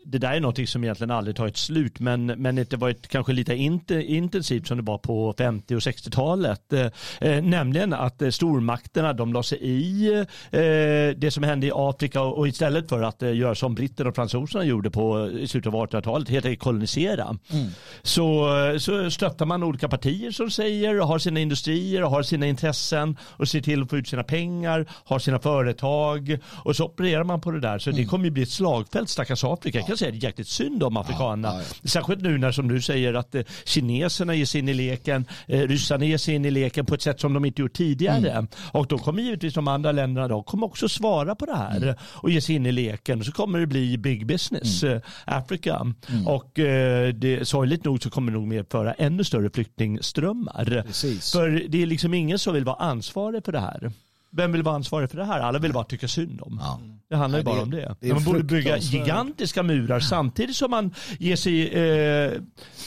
det 0.05 0.17
där 0.17 0.33
är 0.33 0.39
något 0.39 0.69
som 0.69 0.83
egentligen 0.83 1.11
aldrig 1.11 1.35
tagit 1.35 1.57
slut 1.57 1.99
men, 1.99 2.25
men 2.25 2.57
inte 2.57 2.77
varit 2.77 3.07
kanske 3.07 3.33
lite 3.33 3.55
inte, 3.55 3.95
intensivt 4.03 4.67
som 4.67 4.77
det 4.77 4.83
var 4.83 4.97
på 4.97 5.33
50 5.37 5.75
och 5.75 5.79
60-talet. 5.79 6.73
Eh, 6.73 6.85
eh, 7.21 7.43
nämligen 7.43 7.93
att 7.93 8.21
eh, 8.21 8.29
stormakterna 8.29 9.13
de 9.13 9.33
la 9.33 9.43
sig 9.43 9.57
i 9.61 10.13
eh, 10.51 11.17
det 11.17 11.33
som 11.33 11.43
hände 11.43 11.67
i 11.67 11.71
Afrika 11.73 12.21
och, 12.21 12.37
och 12.37 12.47
istället 12.47 12.89
för 12.89 13.03
att 13.03 13.23
eh, 13.23 13.35
göra 13.35 13.55
som 13.55 13.75
britterna 13.75 14.09
och 14.09 14.15
fransoserna 14.15 14.63
gjorde 14.63 14.91
på 14.91 15.29
i 15.29 15.47
slutet 15.47 15.73
av 15.73 15.87
1800-talet, 15.87 16.29
helt 16.29 16.45
enkelt 16.45 16.63
kolonisera. 16.63 17.37
Mm. 17.51 17.67
Så, 18.01 18.49
så 18.79 19.11
stöttar 19.11 19.45
man 19.45 19.63
olika 19.63 19.89
partier 19.89 20.31
som 20.31 20.51
säger, 20.51 20.95
har 20.95 21.19
sina 21.19 21.39
industrier, 21.39 22.01
har 22.01 22.23
sina 22.23 22.47
intressen 22.47 23.17
och 23.21 23.47
ser 23.47 23.61
till 23.61 23.81
att 23.81 23.89
få 23.89 23.97
ut 23.97 24.07
sina 24.07 24.23
pengar, 24.23 24.85
har 24.89 25.19
sina 25.19 25.39
företag 25.39 26.37
och 26.63 26.75
så 26.75 26.85
opererar 26.85 27.12
man 27.23 27.41
på 27.41 27.51
det 27.51 27.59
där. 27.59 27.79
Så 27.79 27.89
mm. 27.89 28.01
det 28.01 28.07
kommer 28.09 28.25
ju 28.25 28.31
bli 28.31 28.43
ett 28.43 28.49
slagfält 28.49 29.09
stackars 29.09 29.43
Afrika. 29.43 29.77
Jag 29.77 29.87
kan 29.87 29.97
säga 29.97 30.11
det 30.11 30.17
är 30.17 30.23
jäkligt 30.23 30.47
synd 30.47 30.83
om 30.83 30.97
afrikanerna. 30.97 31.61
Särskilt 31.83 32.21
nu 32.21 32.37
när 32.37 32.51
som 32.51 32.67
du 32.67 32.81
säger 32.81 33.13
att 33.13 33.35
eh, 33.35 33.43
kineserna 33.65 34.35
ger 34.35 34.45
sig 34.45 34.59
in 34.59 34.69
i 34.69 34.73
leken, 34.73 35.25
eh, 35.47 35.59
ryssarna 35.59 36.05
ger 36.05 36.17
sig 36.17 36.35
in 36.35 36.45
i 36.45 36.51
leken 36.51 36.85
på 36.85 36.95
ett 36.95 37.01
sätt 37.01 37.19
som 37.19 37.33
de 37.33 37.45
inte 37.45 37.61
gjort 37.61 37.73
tidigare. 37.73 38.31
Mm. 38.31 38.47
Och 38.71 38.87
då 38.87 38.97
kommer 38.97 39.21
givetvis 39.21 39.53
de 39.53 39.67
andra 39.67 39.91
länderna 39.91 40.27
då 40.27 40.43
kommer 40.43 40.65
också 40.65 40.89
svara 40.89 41.35
på 41.35 41.45
det 41.45 41.55
här 41.55 41.77
mm. 41.77 41.95
och 42.01 42.29
ge 42.29 42.41
sig 42.41 42.55
in 42.55 42.65
i 42.65 42.71
leken. 42.71 43.19
Och 43.19 43.25
så 43.25 43.31
kommer 43.31 43.59
det 43.59 43.67
bli 43.67 43.97
big 43.97 44.25
business, 44.25 44.83
mm. 44.83 44.95
eh, 44.95 45.01
Afrika. 45.25 45.75
Mm. 46.09 46.27
Och 46.27 46.59
eh, 46.59 47.13
det, 47.13 47.47
sorgligt 47.47 47.83
nog 47.83 48.03
så 48.03 48.09
kommer 48.09 48.31
det 48.31 48.37
nog 48.37 48.47
medföra 48.47 48.93
ännu 48.93 49.23
större 49.23 49.49
flyktingströmmar. 49.49 50.83
Precis. 50.87 51.31
För 51.31 51.65
det 51.69 51.81
är 51.81 51.85
liksom 51.85 52.13
ingen 52.13 52.39
som 52.39 52.53
vill 52.53 52.65
vara 52.65 52.75
ansvarig 52.75 53.45
för 53.45 53.51
det 53.51 53.59
här. 53.59 53.91
Vem 54.35 54.51
vill 54.51 54.63
vara 54.63 54.75
ansvarig 54.75 55.09
för 55.09 55.17
det 55.17 55.25
här? 55.25 55.39
Alla 55.39 55.59
vill 55.59 55.73
bara 55.73 55.83
tycka 55.83 56.07
synd 56.07 56.41
om. 56.41 56.59
Ja. 56.61 56.79
Det 57.09 57.17
handlar 57.17 57.39
ju 57.39 57.45
bara 57.45 57.61
om 57.61 57.71
det. 57.71 57.95
det 57.99 58.13
man 58.13 58.23
borde 58.23 58.43
bygga 58.43 58.77
gigantiska 58.77 59.63
murar 59.63 59.99
samtidigt 59.99 60.55
som 60.55 60.71
man 60.71 60.93
ger 61.19 61.35
sig, 61.35 61.67
eh, 61.67 62.31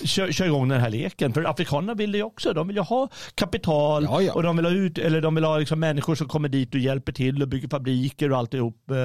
kör, 0.05 0.33
kör 0.33 0.45
igång 0.45 0.69
den 0.69 0.81
här 0.81 0.91
leken. 0.91 1.33
För 1.33 1.51
afrikanerna 1.51 1.95
vill 1.95 2.13
det 2.13 2.19
ju 2.19 2.25
också. 2.25 2.53
De 2.53 2.67
vill 2.67 2.77
ju 2.77 2.83
ha 2.83 3.09
kapital 3.35 4.05
ja, 4.05 4.23
ja. 4.23 4.33
och 4.33 4.43
de 4.43 4.57
vill 4.57 4.65
ha, 4.65 4.73
ut, 4.73 4.99
eller 4.99 5.21
de 5.21 5.35
vill 5.35 5.45
ha 5.45 5.59
liksom 5.59 5.81
människor 5.81 6.15
som 6.15 6.29
kommer 6.29 6.49
dit 6.49 6.75
och 6.75 6.81
hjälper 6.81 7.13
till 7.13 7.43
och 7.43 7.49
bygger 7.49 7.69
fabriker 7.69 8.33
och 8.33 8.39
alltihop. 8.39 8.91
Eh. 8.91 8.97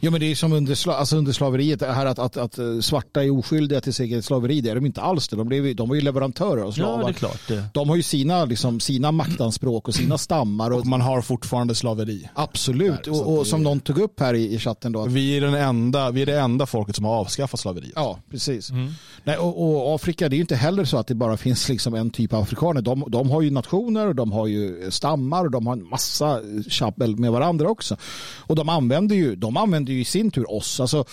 Ja 0.00 0.10
men 0.10 0.20
det 0.20 0.26
är 0.26 0.34
som 0.34 0.52
under, 0.52 0.74
sla, 0.74 0.94
alltså 0.94 1.16
under 1.16 1.32
slaveriet, 1.32 1.80
det 1.80 1.92
här 1.92 2.06
att, 2.06 2.18
att, 2.18 2.36
att 2.36 2.58
eh, 2.58 2.78
svarta 2.80 3.24
är 3.24 3.38
oskyldiga 3.38 3.80
till 3.80 3.94
sitt 3.94 4.04
eget 4.04 4.24
slaveri, 4.24 4.60
det 4.60 4.70
är 4.70 4.74
de 4.74 4.86
inte 4.86 5.00
alls 5.00 5.28
det. 5.28 5.36
De, 5.36 5.48
blev, 5.48 5.76
de 5.76 5.88
var 5.88 5.94
ju 5.94 6.00
leverantörer 6.00 6.62
av 6.62 6.72
slavar. 6.72 7.00
Ja, 7.00 7.06
det 7.06 7.10
är 7.10 7.14
klart. 7.14 7.48
Det. 7.48 7.64
De 7.72 7.88
har 7.88 7.96
ju 7.96 8.02
sina, 8.02 8.44
liksom, 8.44 8.80
sina 8.80 9.12
maktanspråk 9.12 9.88
och 9.88 9.94
sina 9.94 10.18
stammar. 10.18 10.70
Och, 10.70 10.80
och 10.80 10.86
man 10.86 11.00
har 11.00 11.22
fortfarande 11.22 11.74
slaveri. 11.82 12.28
Absolut, 12.34 13.04
Där, 13.04 13.12
och, 13.12 13.38
och 13.38 13.46
som 13.46 13.62
någon 13.62 13.80
tog 13.80 13.98
upp 13.98 14.20
här 14.20 14.34
i, 14.34 14.54
i 14.54 14.58
chatten 14.58 14.92
då. 14.92 15.04
Vi 15.06 15.36
är, 15.36 15.40
den 15.40 15.54
enda, 15.54 16.10
vi 16.10 16.22
är 16.22 16.26
det 16.26 16.40
enda 16.40 16.66
folket 16.66 16.96
som 16.96 17.04
har 17.04 17.14
avskaffat 17.14 17.60
slaveriet. 17.60 17.92
Ja, 17.96 18.18
precis. 18.30 18.70
Mm. 18.70 18.92
Nej, 19.24 19.36
och, 19.36 19.86
och, 19.86 19.94
Afrika, 19.94 20.28
det 20.28 20.34
är 20.34 20.36
ju 20.36 20.42
inte 20.42 20.56
heller 20.56 20.84
så 20.84 20.98
att 20.98 21.06
det 21.06 21.14
bara 21.14 21.36
finns 21.36 21.68
liksom 21.68 21.94
en 21.94 22.10
typ 22.10 22.32
av 22.32 22.42
afrikaner. 22.42 22.80
De, 22.80 23.04
de 23.08 23.30
har 23.30 23.42
ju 23.42 23.50
nationer, 23.50 24.14
de 24.14 24.32
har 24.32 24.46
ju 24.46 24.90
stammar, 24.90 25.48
de 25.48 25.66
har 25.66 25.72
en 25.72 25.88
massa 25.88 26.40
tjabbel 26.68 27.16
med 27.16 27.32
varandra 27.32 27.68
också. 27.68 27.96
Och 28.38 28.56
de 28.56 28.68
använder 28.68 29.16
ju, 29.16 29.36
de 29.36 29.56
använder 29.56 29.92
ju 29.92 30.00
i 30.00 30.04
sin 30.04 30.30
tur 30.30 30.52
oss. 30.52 30.80
Alltså, 30.80 31.04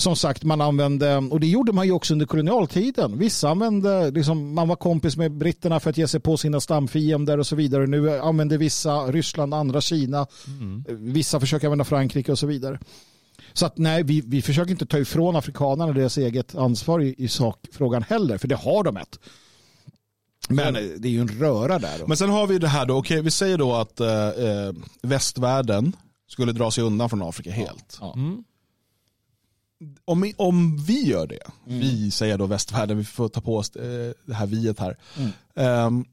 som 0.00 0.16
sagt, 0.16 0.44
man 0.44 0.60
använde, 0.60 1.16
och 1.16 1.40
det 1.40 1.46
gjorde 1.46 1.72
man 1.72 1.86
ju 1.86 1.92
också 1.92 2.12
under 2.14 2.26
kolonialtiden. 2.26 3.18
Vissa 3.18 3.50
använde, 3.50 4.10
liksom, 4.10 4.54
man 4.54 4.68
var 4.68 4.76
kompis 4.76 5.16
med 5.16 5.32
britterna 5.32 5.80
för 5.80 5.90
att 5.90 5.98
ge 5.98 6.08
sig 6.08 6.20
på 6.20 6.36
sina 6.36 6.60
stamfiender 6.60 7.38
och 7.38 7.46
så 7.46 7.56
vidare. 7.56 7.86
Nu 7.86 8.18
använder 8.18 8.58
vissa 8.58 9.06
Ryssland, 9.06 9.54
andra 9.54 9.80
Kina. 9.80 10.26
Mm. 10.46 10.84
Vissa 11.12 11.40
försöker 11.40 11.66
använda 11.66 11.84
Frankrike 11.84 12.32
och 12.32 12.38
så 12.38 12.46
vidare. 12.46 12.78
Så 13.52 13.66
att 13.66 13.78
nej, 13.78 14.02
vi, 14.02 14.22
vi 14.26 14.42
försöker 14.42 14.70
inte 14.70 14.86
ta 14.86 14.98
ifrån 14.98 15.36
afrikanerna 15.36 15.92
deras 15.92 16.18
eget 16.18 16.54
ansvar 16.54 17.00
i, 17.00 17.14
i 17.18 17.28
sakfrågan 17.28 18.02
heller, 18.02 18.38
för 18.38 18.48
det 18.48 18.56
har 18.56 18.84
de 18.84 18.96
ett. 18.96 19.18
Men 20.48 20.74
det 20.74 21.08
är 21.08 21.12
ju 21.12 21.20
en 21.20 21.28
röra 21.28 21.78
där. 21.78 21.98
Då. 21.98 22.06
Men 22.06 22.16
sen 22.16 22.30
har 22.30 22.46
vi 22.46 22.58
det 22.58 22.68
här 22.68 22.86
då, 22.86 22.96
okej 22.96 23.14
okay, 23.14 23.22
vi 23.22 23.30
säger 23.30 23.58
då 23.58 23.74
att 23.74 24.00
eh, 24.00 24.28
eh, 24.28 24.72
västvärlden 25.02 25.96
skulle 26.28 26.52
dra 26.52 26.70
sig 26.70 26.84
undan 26.84 27.10
från 27.10 27.22
Afrika 27.22 27.50
helt. 27.50 27.98
Ja. 28.00 28.14
Mm 28.16 28.44
om, 30.04 30.32
om 30.36 30.84
vi 30.84 31.02
gör 31.02 31.26
det, 31.26 31.50
mm. 31.66 31.80
vi 31.80 32.10
säger 32.10 32.38
då 32.38 32.46
västvärlden, 32.46 32.98
vi 32.98 33.04
får 33.04 33.28
ta 33.28 33.40
på 33.40 33.56
oss 33.56 33.76
eh, 33.76 34.12
det 34.24 34.34
här 34.34 34.46
viet 34.46 34.78
här. 34.78 34.96
Mm. 35.16 35.86
Um, 35.86 36.04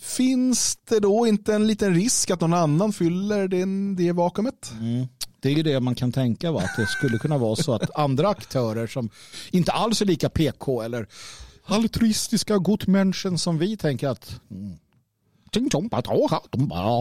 finns 0.00 0.78
det 0.88 1.00
då 1.00 1.26
inte 1.26 1.54
en 1.54 1.66
liten 1.66 1.94
risk 1.94 2.30
att 2.30 2.40
någon 2.40 2.54
annan 2.54 2.92
fyller 2.92 3.48
det, 3.48 3.64
det 4.04 4.12
vakuumet? 4.12 4.72
Mm. 4.80 5.06
Det 5.40 5.48
är 5.48 5.52
ju 5.52 5.62
det 5.62 5.80
man 5.80 5.94
kan 5.94 6.12
tänka 6.12 6.52
va? 6.52 6.60
att 6.60 6.76
det 6.76 6.86
skulle 6.86 7.18
kunna 7.18 7.38
vara 7.38 7.56
så 7.56 7.74
att 7.74 7.98
andra 7.98 8.28
aktörer 8.28 8.86
som 8.86 9.10
inte 9.50 9.72
alls 9.72 10.02
är 10.02 10.06
lika 10.06 10.30
PK 10.30 10.82
eller 10.82 11.06
altruistiska 11.64 12.58
gotmänniskan 12.58 13.38
som 13.38 13.58
vi 13.58 13.76
tänker 13.76 14.08
att 14.08 14.40
mm, 14.50 14.78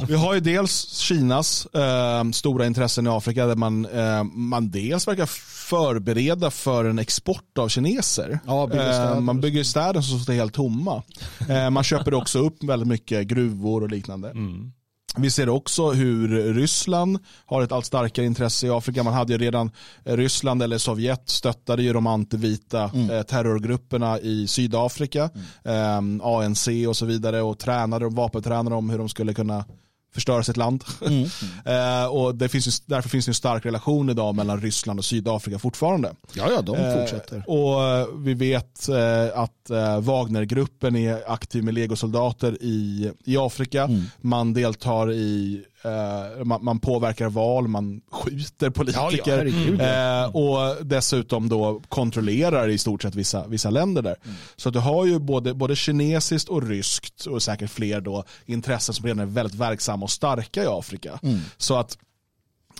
vi 0.07 0.15
har 0.15 0.33
ju 0.33 0.39
dels 0.39 0.99
Kinas 0.99 1.65
eh, 1.65 2.29
stora 2.31 2.65
intressen 2.65 3.07
i 3.07 3.09
Afrika 3.09 3.45
där 3.45 3.55
man, 3.55 3.85
eh, 3.85 4.23
man 4.23 4.69
dels 4.69 5.07
verkar 5.07 5.25
förbereda 5.69 6.51
för 6.51 6.85
en 6.85 6.99
export 6.99 7.57
av 7.57 7.67
kineser. 7.69 8.39
Ja, 8.45 8.67
bygger 8.67 9.15
eh, 9.15 9.19
man 9.19 9.41
bygger 9.41 9.63
städer 9.63 10.01
som 10.01 10.19
står 10.19 10.33
helt 10.33 10.53
tomma. 10.53 11.03
Eh, 11.49 11.69
man 11.69 11.83
köper 11.83 12.13
också 12.13 12.39
upp 12.39 12.63
väldigt 12.63 12.87
mycket 12.87 13.27
gruvor 13.27 13.83
och 13.83 13.89
liknande. 13.89 14.29
Mm. 14.29 14.71
Vi 15.18 15.32
ser 15.32 15.49
också 15.49 15.91
hur 15.91 16.53
Ryssland 16.53 17.20
har 17.45 17.62
ett 17.62 17.72
allt 17.72 17.86
starkare 17.86 18.26
intresse 18.26 18.68
i 18.68 18.70
Afrika. 18.70 19.03
Man 19.03 19.14
hade 19.14 19.34
ju 19.34 19.39
redan 19.39 19.72
Ryssland 20.03 20.64
eller 20.64 20.78
Sovjet 20.78 21.30
stöttade 21.30 21.84
ju 21.84 21.93
de 21.93 22.07
antivita 22.07 22.91
mm. 22.93 23.10
Eh, 23.10 23.22
terrorgrupperna 23.22 24.20
i 24.20 24.47
Sydafrika, 24.47 25.30
mm. 25.66 26.22
eh, 26.22 26.28
ANC 26.28 26.68
och 26.88 26.97
så 26.97 27.05
vidare 27.05 27.41
och 27.41 27.60
tränade 27.60 28.10
vapentränade 28.10 28.76
om 28.76 28.89
hur 28.89 28.97
de 28.97 29.10
skulle 29.10 29.34
kunna 29.34 29.66
förstöra 30.14 30.43
sitt 30.43 30.57
land. 30.57 30.84
Mm. 31.05 31.24
eh, 31.66 32.05
och 32.05 32.36
det 32.36 32.49
finns 32.49 32.80
därför 32.80 33.10
finns 33.10 33.26
det 33.26 33.30
en 33.30 33.34
stark 33.34 33.66
relation 33.66 34.10
idag 34.10 34.36
mellan 34.36 34.62
Ryssland 34.62 34.99
och 34.99 35.05
Sydafrika 35.05 35.60
fortfarande. 35.60 36.16
Ja, 36.34 36.51
ja, 36.51 36.62
de 36.62 36.76
eh, 36.76 36.99
fortsätter. 36.99 37.43
och 37.47 37.84
eh, 37.84 38.07
vi 38.18 38.34
vet 38.34 38.89
eh, 38.89 39.39
att 39.39 39.70
eh, 39.70 39.99
Wagnergruppen 39.99 40.95
är 40.95 41.32
aktiv 41.32 41.64
med 41.64 41.74
legosoldater 41.74 42.57
i, 42.62 43.12
i 43.26 43.38
Afrika. 43.38 43.84
Mm. 43.84 44.03
Man 44.22 44.53
deltar 44.53 45.12
i 45.12 45.64
Uh, 45.86 46.43
man, 46.43 46.63
man, 46.63 46.80
påverkar 46.80 47.30
val, 47.30 47.67
man 47.67 48.01
skjuter 48.11 48.69
politiker 48.69 49.45
ja, 49.45 49.86
ja, 49.86 50.25
uh, 50.27 50.36
och 50.36 50.86
dessutom 50.86 51.49
då 51.49 51.82
kontrollerar 51.89 52.67
i 52.67 52.77
stort 52.77 53.01
sett 53.01 53.15
vissa, 53.15 53.47
vissa 53.47 53.69
länder 53.69 54.01
där. 54.01 54.15
Mm. 54.23 54.36
Så 54.55 54.69
du 54.69 54.80
har 54.80 55.05
ju 55.05 55.19
både, 55.19 55.53
både 55.53 55.75
kinesiskt 55.75 56.49
och 56.49 56.63
ryskt 56.63 57.25
och 57.25 57.43
säkert 57.43 57.69
fler 57.69 58.01
då 58.01 58.23
intressen 58.45 58.95
som 58.95 59.05
redan 59.05 59.19
är 59.19 59.25
väldigt 59.25 59.55
verksamma 59.55 60.03
och 60.03 60.11
starka 60.11 60.63
i 60.63 60.67
Afrika. 60.67 61.19
Mm. 61.23 61.39
Så 61.57 61.75
att 61.75 61.97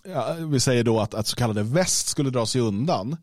ja, 0.04 0.36
vi 0.40 0.60
säger 0.60 0.84
då 0.84 1.00
att, 1.00 1.14
att 1.14 1.28
så 1.28 1.36
kallade 1.36 1.64
väst 1.64 2.08
skulle 2.08 2.30
dra 2.30 2.46
sig 2.46 2.62
undan. 2.62 3.18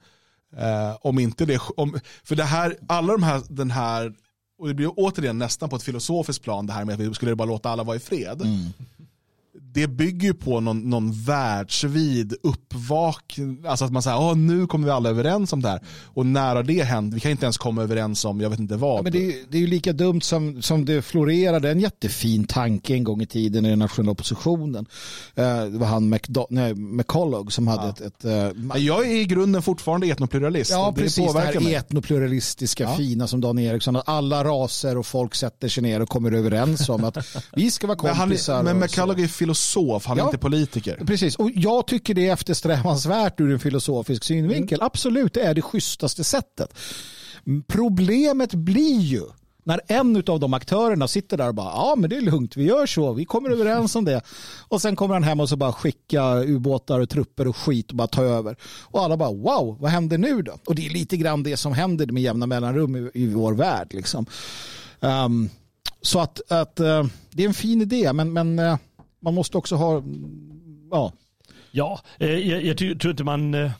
Uh, 0.59 0.97
om 1.01 1.19
inte 1.19 1.45
det, 1.45 1.61
om, 1.77 2.01
för 2.25 2.37
det 2.37 2.45
här, 2.45 2.77
alla 2.89 3.13
de 3.13 3.23
här, 3.23 3.43
den 3.49 3.71
här 3.71 4.15
och 4.59 4.69
det 4.69 4.75
blir 4.75 4.91
återigen 4.97 5.39
nästan 5.39 5.69
på 5.69 5.77
ett 5.77 5.83
filosofiskt 5.83 6.45
plan 6.45 6.67
det 6.67 6.73
här 6.73 6.85
med 6.85 6.95
att 6.95 7.01
vi 7.01 7.15
skulle 7.15 7.37
bara 7.37 7.49
låta 7.49 7.71
alla 7.71 7.83
vara 7.83 7.97
i 7.97 8.01
fred. 8.01 8.43
Mm 8.43 8.73
det 9.77 9.87
bygger 9.87 10.29
ju 10.29 10.35
på 10.35 10.61
någon, 10.61 10.91
någon 10.91 11.13
världsvid 11.13 12.35
uppvakning. 12.43 13.65
Alltså 13.67 13.85
att 13.85 13.93
man 13.93 14.03
säger, 14.03 14.17
oh, 14.17 14.37
nu 14.37 14.67
kommer 14.67 14.87
vi 14.87 14.91
alla 14.91 15.09
överens 15.09 15.53
om 15.53 15.63
det 15.63 15.69
här. 15.69 15.81
Och 16.05 16.27
när 16.27 16.57
har 16.57 16.63
det 16.63 16.83
hänt? 16.83 17.15
Vi 17.15 17.21
kan 17.21 17.31
inte 17.31 17.45
ens 17.45 17.59
komma 17.59 17.83
överens 17.83 18.25
om, 18.25 18.41
jag 18.41 18.51
vet 18.51 18.59
inte 18.59 18.77
vad. 18.77 18.99
Ja, 18.99 19.03
men 19.03 19.13
det, 19.13 19.27
är, 19.27 19.35
det 19.51 19.57
är 19.57 19.61
ju 19.61 19.67
lika 19.67 19.93
dumt 19.93 20.21
som, 20.21 20.63
som 20.63 20.85
det 20.85 21.03
florerade 21.03 21.71
en 21.71 21.81
jättefin 21.81 22.47
tanke 22.47 22.95
en 22.95 23.05
gång 23.05 23.23
i 23.23 23.27
tiden 23.27 23.67
i 23.67 23.69
den 23.69 23.79
nationella 23.79 24.13
oppositionen. 24.13 24.87
Uh, 25.39 25.45
det 25.45 25.79
var 25.79 25.87
han 25.87 26.09
McDo 26.09 26.47
nej, 26.51 26.75
McCullough 26.75 27.49
som 27.49 27.67
hade 27.69 27.95
ja. 28.01 28.07
ett... 28.07 28.25
ett 28.25 28.25
uh, 28.25 28.79
jag 28.79 29.07
är 29.07 29.15
i 29.15 29.25
grunden 29.25 29.63
fortfarande 29.63 30.07
etnopluralist. 30.07 30.71
Ja, 30.71 30.93
det 30.97 31.03
precis. 31.03 31.33
Det 31.33 31.41
här 31.41 31.61
mig. 31.61 31.75
etnopluralistiska 31.75 32.85
ja. 32.85 32.97
fina 32.97 33.27
som 33.27 33.41
Dan 33.41 33.59
Eriksson. 33.59 33.97
Att 33.97 34.09
alla 34.09 34.45
raser 34.45 34.99
och 34.99 35.07
folk 35.07 35.35
sätter 35.35 35.69
sig 35.69 35.83
ner 35.83 36.03
och 36.03 36.09
kommer 36.09 36.33
överens 36.33 36.89
om 36.89 37.05
att 37.05 37.17
vi 37.53 37.71
ska 37.71 37.87
vara 37.87 37.99
kompisar. 37.99 38.57
Men, 38.57 38.67
han, 38.67 38.79
men 38.79 38.87
McCullough 38.87 39.23
är 39.23 39.29
filosof 39.29 39.66
filosof, 39.67 40.07
han 40.07 40.19
är 40.19 40.23
ja, 40.23 40.27
inte 40.27 40.39
politiker. 40.39 41.05
Precis, 41.07 41.37
och 41.37 41.51
jag 41.55 41.87
tycker 41.87 42.15
det 42.15 42.29
är 42.29 42.33
eftersträvansvärt 42.33 43.41
ur 43.41 43.53
en 43.53 43.59
filosofisk 43.59 44.25
synvinkel. 44.25 44.79
Mm. 44.79 44.87
Absolut, 44.87 45.35
det 45.35 45.43
är 45.43 45.55
det 45.55 45.63
schysstaste 45.63 46.25
sättet. 46.25 46.79
Problemet 47.67 48.55
blir 48.55 49.01
ju 49.01 49.23
när 49.65 49.81
en 49.87 50.23
av 50.27 50.41
de 50.41 50.55
aktörerna 50.55 51.09
sitter 51.09 51.37
där 51.37 51.49
och 51.49 51.55
bara 51.55 51.73
ja 51.73 51.95
men 51.97 52.11
det 52.11 52.17
är 52.17 52.21
lugnt, 52.21 52.57
vi 52.57 52.65
gör 52.65 52.87
så, 52.87 53.13
vi 53.13 53.25
kommer 53.25 53.51
överens 53.51 53.97
om 53.97 54.05
det. 54.05 54.21
Och 54.69 54.83
sen 54.83 54.97
kommer 54.97 55.15
han 55.15 55.23
hem 55.23 55.41
och 55.41 55.49
så 55.49 55.57
bara 55.57 55.73
skicka 55.73 56.35
ubåtar 56.35 57.01
och 57.01 57.09
trupper 57.09 57.49
och 57.49 57.57
skit 57.57 57.91
och 57.91 57.97
bara 57.97 58.09
ta 58.09 58.23
över. 58.23 58.57
Och 58.83 59.03
alla 59.03 59.17
bara 59.17 59.33
wow, 59.33 59.77
vad 59.81 59.91
händer 59.91 60.19
nu 60.19 60.43
då? 60.43 60.53
Och 60.67 60.75
det 60.75 60.87
är 60.87 60.91
lite 60.91 61.17
grann 61.17 61.43
det 61.43 61.57
som 61.57 61.73
händer 61.73 62.07
med 62.07 62.23
jämna 62.23 62.47
mellanrum 62.47 62.97
i, 62.97 63.11
i 63.15 63.27
vår 63.27 63.53
värld. 63.55 63.95
Liksom. 63.95 64.27
Um, 65.01 65.51
så 66.03 66.21
att, 66.21 66.53
att 66.53 66.81
uh, 66.81 67.05
det 67.31 67.43
är 67.43 67.49
en 67.49 67.55
fin 67.55 67.83
idé 67.83 68.13
men, 68.13 68.33
men 68.33 68.59
uh, 68.59 68.77
man 69.21 69.35
måste 69.35 69.59
också 69.59 69.77
ha, 69.77 69.99
mm, 69.99 70.89
ja. 70.91 71.13
Ja, 71.71 72.01
eh, 72.19 72.39
jag, 72.39 72.63
jag 72.65 72.79
tror 72.79 73.11
inte 73.11 73.25
man... 73.25 73.55
Eh, 73.55 73.71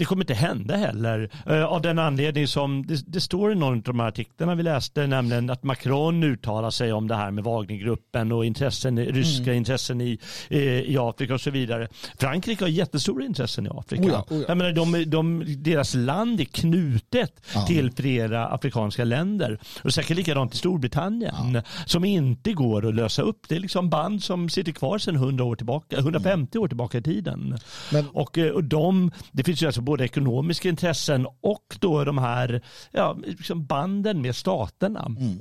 det 0.00 0.04
kommer 0.06 0.22
inte 0.22 0.34
hända 0.34 0.76
heller. 0.76 1.30
Eh, 1.46 1.64
Av 1.64 1.82
den 1.82 1.98
anledning 1.98 2.46
som 2.48 2.86
det, 2.86 3.02
det 3.06 3.20
står 3.20 3.52
i 3.52 3.54
någon 3.54 3.72
av 3.76 3.82
de 3.82 4.00
här 4.00 4.08
artiklarna 4.08 4.54
vi 4.54 4.62
läste, 4.62 5.06
nämligen 5.06 5.50
att 5.50 5.62
Macron 5.62 6.22
uttalar 6.22 6.70
sig 6.70 6.92
om 6.92 7.08
det 7.08 7.14
här 7.14 7.30
med 7.30 7.44
Wagnergruppen 7.44 8.32
och 8.32 8.44
intressen, 8.46 8.98
ryska 8.98 9.42
Mm. 9.42 9.56
intressen 9.56 10.00
i, 10.00 10.18
eh, 10.48 10.58
i 10.62 10.96
Afrika 11.00 11.34
och 11.34 11.40
så 11.40 11.50
vidare. 11.50 11.88
Frankrike 12.18 12.64
har 12.64 12.68
jättestora 12.68 13.24
intressen 13.24 13.66
i 13.66 13.70
Afrika. 13.72 14.02
Oh 14.02 14.08
ja, 14.08 14.24
oh 14.30 14.38
ja. 14.38 14.44
Jag 14.48 14.56
menar, 14.58 14.72
de, 14.72 15.04
de, 15.10 15.44
deras 15.58 15.94
land 15.94 16.40
är 16.40 16.44
knutet 16.44 17.40
Ja. 17.54 17.66
till 17.66 17.90
flera 17.92 18.46
afrikanska 18.48 19.04
länder. 19.04 19.58
Och 19.84 19.94
säkert 19.94 20.16
likadant 20.16 20.54
i 20.54 20.56
Storbritannien 20.56 21.62
som 21.86 22.04
inte 22.04 22.52
går 22.52 22.88
att 22.88 22.94
lösa 22.94 23.22
upp. 23.22 23.48
Det 23.48 23.56
är 23.56 23.60
liksom 23.60 23.90
band 23.90 24.22
som 24.22 24.48
sitter 24.48 24.72
kvar 24.72 24.98
sedan 24.98 25.16
100 25.16 25.44
år 25.44 25.56
tillbaka, 25.56 25.98
150 25.98 26.58
år 26.58 26.68
tillbaka 26.68 26.98
i 26.98 27.02
tiden. 27.02 27.58
Men- 27.92 28.06
och, 28.12 28.38
eh, 28.38 28.50
och 28.50 28.64
de, 28.64 29.10
det 29.32 29.44
finns 29.44 29.62
ju 29.62 29.66
alltså 29.66 29.80
både 29.90 30.04
ekonomiska 30.04 30.68
intressen 30.68 31.26
och 31.40 31.76
då 31.80 32.04
de 32.04 32.18
här 32.18 32.62
ja, 32.90 33.18
liksom 33.24 33.66
banden 33.66 34.22
med 34.22 34.36
staterna. 34.36 35.06
Mm. 35.06 35.38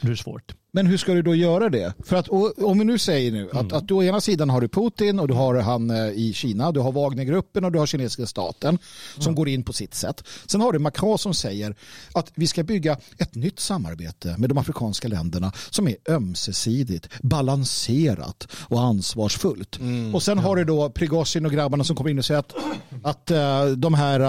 Det 0.00 0.10
är 0.10 0.14
svårt. 0.14 0.54
Men 0.74 0.86
hur 0.86 0.96
ska 0.96 1.14
du 1.14 1.22
då 1.22 1.34
göra 1.34 1.68
det? 1.68 1.94
För 2.04 2.16
att 2.16 2.28
om 2.58 2.78
vi 2.78 2.84
nu 2.84 2.98
säger 2.98 3.32
nu 3.32 3.50
att, 3.52 3.72
att 3.72 3.88
du 3.88 3.94
å 3.94 4.02
ena 4.02 4.20
sidan 4.20 4.50
har 4.50 4.60
du 4.60 4.68
Putin 4.68 5.20
och 5.20 5.28
du 5.28 5.34
har 5.34 5.54
han 5.54 5.90
eh, 5.90 6.08
i 6.08 6.32
Kina, 6.32 6.72
du 6.72 6.80
har 6.80 6.92
Wagnergruppen 6.92 7.64
och 7.64 7.72
du 7.72 7.78
har 7.78 7.86
kinesiska 7.86 8.26
staten 8.26 8.78
som 9.18 9.34
går 9.34 9.48
in 9.48 9.64
på 9.64 9.72
sitt 9.72 9.94
sätt. 9.94 10.24
Sen 10.46 10.60
har 10.60 10.72
du 10.72 10.78
Macron 10.78 11.18
som 11.18 11.34
säger 11.34 11.76
att 12.12 12.32
vi 12.34 12.46
ska 12.46 12.62
bygga 12.62 12.96
ett 13.18 13.34
nytt 13.34 13.60
samarbete 13.60 14.34
med 14.38 14.50
de 14.50 14.58
afrikanska 14.58 15.08
länderna 15.08 15.52
som 15.70 15.88
är 15.88 15.96
ömsesidigt, 16.08 17.08
balanserat 17.22 18.48
och 18.52 18.80
ansvarsfullt. 18.80 19.78
och 20.14 20.22
sen 20.22 20.38
har 20.38 20.56
du 20.56 20.64
då 20.64 20.90
Prigozjin 20.90 21.46
och 21.46 21.52
grabbarna 21.52 21.84
som 21.84 21.96
kommer 21.96 22.10
in 22.10 22.18
och 22.18 22.24
säger 22.24 22.40
att, 22.40 22.54
att 23.02 23.30
eh, 23.30 23.66
de, 23.66 23.94
här, 23.94 24.20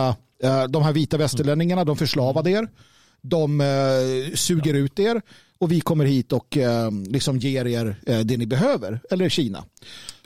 eh, 0.43 0.63
de 0.63 0.83
här 0.83 0.93
vita 0.93 1.17
västerlänningarna, 1.17 1.85
de 1.85 1.97
förslavade 1.97 2.51
er 2.51 2.67
de 3.23 3.61
eh, 3.61 3.67
suger 4.35 4.73
ut 4.73 4.99
er 4.99 5.21
och 5.59 5.71
vi 5.71 5.81
kommer 5.81 6.05
hit 6.05 6.31
och 6.33 6.57
eh, 6.57 6.91
liksom 7.07 7.37
ger 7.37 7.65
er 7.67 7.95
eh, 8.07 8.19
det 8.19 8.37
ni 8.37 8.45
behöver. 8.45 8.99
Eller 9.11 9.29
Kina. 9.29 9.63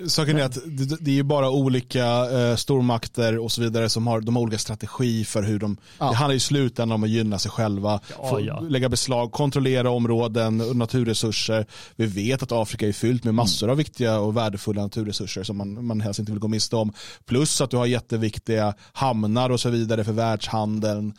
Saken 0.08 0.38
är 0.38 0.44
att 0.44 0.54
det, 0.66 0.98
det 1.00 1.12
är 1.12 1.16
ju 1.16 1.24
bara 1.24 1.50
olika 1.50 2.06
eh, 2.32 2.56
stormakter 2.56 3.38
och 3.38 3.52
så 3.52 3.62
vidare 3.62 3.90
som 3.90 4.08
har, 4.08 4.22
de 4.22 4.36
har 4.36 4.44
olika 4.44 4.58
strategi 4.58 5.26
för 5.26 5.44
hur 5.44 5.60
de, 5.60 5.78
Ja. 6.00 6.10
det 6.10 6.16
handlar 6.16 6.36
i 6.36 6.40
slutändan 6.40 6.92
om 6.96 7.04
att 7.04 7.10
gynna 7.10 7.40
sig 7.40 7.52
själva, 7.52 8.00
Ja, 8.18 8.30
få, 8.30 8.42
ja. 8.42 8.60
lägga 8.60 8.90
beslag, 8.90 9.32
kontrollera 9.32 9.90
områden 9.90 10.62
och 10.62 10.76
naturresurser. 10.76 11.66
Vi 11.96 12.06
vet 12.06 12.44
att 12.44 12.52
Afrika 12.52 12.88
är 12.88 12.92
fyllt 12.92 13.24
med 13.24 13.34
massor 13.34 13.70
av 13.70 13.78
viktiga 13.78 14.20
och 14.20 14.38
värdefulla 14.38 14.82
naturresurser 14.82 15.44
som 15.44 15.58
man, 15.58 15.86
man 15.86 16.02
helst 16.02 16.20
inte 16.20 16.32
vill 16.32 16.42
gå 16.42 16.48
miste 16.48 16.76
om. 16.76 16.94
Plus 17.26 17.62
att 17.62 17.72
du 17.72 17.78
har 17.78 17.86
jätteviktiga 17.86 18.74
hamnar 18.94 19.50
och 19.50 19.60
så 19.60 19.70
vidare 19.70 20.04
för 20.04 20.12
världshandeln. 20.14 21.14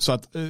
Så 0.00 0.12
att 0.12 0.36
eh, 0.36 0.42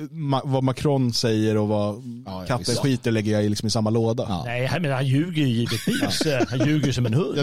vad 0.44 0.62
Macron 0.64 1.12
säger 1.12 1.56
och 1.56 1.68
vad 1.68 1.94
Ja, 1.94 2.00
ja, 2.26 2.40
katten 2.46 2.64
visst. 2.68 2.78
skiter 2.82 3.10
lägger 3.10 3.32
jag 3.32 3.44
i 3.44 3.48
liksom 3.48 3.66
i 3.66 3.70
samma 3.70 3.90
låda. 3.90 4.24
Ja. 4.28 4.42
Nej, 4.46 4.70
menar, 4.80 4.94
han 4.94 5.06
ljuger 5.06 5.42
ju 5.42 5.48
givetvis. 5.48 6.22
Han 6.50 6.66
ljuger 6.68 6.92
som 6.92 7.06
en 7.06 7.14
hund. 7.14 7.38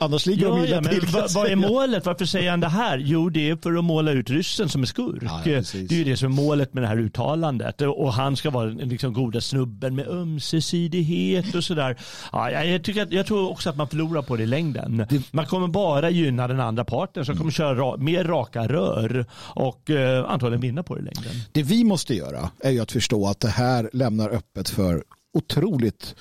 Annars 0.00 0.26
ligger 0.26 0.48
de 0.48 0.58
Ja, 0.58 0.64
illa 0.66 0.76
ja, 0.76 0.80
men 0.80 0.90
till. 1.00 1.08
vad, 1.12 1.32
vad 1.32 1.46
är 1.50 1.56
målet? 1.56 2.06
Varför 2.06 2.24
säger 2.24 2.50
han 2.50 2.60
det 2.60 2.68
här? 2.68 2.98
Jo, 2.98 3.28
det 3.28 3.50
är 3.50 3.56
för 3.56 3.74
att 3.78 3.84
måla 3.84 4.10
ut 4.10 4.30
ryssen 4.30 4.68
som 4.68 4.80
en 4.80 4.86
skurk. 4.86 5.22
Ja, 5.22 5.40
ja, 5.44 5.62
det 5.72 5.90
är 5.94 5.98
ju 5.98 6.04
det 6.04 6.16
som 6.16 6.32
är 6.32 6.36
målet 6.42 6.74
med 6.74 6.82
det 6.82 6.86
här 6.86 6.98
uttalandet. 6.98 7.80
Och 7.82 8.12
han 8.12 8.36
ska 8.36 8.50
vara 8.50 8.66
den 8.66 8.88
liksom 8.88 9.12
goda 9.12 9.40
snubben 9.40 9.94
med 9.94 10.08
ömsesidighet 10.08 11.54
och 11.54 11.64
sådär. 11.64 11.96
Ja, 12.32 12.50
jag, 12.50 12.66
jag, 12.68 12.84
tycker 12.84 13.02
att, 13.02 13.12
jag 13.12 13.26
tror 13.26 13.50
också 13.50 13.70
att 13.70 13.76
man 13.76 13.88
förlorar 13.88 14.22
på 14.22 14.36
det 14.36 14.42
i 14.42 14.46
längden. 14.46 15.06
Man 15.30 15.46
kommer 15.46 15.68
bara 15.68 16.10
gynna 16.10 16.48
den 16.48 16.60
andra 16.60 16.84
parten 16.84 17.24
som 17.24 17.36
kommer 17.36 17.50
köra 17.50 17.74
ra, 17.74 17.96
mer 17.96 18.24
raka 18.24 18.66
rör 18.68 19.26
och 19.36 19.90
eh, 19.90 20.30
antagligen 20.30 20.60
vinna 20.60 20.82
på 20.82 20.94
det 20.94 21.00
i 21.00 21.04
längden. 21.04 21.33
Det 21.52 21.62
vi 21.62 21.84
måste 21.84 22.14
göra 22.14 22.50
är 22.60 22.70
ju 22.70 22.80
att 22.80 22.92
förstå 22.92 23.26
att 23.26 23.40
det 23.40 23.48
här 23.48 23.90
lämnar 23.92 24.30
öppet 24.30 24.68
för 24.68 25.04
otroligt 25.32 26.14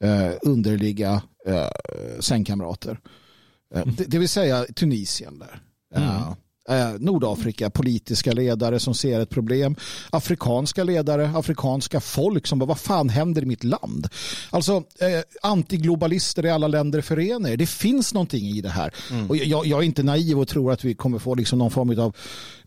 eh, 0.00 0.32
underliga 0.42 1.22
eh, 1.46 2.20
sängkamrater. 2.20 3.00
Eh, 3.74 3.86
det, 3.86 4.04
det 4.04 4.18
vill 4.18 4.28
säga 4.28 4.64
Tunisien 4.64 5.38
där. 5.38 5.60
Eh, 5.94 6.32
eh, 6.68 6.90
Nordafrika, 6.98 7.70
politiska 7.70 8.32
ledare 8.32 8.80
som 8.80 8.94
ser 8.94 9.20
ett 9.20 9.30
problem. 9.30 9.76
Afrikanska 10.10 10.84
ledare, 10.84 11.32
afrikanska 11.34 12.00
folk 12.00 12.46
som 12.46 12.58
bara, 12.58 12.66
vad 12.66 12.78
fan 12.78 13.08
händer 13.08 13.42
i 13.42 13.46
mitt 13.46 13.64
land? 13.64 14.08
Alltså 14.50 14.76
eh, 14.76 15.20
antiglobalister 15.42 16.46
i 16.46 16.50
alla 16.50 16.68
länder 16.68 17.00
förenar 17.00 17.50
er. 17.50 17.56
Det 17.56 17.66
finns 17.66 18.14
någonting 18.14 18.46
i 18.46 18.60
det 18.60 18.68
här. 18.68 18.94
Och 19.28 19.36
jag, 19.36 19.66
jag 19.66 19.78
är 19.78 19.86
inte 19.86 20.02
naiv 20.02 20.40
och 20.40 20.48
tror 20.48 20.72
att 20.72 20.84
vi 20.84 20.94
kommer 20.94 21.18
få 21.18 21.34
liksom 21.34 21.58
någon 21.58 21.70
form 21.70 21.98
av 21.98 22.16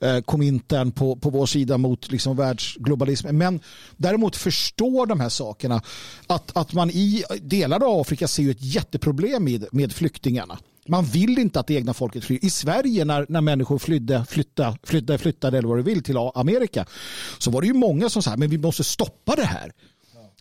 eh, 0.02 0.22
komintern 0.22 0.92
på, 0.92 1.16
på 1.16 1.30
vår 1.30 1.46
sida 1.46 1.78
mot 1.78 2.12
liksom 2.12 2.38
världsglobalismen. 2.38 3.38
Men 3.38 3.60
däremot 3.98 4.36
förstår 4.36 5.06
de 5.06 5.20
här 5.20 5.30
sakerna 5.30 5.82
att, 6.28 6.58
att 6.58 6.74
man 6.74 6.90
i 6.90 7.24
delar 7.42 7.84
av 7.84 8.00
Afrika 8.02 8.28
ser 8.28 8.44
ju 8.44 8.52
ett 8.52 8.64
jätteproblem 8.64 9.44
med, 9.44 9.66
med 9.72 9.92
flyktingarna. 9.92 10.60
Man 10.90 11.06
vill 11.06 11.40
inte 11.40 11.60
att 11.60 11.68
det 11.68 11.74
egna 11.74 11.94
folket 11.94 12.24
flyr. 12.24 12.40
I 12.42 12.50
Sverige 12.50 13.06
när, 13.06 13.26
när 13.30 13.42
människor 13.42 13.80
flydde, 13.80 14.26
flytta, 14.30 14.78
flyttade, 14.84 15.20
flyttade 15.20 15.58
eller 15.58 15.68
vad 15.68 15.78
du 15.78 15.84
vill 15.84 16.04
till 16.04 16.18
Amerika 16.18 16.86
så 17.38 17.52
var 17.52 17.62
det 17.62 17.68
ju 17.68 17.74
många 17.74 18.10
som 18.10 18.24
sa 18.24 18.38
men 18.38 18.50
vi 18.50 18.58
måste 18.58 18.84
stoppa 18.84 19.36
det 19.36 19.46
här. 19.46 19.72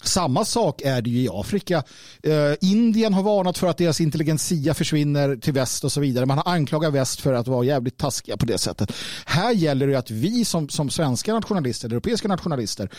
Samma 0.03 0.44
sak 0.44 0.82
är 0.82 1.03
det 1.03 1.11
ju 1.11 1.22
i 1.22 1.28
Afrika. 1.32 1.82
Eh, 2.22 2.55
Indien 2.61 3.14
har 3.14 3.22
varnat 3.22 3.59
för 3.59 3.66
att 3.66 3.78
deras 3.78 4.01
intelligensia 4.01 4.74
försvinner 4.74 5.36
till 5.36 5.53
väst 5.53 5.84
och 5.84 5.92
så 5.92 6.01
vidare. 6.01 6.26
Man 6.26 6.38
har 6.38 6.53
anklagat 6.53 6.94
väst 6.94 7.20
för 7.20 7.32
att 7.32 7.49
vara 7.49 7.64
jävligt 7.64 7.96
taskiga 7.96 8.36
på 8.36 8.46
det 8.46 8.59
sättet. 8.59 8.92
Här 9.26 9.53
gäller 9.53 9.86
det 9.86 9.94
att 9.94 10.11
vi 10.11 10.44
som, 10.44 10.68
som 10.68 10.90
svenska 10.90 11.34
nationalister, 11.34 11.88
europeiska 11.88 12.28
nationalister 12.28 12.90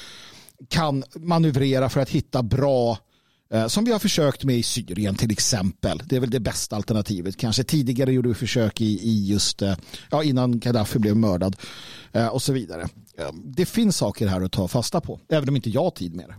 kan 0.68 1.04
manövrera 1.16 1.90
för 1.90 2.02
att 2.02 2.10
hitta 2.10 2.44
bra 2.44 2.98
som 3.68 3.84
vi 3.86 3.92
har 3.92 4.00
försökt 4.00 4.44
med 4.44 4.56
i 4.58 4.64
Syrien 4.64 5.16
till 5.16 5.32
exempel. 5.32 6.02
Det 6.06 6.16
är 6.16 6.20
väl 6.20 6.30
det 6.30 6.40
bästa 6.40 6.76
alternativet. 6.76 7.38
Kanske 7.38 7.64
tidigare 7.64 8.12
gjorde 8.14 8.30
vi 8.30 8.36
försök 8.36 8.82
i, 8.82 8.86
i 8.86 9.26
just 9.28 9.62
eh, 9.62 9.76
ja, 10.12 10.24
innan 10.24 10.60
Gaddafi 10.60 11.00
blev 11.00 11.16
mördad 11.18 11.56
eh, 12.12 12.28
och 12.28 12.42
så 12.42 12.54
vidare. 12.54 12.82
Eh, 13.18 13.30
Det 13.44 13.66
finns 13.66 13.98
saker 13.98 14.28
här 14.28 14.42
att 14.42 14.52
ta 14.52 14.68
fasta 14.68 15.02
på, 15.02 15.20
även 15.30 15.50
om 15.50 15.56
inte 15.56 15.70
jag 15.70 15.84
har 15.84 15.92
tid 15.92 16.16
med 16.16 16.26
det. 16.30 16.36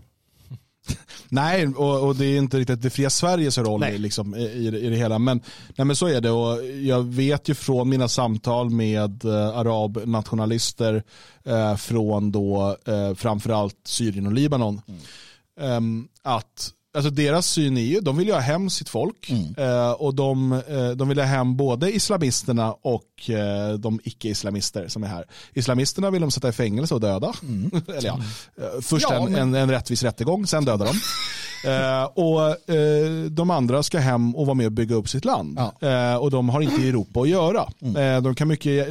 Nej, 1.29 1.67
och, 1.67 2.07
och 2.09 2.17
det 2.17 2.25
är 2.27 2.39
inte 2.39 2.59
riktigt 2.59 2.83
det 2.83 2.91
fria 2.91 3.11
Sveriges 3.11 3.59
roll 3.59 3.85
i, 3.85 3.99
liksom, 3.99 4.35
i, 4.35 4.43
i, 4.45 4.71
det- 4.71 4.97
hela. 4.97 5.19
Men, 5.19 5.41
nej, 5.77 5.85
men 5.85 5.97
så 5.97 6.07
är 6.07 6.21
det 6.21 6.31
och 6.31 6.65
jag 6.67 7.03
vet 7.03 7.49
ju 7.49 7.55
från 7.55 7.89
mina 7.89 8.09
samtal 8.09 8.71
med 8.71 9.25
eh, 9.25 9.49
arabnationalister 9.59 11.03
eh, 11.45 11.77
från 11.77 12.33
då 12.33 12.77
eh, 12.87 13.15
framförallt 13.15 13.77
Syrien 13.85 14.27
och 14.27 14.33
Libanon 14.33 14.81
ehm, 15.61 16.09
att 16.23 16.71
Alltså 16.95 17.11
deras 17.11 17.47
syn 17.47 17.77
är 17.77 17.81
ju, 17.83 18.01
de 18.01 18.17
vill 18.17 18.27
ju 18.27 18.33
ha 18.33 18.41
hem 18.41 18.71
sitt 18.71 18.89
folk. 18.89 19.31
Eh, 19.57 19.91
och 19.91 20.15
de, 20.15 20.53
eh, 20.53 20.91
de 20.91 21.09
vill 21.09 21.19
ha 21.19 21.27
hem 21.27 21.57
både 21.57 21.93
islamisterna 21.93 22.73
och 22.73 23.05
eh, 23.29 23.73
de 23.79 24.01
icke-islamister 24.05 24.89
som 24.89 25.03
är 25.03 25.09
här. 25.09 25.25
Islamisterna 25.55 26.11
vill 26.11 26.21
de 26.21 26.31
sätta 26.31 26.49
i 26.49 26.53
fängelse 26.53 26.95
och 26.95 27.01
döda. 27.01 27.33
Eller 27.89 28.07
ja, 28.07 28.21
eh, 28.59 28.81
först 28.83 29.07
Ja, 29.11 29.15
en, 29.17 29.25
men- 29.33 29.35
en, 29.41 29.55
en 29.55 29.71
rättvis 29.71 30.03
rättegång, 30.03 30.47
sen 30.47 30.65
döda 30.65 30.85
dem. 30.85 30.95
Eh, 31.65 32.05
och 32.05 32.71
eh, 32.75 33.25
de 33.31 33.51
andra 33.51 33.83
ska 33.83 33.99
hem 33.99 34.37
och 34.37 34.47
vara 34.47 34.55
med 34.55 34.67
och 34.67 34.73
bygga 34.73 34.95
upp 34.95 35.09
sitt 35.09 35.25
land. 35.25 35.59
Ja. 35.81 35.89
Eh, 35.89 36.17
och 36.17 36.31
de 36.31 36.49
har 36.49 36.61
inte 36.61 36.83
i 36.83 36.89
Europa 36.89 37.21
att 37.21 37.29
göra. 37.29 37.69
Eh, 37.81 38.23
de 38.23 38.35
kan 38.35 38.49
mycket, 38.49 38.89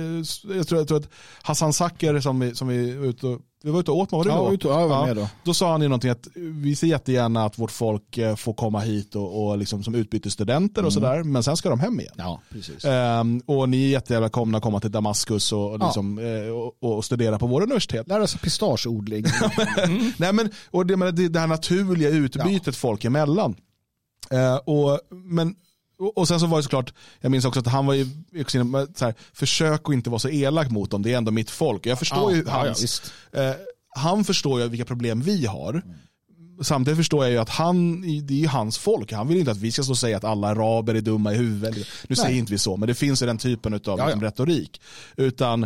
jag 0.55 0.67
tror, 0.67 0.79
jag 0.79 0.87
tror 0.87 0.97
att 0.97 1.09
Hassan 1.41 1.73
Sacker 1.73 2.19
som 2.19 2.39
vi, 2.39 2.55
som 2.55 2.67
vi 2.67 2.95
var 2.97 3.05
ute 3.05 3.27
och 3.27 3.39
vi 3.63 3.69
var 3.71 3.79
ute 3.79 3.91
och 3.91 3.97
åt 3.97 4.11
med, 4.11 4.17
var 4.17 4.23
du 4.23 4.29
Ja, 4.29 4.35
då? 4.37 4.43
var 4.43 4.51
ute- 4.53 4.67
ja, 4.67 4.81
jag 4.81 4.87
var 4.87 5.05
med 5.05 5.15
då. 5.15 5.27
Då 5.43 5.53
sa 5.53 5.71
han 5.71 5.81
ju 5.81 5.87
någonting 5.87 6.09
att 6.11 6.27
vi 6.35 6.75
ser 6.75 6.87
jättegärna 6.87 7.45
att 7.45 7.59
vårt 7.59 7.71
folk 7.71 8.19
får 8.37 8.53
komma 8.53 8.79
hit 8.79 9.15
och, 9.15 9.47
och 9.47 9.57
liksom 9.57 9.83
som 9.83 9.95
utbytesstudenter 9.95 10.85
och 10.85 10.93
sådär, 10.93 11.23
men 11.23 11.43
sen 11.43 11.57
ska 11.57 11.69
de 11.69 11.79
hem 11.79 11.99
igen. 11.99 12.13
Ja, 12.17 12.41
precis. 12.49 12.85
Ehm, 12.85 13.41
och 13.45 13.69
ni 13.69 13.85
är 13.85 13.89
jättevälkomna 13.89 14.18
att 14.25 14.61
komma 14.61 14.79
till 14.79 14.91
Damaskus 14.91 15.51
och, 15.51 15.71
och, 15.71 15.77
Ja. 15.81 15.85
liksom, 15.85 16.19
eh, 16.19 16.49
och, 16.49 16.83
och 16.97 17.05
studera 17.05 17.39
på 17.39 17.47
våra 17.47 17.63
universitet. 17.63 18.07
Lära 18.07 18.27
sig 18.27 18.39
pistageodling. 18.39 19.25
Nej, 20.17 20.33
men, 20.33 20.49
och 20.71 20.85
det, 20.85 20.97
men 20.97 21.15
det, 21.15 21.27
det 21.29 21.39
här 21.39 21.47
naturliga 21.47 22.09
utbytet 22.09 22.75
folk 22.75 23.05
emellan. 23.05 23.55
Eh, 24.31 24.55
och, 24.55 24.99
men, 25.11 25.55
och, 26.15 26.27
sen 26.27 26.39
så 26.39 26.45
var 26.47 26.57
det 26.57 26.63
såklart, 26.63 26.93
jag 27.21 27.31
minns 27.31 27.45
också 27.45 27.59
att 27.59 27.67
han 27.67 27.85
var 27.85 27.93
ju 27.93 28.05
så 28.95 29.05
här, 29.05 29.13
försök 29.33 29.81
att 29.89 29.93
inte 29.93 30.09
vara 30.09 30.19
så 30.19 30.29
elak 30.29 30.69
mot 30.71 30.91
dem, 30.91 31.01
det 31.01 31.13
är 31.13 31.17
ändå 31.17 31.31
mitt 31.31 31.49
folk. 31.49 31.85
Jag 31.85 31.99
förstår 31.99 32.31
Ja, 32.31 32.37
ju 32.37 32.43
ja, 32.47 32.51
ja, 32.51 32.65
hans, 32.67 32.83
visst. 32.83 33.13
eh, 33.31 33.51
han 33.95 34.23
förstår 34.23 34.61
ju 34.61 34.67
vilka 34.67 34.85
problem 34.85 35.21
vi 35.21 35.45
har. 35.45 35.81
Samtidigt 36.61 36.97
förstår 36.97 37.23
jag 37.23 37.31
ju 37.31 37.37
att 37.37 37.49
han, 37.49 38.01
det 38.01 38.33
är 38.33 38.37
ju 38.37 38.47
hans 38.47 38.77
folk. 38.77 39.11
Han 39.11 39.27
vill 39.27 39.37
inte 39.37 39.51
att 39.51 39.57
vi 39.57 39.71
ska 39.71 39.83
stå 39.83 39.91
och 39.91 39.97
säga 39.97 40.17
att 40.17 40.23
alla 40.23 40.47
araber 40.47 40.95
är 40.95 41.01
dumma 41.01 41.33
i 41.33 41.37
huvudet. 41.37 41.87
Nu 42.07 42.15
säger 42.15 42.37
inte 42.37 42.51
vi 42.51 42.57
så, 42.57 42.77
men 42.77 42.87
det 42.87 42.95
finns 42.95 43.21
ju 43.21 43.25
den 43.25 43.37
typen 43.37 43.73
av 43.73 43.81
Ja, 43.85 43.95
ja. 43.97 44.05
liksom, 44.05 44.23
retorik. 44.23 44.81
Utan 45.17 45.63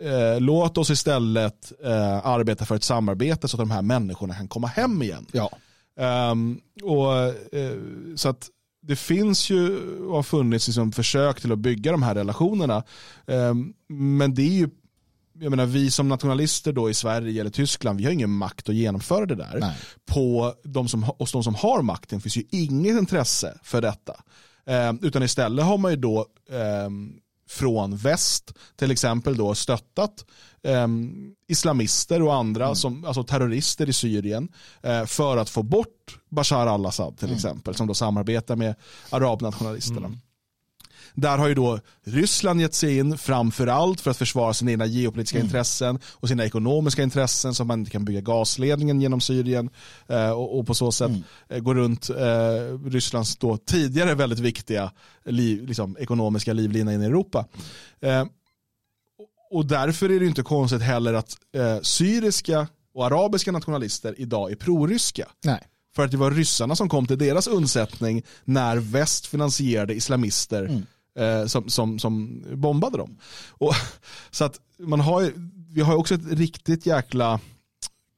eh, 0.00 0.40
låt 0.40 0.78
oss 0.78 0.90
istället 0.90 1.72
eh, 1.84 2.26
arbeta 2.26 2.64
för 2.64 2.76
ett 2.76 2.84
samarbete 2.84 3.48
så 3.48 3.56
att 3.56 3.60
de 3.60 3.70
här 3.70 3.82
människorna 3.82 4.34
kan 4.34 4.48
komma 4.48 4.66
hem 4.66 5.02
igen. 5.02 5.26
Ja. 5.32 5.50
Ehm, 5.98 6.60
och, 6.82 7.14
eh, 7.58 7.76
så 8.16 8.28
att, 8.28 8.48
det 8.82 8.96
finns 8.96 9.50
ju 9.50 9.78
och 9.98 10.16
har 10.16 10.22
funnits 10.22 10.68
liksom 10.68 10.92
försök 10.92 11.40
till 11.40 11.52
att 11.52 11.58
bygga 11.58 11.92
de 11.92 12.02
här 12.02 12.14
relationerna. 12.14 12.82
Ehm, 13.26 13.72
men 14.18 14.34
det 14.34 14.42
är 14.42 14.58
ju, 14.58 14.68
jag 15.40 15.50
menar 15.50 15.66
vi 15.66 15.90
som 15.90 16.08
nationalister 16.08 16.72
då 16.72 16.90
i 16.90 16.94
Sverige 16.94 17.40
eller 17.40 17.50
Tyskland, 17.50 17.98
vi 17.98 18.04
har 18.04 18.12
ingen 18.12 18.30
makt 18.30 18.68
att 18.68 18.74
genomföra 18.74 19.26
det 19.26 19.34
där. 19.34 19.58
Nej. 19.60 19.76
På 20.06 20.54
de 20.64 20.88
som, 20.88 21.02
hos 21.02 21.32
de 21.32 21.44
som 21.44 21.54
har 21.54 21.82
makten 21.82 22.20
finns 22.20 22.36
ju 22.36 22.44
inget 22.50 22.98
intresse 22.98 23.58
för 23.62 23.80
detta. 23.82 24.14
Ehm, 24.66 24.98
utan 25.02 25.22
istället 25.22 25.64
har 25.64 25.78
man 25.78 25.90
ju 25.90 25.96
då 25.96 26.26
ehm, 26.50 27.12
från 27.48 27.96
väst 27.96 28.52
till 28.76 28.90
exempel 28.90 29.36
då 29.36 29.54
stöttat 29.54 30.24
eh, 30.62 30.86
islamister 31.48 32.22
och 32.22 32.34
andra, 32.34 32.64
Mm. 32.64 32.76
som, 32.76 33.04
alltså 33.04 33.22
terrorister 33.24 33.88
i 33.88 33.92
Syrien 33.92 34.48
eh, 34.82 35.04
för 35.04 35.36
att 35.36 35.48
få 35.50 35.62
bort 35.62 36.18
Bashar 36.30 36.66
al-Assad 36.66 37.18
till 37.18 37.26
Mm. 37.28 37.36
exempel 37.36 37.74
som 37.74 37.86
då 37.86 37.94
samarbetar 37.94 38.56
med 38.56 38.74
arabnationalisterna. 39.10 40.12
Där 41.20 41.38
har 41.38 41.48
ju 41.48 41.54
då 41.54 41.80
Ryssland 42.04 42.60
gett 42.60 42.74
sig 42.74 42.98
in 42.98 43.18
framför 43.18 43.66
allt 43.66 44.00
för 44.00 44.10
att 44.10 44.16
försvara 44.16 44.54
sina 44.54 44.70
egna 44.70 44.86
geopolitiska 44.86 45.38
intressen 45.38 45.98
och 46.04 46.28
sina 46.28 46.44
ekonomiska 46.44 47.02
intressen 47.02 47.54
så 47.54 47.62
att 47.62 47.66
man 47.66 47.78
inte 47.78 47.90
kan 47.90 48.04
bygga 48.04 48.20
gasledningen 48.20 49.00
genom 49.00 49.20
Syrien 49.20 49.70
eh, 50.06 50.30
och, 50.30 50.66
på 50.66 50.74
så 50.74 50.92
sätt 50.92 51.10
eh, 51.48 51.58
gå 51.58 51.74
runt 51.74 52.10
eh, 52.10 52.90
Rysslands 52.90 53.36
då 53.36 53.56
tidigare 53.56 54.14
väldigt 54.14 54.38
viktiga 54.38 54.92
liv, 55.24 55.66
liksom, 55.66 55.96
ekonomiska 56.00 56.52
livlina 56.52 56.94
in 56.94 57.02
i 57.02 57.04
Europa. 57.04 57.46
Och 59.50 59.66
därför 59.66 60.10
är 60.10 60.20
det 60.20 60.26
inte 60.26 60.42
konstigt 60.42 60.82
heller 60.82 61.14
att 61.14 61.36
syriska 61.82 62.66
och 62.94 63.06
arabiska 63.06 63.52
nationalister 63.52 64.14
idag 64.18 64.50
är 64.50 64.56
proryska. 64.56 65.28
Nej. 65.44 65.60
För 65.96 66.04
att 66.04 66.10
det 66.10 66.16
var 66.16 66.30
ryssarna 66.30 66.76
som 66.76 66.88
kom 66.88 67.06
till 67.06 67.18
deras 67.18 67.46
undsättning 67.46 68.22
när 68.44 68.76
väst 68.76 69.26
finansierade 69.26 69.94
islamister 69.94 70.82
eh, 71.18 71.46
som, 71.46 71.68
som, 71.68 71.98
som 71.98 72.44
bombade 72.54 72.98
dem. 72.98 73.18
Och, 73.48 73.74
så 74.30 74.44
att 74.44 74.60
man 74.78 75.00
har, 75.00 75.32
vi 75.74 75.80
har 75.80 75.94
också 75.94 76.14
ett 76.14 76.32
riktigt 76.32 76.86
jäkla 76.86 77.40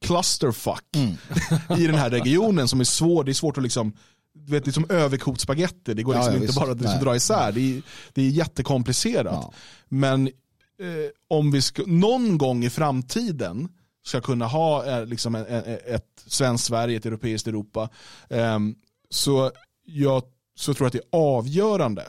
clusterfuck 0.05 0.85
i 1.79 1.87
den 1.87 1.95
här 1.95 2.11
regionen 2.11 2.69
som 2.69 2.81
är 2.81 2.85
svår, 2.85 3.25
det 3.25 3.33
är 3.33 3.35
svårt 3.35 3.57
att 3.57 3.63
liksom 3.63 3.93
du 4.33 4.53
vet, 4.53 4.65
det 4.65 4.71
är 4.71 4.73
som 4.73 4.91
överkokt 4.91 5.41
spagetti, 5.41 5.95
det 5.95 6.03
går 6.03 6.15
Ja, 6.15 6.19
liksom 6.19 6.35
ja, 6.35 6.37
inte 6.37 6.47
visst. 6.47 6.59
bara 6.59 6.71
att 6.73 6.81
liksom 6.81 7.01
dra 7.01 7.17
isär. 7.17 7.53
Det 7.53 7.61
är, 7.61 7.83
det 8.13 8.23
är 8.23 8.29
jättekomplicerat. 8.29 9.33
Ja. 9.33 9.53
Men 9.89 10.27
eh, 10.27 11.11
om 11.29 11.51
vi 11.51 11.63
ska, 11.63 11.83
någon 11.87 12.39
gång 12.39 12.65
i 12.65 12.71
framtiden 12.71 13.69
ska 14.05 14.21
kunna 14.21 14.47
ha 14.47 14.87
eh, 14.87 15.07
liksom 15.07 15.35
en, 15.35 15.47
en, 15.47 15.79
ett 15.87 16.23
svenskt 16.27 16.67
Sverige, 16.67 16.97
ett 16.97 17.07
europeiskt 17.07 17.49
Europa, 17.49 17.89
ehm, 18.29 18.75
så 19.11 19.51
jag 19.85 20.23
så 20.55 20.75
tror 20.75 20.85
jag 20.85 20.87
att 20.87 20.93
det 20.93 21.17
är 21.17 21.21
avgörande 21.21 22.07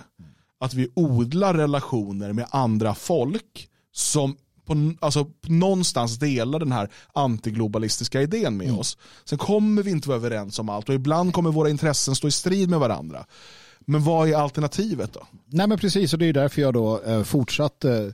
att 0.61 0.73
vi 0.73 0.87
odlar 0.93 1.53
relationer 1.53 2.33
med 2.33 2.45
andra 2.49 2.95
folk 2.95 3.67
som 3.93 4.35
på, 4.65 4.93
alltså, 4.99 5.27
någonstans 5.41 6.19
delar 6.19 6.59
den 6.59 6.71
här 6.71 6.89
antiglobalistiska 7.13 8.21
idén 8.21 8.57
med 8.57 8.73
oss. 8.73 8.97
Sen 9.25 9.37
kommer 9.37 9.83
vi 9.83 9.91
inte 9.91 10.09
vara 10.09 10.17
överens 10.17 10.59
om 10.59 10.69
allt 10.69 10.89
och 10.89 10.95
ibland 10.95 11.33
kommer 11.33 11.51
våra 11.51 11.69
intressen 11.69 12.15
stå 12.15 12.27
i 12.27 12.31
strid 12.31 12.69
med 12.69 12.79
varandra. 12.79 13.25
Men 13.85 14.03
vad 14.03 14.29
är 14.29 14.35
alternativet 14.35 15.13
då? 15.13 15.27
Nej 15.45 15.67
men 15.67 15.77
precis 15.77 16.13
och 16.13 16.19
det 16.19 16.25
är 16.25 16.33
därför 16.33 16.61
jag 16.61 16.73
då 16.73 17.01
eh, 17.01 17.23
fortsatt 17.23 17.85
eh, 17.85 18.05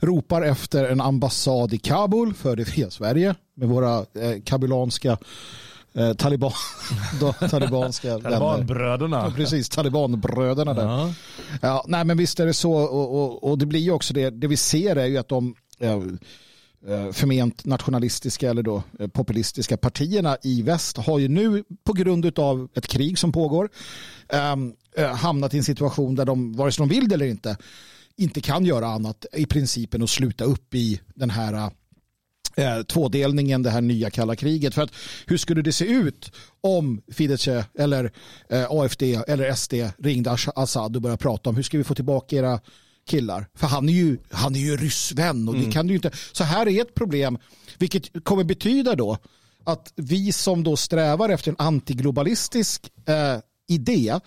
ropar 0.00 0.42
efter 0.42 0.84
en 0.84 1.00
ambassad 1.00 1.72
i 1.74 1.78
Kabul 1.78 2.34
för 2.34 2.56
det 2.56 2.64
fria 2.64 2.90
Sverige 2.90 3.34
med 3.54 3.68
våra 3.68 3.98
eh, 3.98 4.42
kabulanska 4.44 5.18
eh, 5.94 6.12
taliban, 6.12 6.52
då, 7.20 7.32
talibanska 7.32 8.18
vänner. 8.18 8.30
Ja, 8.30 8.38
Talibanbröderna. 8.38 9.30
precis, 9.30 9.68
talibanbröderna 9.68 10.74
där. 10.74 10.84
Ja. 10.84 11.14
Ja, 11.60 11.84
nej 11.88 12.04
men 12.04 12.16
visst 12.16 12.40
är 12.40 12.46
det 12.46 12.54
så 12.54 12.72
och, 12.72 13.22
och, 13.22 13.50
och 13.50 13.58
det 13.58 13.66
blir 13.66 13.80
ju 13.80 13.90
också 13.90 14.14
det, 14.14 14.30
det 14.30 14.46
vi 14.46 14.56
ser 14.56 14.96
är 14.96 15.06
ju 15.06 15.18
att 15.18 15.28
de 15.28 15.54
eh, 15.80 15.92
eh, 16.88 17.12
förment 17.12 17.64
nationalistiska 17.64 18.50
eller 18.50 18.62
då 18.62 18.82
eh, 18.98 19.08
populistiska 19.08 19.76
partierna 19.76 20.36
i 20.42 20.62
väst 20.62 20.96
har 20.96 21.18
ju 21.18 21.28
nu 21.28 21.64
på 21.84 21.92
grund 21.92 22.38
av 22.38 22.68
ett 22.74 22.86
krig 22.86 23.18
som 23.18 23.32
pågår 23.32 23.68
ehm, 24.28 24.72
eh, 24.96 25.14
hamnat 25.14 25.54
i 25.54 25.58
en 25.58 25.64
situation 25.64 26.14
där 26.14 26.24
de, 26.24 26.52
vare 26.56 26.72
sig 26.72 26.82
de 26.82 26.94
vill 26.94 27.08
det 27.08 27.14
eller 27.14 27.26
inte, 27.26 27.56
inte 28.16 28.40
kan 28.40 28.64
göra 28.64 28.86
annat 28.86 29.26
i 29.32 29.46
principen 29.46 30.02
att 30.02 30.10
sluta 30.10 30.44
upp 30.44 30.74
i 30.74 31.00
den 31.14 31.30
här 31.30 31.70
eh, 32.56 32.82
tvådelningen, 32.82 33.62
det 33.62 33.70
här 33.70 33.80
nya 33.80 34.10
kalla 34.10 34.36
kriget. 34.36 34.74
För 34.74 34.82
att 34.82 34.92
hur 35.26 35.36
skulle 35.36 35.62
det 35.62 35.72
se 35.72 35.84
ut 35.84 36.32
om 36.60 37.02
Fidesz 37.12 37.48
eller 37.78 38.12
eh, 38.48 38.66
AFD 38.70 39.02
eller 39.02 39.54
SD 39.54 39.74
ringde 39.98 40.36
Assad 40.54 40.96
och 40.96 41.02
började 41.02 41.22
prata 41.22 41.50
om 41.50 41.56
hur 41.56 41.62
ska 41.62 41.78
vi 41.78 41.84
få 41.84 41.94
tillbaka 41.94 42.36
era 42.36 42.60
killar? 43.06 43.46
För 43.54 43.66
han 43.66 43.88
är 43.88 43.92
ju, 43.92 44.18
han 44.30 44.54
är 44.54 44.60
ju 44.60 44.76
ryssvän 44.76 45.48
och 45.48 45.54
det 45.54 45.72
kan 45.72 45.86
du 45.86 45.92
ju 45.92 45.96
inte. 45.96 46.10
Så 46.32 46.44
här 46.44 46.68
är 46.68 46.82
ett 46.82 46.94
problem, 46.94 47.38
vilket 47.78 48.24
kommer 48.24 48.44
betyda 48.44 48.94
då 48.94 49.18
att 49.64 49.92
vi 49.96 50.32
som 50.32 50.64
då 50.64 50.76
strävar 50.76 51.28
efter 51.28 51.50
en 51.50 51.56
antiglobalistisk 51.58 52.90
eh, 53.06 53.38
idé 53.68 54.20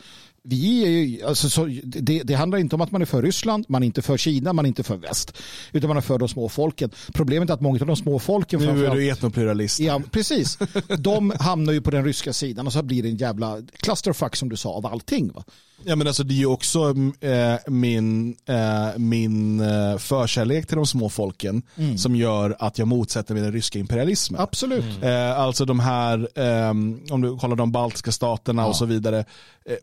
vi 0.47 0.83
är 0.83 0.89
ju, 0.89 1.25
alltså, 1.25 1.49
så, 1.49 1.65
det, 1.83 2.23
det 2.23 2.33
handlar 2.33 2.57
inte 2.57 2.75
om 2.75 2.81
att 2.81 2.91
man 2.91 3.01
är 3.01 3.05
för 3.05 3.21
Ryssland, 3.21 3.65
man 3.67 3.83
är 3.83 3.85
inte 3.85 4.01
för 4.01 4.17
Kina, 4.17 4.53
man 4.53 4.65
är 4.65 4.67
inte 4.67 4.83
för 4.83 4.97
väst. 4.97 5.37
Utan 5.71 5.87
man 5.87 5.97
är 5.97 6.01
för 6.01 6.17
de 6.17 6.27
små 6.27 6.49
folken. 6.49 6.89
Problemet 7.13 7.49
är 7.49 7.53
att 7.53 7.61
många 7.61 7.79
av 7.79 7.87
de 7.87 7.95
små 7.95 8.19
folken 8.19 8.59
Nu 8.59 8.85
är 8.85 8.95
du 8.95 9.09
etnopluralist. 9.09 9.79
Ja, 9.79 10.01
precis. 10.11 10.57
De 10.97 11.33
hamnar 11.39 11.73
ju 11.73 11.81
på 11.81 11.91
den 11.91 12.05
ryska 12.05 12.33
sidan 12.33 12.67
och 12.67 12.73
så 12.73 12.83
blir 12.83 13.03
det 13.03 13.09
en 13.09 13.17
jävla 13.17 13.61
clusterfuck 13.77 14.35
som 14.35 14.49
du 14.49 14.57
sa 14.57 14.69
av 14.69 14.85
allting. 14.85 15.31
Va? 15.31 15.43
Ja, 15.83 15.95
men 15.95 16.07
alltså, 16.07 16.23
det 16.23 16.33
är 16.33 16.37
ju 16.37 16.45
också 16.45 16.95
eh, 17.19 17.55
min, 17.67 18.35
eh, 18.45 18.97
min 18.97 19.59
eh, 19.59 19.97
förkärlek 19.97 20.67
till 20.67 20.75
de 20.75 20.85
små 20.85 21.09
folken 21.09 21.61
som 21.97 22.15
gör 22.15 22.55
att 22.59 22.77
jag 22.79 22.87
motsätter 22.87 23.33
mig 23.33 23.43
den 23.43 23.51
ryska 23.51 23.79
imperialismen. 23.79 24.41
Absolut. 24.41 25.03
Eh, 25.03 25.39
alltså 25.39 25.65
de 25.65 25.79
här, 25.79 26.29
ehm, 26.35 27.01
om 27.09 27.21
du 27.21 27.37
kollar 27.37 27.55
de 27.55 27.71
baltiska 27.71 28.11
staterna 28.11 28.65
och 28.65 28.75
så 28.75 28.85
vidare, 28.85 29.25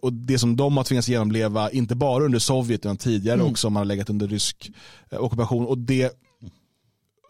och 0.03 0.13
det 0.13 0.39
som 0.39 0.57
de 0.57 0.77
har 0.77 0.85
tvingats 0.85 1.09
genomleva, 1.09 1.71
inte 1.71 1.95
bara 1.95 2.25
under 2.25 2.39
Sovjet 2.39 2.81
utan 2.81 2.97
tidigare 2.97 3.43
också, 3.43 3.67
om 3.67 3.73
man 3.73 3.81
har 3.81 3.85
legat 3.85 4.11
under 4.11 4.29
rysk 4.29 4.71
ockupation. 5.11 5.67
Och 5.67 5.79
det, 5.79 6.13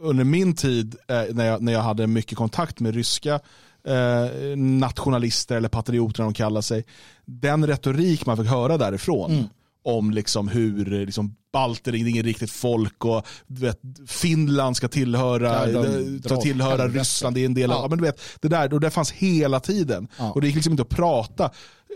under 0.00 0.24
min 0.24 0.54
tid 0.54 0.96
när, 1.08 1.44
jag, 1.44 1.62
när 1.62 1.72
jag 1.72 1.82
hade 1.82 2.06
mycket 2.06 2.38
kontakt 2.38 2.80
med 2.80 2.94
ryska 2.94 3.40
eh, 3.88 4.56
nationalister 4.56 5.56
eller 5.56 5.68
patrioter 5.68 6.22
de 6.22 6.34
kallar 6.34 6.60
sig, 6.60 6.84
den 7.24 7.66
retorik 7.66 8.26
man 8.26 8.36
fick 8.36 8.46
höra 8.46 8.78
därifrån 8.78 9.48
om 9.84 10.10
liksom 10.10 10.48
hur 10.48 10.92
eh, 10.92 11.00
liksom, 11.06 11.36
balter 11.52 11.92
är 11.94 12.06
inget 12.08 12.24
riktigt 12.24 12.50
folk 12.50 13.04
och 13.04 13.26
vet, 13.46 13.80
Finland 14.06 14.76
ska 14.76 14.88
tillhöra, 14.88 15.70
Ja, 15.70 15.82
de 15.82 16.14
eh, 16.14 16.20
ska 16.24 16.34
åt 16.36 16.42
tillhöra. 16.42 16.88
Ryssland, 16.88 17.34
det 17.36 17.40
är 17.40 17.46
en 17.46 17.54
del 17.54 17.70
av, 17.70 17.76
Ja. 17.76 17.82
ja. 17.82 17.88
men 17.88 17.98
du 17.98 18.04
vet, 18.04 18.20
det 18.40 18.48
där, 18.48 18.74
och 18.74 18.80
det 18.80 18.90
fanns 18.90 19.10
hela 19.12 19.60
tiden. 19.60 20.08
Ja. 20.18 20.32
Och 20.32 20.40
det 20.40 20.46
gick 20.46 20.54
liksom 20.56 20.72
inte 20.72 20.82
att 20.82 20.88
prata 20.88 21.50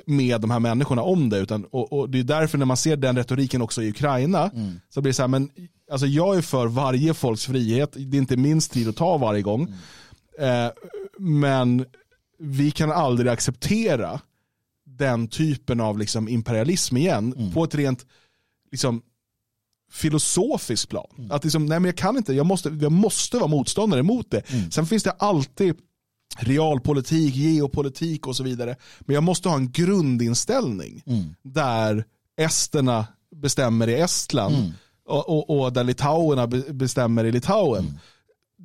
med 0.07 0.41
de 0.41 0.51
här 0.51 0.59
människorna 0.61 1.03
om 1.03 1.28
det. 1.28 1.39
Utan, 1.39 1.64
och, 1.64 1.93
och 1.93 2.11
det 2.11 2.18
är 2.18 2.22
därför 2.24 2.59
när 2.59 2.66
man 2.66 2.76
ser 2.76 2.97
den 2.97 3.16
retoriken 3.16 3.62
också 3.62 3.82
i 3.82 3.89
Ukraina, 3.91 4.51
Mm. 4.55 4.80
så 4.89 5.01
blir 5.01 5.11
det 5.11 5.14
så 5.14 5.22
här, 5.22 5.28
men 5.28 5.51
alltså 5.93 6.07
jag 6.07 6.37
är 6.37 6.43
för 6.43 6.66
varje 6.66 7.14
folks 7.14 7.47
frihet, 7.47 7.93
det 7.97 8.16
är 8.16 8.20
inte 8.20 8.37
min 8.37 8.61
strid 8.61 8.89
att 8.89 8.97
ta 8.97 9.16
varje 9.18 9.43
gång. 9.43 9.62
Mm. 10.39 10.66
Eh, 10.66 10.72
men 11.18 11.84
vi 12.38 12.70
kan 12.70 12.92
aldrig 12.92 13.28
acceptera 13.32 14.20
den 14.86 15.28
typen 15.28 15.80
av 15.80 15.98
liksom 15.98 16.28
imperialism 16.28 16.96
igen 16.96 17.34
Mm. 17.36 17.52
på 17.52 17.64
ett 17.64 17.74
rent 17.74 18.06
liksom, 18.70 19.02
filosofiskt 19.92 20.88
plan. 20.88 21.06
Mm. 21.18 21.30
Att 21.30 21.44
liksom, 21.44 21.66
nej 21.66 21.80
men 21.80 21.84
jag 21.88 21.96
kan 21.96 22.16
inte, 22.16 22.32
jag 22.32 22.46
måste, 22.46 22.68
jag 22.68 22.92
måste 22.92 23.36
vara 23.38 23.48
motståndare 23.48 24.02
mot 24.02 24.30
det. 24.30 24.50
Mm. 24.52 24.70
Sen 24.70 24.86
finns 24.86 25.02
det 25.02 25.10
alltid 25.10 25.74
realpolitik, 26.38 27.34
geopolitik 27.34 28.26
och 28.26 28.36
så 28.36 28.42
vidare. 28.42 28.76
Men 29.00 29.14
jag 29.14 29.22
måste 29.22 29.48
ha 29.48 29.56
en 29.56 29.72
grundinställning 29.72 31.02
Mm. 31.06 31.24
där 31.42 32.04
esterna 32.36 33.06
bestämmer 33.36 33.88
i 33.88 33.94
Estland 33.94 34.54
Mm. 34.54 34.70
och, 35.08 35.28
och, 35.28 35.60
och 35.60 35.72
där 35.72 35.84
litauerna 35.84 36.46
be- 36.46 36.72
bestämmer 36.72 37.24
i 37.24 37.32
Litauen. 37.32 37.98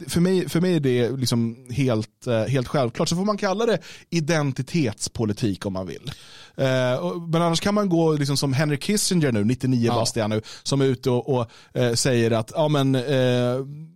Mm. 0.01 0.09
För, 0.09 0.21
mig, 0.21 0.49
för 0.49 0.61
mig 0.61 0.75
är 0.75 0.79
det 0.79 1.11
liksom 1.11 1.65
helt, 1.69 2.27
eh, 2.27 2.43
helt 2.43 2.67
självklart. 2.67 3.09
Så 3.09 3.15
får 3.15 3.25
man 3.25 3.37
kalla 3.37 3.65
det 3.65 3.79
identitetspolitik 4.09 5.65
om 5.65 5.73
man 5.73 5.87
vill. 5.87 6.11
Eh, 6.57 7.17
men 7.27 7.41
annars 7.41 7.59
kan 7.59 7.73
man 7.73 7.89
gå 7.89 8.13
liksom 8.13 8.37
som 8.37 8.53
Henry 8.53 8.77
Kissinger 8.77 9.31
nu, 9.31 9.43
99 9.43 9.87
Ja. 9.87 9.93
bast 9.95 10.15
nu, 10.15 10.41
som 10.63 10.81
är 10.81 10.85
ute 10.85 11.09
och, 11.09 11.35
och 11.35 11.51
eh, 11.73 11.93
säger 11.93 12.31
att 12.31 12.51
ja, 12.55 12.67
men, 12.67 12.97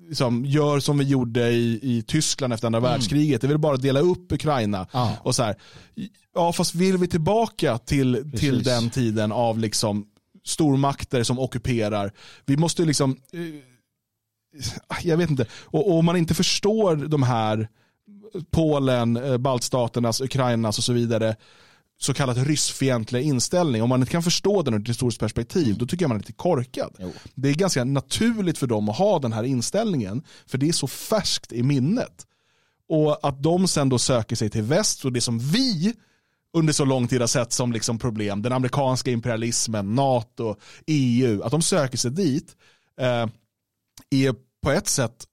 liksom, 0.10 0.46
gör 0.46 0.80
som 0.80 0.98
vi 0.98 1.06
gjorde 1.06 1.50
i, 1.50 1.80
i 1.82 2.04
Tyskland 2.08 2.54
efter 2.54 2.66
andra 2.68 2.80
världskriget. 2.80 3.42
Det 3.42 3.48
vill 3.48 3.58
bara 3.58 3.78
dela 3.78 4.00
upp 4.00 4.32
Ukraina. 4.32 4.78
Mm. 4.78 4.88
Ja. 4.94 5.18
Och 5.24 5.36
så 5.36 5.44
här, 5.44 5.56
ja, 6.36 6.54
fast 6.54 6.76
vill 6.76 6.98
vi 6.98 7.08
tillbaka 7.08 7.78
till, 7.78 8.32
till 8.38 8.64
den 8.64 8.90
tiden 8.90 9.32
av 9.32 9.60
liksom 9.60 10.06
stormakter 10.46 11.24
som 11.24 11.40
ockuperar. 11.40 12.12
Vi 12.46 12.58
måste 12.58 12.86
liksom, 12.86 13.18
jag 15.04 15.18
vet 15.18 15.30
inte, 15.30 15.46
och, 15.52 15.88
och 15.88 15.98
om 16.00 16.06
man 16.06 16.18
inte 16.18 16.34
förstår 16.34 16.96
de 16.96 17.24
här 17.24 17.70
Polen, 18.52 19.18
eh, 19.18 19.38
baltstaternas, 19.38 20.22
Ukrainas 20.22 20.78
och 20.78 20.84
så 20.84 20.94
vidare 20.94 21.36
så 21.98 22.14
kallat 22.14 22.38
ryssfientliga 22.38 23.22
inställning, 23.22 23.84
om 23.84 23.90
man 23.90 24.00
inte 24.00 24.12
kan 24.12 24.24
förstå 24.24 24.62
den 24.62 24.74
ur 24.74 24.82
ett 24.82 24.90
historiskt 24.90 25.20
perspektiv, 25.20 25.78
då 25.78 25.86
tycker 25.86 26.04
jag 26.04 26.10
man 26.10 26.18
är 26.18 26.20
lite 26.20 26.34
korkad. 26.34 26.96
Jo. 27.00 27.14
Det 27.36 27.50
är 27.50 27.54
ganska 27.54 27.84
naturligt 27.84 28.58
för 28.58 28.68
dem 28.68 28.90
att 28.90 28.98
ha 28.98 29.20
den 29.20 29.34
här 29.34 29.44
inställningen, 29.44 30.24
för 30.46 30.58
det 30.58 30.68
är 30.68 30.74
så 30.74 30.88
färskt 30.88 31.54
i 31.54 31.64
minnet. 31.64 32.26
Och 32.90 33.28
att 33.28 33.44
de 33.44 33.68
sen 33.68 33.90
då 33.90 34.00
söker 34.00 34.36
sig 34.36 34.50
till 34.50 34.62
väst 34.62 35.06
och 35.06 35.14
det 35.14 35.22
som 35.22 35.40
vi 35.40 35.94
under 36.54 36.74
så 36.74 36.86
lång 36.86 37.08
tid 37.08 37.20
har 37.20 37.28
sett 37.28 37.54
som 37.54 37.72
liksom 37.72 38.00
problem, 38.00 38.42
den 38.42 38.54
amerikanska 38.54 39.12
imperialismen, 39.12 39.96
NATO, 39.96 40.56
EU, 40.88 41.44
att 41.44 41.52
de 41.52 41.62
söker 41.62 41.98
sig 41.98 42.12
dit 42.12 42.56
eh, 43.00 43.28
är 44.10 44.36
på 44.66 44.72
ett 44.72 44.88
sätt 44.88 45.26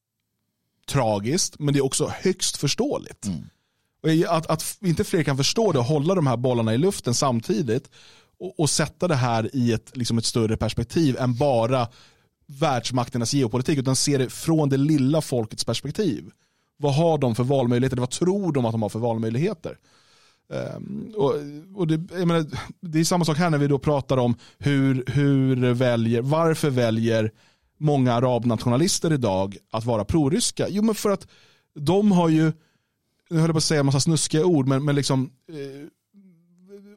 tragiskt, 0.88 1.58
men 1.58 1.74
det 1.74 1.80
är 1.80 1.84
också 1.84 2.12
högst 2.22 2.56
förståeligt. 2.56 3.26
Och 4.02 4.36
Att, 4.36 4.46
att 4.46 4.78
inte 4.80 5.04
fler 5.04 5.22
kan 5.22 5.36
förstå 5.36 5.72
det 5.72 5.78
och 5.78 5.84
hålla 5.84 6.14
de 6.14 6.26
här 6.26 6.36
bollarna 6.36 6.74
i 6.74 6.78
luften 6.78 7.14
samtidigt 7.14 7.90
och, 8.38 8.60
och 8.60 8.70
sätta 8.70 9.08
det 9.08 9.14
här 9.14 9.50
i 9.56 9.72
ett, 9.72 9.96
liksom 9.96 10.18
ett 10.18 10.24
större 10.24 10.56
perspektiv 10.56 11.16
än 11.16 11.34
bara 11.34 11.88
världsmakternas 12.46 13.34
geopolitik, 13.34 13.78
utan 13.78 13.96
se 13.96 14.18
det 14.18 14.30
från 14.30 14.68
det 14.68 14.76
lilla 14.76 15.20
folkets 15.20 15.64
perspektiv. 15.64 16.30
Vad 16.76 16.94
har 16.94 17.18
de 17.18 17.34
för 17.34 17.44
valmöjligheter? 17.44 17.96
Vad 17.96 18.10
tror 18.10 18.52
de 18.52 18.66
att 18.66 18.72
de 18.72 18.82
har 18.82 18.88
för 18.88 18.98
valmöjligheter? 18.98 19.78
Ehm, 20.52 21.12
och, 21.16 21.34
och 21.74 21.86
det, 21.86 22.26
menar, 22.26 22.46
det 22.80 23.00
är 23.00 23.04
samma 23.04 23.24
sak 23.24 23.38
här 23.38 23.50
när 23.50 23.58
vi 23.58 23.66
då 23.66 23.78
pratar 23.78 24.16
om 24.16 24.34
hur, 24.58 25.04
hur 25.06 25.72
väljer, 25.72 26.22
varför 26.22 26.70
väljer 26.70 27.32
många 27.82 28.12
arabnationalister 28.12 29.12
idag 29.12 29.56
att 29.70 29.84
vara 29.84 30.04
proryska? 30.04 30.68
Jo 30.68 30.82
men 30.82 30.94
för 30.94 31.10
att 31.10 31.26
de 31.74 32.12
har 32.12 32.28
ju, 32.28 32.52
nu 33.30 33.38
höll 33.38 33.48
jag 33.48 33.50
på 33.50 33.58
att 33.58 33.64
säga 33.64 33.80
en 33.80 33.86
massa 33.86 34.00
snuskiga 34.00 34.44
ord, 34.44 34.68
men, 34.68 34.84
men 34.84 34.94
liksom 34.94 35.30
eh, 35.48 35.88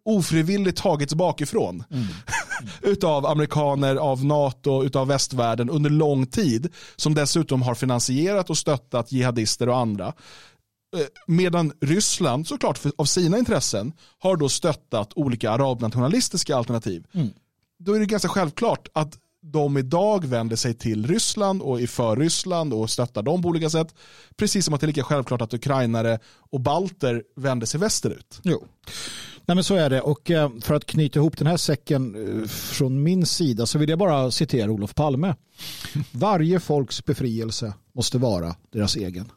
ofrivilligt 0.03 0.77
tagits 0.77 1.13
bakifrån. 1.13 1.83
utav 2.81 3.25
amerikaner, 3.25 3.95
av 3.95 4.25
NATO, 4.25 4.83
utav 4.83 5.07
västvärlden 5.07 5.69
under 5.69 5.89
lång 5.89 6.25
tid. 6.25 6.73
Som 6.95 7.13
dessutom 7.13 7.61
har 7.61 7.75
finansierat 7.75 8.49
och 8.49 8.57
stöttat 8.57 9.11
jihadister 9.11 9.69
och 9.69 9.77
andra. 9.77 10.07
Eh, 10.95 11.05
Medan 11.27 11.71
Ryssland, 11.81 12.47
såklart 12.47 12.77
för, 12.77 12.91
av 12.97 13.05
sina 13.05 13.37
intressen, 13.37 13.93
har 14.19 14.37
då 14.37 14.49
stöttat 14.49 15.13
olika 15.15 15.51
arabnationalistiska 15.51 16.55
alternativ. 16.55 17.07
Då 17.79 17.93
är 17.93 17.99
det 17.99 18.05
ganska 18.05 18.29
självklart 18.29 18.87
att 18.93 19.17
de 19.51 19.77
idag 19.77 20.25
vänder 20.25 20.55
sig 20.55 20.73
till 20.73 21.07
Ryssland 21.07 21.61
och 21.61 21.81
är 21.81 21.87
för 21.87 22.15
Ryssland 22.15 22.73
och 22.73 22.89
stöttar 22.89 23.21
dem 23.21 23.41
på 23.41 23.49
olika 23.49 23.69
sätt. 23.69 23.95
Precis 24.37 24.65
som 24.65 24.73
att 24.73 24.81
det 24.81 24.85
är 24.85 24.87
lika 24.87 25.03
självklart 25.03 25.41
att 25.41 25.53
ukrainare 25.53 26.19
och 26.51 26.59
balter 26.59 27.23
vänder 27.35 27.67
sig 27.67 27.79
västerut. 27.79 28.39
Jo. 28.43 28.65
Nej, 29.45 29.55
men 29.55 29.63
så 29.63 29.75
är 29.75 29.89
det. 29.89 30.01
Och 30.01 30.31
eh, 30.31 30.51
för 30.61 30.75
att 30.75 30.85
knyta 30.85 31.19
ihop 31.19 31.37
den 31.37 31.47
här 31.47 31.57
säcken 31.57 32.15
eh, 32.41 32.47
från 32.47 33.03
min 33.03 33.25
sida 33.25 33.65
så 33.65 33.77
vill 33.79 33.89
jag 33.89 33.99
bara 33.99 34.31
citera 34.31 34.71
Olof 34.71 34.95
Palme. 34.95 35.35
Varje 36.11 36.59
folks 36.59 37.05
befrielse 37.05 37.73
måste 37.93 38.17
vara 38.17 38.55
deras 38.71 38.95
egen. 38.95 39.31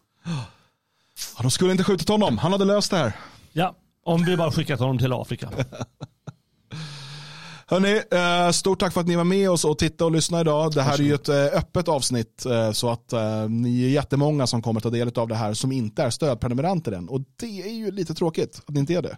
Ja, 1.36 1.42
de 1.42 1.50
skulle 1.50 1.72
inte 1.72 1.84
skjutit 1.84 2.08
honom, 2.08 2.38
han 2.38 2.52
hade 2.52 2.64
löst 2.64 2.90
det 2.90 2.96
här. 2.96 3.12
Ja, 3.52 3.74
om 4.04 4.24
vi 4.24 4.36
bara 4.36 4.52
skickat 4.52 4.80
honom 4.80 4.98
till 4.98 5.12
Afrika. 5.12 5.50
Hörrni, 7.70 8.02
eh, 8.10 8.50
stort 8.50 8.80
tack 8.80 8.92
för 8.92 9.00
att 9.00 9.06
ni 9.06 9.16
var 9.16 9.24
med 9.24 9.50
oss 9.50 9.64
och 9.64 9.78
tittade 9.78 10.04
och 10.04 10.12
lyssnade 10.12 10.40
idag. 10.40 10.74
Det 10.74 10.82
här 10.82 10.94
är 11.00 11.02
ju 11.02 11.14
ett 11.14 11.28
eh, 11.28 11.44
öppet 11.44 11.88
avsnitt 11.88 12.46
eh, 12.46 12.72
så 12.72 12.90
att 12.90 13.12
ni 13.48 13.84
är 13.84 13.88
jättemånga 13.88 14.46
som 14.46 14.62
kommer 14.62 14.80
ta 14.80 14.90
del 14.90 15.12
av 15.14 15.28
det 15.28 15.34
här 15.34 15.54
som 15.54 15.72
inte 15.72 16.02
är 16.02 16.10
stödprenumeranter 16.10 16.92
än. 16.92 17.08
Och 17.08 17.20
det 17.40 17.62
är 17.62 17.72
ju 17.72 17.90
lite 17.90 18.14
tråkigt 18.14 18.62
att 18.66 18.74
ni 18.74 18.80
inte 18.80 18.94
är 18.94 19.02
det. 19.02 19.16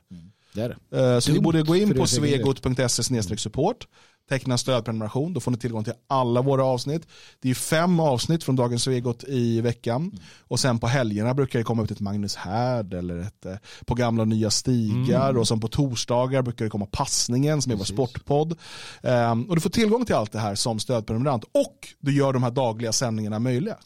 Det 0.55 0.63
är 0.63 0.69
det. 0.91 1.21
Så 1.21 1.31
ni 1.31 1.37
Dumt 1.37 1.45
borde 1.45 1.63
gå 1.63 1.77
in 1.77 1.95
på 1.95 2.07
svegot.se 2.07 3.37
support, 3.37 3.87
teckna 4.31 4.59
stödprenumeration, 4.59 5.33
då 5.35 5.41
får 5.41 5.51
ni 5.51 5.59
tillgång 5.59 5.85
till 5.85 5.93
alla 6.09 6.43
våra 6.43 6.65
avsnitt. 6.65 7.07
Det 7.41 7.51
är 7.51 7.55
fem 7.55 8.01
avsnitt 8.01 8.45
från 8.45 8.57
Dagens 8.57 8.83
Svegot 8.83 9.25
i 9.29 9.61
veckan. 9.61 10.13
Och 10.49 10.61
sen 10.61 10.79
på 10.79 10.87
helgerna 10.87 11.35
brukar 11.35 11.59
det 11.59 11.65
komma 11.65 11.83
ut 11.83 11.91
ett 11.91 12.01
Magnus 12.01 12.37
Härd 12.37 12.95
eller 12.95 13.19
ett 13.19 13.47
eh, 13.47 13.55
på 13.87 13.95
gamla 13.95 14.23
och 14.23 14.29
nya 14.29 14.51
stigar. 14.51 15.37
Och 15.37 15.49
sen 15.49 15.61
på 15.61 15.69
torsdagar 15.69 16.43
brukar 16.43 16.65
det 16.65 16.71
komma 16.71 16.87
Passningen 16.87 17.63
som 17.63 17.73
är 17.73 17.77
vår 17.77 17.85
sportpodd. 17.85 18.59
Ehm, 19.03 19.45
och 19.45 19.55
du 19.55 19.61
får 19.61 19.71
tillgång 19.71 20.05
till 20.05 20.15
allt 20.15 20.33
det 20.33 20.39
här 20.39 20.55
som 20.55 20.79
stödprenumerant. 20.79 21.45
Och 21.45 21.89
du 22.01 22.17
gör 22.17 22.33
de 22.33 22.43
här 22.43 22.51
dagliga 22.51 22.93
sändningarna 22.93 23.39
möjliga. 23.39 23.77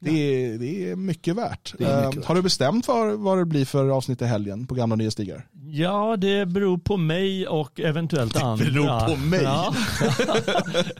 Det 0.00 0.10
är, 0.44 0.58
det 0.58 0.90
är 0.90 0.96
mycket 0.96 1.36
värt. 1.36 1.74
Det 1.78 1.84
är 1.84 1.96
mycket 1.96 2.04
Ehm, 2.14 2.20
värt. 2.20 2.24
Har 2.28 2.34
du 2.34 2.42
bestämt 2.42 2.86
för 2.86 3.10
vad 3.16 3.38
det 3.38 3.44
blir 3.44 3.64
för 3.64 3.88
avsnitt 3.88 4.22
i 4.22 4.24
helgen 4.24 4.66
på 4.66 4.74
gamla 4.74 4.94
och 4.94 4.98
nya 4.98 5.10
stigar? 5.10 5.46
Ja, 5.70 6.16
det 6.16 6.46
beror 6.46 6.78
på 6.78 6.96
mig 6.96 7.46
och 7.46 7.80
eventuellt 7.80 8.36
andra. 8.42 8.64
beror 8.64 9.08
på 9.08 9.16
mig? 9.16 9.42
Ja. 9.42 9.74
Det 10.00 10.14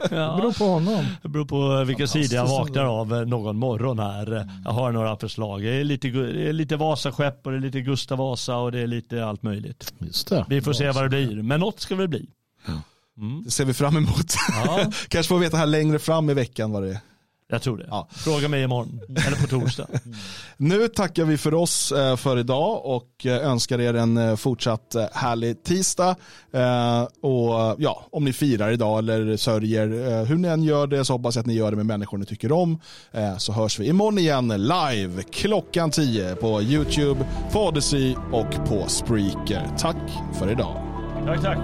ja. 0.15 0.37
beror 0.37 0.51
på 0.57 0.63
honom. 0.65 1.05
Det 1.21 1.29
beror 1.29 1.45
på 1.45 1.83
vilken 1.83 2.07
sida 2.07 2.35
jag 2.35 2.47
vaknar 2.47 2.85
av 2.85 3.13
eh, 3.13 3.25
någon 3.25 3.57
morgon 3.57 3.99
här. 3.99 4.49
Jag 4.65 4.71
har 4.71 4.91
några 4.91 5.15
förslag. 5.17 5.61
Det 5.61 5.69
är 5.79 5.83
lite, 5.83 6.07
det 6.07 6.49
är 6.49 6.53
lite 6.53 6.75
Vasaskepp 6.77 7.45
och 7.45 7.51
det 7.51 7.57
är 7.57 7.61
lite 7.61 7.81
Gustav 7.81 8.17
Vasa 8.17 8.55
och 8.57 8.71
det 8.71 8.79
är 8.79 8.87
lite 8.87 9.25
allt 9.25 9.43
möjligt. 9.43 9.93
Just 9.99 10.27
det. 10.29 10.45
Vi 10.49 10.61
får 10.61 10.73
se 10.73 10.91
vad 10.91 11.03
det 11.03 11.09
blir. 11.09 11.43
Men 11.43 11.59
något 11.59 11.79
ska 11.79 11.95
det 11.95 12.07
bli. 12.07 12.29
Det 13.45 13.51
ser 13.51 13.65
vi 13.65 13.73
fram 13.73 13.97
emot. 13.97 14.33
Ja, 14.65 14.91
Kanske 15.07 15.27
får 15.29 15.37
vi 15.39 15.45
veta 15.45 15.57
här 15.57 15.65
längre 15.65 15.99
fram 15.99 16.29
i 16.29 16.33
veckan 16.33 16.71
vad 16.71 16.83
det 16.83 16.89
är. 16.89 16.97
Jag 17.51 17.61
tror 17.61 17.77
det. 17.77 17.85
Ja. 17.89 18.07
Fråga 18.11 18.47
mig 18.47 18.63
imorgon. 18.63 18.99
Eller 19.27 19.37
på 19.41 19.47
torsdag. 19.47 19.87
Nu 20.57 20.87
tackar 20.87 21.23
vi 21.23 21.37
för 21.37 21.53
oss 21.53 21.91
eh, 21.91 22.15
för 22.15 22.37
idag 22.37 22.85
och 22.85 23.25
eh, 23.25 23.47
önskar 23.47 23.81
er 23.81 23.93
en 23.93 24.17
eh, 24.17 24.35
fortsatt 24.35 24.95
härlig 25.13 25.63
tisdag. 25.63 26.15
Och 27.21 27.75
ja, 27.77 28.05
om 28.11 28.25
ni 28.25 28.33
firar 28.33 28.71
idag 28.71 28.99
eller 28.99 29.37
sörjer, 29.37 30.25
hur 30.25 30.35
ni 30.35 30.47
än 30.47 30.63
gör 30.63 30.87
det 30.87 31.05
så 31.05 31.13
hoppas 31.13 31.35
jag 31.35 31.41
att 31.41 31.45
ni 31.45 31.53
gör 31.53 31.71
det 31.71 31.77
med 31.77 31.85
människor 31.85 32.17
ni 32.17 32.25
tycker 32.25 32.51
om. 32.51 32.81
Så 33.37 33.53
hörs 33.53 33.79
vi 33.79 33.87
imorgon 33.87 34.17
igen 34.17 34.47
live 34.47 35.23
klockan 35.31 35.91
10 35.91 36.35
på 36.35 36.61
YouTube, 36.61 37.25
på 37.51 37.65
Odyssey 37.65 38.15
och 38.31 38.67
på 38.67 38.87
Spreaker. 38.87 39.67
Tack 39.77 40.11
för 40.39 40.51
idag. 40.51 40.83
Tack, 41.25 41.41
tack. 41.41 41.59